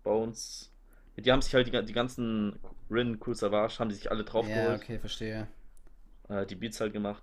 Bones. 0.02 0.72
Die 1.16 1.30
haben 1.30 1.42
sich 1.42 1.54
halt 1.54 1.66
die, 1.66 1.84
die 1.84 1.92
ganzen 1.92 2.58
Rin, 2.90 3.18
Cool 3.24 3.34
Savage, 3.34 3.78
haben 3.78 3.90
die 3.90 3.96
sich 3.96 4.10
alle 4.10 4.24
drauf 4.24 4.48
Ja, 4.48 4.54
geholt. 4.54 4.82
okay, 4.82 4.98
verstehe. 4.98 5.48
äh, 6.28 6.46
die 6.46 6.54
Beats 6.54 6.80
halt 6.80 6.92
gemacht. 6.94 7.22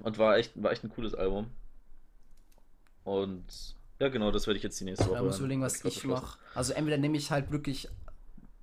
Und 0.00 0.18
war 0.18 0.36
echt, 0.36 0.60
war 0.62 0.72
echt 0.72 0.84
ein 0.84 0.90
cooles 0.90 1.14
Album. 1.14 1.50
Und 3.04 3.44
ja, 4.00 4.08
genau, 4.08 4.30
das 4.30 4.46
werde 4.46 4.56
ich 4.56 4.62
jetzt 4.62 4.80
die 4.80 4.84
nächste 4.84 5.06
Woche 5.06 5.16
Da 5.16 5.22
muss 5.22 5.36
ich 5.36 5.40
überlegen, 5.40 5.62
was 5.62 5.76
ich 5.76 5.82
beschlossen. 5.82 6.24
mache. 6.24 6.38
Also 6.54 6.72
entweder 6.72 6.98
nehme 6.98 7.16
ich 7.16 7.30
halt 7.30 7.50
wirklich 7.50 7.88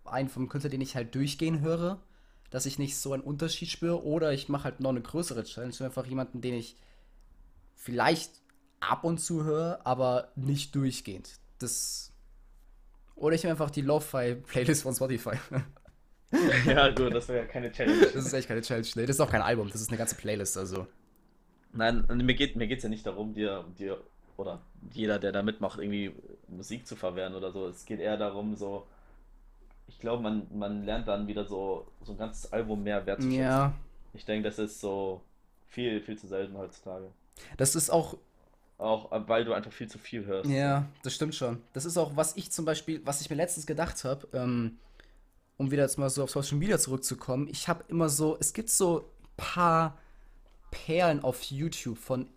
einen 0.03 0.29
vom 0.29 0.49
Künstler, 0.49 0.69
den 0.69 0.81
ich 0.81 0.95
halt 0.95 1.15
durchgehen 1.15 1.61
höre, 1.61 2.01
dass 2.49 2.65
ich 2.65 2.77
nicht 2.79 2.97
so 2.97 3.13
einen 3.13 3.23
Unterschied 3.23 3.69
spüre, 3.69 4.03
oder 4.03 4.33
ich 4.33 4.49
mache 4.49 4.65
halt 4.65 4.79
noch 4.81 4.89
eine 4.89 5.01
größere 5.01 5.43
Challenge, 5.43 5.73
einfach 5.81 6.05
jemanden, 6.05 6.41
den 6.41 6.53
ich 6.53 6.75
vielleicht 7.75 8.41
ab 8.81 9.03
und 9.03 9.19
zu 9.19 9.43
höre, 9.43 9.79
aber 9.85 10.31
nicht 10.35 10.75
durchgehend. 10.75 11.39
Das. 11.59 12.11
Oder 13.15 13.35
ich 13.35 13.43
nehme 13.43 13.51
einfach 13.51 13.71
die 13.71 13.81
Lo-Fi-Playlist 13.81 14.83
von 14.83 14.93
Spotify. 14.95 15.37
Ja, 16.65 16.87
gut, 16.91 17.13
das 17.13 17.27
wäre 17.27 17.39
ja 17.39 17.45
keine 17.45 17.69
Challenge. 17.73 18.07
Das 18.13 18.25
ist 18.25 18.31
echt 18.31 18.47
keine 18.47 18.61
Challenge. 18.61 18.87
Nee, 18.95 19.05
das 19.05 19.17
ist 19.17 19.19
auch 19.19 19.29
kein 19.29 19.41
Album, 19.41 19.69
das 19.69 19.81
ist 19.81 19.89
eine 19.89 19.97
ganze 19.97 20.15
Playlist, 20.15 20.57
also. 20.57 20.87
Nein, 21.73 22.05
mir 22.07 22.35
geht 22.35 22.55
mir 22.55 22.67
geht's 22.67 22.83
ja 22.83 22.89
nicht 22.89 23.05
darum, 23.05 23.33
dir, 23.33 23.65
dir 23.77 23.97
oder 24.37 24.61
jeder, 24.91 25.19
der 25.19 25.31
da 25.31 25.41
mitmacht, 25.43 25.79
irgendwie 25.79 26.13
Musik 26.47 26.87
zu 26.87 26.95
verwehren 26.95 27.35
oder 27.35 27.51
so. 27.51 27.67
Es 27.67 27.85
geht 27.85 27.99
eher 27.99 28.17
darum, 28.17 28.55
so. 28.55 28.87
Ich 29.87 29.99
glaube, 29.99 30.23
man, 30.23 30.47
man 30.53 30.85
lernt 30.85 31.07
dann 31.07 31.27
wieder 31.27 31.45
so, 31.45 31.87
so 32.03 32.13
ein 32.13 32.17
ganzes 32.17 32.51
Album 32.51 32.83
mehr 32.83 33.05
wertzuschätzen. 33.05 33.39
Ja. 33.39 33.73
Ich 34.13 34.25
denke, 34.25 34.47
das 34.47 34.57
ist 34.59 34.79
so 34.79 35.21
viel, 35.67 36.01
viel 36.01 36.17
zu 36.17 36.27
selten 36.27 36.57
heutzutage. 36.57 37.11
Das 37.57 37.75
ist 37.75 37.89
auch 37.89 38.17
Auch 38.77 39.11
äh, 39.11 39.21
weil 39.27 39.45
du 39.45 39.53
einfach 39.53 39.71
viel 39.71 39.87
zu 39.87 39.99
viel 39.99 40.25
hörst. 40.25 40.49
Ja, 40.49 40.87
das 41.03 41.13
stimmt 41.13 41.35
schon. 41.35 41.61
Das 41.73 41.85
ist 41.85 41.97
auch, 41.97 42.15
was 42.15 42.35
ich 42.35 42.51
zum 42.51 42.65
Beispiel, 42.65 43.01
was 43.05 43.21
ich 43.21 43.29
mir 43.29 43.35
letztens 43.35 43.67
gedacht 43.67 44.03
habe, 44.03 44.27
ähm, 44.33 44.79
um 45.57 45.69
wieder 45.69 45.83
jetzt 45.83 45.99
mal 45.99 46.09
so 46.09 46.23
auf 46.23 46.31
Social 46.31 46.57
Media 46.57 46.79
zurückzukommen. 46.79 47.47
Ich 47.47 47.67
habe 47.67 47.83
immer 47.89 48.09
so, 48.09 48.37
es 48.39 48.53
gibt 48.53 48.69
so 48.69 49.07
paar 49.37 49.97
Perlen 50.85 51.23
auf 51.23 51.43
YouTube 51.43 51.97
von 51.97 52.27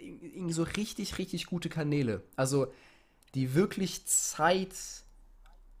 irgendwie 0.00 0.52
so 0.52 0.62
richtig, 0.62 1.18
richtig 1.18 1.46
gute 1.46 1.68
Kanäle. 1.68 2.22
Also, 2.36 2.66
die 3.34 3.54
wirklich 3.54 4.06
Zeit, 4.06 4.74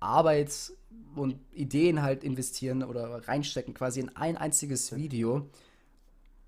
Arbeit 0.00 0.72
und 1.14 1.36
Ideen 1.52 2.02
halt 2.02 2.24
investieren 2.24 2.82
oder 2.82 3.26
reinstecken, 3.28 3.74
quasi 3.74 4.00
in 4.00 4.14
ein 4.16 4.36
einziges 4.36 4.94
Video. 4.94 5.48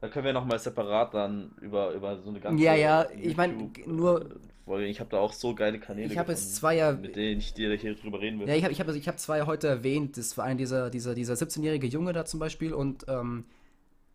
Da 0.01 0.09
können 0.09 0.27
wir 0.27 0.33
nochmal 0.33 0.59
separat 0.59 1.15
dann 1.15 1.53
über, 1.61 1.93
über 1.93 2.21
so 2.21 2.29
eine 2.29 2.41
ganze 2.41 2.63
Ja, 2.63 2.75
ja, 2.75 3.09
ich 3.11 3.37
YouTube, 3.37 3.87
nur- 3.87 4.23
äh, 4.23 4.35
Folge. 4.67 4.87
Ich 4.87 4.99
habe 4.99 5.11
da 5.11 5.19
auch 5.19 5.33
so 5.33 5.55
geile 5.55 5.79
Kanäle 5.79 6.13
Ich 6.13 6.19
habe 6.19 6.33
jetzt 6.33 6.57
zwei 6.57 6.75
ja 6.77 6.93
mit 6.93 7.15
denen 7.15 7.39
ich 7.39 7.55
dir 7.55 7.73
hier 7.77 7.95
drüber 7.95 8.21
reden 8.21 8.41
will. 8.41 8.49
Ja, 8.49 8.57
ich 8.57 8.65
habe 8.65 8.73
ich 8.73 8.81
hab, 8.81 8.89
ich 8.89 9.09
hab 9.09 9.19
zwei 9.21 9.43
heute 9.47 9.69
erwähnt. 9.69 10.17
Das 10.17 10.37
war 10.37 10.45
ein 10.45 10.59
dieser, 10.59 10.91
dieser, 10.91 11.15
dieser 11.15 11.35
17-jährige 11.35 11.87
Junge 11.87 12.13
da 12.13 12.25
zum 12.25 12.41
Beispiel 12.41 12.75
und 12.75 13.05
ähm, 13.09 13.45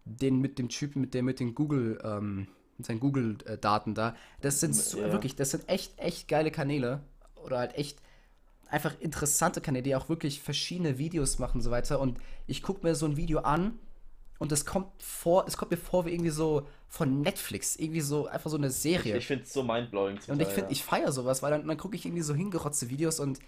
den 0.06 0.39
mit 0.39 0.58
dem 0.60 0.70
Typen, 0.70 1.02
mit 1.02 1.14
der 1.14 1.24
mit 1.24 1.39
den 1.39 1.56
Google, 1.56 1.99
ähm, 2.04 2.47
mit 2.78 2.86
seinen 2.88 2.99
Google-Daten 2.99 3.93
da. 3.95 4.16
Das 4.41 4.60
sind 4.60 4.76
so, 4.76 4.99
Ja. 4.99 5.12
wirklich, 5.12 5.36
das 5.36 5.52
sind 5.52 5.68
echt, 5.70 5.97
echt 5.99 6.28
geile 6.28 6.52
Kanäle. 6.52 7.02
Oder 7.43 7.60
halt 7.60 7.76
echt 7.76 8.02
einfach 8.70 8.99
interessante 8.99 9.62
Kanäle, 9.62 9.84
die 9.84 9.95
auch 9.95 10.10
wirklich 10.10 10.41
verschiedene 10.41 10.97
Videos 10.97 11.39
machen 11.39 11.58
und 11.58 11.62
so 11.62 11.72
weiter. 11.72 11.99
Und 11.99 12.20
ich 12.47 12.62
gucke 12.64 12.86
mir 12.86 12.95
so 12.95 13.06
ein 13.06 13.18
Video 13.18 13.39
an 13.39 13.78
und 14.39 14.52
das 14.52 14.66
kommt 14.66 14.88
vor, 15.04 15.45
es 15.47 15.58
kommt 15.58 15.72
mir 15.72 15.78
vor 15.78 16.06
wie 16.06 16.12
irgendwie 16.12 16.30
so 16.32 16.68
von 16.88 17.22
Netflix, 17.22 17.76
irgendwie 17.76 18.02
so 18.02 18.28
einfach 18.28 18.49
so 18.49 18.58
eine 18.58 18.68
Ich, 18.68 18.74
Serie. 18.74 19.18
ich 19.18 19.28
finde 19.28 19.43
es 19.43 19.54
so 19.54 19.62
mindblowing 19.64 20.20
zum 20.20 20.34
Und 20.34 20.41
ich 20.41 20.47
finde, 20.47 20.68
ja. 20.68 20.72
ich 20.72 20.84
feiere 20.84 21.12
sowas, 21.12 21.43
weil 21.43 21.52
dann, 21.52 21.68
dann 21.68 21.78
gucke 21.78 21.95
ich 21.95 22.06
irgendwie 22.06 22.24
so 22.24 22.34
hingerotzte 22.34 22.89
Videos 22.89 23.20
und 23.20 23.39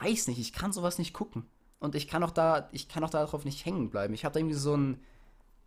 weiß 0.00 0.28
nicht, 0.28 0.38
ich 0.38 0.52
kann 0.52 0.72
sowas 0.72 0.98
nicht 0.98 1.12
gucken. 1.12 1.44
Und 1.80 1.94
ich 1.94 2.08
kann 2.08 2.22
auch 2.22 2.30
da, 2.30 2.68
ich 2.72 2.88
kann 2.88 3.04
auch 3.04 3.10
darauf 3.10 3.44
nicht 3.44 3.64
hängen 3.64 3.90
bleiben. 3.90 4.14
Ich 4.14 4.24
habe 4.24 4.32
da 4.32 4.40
irgendwie 4.40 4.56
so 4.56 4.74
einen 4.74 5.00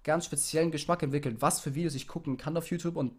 ganz 0.04 0.26
speziellen 0.26 0.72
Geschmack 0.72 1.04
entwickelt, 1.04 1.38
was 1.42 1.60
für 1.60 1.76
Videos 1.76 1.96
ich 1.96 2.08
gucken 2.08 2.38
kann 2.38 2.58
auf 2.58 2.70
YouTube 2.70 2.96
und 2.96 3.14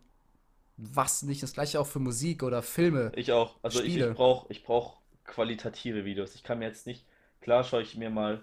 was 0.76 1.22
nicht. 1.22 1.42
Das 1.42 1.52
gleiche 1.52 1.80
auch 1.80 1.86
für 1.86 2.00
Musik 2.00 2.42
oder 2.42 2.62
Filme. 2.62 3.12
Ich 3.14 3.32
auch. 3.32 3.56
Also 3.62 3.80
ich, 3.80 3.92
Spiele. 3.92 4.10
ich 4.10 4.14
brauche 4.16 4.46
ich 4.52 4.62
brauch 4.64 5.00
qualitative 5.24 6.04
Videos. 6.04 6.34
Ich 6.34 6.42
kann 6.42 6.58
mir 6.58 6.66
jetzt 6.66 6.86
nicht 6.86 7.04
klar 7.42 7.64
schaue 7.64 7.82
ich 7.82 7.96
mir 7.96 8.08
mal 8.08 8.40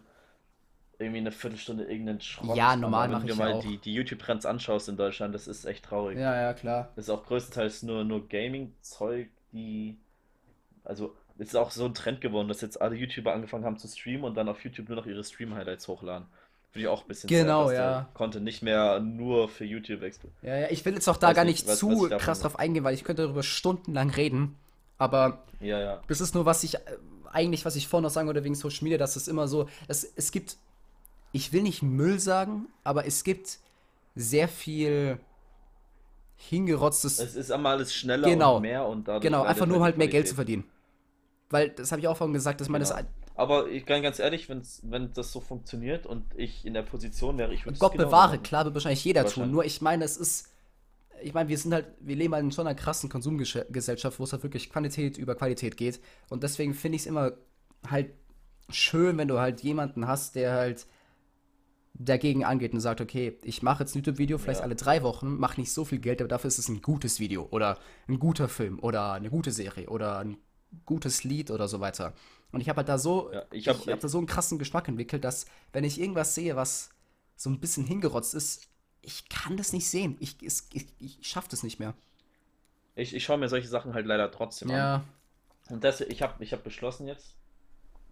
irgendwie 0.99 1.19
eine 1.19 1.31
Viertelstunde 1.31 1.85
irgendeinen 1.85 2.21
Schrott 2.21 2.57
Ja, 2.57 2.75
normal 2.75 3.07
wenn 3.07 3.11
mache 3.11 3.25
du 3.25 3.27
ich 3.27 3.37
dir 3.37 3.43
ja 3.43 3.51
mal 3.51 3.53
auch. 3.53 3.63
die, 3.63 3.77
die 3.77 3.93
YouTube-Trends 3.93 4.45
anschaust 4.45 4.89
in 4.89 4.97
Deutschland, 4.97 5.33
das 5.33 5.47
ist 5.47 5.65
echt 5.65 5.85
traurig. 5.85 6.19
Ja, 6.19 6.35
ja, 6.39 6.53
klar. 6.53 6.91
Das 6.95 7.05
ist 7.05 7.09
auch 7.09 7.25
größtenteils 7.25 7.83
nur, 7.83 8.03
nur 8.03 8.27
Gaming-Zeug, 8.27 9.29
die. 9.53 9.97
Also, 10.83 11.15
ist 11.47 11.55
auch 11.55 11.71
so 11.71 11.85
ein 11.85 11.93
Trend 11.93 12.21
geworden, 12.21 12.47
dass 12.47 12.61
jetzt 12.61 12.81
alle 12.81 12.95
YouTuber 12.95 13.33
angefangen 13.33 13.65
haben 13.65 13.77
zu 13.77 13.87
streamen 13.87 14.23
und 14.25 14.35
dann 14.35 14.49
auf 14.49 14.63
YouTube 14.63 14.89
nur 14.89 14.97
noch 14.97 15.05
ihre 15.05 15.23
Stream-Highlights 15.23 15.87
hochladen. 15.87 16.27
Finde 16.71 16.83
ich 16.83 16.87
auch 16.87 17.01
ein 17.01 17.07
bisschen 17.07 17.29
sad, 17.29 17.37
Genau, 17.39 17.63
dass 17.63 17.71
der 17.71 17.79
ja. 17.81 18.09
Content 18.13 18.43
nicht 18.43 18.61
mehr 18.61 18.99
nur 18.99 19.49
für 19.49 19.65
YouTube 19.65 20.03
explodiert. 20.03 20.43
Ja, 20.43 20.57
ja, 20.59 20.67
ich 20.69 20.85
will 20.85 20.93
jetzt 20.93 21.07
auch 21.07 21.17
da 21.17 21.29
Weiß 21.29 21.35
gar 21.35 21.45
nicht, 21.45 21.65
was- 21.65 21.71
was 21.73 21.79
zu 21.79 22.07
davon- 22.07 22.17
krass 22.19 22.41
drauf 22.41 22.59
eingehen, 22.59 22.83
weil 22.83 22.93
ich 22.93 23.03
könnte 23.03 23.23
darüber 23.23 23.41
stundenlang 23.43 24.09
reden. 24.11 24.55
Aber 24.99 25.43
Ja, 25.61 25.79
ja. 25.79 26.01
das 26.07 26.21
ist 26.21 26.35
nur, 26.35 26.45
was 26.45 26.63
ich 26.63 26.75
äh, 26.75 26.79
eigentlich, 27.31 27.63
was 27.65 27.75
ich 27.75 27.87
vorhin 27.87 28.03
noch 28.03 28.11
sagen 28.11 28.27
wollte 28.27 28.43
wegen 28.43 28.53
Social 28.55 28.83
Media, 28.83 28.97
dass 28.97 29.15
es 29.15 29.27
immer 29.27 29.47
so, 29.47 29.67
es, 29.87 30.03
es 30.15 30.31
gibt, 30.31 30.57
ich 31.31 31.53
will 31.53 31.63
nicht 31.63 31.81
Müll 31.81 32.19
sagen, 32.19 32.67
aber 32.83 33.05
es 33.07 33.23
gibt 33.23 33.59
sehr 34.15 34.47
viel 34.47 35.19
hingerotztes, 36.37 37.19
Es 37.19 37.35
ist 37.35 37.51
einmal 37.51 37.73
alles 37.77 37.93
schneller 37.93 38.27
Genau. 38.29 38.57
und 38.57 38.61
mehr 38.61 38.85
und 38.85 39.07
dadurch 39.07 39.21
genau, 39.23 39.43
einfach 39.43 39.65
nur 39.65 39.77
die 39.77 39.83
halt 39.83 39.97
mehr 39.97 40.07
Geld 40.07 40.27
zu 40.27 40.35
verdienen. 40.35 40.63
Weil, 41.49 41.69
das 41.69 41.91
habe 41.91 41.99
ich 42.01 42.07
auch 42.07 42.17
vorhin 42.17 42.33
gesagt, 42.33 42.61
dass 42.61 42.69
man 42.69 42.81
Genau. 42.81 42.93
das, 42.95 43.05
Aber 43.35 43.69
ich 43.69 43.85
kann 43.85 44.01
ganz 44.03 44.19
ehrlich, 44.19 44.49
wenn's, 44.49 44.81
wenn 44.83 45.13
das 45.13 45.31
so 45.31 45.39
funktioniert 45.41 46.05
und 46.05 46.25
ich 46.35 46.65
in 46.65 46.73
der 46.73 46.83
Position 46.83 47.37
wäre, 47.37 47.53
ich 47.53 47.65
würde 47.65 47.73
es 47.73 47.79
Gott 47.79 47.93
genauso 47.93 48.07
bewahre, 48.09 48.33
machen. 48.33 48.43
klar 48.43 48.65
wird 48.65 48.75
wahrscheinlich 48.75 49.03
jeder 49.03 49.21
tun, 49.25 49.27
Wahrscheinlich. 49.27 49.51
nur 49.53 49.65
ich 49.65 49.81
meine, 49.81 50.03
es 50.05 50.17
ist, 50.17 50.49
ich 51.21 51.33
meine, 51.33 51.49
wir 51.49 51.57
sind 51.57 51.73
halt, 51.73 51.87
wir 51.99 52.15
leben 52.15 52.33
halt 52.33 52.43
in 52.43 52.51
so 52.51 52.61
einer 52.61 52.75
krassen 52.75 53.09
Konsumgesellschaft, 53.09 54.19
wo 54.19 54.23
es 54.23 54.33
halt 54.33 54.43
wirklich 54.43 54.69
Quantität 54.69 55.17
über 55.17 55.35
Qualität 55.35 55.77
geht 55.77 55.99
und 56.29 56.43
deswegen 56.43 56.73
finde 56.73 56.97
ich 56.97 57.03
es 57.03 57.07
immer 57.07 57.33
halt 57.89 58.11
schön, 58.69 59.17
wenn 59.17 59.27
du 59.27 59.39
halt 59.39 59.61
jemanden 59.61 60.07
hast, 60.07 60.35
der 60.35 60.53
halt 60.53 60.85
dagegen 61.93 62.45
angeht 62.45 62.73
und 62.73 62.79
sagt, 62.79 63.01
okay, 63.01 63.37
ich 63.43 63.61
mache 63.61 63.83
jetzt 63.83 63.93
ein 63.95 63.99
YouTube-Video 63.99 64.37
vielleicht 64.37 64.59
Ja. 64.59 64.65
alle 64.65 64.75
drei 64.75 65.03
Wochen, 65.03 65.37
mache 65.37 65.59
nicht 65.59 65.73
so 65.73 65.83
viel 65.85 65.99
Geld, 65.99 66.21
aber 66.21 66.29
dafür 66.29 66.47
ist 66.47 66.59
es 66.59 66.69
ein 66.69 66.81
gutes 66.81 67.19
Video 67.19 67.47
oder 67.51 67.77
ein 68.07 68.19
guter 68.19 68.47
Film 68.47 68.79
oder 68.79 69.13
eine 69.13 69.29
gute 69.29 69.51
Serie 69.51 69.89
oder 69.89 70.19
ein 70.19 70.37
gutes 70.85 71.23
Lied 71.23 71.51
oder 71.51 71.67
so 71.67 71.79
weiter. 71.79 72.13
Und 72.51 72.61
ich 72.61 72.69
habe 72.69 72.77
halt 72.77 72.89
da 72.89 72.97
so, 72.97 73.31
Ja, 73.31 73.45
ich 73.51 73.67
ich 73.67 73.69
hab- 73.69 73.87
habe 73.87 73.91
hab 73.91 73.99
da 73.99 74.07
so 74.07 74.17
einen 74.17 74.27
krassen 74.27 74.59
Geschmack 74.59 74.87
entwickelt, 74.87 75.23
dass 75.23 75.45
wenn 75.73 75.83
ich 75.83 75.99
irgendwas 75.99 76.35
sehe, 76.35 76.55
was 76.55 76.89
so 77.35 77.49
ein 77.49 77.59
bisschen 77.59 77.85
hingerotzt 77.85 78.33
ist, 78.35 78.67
ich 79.01 79.29
kann 79.29 79.57
das 79.57 79.73
nicht 79.73 79.87
sehen. 79.89 80.17
Ich, 80.19 80.37
es, 80.43 80.67
ich, 80.73 80.87
ich 80.99 81.19
schaff 81.27 81.47
das 81.47 81.63
nicht 81.63 81.79
mehr. 81.79 81.93
Ich, 82.93 83.15
ich 83.15 83.23
schaue 83.23 83.39
mir 83.39 83.49
solche 83.49 83.67
Sachen 83.67 83.93
halt 83.95 84.05
leider 84.05 84.29
trotzdem 84.31 84.69
an. 84.71 84.89
Ja, 84.89 85.03
Und 85.69 85.83
das, 85.83 86.01
ich 86.01 86.21
habe 86.23 86.43
ich 86.43 86.53
hab 86.53 86.63
beschlossen 86.63 87.07
jetzt, 87.07 87.35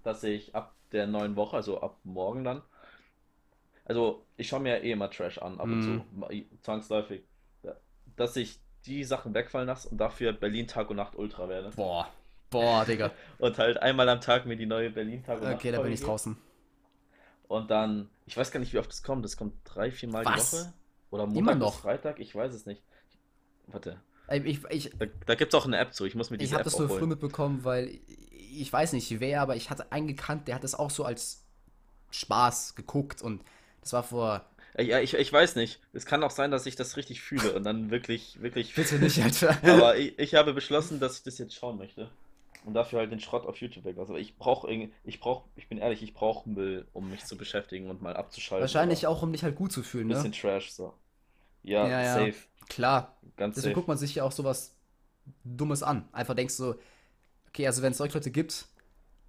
dass 0.03 0.23
ich 0.23 0.55
ab 0.55 0.75
der 0.93 1.07
neuen 1.07 1.35
Woche, 1.37 1.57
also 1.57 1.81
ab 1.81 1.97
morgen 2.03 2.43
dann, 2.45 2.63
also 3.85 4.23
ich 4.35 4.47
schaue 4.49 4.59
mir 4.59 4.77
ja 4.77 4.83
eh 4.83 4.91
immer 4.91 5.09
Trash 5.09 5.37
an, 5.39 5.59
ab 5.59 5.71
und 5.71 5.81
Mhm. 5.81 5.81
zu, 5.81 6.05
ma- 6.11 6.29
zwangsläufig, 6.61 7.23
dass 8.17 8.35
ich 8.35 8.59
die 8.85 9.03
Sachen 9.03 9.33
wegfallen 9.33 9.67
lasse 9.67 9.89
und 9.89 9.97
dafür 9.97 10.33
Berlin 10.33 10.67
Tag 10.67 10.89
und 10.89 10.97
Nacht 10.97 11.15
Ultra 11.15 11.49
werde. 11.49 11.73
boah, 11.75 12.07
boah, 12.49 12.85
Digga. 12.85 13.11
Und 13.39 13.57
halt 13.57 13.77
einmal 13.81 14.07
am 14.09 14.21
Tag 14.21 14.45
mir 14.45 14.55
die 14.57 14.65
neue 14.65 14.89
Berlin 14.89 15.23
Tag 15.23 15.37
und 15.37 15.43
Nacht 15.43 15.55
Okay, 15.55 15.71
da 15.71 15.81
bin 15.81 15.91
ich 15.91 16.01
draußen. 16.01 16.37
Und 17.47 17.71
dann, 17.71 18.09
ich 18.25 18.35
weiß 18.35 18.51
gar 18.51 18.59
nicht, 18.59 18.73
wie 18.73 18.79
oft 18.79 18.89
das 18.89 19.03
kommt. 19.03 19.23
Das 19.23 19.37
kommt 19.37 19.53
drei, 19.63 19.91
vier 19.91 20.09
Mal 20.09 20.25
Was? 20.25 20.51
die 20.51 20.57
Woche. 20.57 20.73
Oder 21.11 21.23
Immer 21.23 21.33
Montag 21.33 21.53
bis 21.53 21.59
noch? 21.59 21.79
Freitag, 21.79 22.19
ich 22.19 22.35
weiß 22.35 22.53
es 22.53 22.65
nicht. 22.65 22.81
Warte, 23.67 24.01
Ey, 24.27 24.41
Ich, 24.45 24.63
ich, 24.69 24.91
da, 24.97 25.05
da 25.25 25.35
gibt 25.35 25.53
es 25.53 25.59
auch 25.59 25.65
eine 25.65 25.77
App 25.77 25.93
zu. 25.93 26.05
Ich 26.05 26.15
muss 26.15 26.29
mir 26.29 26.35
ich 26.35 26.43
diese 26.43 26.55
habe 26.55 26.61
App 26.61 26.65
das 26.65 26.77
nur 26.77 26.89
früh 26.89 27.05
mitbekommen, 27.05 27.63
weil 27.63 27.99
ich 28.29 28.71
weiß 28.71 28.93
nicht 28.93 29.19
wer, 29.19 29.41
aber 29.41 29.55
ich 29.55 29.69
hatte 29.69 29.91
einen 29.91 30.07
gekannt, 30.07 30.47
der 30.47 30.55
hat 30.55 30.63
das 30.63 30.75
auch 30.75 30.89
so 30.91 31.05
als 31.05 31.43
Spaß 32.11 32.75
geguckt 32.75 33.21
und 33.21 33.41
das 33.81 33.93
war 33.93 34.03
vor. 34.03 34.45
Äh, 34.73 34.83
Ja, 34.83 34.99
ich, 34.99 35.13
ich 35.13 35.31
weiß 35.31 35.55
nicht. 35.55 35.79
Es 35.93 36.05
kann 36.05 36.23
auch 36.23 36.31
sein, 36.31 36.51
dass 36.51 36.65
ich 36.65 36.75
das 36.75 36.97
richtig 36.97 37.21
fühle 37.21 37.53
und 37.53 37.63
dann 37.63 37.89
wirklich, 37.89 38.41
wirklich. 38.41 38.75
Bitte 38.75 38.99
nicht, 38.99 39.21
Alter. 39.21 39.57
Aber 39.63 39.97
ich, 39.97 40.17
ich 40.19 40.35
habe 40.35 40.53
beschlossen, 40.53 40.99
dass 40.99 41.17
ich 41.17 41.23
das 41.23 41.37
jetzt 41.37 41.55
schauen 41.55 41.77
möchte. 41.77 42.11
Und 42.65 42.73
dafür 42.73 42.99
halt 42.99 43.11
den 43.11 43.19
Schrott 43.19 43.45
auf 43.45 43.57
YouTube 43.57 43.85
weg. 43.85 43.97
Also 43.97 44.15
ich 44.15 44.37
brauche 44.37 44.69
irgendwie, 44.69 44.93
ich 45.05 45.19
brauche, 45.19 45.47
ich 45.55 45.69
bin 45.69 45.77
ehrlich, 45.77 46.03
ich 46.03 46.13
brauche 46.13 46.49
Müll, 46.49 46.85
um 46.93 47.09
mich 47.09 47.23
zu 47.25 47.37
beschäftigen 47.37 47.89
und 47.89 48.01
mal 48.01 48.15
abzuschalten. 48.15 48.61
Wahrscheinlich 48.61 49.07
auch, 49.07 49.21
um 49.23 49.31
dich 49.31 49.43
halt 49.43 49.55
gut 49.55 49.71
zu 49.71 49.83
fühlen, 49.83 50.05
ein 50.07 50.09
bisschen 50.09 50.31
ne? 50.31 50.37
Trash 50.37 50.71
so. 50.71 50.93
Ja, 51.63 51.87
Ja, 51.87 52.01
ja. 52.01 52.13
safe. 52.13 52.47
Klar. 52.67 53.17
Ganz 53.37 53.55
Deswegen 53.55 53.69
safe. 53.71 53.75
guckt 53.75 53.87
man 53.87 53.97
sich 53.97 54.15
ja 54.15 54.23
auch 54.23 54.31
sowas 54.31 54.75
Dummes 55.43 55.83
an. 55.83 56.07
Einfach 56.11 56.35
denkst 56.35 56.53
so, 56.55 56.75
okay, 57.49 57.67
also 57.67 57.81
wenn 57.81 57.91
es 57.91 57.97
solche 57.97 58.15
Leute 58.17 58.31
gibt 58.31 58.65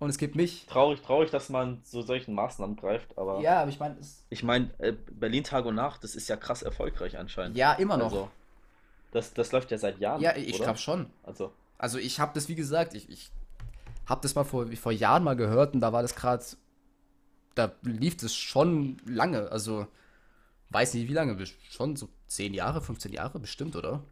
und 0.01 0.11
es 0.11 0.19
gibt 0.19 0.35
mich. 0.35 0.67
Traurig, 0.67 1.01
traurig, 1.03 1.31
dass 1.31 1.49
man 1.49 1.85
zu 1.85 2.03
solchen 2.03 2.35
Maßnahmen 2.35 2.77
greift, 2.77 3.17
aber 3.19 3.41
Ja, 3.41 3.63
aber 3.63 3.71
ich 3.71 3.79
meine, 3.79 3.97
es- 4.01 4.25
ich 4.31 4.43
meine, 4.43 4.71
äh, 4.79 4.93
Berlin 5.13 5.45
Tag 5.45 5.65
und 5.65 5.75
Nacht, 5.77 6.03
das 6.05 6.15
ist 6.15 6.29
ja 6.29 6.37
krass 6.37 6.63
erfolgreich 6.63 7.19
anscheinend. 7.19 7.57
ja, 7.57 7.73
immer 7.75 7.97
noch. 7.97 8.07
Also, 8.07 8.31
das, 9.13 9.33
das 9.35 9.53
läuft 9.53 9.71
ja 9.71 9.79
seit 9.79 9.99
Jahren, 9.99 10.21
ja, 10.21 10.37
ich 10.37 10.53
glaube 10.57 10.79
schon. 10.79 11.11
Also, 11.23 11.53
Also 11.79 11.99
ich 11.99 12.21
habe 12.21 12.33
das, 12.35 12.49
wie 12.49 12.55
gesagt, 12.57 12.95
ich, 12.95 13.09
ich 13.09 13.31
habe 14.07 14.21
das 14.21 14.35
mal 14.35 14.45
vor, 14.45 14.67
vor 14.73 14.93
Jahren 14.93 15.23
mal 15.25 15.37
gehört 15.37 15.75
und 15.75 15.81
da 15.81 15.93
war 15.93 16.03
das 16.03 16.15
gerade, 16.17 16.45
da 17.55 17.73
lief 17.83 18.17
das 18.17 18.35
schon 18.35 18.97
lange. 19.07 19.51
Also 19.53 19.87
weiß 20.71 20.95
nicht 20.95 21.09
wie 21.09 21.15
lange, 21.15 21.45
schon 21.71 21.97
so 21.97 22.09
10 22.27 22.53
Jahre, 22.55 22.81
15 22.83 23.13
Jahre 23.13 23.39
bestimmt, 23.39 23.77
oder? 23.77 24.03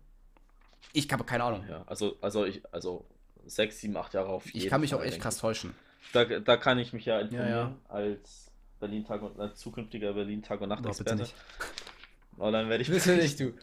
Ich 0.93 1.11
habe 1.13 1.25
keine 1.25 1.45
Ahnung. 1.45 1.65
ja, 1.69 1.83
also, 1.87 2.17
also 2.21 2.45
ich, 2.45 2.63
also 2.73 3.05
sechs, 3.45 3.81
sieben, 3.81 3.97
acht 3.97 4.15
Jahre 4.15 4.29
auf 4.29 4.47
Ich 4.47 4.55
jeden 4.55 4.71
kann 4.71 4.81
mich 4.81 4.95
auch 4.95 4.99
Fall, 4.99 5.07
echt 5.07 5.15
denke 5.17 5.25
krass 5.25 5.39
täuschen. 5.39 5.75
ich. 6.07 6.13
Da, 6.13 6.25
da 6.25 6.57
kann 6.57 6.79
ich 6.79 6.93
mich 6.93 7.05
ja 7.05 7.21
informieren 7.21 7.49
Ja, 7.51 7.57
ja. 7.57 7.77
als 7.89 8.51
Berlin 8.79 9.05
Tag 9.05 9.23
und 9.23 9.39
als 9.41 9.59
zukünftiger 9.59 10.13
Berlin 10.13 10.43
Tag 10.43 10.61
und 10.61 10.69
Nacht 10.69 10.85
Doch, 10.85 10.97
bitte 10.97 11.17
nicht. 11.17 11.35
Oh, 12.39 12.51
dann 12.51 12.69
werde 12.69 12.83
ich 12.83 12.91
Bitte 12.91 13.17
nicht, 13.17 13.41
du. 13.41 13.55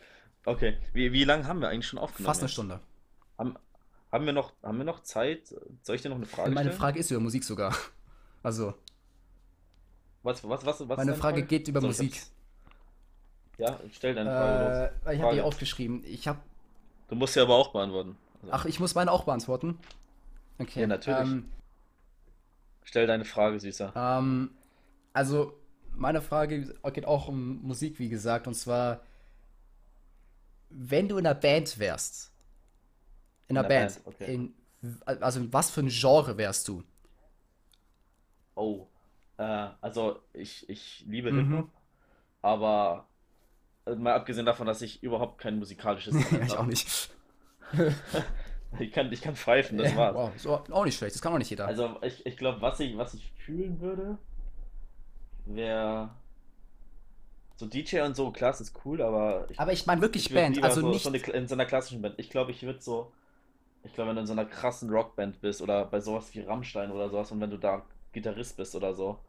Okay, 0.45 0.77
wie, 0.93 1.13
wie 1.13 1.23
lange 1.23 1.47
haben 1.47 1.61
wir 1.61 1.69
eigentlich 1.69 1.87
schon 1.87 1.99
aufgenommen? 1.99 2.25
Fast 2.25 2.41
eine 2.41 2.47
jetzt? 2.47 2.53
Stunde. 2.53 2.79
Haben, 3.37 3.55
haben 4.13 4.25
wir 4.25 4.31
noch, 4.33 4.53
haben 4.63 4.77
wir 4.77 4.85
noch 4.85 5.01
Zeit? 5.03 5.53
Soll 5.81 5.95
ich 5.97 6.01
dir 6.01 6.09
noch 6.09 6.15
eine 6.15 6.25
Frage 6.25 6.51
Meine 6.51 6.69
stellen? 6.69 6.79
Frage 6.79 6.99
ist 6.99 7.11
über 7.11 7.19
Musik 7.19 7.43
sogar. 7.43 7.75
Also, 8.45 8.73
Was, 10.21 10.43
was, 10.43 10.65
was, 10.65 10.79
was 10.81 10.97
meine 10.97 11.11
deine 11.11 11.15
Frage 11.15 11.43
geht 11.43 11.67
über 11.69 11.79
So, 11.79 11.87
Musik. 11.87 12.21
Ja, 13.57 13.79
stell 13.93 14.13
deine 14.15 14.29
Frage 14.29 14.63
los. 14.65 14.75
Äh, 14.75 15.15
ich 15.15 15.21
habe 15.21 15.31
die 15.33 15.37
Frage. 15.39 15.43
aufgeschrieben. 15.45 16.03
Ich 16.05 16.27
habe 16.27 16.39
Du 17.07 17.15
musst 17.15 17.35
sie 17.35 17.39
aber 17.39 17.55
auch 17.55 17.71
beantworten. 17.71 18.17
Also, 18.41 18.53
Ach, 18.53 18.65
ich 18.65 18.81
muss 18.81 18.95
meine 18.95 19.11
auch 19.13 19.23
beantworten. 19.23 19.79
Okay. 20.59 20.81
Ja, 20.81 20.87
natürlich. 20.87 21.21
Ähm, 21.21 21.49
Stell 22.83 23.07
deine 23.07 23.23
Frage, 23.23 23.57
Süßer. 23.61 23.93
ähm, 23.95 24.51
also, 25.13 25.57
meine 25.95 26.21
Frage 26.21 26.75
geht 26.91 27.05
auch 27.05 27.29
um 27.29 27.61
Musik, 27.61 27.97
wie 27.97 28.09
gesagt. 28.09 28.45
Und 28.45 28.55
zwar, 28.55 28.99
wenn 30.69 31.07
du 31.07 31.17
in 31.17 31.25
einer 31.25 31.33
Band 31.35 31.79
wärst, 31.79 32.32
in 33.47 33.57
einer 33.57 33.63
In 33.63 33.65
einer 33.65 33.69
Band, 33.69 33.93
Band, 33.93 34.01
okay. 34.05 34.33
in, 34.33 34.53
also 35.05 35.39
in 35.39 35.53
was 35.53 35.69
für 35.71 35.81
ein 35.81 35.89
Genre 35.89 36.37
wärst 36.37 36.67
du? 36.67 36.83
Oh, 38.55 38.87
äh, 39.37 39.43
also 39.81 40.19
ich, 40.33 40.69
ich 40.69 41.03
liebe 41.07 41.31
Mhm. 41.31 41.33
Hip-Hop, 41.33 41.71
aber 42.41 43.09
äh, 43.87 43.95
mal 43.95 44.13
abgesehen 44.15 44.45
davon, 44.47 44.67
dass 44.67 44.81
ich 44.83 45.03
überhaupt 45.03 45.39
kein 45.39 45.59
musikalisches 45.59 46.19
Talent 46.21 46.47
ich 46.47 46.57
auch 46.57 46.65
habe. 46.65 46.67
nicht. 46.67 47.09
Ich 48.79 48.91
kann, 48.91 49.11
ich 49.11 49.21
kann 49.21 49.35
pfeifen, 49.35 49.77
das 49.77 49.95
war's. 49.95 50.15
Wow, 50.15 50.35
ist 50.35 50.47
auch 50.47 50.85
nicht 50.85 50.97
schlecht. 50.97 51.15
Das 51.15 51.21
kann 51.21 51.33
auch 51.33 51.37
nicht 51.37 51.49
jeder. 51.49 51.73
Also 51.73 52.01
ich, 52.03 52.25
ich 52.25 52.37
glaube, 52.37 52.61
was 52.61 52.79
ich, 52.79 52.95
was 52.97 53.13
ich 53.15 53.31
fühlen 53.33 53.79
würde, 53.81 54.17
wäre 55.45 56.09
so 57.55 57.67
DJ 57.67 58.01
und 58.01 58.15
so, 58.15 58.31
klar, 58.31 58.51
das 58.51 58.61
ist 58.61 58.73
cool, 58.85 59.01
aber 59.01 59.47
ich, 59.51 59.59
Aber 59.59 59.71
ich 59.73 59.85
meine 59.87 60.01
wirklich 60.01 60.29
ich 60.29 60.33
Band, 60.33 60.63
also 60.63 60.81
so, 60.81 60.87
nicht. 60.89 61.03
so 61.03 61.09
eine, 61.09 61.17
in 61.19 61.47
so 61.47 61.55
einer 61.55 61.65
klassischen 61.65 62.01
Band. 62.01 62.15
Ich 62.17 62.29
glaube, 62.29 62.51
ich 62.51 62.63
würde 62.63 62.81
so, 62.81 63.11
ich 63.83 63.93
glaube, 63.93 64.09
wenn 64.09 64.15
du 64.15 64.21
in 64.21 64.27
so 64.27 64.33
einer 64.33 64.45
krassen 64.45 64.89
Rockband 64.89 65.41
bist 65.41 65.61
oder 65.61 65.85
bei 65.85 65.99
sowas 65.99 66.33
wie 66.33 66.41
Rammstein 66.41 66.91
oder 66.91 67.09
sowas 67.09 67.31
und 67.31 67.41
wenn 67.41 67.49
du 67.49 67.57
da 67.57 67.83
Gitarrist 68.13 68.57
bist 68.57 68.75
oder 68.75 68.93
so, 68.93 69.19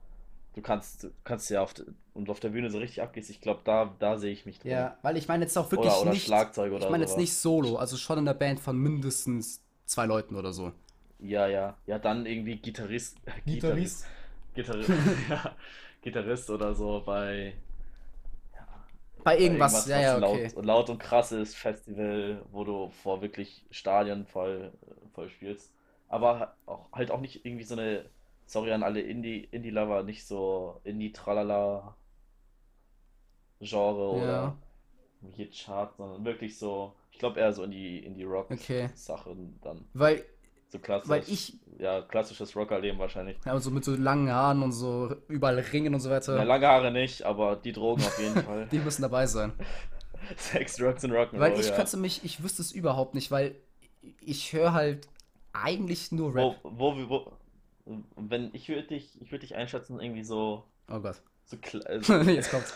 du 0.54 0.62
kannst, 0.62 1.04
du 1.04 1.10
kannst 1.24 1.50
ja 1.50 1.62
auf, 1.62 1.74
und 2.14 2.30
auf 2.30 2.40
der 2.40 2.50
Bühne 2.50 2.70
so 2.70 2.78
richtig 2.78 3.02
abgehst, 3.02 3.30
ich 3.30 3.40
glaube, 3.40 3.60
da, 3.64 3.92
da 3.98 4.16
sehe 4.16 4.32
ich 4.32 4.46
mich 4.46 4.60
drin. 4.60 4.72
Ja, 4.72 4.96
weil 5.02 5.16
ich 5.16 5.26
meine 5.28 5.44
jetzt 5.44 5.56
auch 5.58 5.70
wirklich 5.70 5.90
Oder, 5.92 6.02
oder 6.02 6.10
nicht. 6.10 6.24
Schlagzeug 6.24 6.72
Ich 6.72 6.76
oder 6.76 6.90
meine 6.90 7.04
jetzt 7.04 7.18
nicht 7.18 7.34
solo, 7.34 7.76
also 7.76 7.96
schon 7.96 8.18
in 8.18 8.24
der 8.24 8.34
Band 8.34 8.60
von 8.60 8.78
mindestens 8.78 9.60
zwei 9.86 10.06
Leuten 10.06 10.36
oder 10.36 10.52
so. 10.52 10.72
Ja, 11.18 11.46
ja, 11.46 11.76
ja, 11.86 11.98
dann 11.98 12.26
irgendwie 12.26 12.56
Gitarrist, 12.56 13.16
Gitarrist, 13.46 14.06
Gitarrist, 14.54 14.90
ja, 15.28 15.56
Gitarrist 16.02 16.50
oder 16.50 16.74
so 16.74 17.02
bei 17.04 17.54
Bei 19.24 19.38
irgendwas, 19.38 19.84
irgendwas, 19.84 19.86
ja, 19.86 20.00
ja, 20.00 20.16
okay. 20.16 20.52
laut, 20.52 20.54
laut 20.56 20.90
und 20.90 20.98
krass 20.98 21.32
ist, 21.32 21.56
Festival, 21.56 22.44
wo 22.50 22.64
du 22.64 22.90
vor 22.90 23.22
wirklich 23.22 23.66
Stadien 23.70 24.26
voll, 24.26 24.72
voll 25.14 25.30
spielst. 25.30 25.74
Aber 26.08 26.56
auch, 26.66 26.92
halt 26.92 27.10
auch 27.10 27.20
nicht 27.20 27.44
irgendwie 27.44 27.64
so 27.64 27.74
eine, 27.74 28.10
sorry 28.46 28.72
an 28.72 28.82
alle 28.82 29.00
Indie, 29.00 29.44
Indie-Lover, 29.50 30.02
nicht 30.04 30.26
so 30.26 30.80
Indie-Tralala 30.84 31.96
Genre 33.60 34.10
oder 34.10 34.52
Ja. 34.52 34.56
wie 35.20 35.50
Chart, 35.50 35.96
sondern 35.96 36.24
wirklich 36.24 36.58
so, 36.58 36.96
ich 37.12 37.18
glaube 37.18 37.40
eher 37.40 37.52
so 37.52 37.64
in 37.64 37.70
die, 37.72 37.98
in 38.04 38.14
die 38.14 38.24
Okay. 38.50 38.90
Rock-Sachen 38.92 39.60
dann. 39.62 39.88
Weil 39.94 40.26
So 40.74 40.80
klassisch, 40.80 41.08
Weil 41.08 41.22
ich, 41.28 41.52
ja, 41.78 42.02
klassisches 42.02 42.56
Rockerleben 42.56 42.98
wahrscheinlich. 42.98 43.36
ja, 43.46 43.56
so 43.60 43.70
mit 43.70 43.84
so 43.84 43.94
langen 43.94 44.28
Haaren 44.28 44.60
und 44.60 44.72
so 44.72 45.14
überall 45.28 45.60
Ringen 45.60 45.94
und 45.94 46.00
so 46.00 46.08
Ja, 46.08 46.16
weiter, 46.16 46.44
lange 46.44 46.66
Haare 46.66 46.90
nicht, 46.90 47.22
aber 47.22 47.54
die 47.54 47.70
Drogen 47.72 48.02
auf 48.02 48.18
jeden 48.18 48.34
Fall. 48.44 48.66
die 48.72 48.80
müssen 48.80 49.02
dabei 49.02 49.26
sein. 49.28 49.52
Sex, 50.36 50.74
Drugs 50.76 51.04
und 51.04 51.12
Rock'n'Roll, 51.12 51.38
Weil 51.38 51.60
ich 51.60 51.68
ja. 51.68 51.76
könnte 51.76 51.96
mich, 51.96 52.24
ich 52.24 52.42
wüsste 52.42 52.60
es 52.62 52.72
überhaupt 52.72 53.14
nicht, 53.14 53.30
weil 53.30 53.54
ich 54.20 54.52
höre 54.52 54.72
halt 54.72 55.06
eigentlich 55.52 56.10
nur 56.10 56.34
Wo, 56.34 56.48
Rap. 56.48 56.56
wo, 56.64 57.08
wo, 57.08 57.32
wenn 58.16 58.50
ich 58.52 58.68
würde 58.68 58.82
dich, 58.88 59.20
ich 59.22 59.30
würde 59.30 59.46
dich 59.46 59.54
einschätzen, 59.54 60.00
irgendwie 60.00 60.24
so, 60.24 60.64
Oh 60.90 60.98
Gott. 60.98 61.22
so, 61.44 61.56
kle- 61.56 61.86
äh, 61.86 62.00
so 62.02 62.14
Jetzt 62.16 62.50
kommt's. 62.50 62.74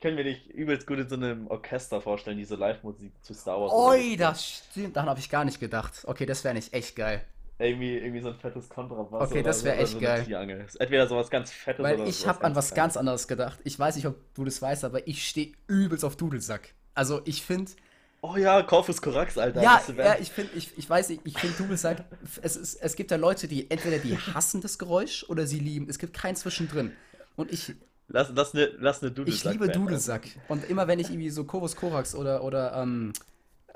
Kann 0.00 0.14
mir 0.14 0.24
dich 0.24 0.48
übelst 0.50 0.86
gut 0.86 0.98
in 0.98 1.08
so 1.08 1.16
einem 1.16 1.48
Orchester 1.48 2.00
vorstellen, 2.00 2.38
diese 2.38 2.54
Live-Musik 2.54 3.12
zu 3.22 3.34
Star 3.34 3.60
Wars. 3.60 3.72
Oi, 3.72 4.16
das 4.16 4.44
stimmt. 4.46 4.96
Daran 4.96 5.10
habe 5.10 5.18
ich 5.18 5.28
gar 5.28 5.44
nicht 5.44 5.58
gedacht. 5.58 6.02
Okay, 6.06 6.24
das 6.24 6.44
wäre 6.44 6.54
nicht 6.54 6.72
echt 6.72 6.94
geil. 6.94 7.22
Irgendwie, 7.58 7.96
irgendwie 7.98 8.20
so 8.20 8.28
ein 8.28 8.36
fettes 8.36 8.68
Kontrabass. 8.68 9.28
Okay, 9.28 9.42
das 9.42 9.60
so, 9.60 9.64
wär 9.64 9.72
oder 9.74 9.82
echt 9.82 9.92
so 9.92 9.98
geil. 9.98 10.24
Triangel. 10.24 10.66
Entweder 10.78 11.08
sowas 11.08 11.28
ganz 11.28 11.50
Fettes 11.50 11.82
Weil 11.82 11.96
oder 11.96 12.06
ich 12.08 12.24
habe 12.28 12.44
an 12.44 12.54
was 12.54 12.68
ganz 12.68 12.92
Kleines. 12.92 12.96
anderes 12.96 13.26
gedacht. 13.26 13.58
Ich 13.64 13.76
weiß 13.76 13.96
nicht, 13.96 14.06
ob 14.06 14.14
du 14.34 14.44
das 14.44 14.62
weißt, 14.62 14.84
aber 14.84 15.08
ich 15.08 15.26
stehe 15.26 15.52
übelst 15.66 16.04
auf 16.04 16.14
Dudelsack. 16.14 16.74
Also 16.94 17.20
ich 17.24 17.42
finde, 17.42 17.72
Oh 18.20 18.36
ja, 18.36 18.62
Corpus 18.62 19.00
Corax, 19.00 19.38
Alter. 19.38 19.62
ja, 19.62 19.80
ja, 19.96 20.16
ich 20.20 20.30
finde, 20.30 20.50
ich, 20.56 20.76
ich 20.76 20.90
weiß 20.90 21.08
nicht, 21.10 21.22
ich 21.24 21.38
finde 21.38 21.56
Dudelsack, 21.56 22.04
es, 22.42 22.56
ist, 22.56 22.74
es 22.76 22.96
gibt 22.96 23.12
ja 23.12 23.16
Leute, 23.16 23.46
die 23.46 23.70
entweder 23.70 23.98
die 23.98 24.16
hassen 24.18 24.60
das 24.60 24.78
Geräusch 24.78 25.24
oder 25.28 25.46
sie 25.46 25.60
lieben. 25.60 25.88
Es 25.88 25.98
gibt 26.00 26.14
kein 26.14 26.34
Zwischendrin. 26.34 26.92
Und 27.36 27.52
ich, 27.52 27.74
Lass, 28.08 28.30
lass 28.34 28.54
eine 28.54 28.66
lass 28.78 29.02
ne 29.02 29.08
ich 29.08 29.14
Dudelsack-Band 29.14 29.60
liebe 29.60 29.72
Dudelsack. 29.72 30.28
Und 30.48 30.68
immer 30.68 30.86
wenn 30.88 30.98
ich 30.98 31.10
irgendwie 31.10 31.30
so 31.30 31.44
Corvus 31.44 31.76
Corax 31.76 32.14
oder, 32.14 32.42
oder 32.42 32.74
ähm, 32.74 33.12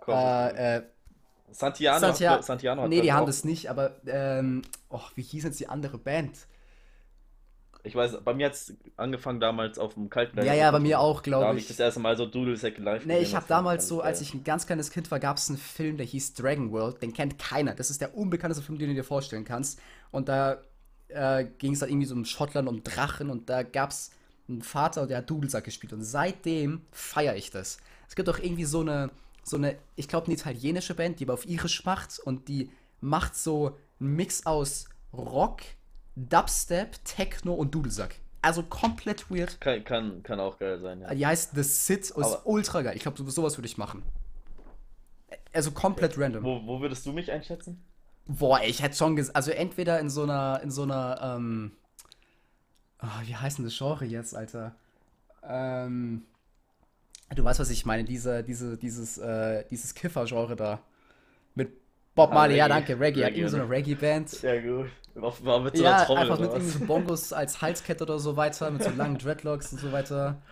äh, 0.08 0.76
äh, 0.78 0.82
Santiano, 1.50 2.00
Santia 2.00 2.30
hat, 2.32 2.44
Santiano 2.44 2.82
hat 2.82 2.88
nee, 2.88 3.02
die 3.02 3.08
ich, 3.08 3.12
haben 3.12 3.24
auch- 3.24 3.26
das 3.26 3.44
nicht, 3.44 3.68
aber 3.68 3.96
ähm, 4.06 4.62
oh, 4.88 5.02
wie 5.16 5.22
hieß 5.22 5.44
jetzt 5.44 5.60
die 5.60 5.68
andere 5.68 5.98
Band? 5.98 6.46
Ich 7.84 7.96
weiß, 7.96 8.18
bei 8.24 8.32
mir 8.32 8.46
hat 8.46 8.52
es 8.54 8.74
angefangen 8.96 9.40
damals 9.40 9.76
auf 9.78 9.94
dem 9.94 10.08
Kaltblech. 10.08 10.46
Ja, 10.46 10.54
ja, 10.54 10.70
bei 10.70 10.78
mir 10.78 11.00
auch, 11.00 11.16
Da 11.20 11.22
glaube 11.24 11.46
habe 11.46 11.58
ich 11.58 11.64
ich. 11.64 11.68
das 11.68 11.80
erste 11.80 11.98
Mal 11.98 12.16
so 12.16 12.26
Dudelsack 12.26 12.78
live 12.78 13.04
Nee, 13.04 13.18
ich 13.18 13.34
habe 13.34 13.44
damals 13.48 13.88
so, 13.88 14.00
als 14.00 14.20
ich 14.20 14.32
ein 14.34 14.44
ganz 14.44 14.66
kleines 14.66 14.90
Kind 14.92 15.10
war, 15.10 15.18
gab 15.18 15.36
es 15.36 15.48
einen 15.48 15.58
Film, 15.58 15.96
der 15.96 16.06
hieß 16.06 16.34
Dragon 16.34 16.70
World. 16.70 17.02
Den 17.02 17.12
kennt 17.12 17.40
keiner. 17.40 17.74
Das 17.74 17.90
ist 17.90 18.00
der 18.00 18.16
unbekannteste 18.16 18.64
Film, 18.64 18.78
den 18.78 18.90
du 18.90 18.94
dir 18.94 19.02
vorstellen 19.04 19.44
kannst. 19.44 19.80
Und 20.12 20.28
da 20.28 20.62
äh, 21.08 21.44
ging 21.58 21.72
es 21.72 21.80
dann 21.80 21.88
irgendwie 21.88 22.06
so 22.06 22.14
um 22.14 22.24
Schottland, 22.24 22.68
um 22.68 22.84
Drachen. 22.84 23.30
Und 23.30 23.50
da 23.50 23.64
gab 23.64 23.90
es 23.90 24.12
einen 24.52 24.62
Vater, 24.62 25.06
der 25.06 25.18
hat 25.18 25.30
Dudelsack 25.30 25.64
gespielt. 25.64 25.92
Und 25.92 26.02
seitdem 26.02 26.82
feiere 26.92 27.36
ich 27.36 27.50
das. 27.50 27.78
Es 28.08 28.14
gibt 28.14 28.28
auch 28.28 28.38
irgendwie 28.38 28.64
so 28.64 28.80
eine, 28.80 29.10
so 29.42 29.56
eine, 29.56 29.76
ich 29.96 30.08
glaube, 30.08 30.26
eine 30.26 30.34
italienische 30.34 30.94
Band, 30.94 31.20
die 31.20 31.24
aber 31.24 31.34
auf 31.34 31.46
irisch 31.48 31.84
macht. 31.84 32.18
Und 32.20 32.48
die 32.48 32.70
macht 33.00 33.34
so 33.36 33.76
einen 34.00 34.14
Mix 34.16 34.46
aus 34.46 34.86
Rock, 35.12 35.60
Dubstep, 36.16 37.04
Techno 37.04 37.54
und 37.54 37.74
Dudelsack. 37.74 38.16
Also 38.42 38.62
komplett 38.64 39.30
weird. 39.30 39.60
Kann, 39.60 39.84
kann, 39.84 40.22
kann 40.22 40.40
auch 40.40 40.58
geil 40.58 40.80
sein, 40.80 41.00
ja. 41.00 41.14
Die 41.14 41.26
heißt 41.26 41.52
The 41.54 41.62
Sit 41.62 42.10
und 42.10 42.22
ist 42.24 42.32
Aber- 42.34 42.46
ultra 42.46 42.82
geil. 42.82 42.96
Ich 42.96 43.02
glaube, 43.02 43.30
sowas 43.30 43.56
würde 43.56 43.66
ich 43.68 43.78
machen. 43.78 44.02
Also 45.52 45.70
komplett 45.70 46.18
random. 46.18 46.42
Wo, 46.44 46.66
wo 46.66 46.80
würdest 46.80 47.06
du 47.06 47.12
mich 47.12 47.30
einschätzen? 47.30 47.82
Boah, 48.26 48.60
ich 48.64 48.82
hätte 48.82 48.96
schon 48.96 49.16
gesagt, 49.16 49.36
also 49.36 49.50
entweder 49.50 50.00
in 50.00 50.08
so 50.10 50.22
einer, 50.22 50.60
in 50.62 50.70
so 50.70 50.82
einer, 50.82 51.20
ähm, 51.36 51.72
ah, 53.02 53.22
wie 53.24 53.36
heißt 53.36 53.58
denn 53.58 53.66
das 53.66 53.76
Genre 53.76 54.04
jetzt, 54.06 54.34
Alter? 54.36 54.76
Ähm, 55.44 56.24
du 57.34 57.44
weißt, 57.44 57.60
was 57.60 57.70
ich 57.70 57.86
meine, 57.86 58.04
diese, 58.04 58.42
diese, 58.44 58.76
dieses, 58.76 59.18
äh, 59.18 59.64
dieses 59.70 59.94
Kiffer-Genre 59.94 60.56
da. 60.56 60.82
Mit 61.54 61.72
Bob 62.14 62.32
Ah, 62.32 62.34
Marley, 62.34 62.56
ja, 62.56 62.68
danke, 62.68 62.98
Reggae, 63.00 63.20
ja, 63.20 63.26
Reggae, 63.26 63.38
irgendwie 63.38 63.48
so 63.48 63.56
eine? 63.58 63.68
Reggae-Band. 63.70 64.30
Ja, 64.42 64.60
gut. 64.60 64.90
Offenbar 65.16 65.60
mit 65.60 65.76
so 65.76 65.84
Ja, 65.84 65.88
einer 65.88 65.96
Trommel 65.96 66.30
einfach 66.30 66.38
mit 66.38 66.52
irgendwie 66.52 66.70
so 66.70 66.80
Bongos 66.80 67.32
als 67.32 67.62
Halskette 67.62 68.04
oder 68.04 68.18
so 68.18 68.36
weiter, 68.36 68.70
mit 68.70 68.82
so 68.82 68.90
langen 68.90 69.16
Dreadlocks 69.18 69.72
und 69.72 69.78
so 69.78 69.90
weiter. 69.92 70.42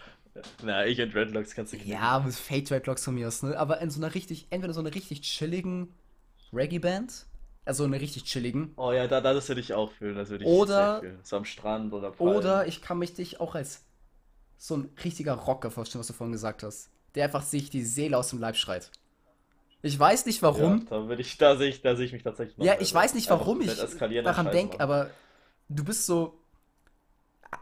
Na, 0.62 0.86
ich 0.86 1.00
und 1.00 1.12
Dreadlocks 1.14 1.54
kannst 1.54 1.72
du 1.72 1.78
knicken. 1.78 1.92
Ja, 1.92 2.20
mit 2.20 2.34
Fake 2.34 2.66
Dreadlocks 2.66 3.04
von 3.04 3.14
mir 3.14 3.28
aus, 3.28 3.42
ne? 3.42 3.56
Aber 3.58 3.80
in 3.80 3.90
so 3.90 4.00
einer 4.00 4.14
richtig, 4.14 4.46
entweder 4.50 4.72
so 4.74 4.80
einer 4.80 4.94
richtig 4.94 5.22
chilligen 5.22 5.94
Reggae-Band, 6.52 7.26
also 7.64 7.84
eine 7.84 8.00
richtig 8.00 8.24
chilligen, 8.24 8.72
Oh 8.76 8.92
ja, 8.92 9.06
da, 9.06 9.20
da 9.20 9.32
das 9.34 9.48
würde 9.48 9.60
ich 9.60 9.74
auch 9.74 9.92
fühlen. 9.92 10.16
Das 10.16 10.28
würde 10.30 10.44
ich 10.44 10.50
Oder- 10.50 11.00
fühlen. 11.00 11.18
So 11.22 11.36
am 11.36 11.44
Strand 11.44 11.92
oder 11.92 12.10
Palmen. 12.10 12.36
oder 12.36 12.66
ich 12.66 12.82
kann 12.82 12.98
mich 12.98 13.14
dich 13.14 13.40
auch 13.40 13.54
als 13.54 13.82
so 14.58 14.76
ein 14.76 14.90
richtiger 15.04 15.34
Rocker 15.34 15.70
vorstellen, 15.70 16.00
was 16.00 16.06
du 16.08 16.12
vorhin 16.12 16.32
gesagt 16.32 16.62
hast, 16.62 16.90
der 17.14 17.24
einfach 17.24 17.42
sich 17.42 17.70
die 17.70 17.82
Seele 17.84 18.16
aus 18.18 18.30
dem 18.30 18.38
Leib 18.40 18.56
schreit. 18.56 18.90
Ich 19.82 19.98
weiß 19.98 20.26
nicht 20.26 20.42
warum. 20.42 20.80
Ja, 20.80 20.84
da 20.90 21.08
würde 21.08 21.22
ich, 21.22 21.38
da 21.38 21.56
sehe 21.56 21.68
ich, 21.70 21.80
da 21.80 21.96
sehe 21.96 22.04
ich 22.06 22.12
mich 22.12 22.22
tatsächlich 22.22 22.58
noch 22.58 22.64
Ja, 22.66 22.76
ich 22.80 22.92
weiß 22.92 23.14
nicht, 23.14 23.30
warum 23.30 23.60
ich 23.62 23.68
komplett 23.68 23.88
eskalierenden 23.88 24.32
daran 24.34 24.52
denke, 24.52 24.80
aber 24.80 25.10
du 25.68 25.84
bist 25.84 26.04
so 26.04 26.38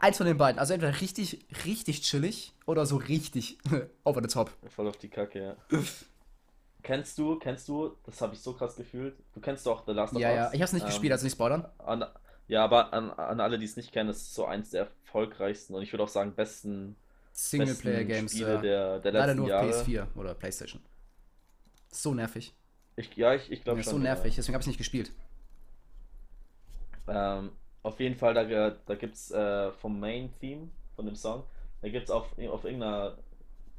eins 0.01 0.17
von 0.17 0.25
den 0.25 0.37
beiden. 0.37 0.59
Also 0.59 0.73
entweder 0.73 0.99
richtig, 0.99 1.45
richtig 1.65 2.01
chillig 2.01 2.53
oder 2.65 2.85
so 2.85 2.97
richtig 2.97 3.57
over 4.03 4.21
the 4.21 4.27
top. 4.27 4.51
Voll 4.75 4.87
auf 4.87 4.97
die 4.97 5.09
Kacke, 5.09 5.41
ja. 5.71 5.79
kennst 6.83 7.17
du, 7.17 7.37
kennst 7.39 7.67
du, 7.67 7.95
das 8.05 8.21
habe 8.21 8.33
ich 8.35 8.41
so 8.41 8.53
krass 8.53 8.75
gefühlt. 8.75 9.15
Du 9.33 9.41
kennst 9.41 9.65
doch 9.65 9.85
The 9.85 9.93
Last 9.93 10.15
of 10.15 10.21
Ja, 10.21 10.31
ja. 10.31 10.45
Us. 10.47 10.53
Ich 10.53 10.61
hab's 10.61 10.73
nicht 10.73 10.85
Ähm, 10.85 10.87
gespielt, 10.87 11.11
also 11.11 11.25
nicht 11.25 11.33
spoilern. 11.33 11.65
An, 11.79 12.05
ja, 12.47 12.63
aber 12.63 12.93
an, 12.93 13.11
an 13.11 13.39
alle, 13.41 13.59
die 13.59 13.65
es 13.65 13.75
nicht 13.77 13.91
kennen, 13.91 14.07
das 14.09 14.17
ist 14.17 14.33
so 14.35 14.45
eins 14.45 14.71
der 14.71 14.81
erfolgreichsten 15.05 15.75
und 15.75 15.83
ich 15.83 15.93
würde 15.93 16.03
auch 16.03 16.07
sagen 16.09 16.33
besten, 16.35 16.95
Singleplayer-Games, 17.31 18.37
ja. 18.39 18.57
der, 18.61 18.99
der 18.99 19.11
Leider 19.13 19.33
letzten 19.33 19.35
nur 19.35 19.47
auf 19.47 19.49
Jahre. 19.49 19.61
PS4 19.61 20.07
oder 20.15 20.33
PlayStation. 20.35 20.81
So 21.91 22.13
nervig. 22.15 22.53
Ich, 22.95 23.15
ja, 23.15 23.33
ich, 23.33 23.51
ich 23.51 23.63
glaube 23.63 23.79
Ja, 23.79 23.83
schon. 23.83 23.93
so 23.93 23.97
nervig, 23.97 24.35
deswegen 24.35 24.53
habe 24.53 24.61
ich 24.61 24.67
nicht 24.67 24.77
gespielt. 24.77 25.11
Ähm, 27.07 27.51
auf 27.83 27.99
jeden 27.99 28.15
Fall, 28.15 28.33
da, 28.33 28.71
da 28.71 28.95
gibt 28.95 29.15
es 29.15 29.31
äh, 29.31 29.71
vom 29.73 29.99
Main-Theme 29.99 30.69
von 30.95 31.05
dem 31.05 31.15
Song, 31.15 31.43
da 31.81 31.89
gibt 31.89 32.05
es 32.05 32.11
auf, 32.11 32.37
auf 32.37 32.63
irgendeiner, 32.65 33.17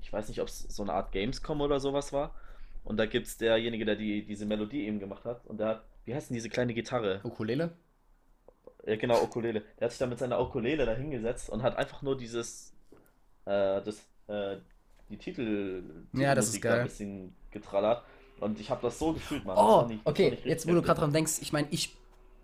ich 0.00 0.12
weiß 0.12 0.28
nicht, 0.28 0.40
ob 0.40 0.48
es 0.48 0.60
so 0.62 0.82
eine 0.82 0.92
Art 0.94 1.12
Gamescom 1.12 1.60
oder 1.60 1.80
sowas 1.80 2.12
war. 2.12 2.34
Und 2.84 2.96
da 2.96 3.06
gibt 3.06 3.26
es 3.26 3.36
derjenige, 3.38 3.84
der 3.84 3.96
die, 3.96 4.24
diese 4.24 4.46
Melodie 4.46 4.86
eben 4.86 4.98
gemacht 4.98 5.24
hat. 5.24 5.44
Und 5.46 5.58
der 5.60 5.68
hat, 5.68 5.84
wie 6.04 6.14
heißt 6.14 6.30
denn 6.30 6.34
diese 6.34 6.48
kleine 6.48 6.74
Gitarre? 6.74 7.20
Ukulele? 7.24 7.72
Ja, 8.86 8.96
genau, 8.96 9.22
Ukulele. 9.22 9.62
Der 9.78 9.86
hat 9.86 9.90
sich 9.92 9.98
da 9.98 10.06
mit 10.06 10.18
seiner 10.18 10.40
Ukulele 10.40 10.86
da 10.86 10.94
hingesetzt 10.94 11.50
und 11.50 11.62
hat 11.62 11.76
einfach 11.76 12.02
nur 12.02 12.16
dieses, 12.16 12.72
äh, 13.44 13.82
das, 13.82 14.00
äh, 14.26 14.56
die 15.10 15.18
Titel, 15.18 15.82
Ja, 16.14 16.34
das 16.34 16.46
ist 16.46 16.52
Titelmusik 16.54 16.62
da 16.62 16.68
geil. 16.70 16.80
ein 16.80 16.86
bisschen 16.86 17.34
getrallert. 17.50 18.04
Und 18.40 18.58
ich 18.58 18.70
habe 18.70 18.80
das 18.82 18.98
so 18.98 19.12
gefühlt, 19.12 19.44
Mann. 19.44 19.56
Oh, 19.58 19.86
fand 19.86 20.00
okay, 20.04 20.38
jetzt 20.44 20.66
wo 20.66 20.72
du 20.72 20.80
gerade 20.80 21.00
dran 21.00 21.12
denkst, 21.12 21.38
ich 21.42 21.52
meine, 21.52 21.68
ich 21.70 21.94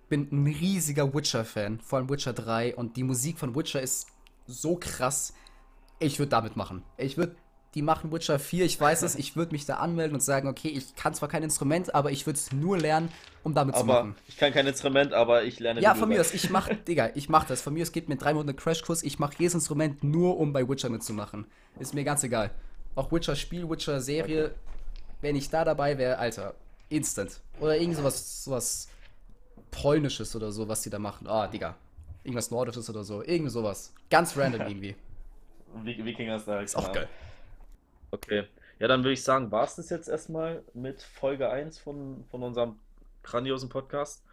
bin 0.09 0.29
ein 0.31 0.47
riesiger 0.47 1.13
Witcher-Fan, 1.15 1.81
vor 1.81 1.99
allem 1.99 2.11
Witcher 2.11 2.33
3 2.35 2.77
und 2.77 2.97
die 2.97 3.03
Musik 3.03 3.39
von 3.39 3.55
Witcher 3.57 3.81
ist 3.81 4.09
so 4.47 4.77
krass. 4.77 5.33
Ich 5.99 6.19
würde 6.19 6.31
damit 6.31 6.57
machen. 6.57 6.83
Ich 6.99 7.17
würde, 7.17 7.35
die 7.77 7.83
machen 7.83 8.11
Witcher 8.11 8.39
4, 8.39 8.65
ich 8.65 8.81
weiß 8.81 9.03
es, 9.03 9.15
ich 9.17 9.37
würde 9.37 9.53
mich 9.53 9.67
da 9.67 9.75
anmelden 9.77 10.15
und 10.15 10.21
sagen, 10.23 10.49
okay, 10.49 10.69
ich 10.69 10.97
kann 10.97 11.13
zwar 11.13 11.29
kein 11.29 11.43
Instrument, 11.43 11.95
aber 11.95 12.11
ich 12.11 12.27
würde 12.27 12.39
es 12.39 12.51
nur 12.51 12.79
lernen, 12.79 13.11
um 13.43 13.53
damit 13.53 13.75
zu 13.77 13.83
Aber 13.83 13.93
machen. 14.05 14.17
ich 14.27 14.39
kann 14.39 14.51
kein 14.51 14.67
Instrument, 14.67 15.13
aber 15.13 15.45
ich 15.45 15.61
lerne 15.61 15.83
Ja, 15.83 15.95
von 15.95 16.09
mir 16.09 16.19
aus, 16.23 16.33
ich 16.33 16.49
mach, 16.49 16.71
Digga, 16.89 17.11
ich 17.15 17.29
mach 17.29 17.45
das. 17.45 17.61
Von 17.61 17.75
mir 17.75 17.83
aus 17.83 17.93
geht 17.93 18.09
mir 18.09 18.17
drei 18.17 18.33
Monate 18.33 18.55
Crashkurs, 18.57 19.03
ich 19.03 19.19
mach 19.19 19.35
jedes 19.35 19.53
Instrument 19.53 20.03
nur, 20.03 20.39
um 20.39 20.55
bei 20.55 20.67
Witcher 20.67 20.89
mitzumachen. 20.89 21.47
Ist 21.79 21.93
mir 21.93 22.03
ganz 22.03 22.25
egal. 22.25 22.51
Auch 22.95 23.13
Witcher-Spiel, 23.13 23.69
Witcher-Serie, 23.69 24.55
wenn 25.21 25.37
ich 25.37 25.51
da 25.51 25.63
dabei 25.63 25.99
wäre, 25.99 26.17
Alter, 26.17 26.55
instant. 26.89 27.41
Oder 27.61 27.77
irgend 27.77 27.97
sowas, 27.99 28.43
sowas 28.45 28.89
Polnisches 29.71 30.35
oder 30.35 30.51
so, 30.51 30.67
was 30.67 30.81
die 30.81 30.89
da 30.91 30.99
machen. 30.99 31.27
Ah, 31.27 31.47
Digga. 31.47 31.77
Irgendwas 32.25 32.51
Nordisches 32.51 32.89
oder 32.89 33.05
so. 33.05 33.23
Irgendwie 33.23 33.51
sowas. 33.51 33.93
Ganz 34.09 34.35
random 34.35 34.63
irgendwie. 34.67 34.97
Wik- 35.85 36.03
Wikinger-Style. 36.05 36.63
Ist 36.65 36.75
auch 36.75 36.91
geil. 36.91 37.07
Okay. 38.25 38.47
Ja, 38.79 38.89
dann 38.89 39.01
würde 39.03 39.13
ich 39.13 39.23
sagen, 39.25 39.51
war 39.51 39.65
es 39.65 39.77
das 39.77 39.91
jetzt 39.91 40.09
erstmal 40.09 40.63
mit 40.75 41.03
Folge 41.03 41.51
1 41.51 41.79
von, 41.79 42.25
von 42.31 42.43
unserem 42.43 42.79
grandiosen 43.23 43.69
Podcast. 43.69 44.25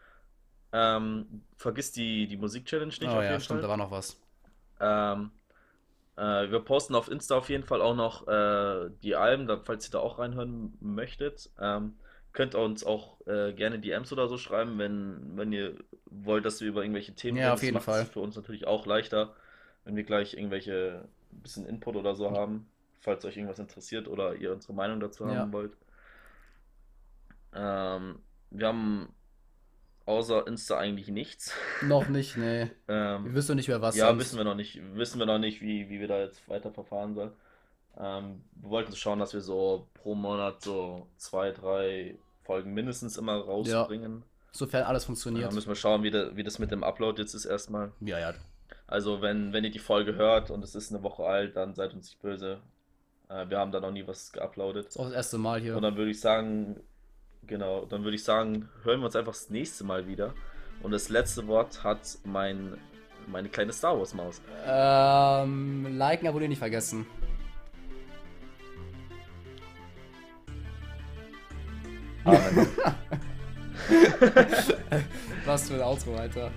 Ähm, 0.74 1.44
vergiss 1.58 1.92
die, 1.94 2.28
die 2.28 2.38
Musik-Challenge 2.38 2.94
nicht 3.02 3.16
Oh 3.16 3.16
auf 3.16 3.22
ja, 3.22 3.30
jeden 3.30 3.44
stimmt, 3.44 3.64
da 3.64 3.68
Fall. 3.68 3.70
war 3.70 3.78
noch 3.78 3.92
was. 3.92 4.18
Ähm, 4.80 5.32
äh, 6.18 6.52
wir 6.52 6.60
posten 6.62 6.96
auf 6.96 7.10
Insta 7.12 7.38
auf 7.38 7.50
jeden 7.50 7.64
Fall 7.66 7.82
auch 7.82 7.96
noch 7.96 8.28
äh, 8.28 8.90
die 9.04 9.16
Alben, 9.16 9.48
da, 9.48 9.60
falls 9.64 9.88
ihr 9.90 9.92
da 9.92 10.00
auch 10.00 10.20
reinhören 10.20 10.78
möchtet. 10.82 11.52
Ähm, 11.60 11.96
könnt 12.34 12.56
ihr 12.56 12.60
uns 12.62 12.86
auch 12.86 13.20
äh, 13.28 13.54
gerne 13.54 13.80
DMs 13.80 14.12
oder 14.14 14.28
so 14.28 14.38
schreiben, 14.38 14.80
wenn, 14.80 15.38
wenn 15.38 15.54
ihr 15.54 15.76
wollt, 16.08 16.46
dass 16.46 16.62
wir 16.62 16.70
über 16.70 16.84
irgendwelche 16.84 17.16
Themen 17.16 17.40
Ja, 17.40 17.44
reden. 17.44 17.56
auf 17.56 17.62
Das 17.62 17.64
jeden 17.64 17.74
macht's 17.74 17.86
Fall. 17.86 18.10
für 18.12 18.20
uns 18.22 18.36
natürlich 18.36 18.68
auch 18.68 18.86
leichter, 18.86 19.36
wenn 19.86 19.96
wir 19.96 20.04
gleich 20.04 20.34
irgendwelche 20.36 21.08
bisschen 21.32 21.66
Input 21.68 21.96
oder 21.96 22.16
so 22.16 22.32
haben, 22.32 22.68
falls 23.04 23.24
euch 23.26 23.38
irgendwas 23.38 23.60
interessiert 23.60 24.08
oder 24.08 24.36
ihr 24.36 24.52
unsere 24.52 24.74
Meinung 24.74 25.00
dazu 25.00 25.26
haben 25.26 25.34
Ja. 25.36 25.52
wollt. 25.52 25.76
Ähm, 27.54 28.20
wir 28.50 28.68
haben 28.68 29.14
außer 30.06 30.48
Insta 30.48 30.78
eigentlich 30.78 31.08
nichts. 31.10 31.54
Noch 31.84 32.08
nicht, 32.10 32.38
nee. 32.38 32.70
Ähm, 32.88 33.26
Wir 33.26 33.34
wissen 33.36 33.56
nicht 33.56 33.68
mehr 33.68 33.82
was 33.82 33.96
ja, 33.96 34.08
sonst. 34.08 34.20
wissen 34.22 34.38
wir 34.38 34.44
noch 34.44 34.56
nicht. 34.56 34.80
Wissen 34.96 35.20
wir 35.20 35.26
noch 35.26 35.40
nicht, 35.40 35.62
wie, 35.62 35.90
wie 35.90 36.00
wir 36.00 36.08
da 36.08 36.20
jetzt 36.20 36.48
weiter 36.50 36.72
verfahren 36.72 37.14
sollen. 37.16 37.32
Ähm, 37.98 38.44
wir 38.56 38.70
wollten 38.72 38.96
schauen, 38.96 39.20
dass 39.20 39.34
wir 39.34 39.42
so 39.42 39.88
pro 39.94 40.16
Monat 40.16 40.62
so 40.62 41.08
zwei, 41.18 41.52
drei 41.52 42.18
Folgen 42.44 42.74
mindestens 42.74 43.18
immer 43.18 43.36
rausbringen. 43.40 44.24
Sofern 44.52 44.84
alles 44.84 45.04
Ja, 45.04 45.08
funktioniert. 45.08 45.54
müssen 45.54 45.68
wir 45.70 45.76
schauen, 45.76 46.04
wie, 46.04 46.12
de, 46.12 46.36
wie 46.36 46.44
das 46.44 46.60
mit 46.60 46.72
dem 46.72 46.84
Upload 46.84 47.22
jetzt 47.22 47.34
ist 47.34 47.46
erstmal. 47.46 47.92
Ja, 48.02 48.20
ja. 48.20 48.34
Also 48.88 49.22
wenn, 49.22 49.54
wenn 49.54 49.64
ihr 49.64 49.72
die 49.72 49.80
Folge 49.80 50.16
hört 50.16 50.52
und 50.52 50.64
es 50.64 50.76
ist 50.76 50.92
eine 50.92 51.02
Woche 51.04 51.24
alt, 51.24 51.56
dann 51.56 51.74
seid 51.76 51.94
uns 51.94 52.10
nicht 52.10 52.22
böse. 52.22 52.60
Äh, 53.30 53.50
wir 53.50 53.58
haben 53.58 53.72
da 53.72 53.80
noch 53.80 53.92
nie 53.92 54.06
was 54.08 54.32
geuploadet. 54.32 54.88
Ist 54.88 55.00
auch 55.00 55.06
das 55.06 55.14
erste 55.14 55.38
Mal 55.38 55.62
hier. 55.62 55.76
Und 55.76 55.82
dann 55.82 55.96
würde 55.96 56.12
ich 56.12 56.20
sagen, 56.20 56.80
genau, 57.48 57.86
dann 57.86 58.04
würde 58.04 58.16
ich 58.16 58.24
sagen, 58.24 58.70
hören 58.84 59.00
wir 59.00 59.06
uns 59.06 59.16
einfach 59.16 59.34
das 59.34 59.50
nächste 59.50 59.84
Mal 59.84 60.08
wieder. 60.08 60.34
Und 60.82 60.92
das 60.92 61.10
letzte 61.10 61.48
Wort 61.48 61.84
hat 61.84 62.18
mein, 62.24 62.78
meine 63.28 63.50
kleine 63.50 63.74
Star 63.74 63.98
Wars 63.98 64.14
Maus. 64.14 64.42
Ähm, 64.66 65.98
liken, 65.98 66.28
abonnieren 66.28 66.50
nicht 66.50 66.60
vergessen. 66.60 67.06
Was 75.46 75.68
für 75.68 75.76
ein 75.76 75.82
Outro, 75.82 76.16
Alter. 76.16 76.52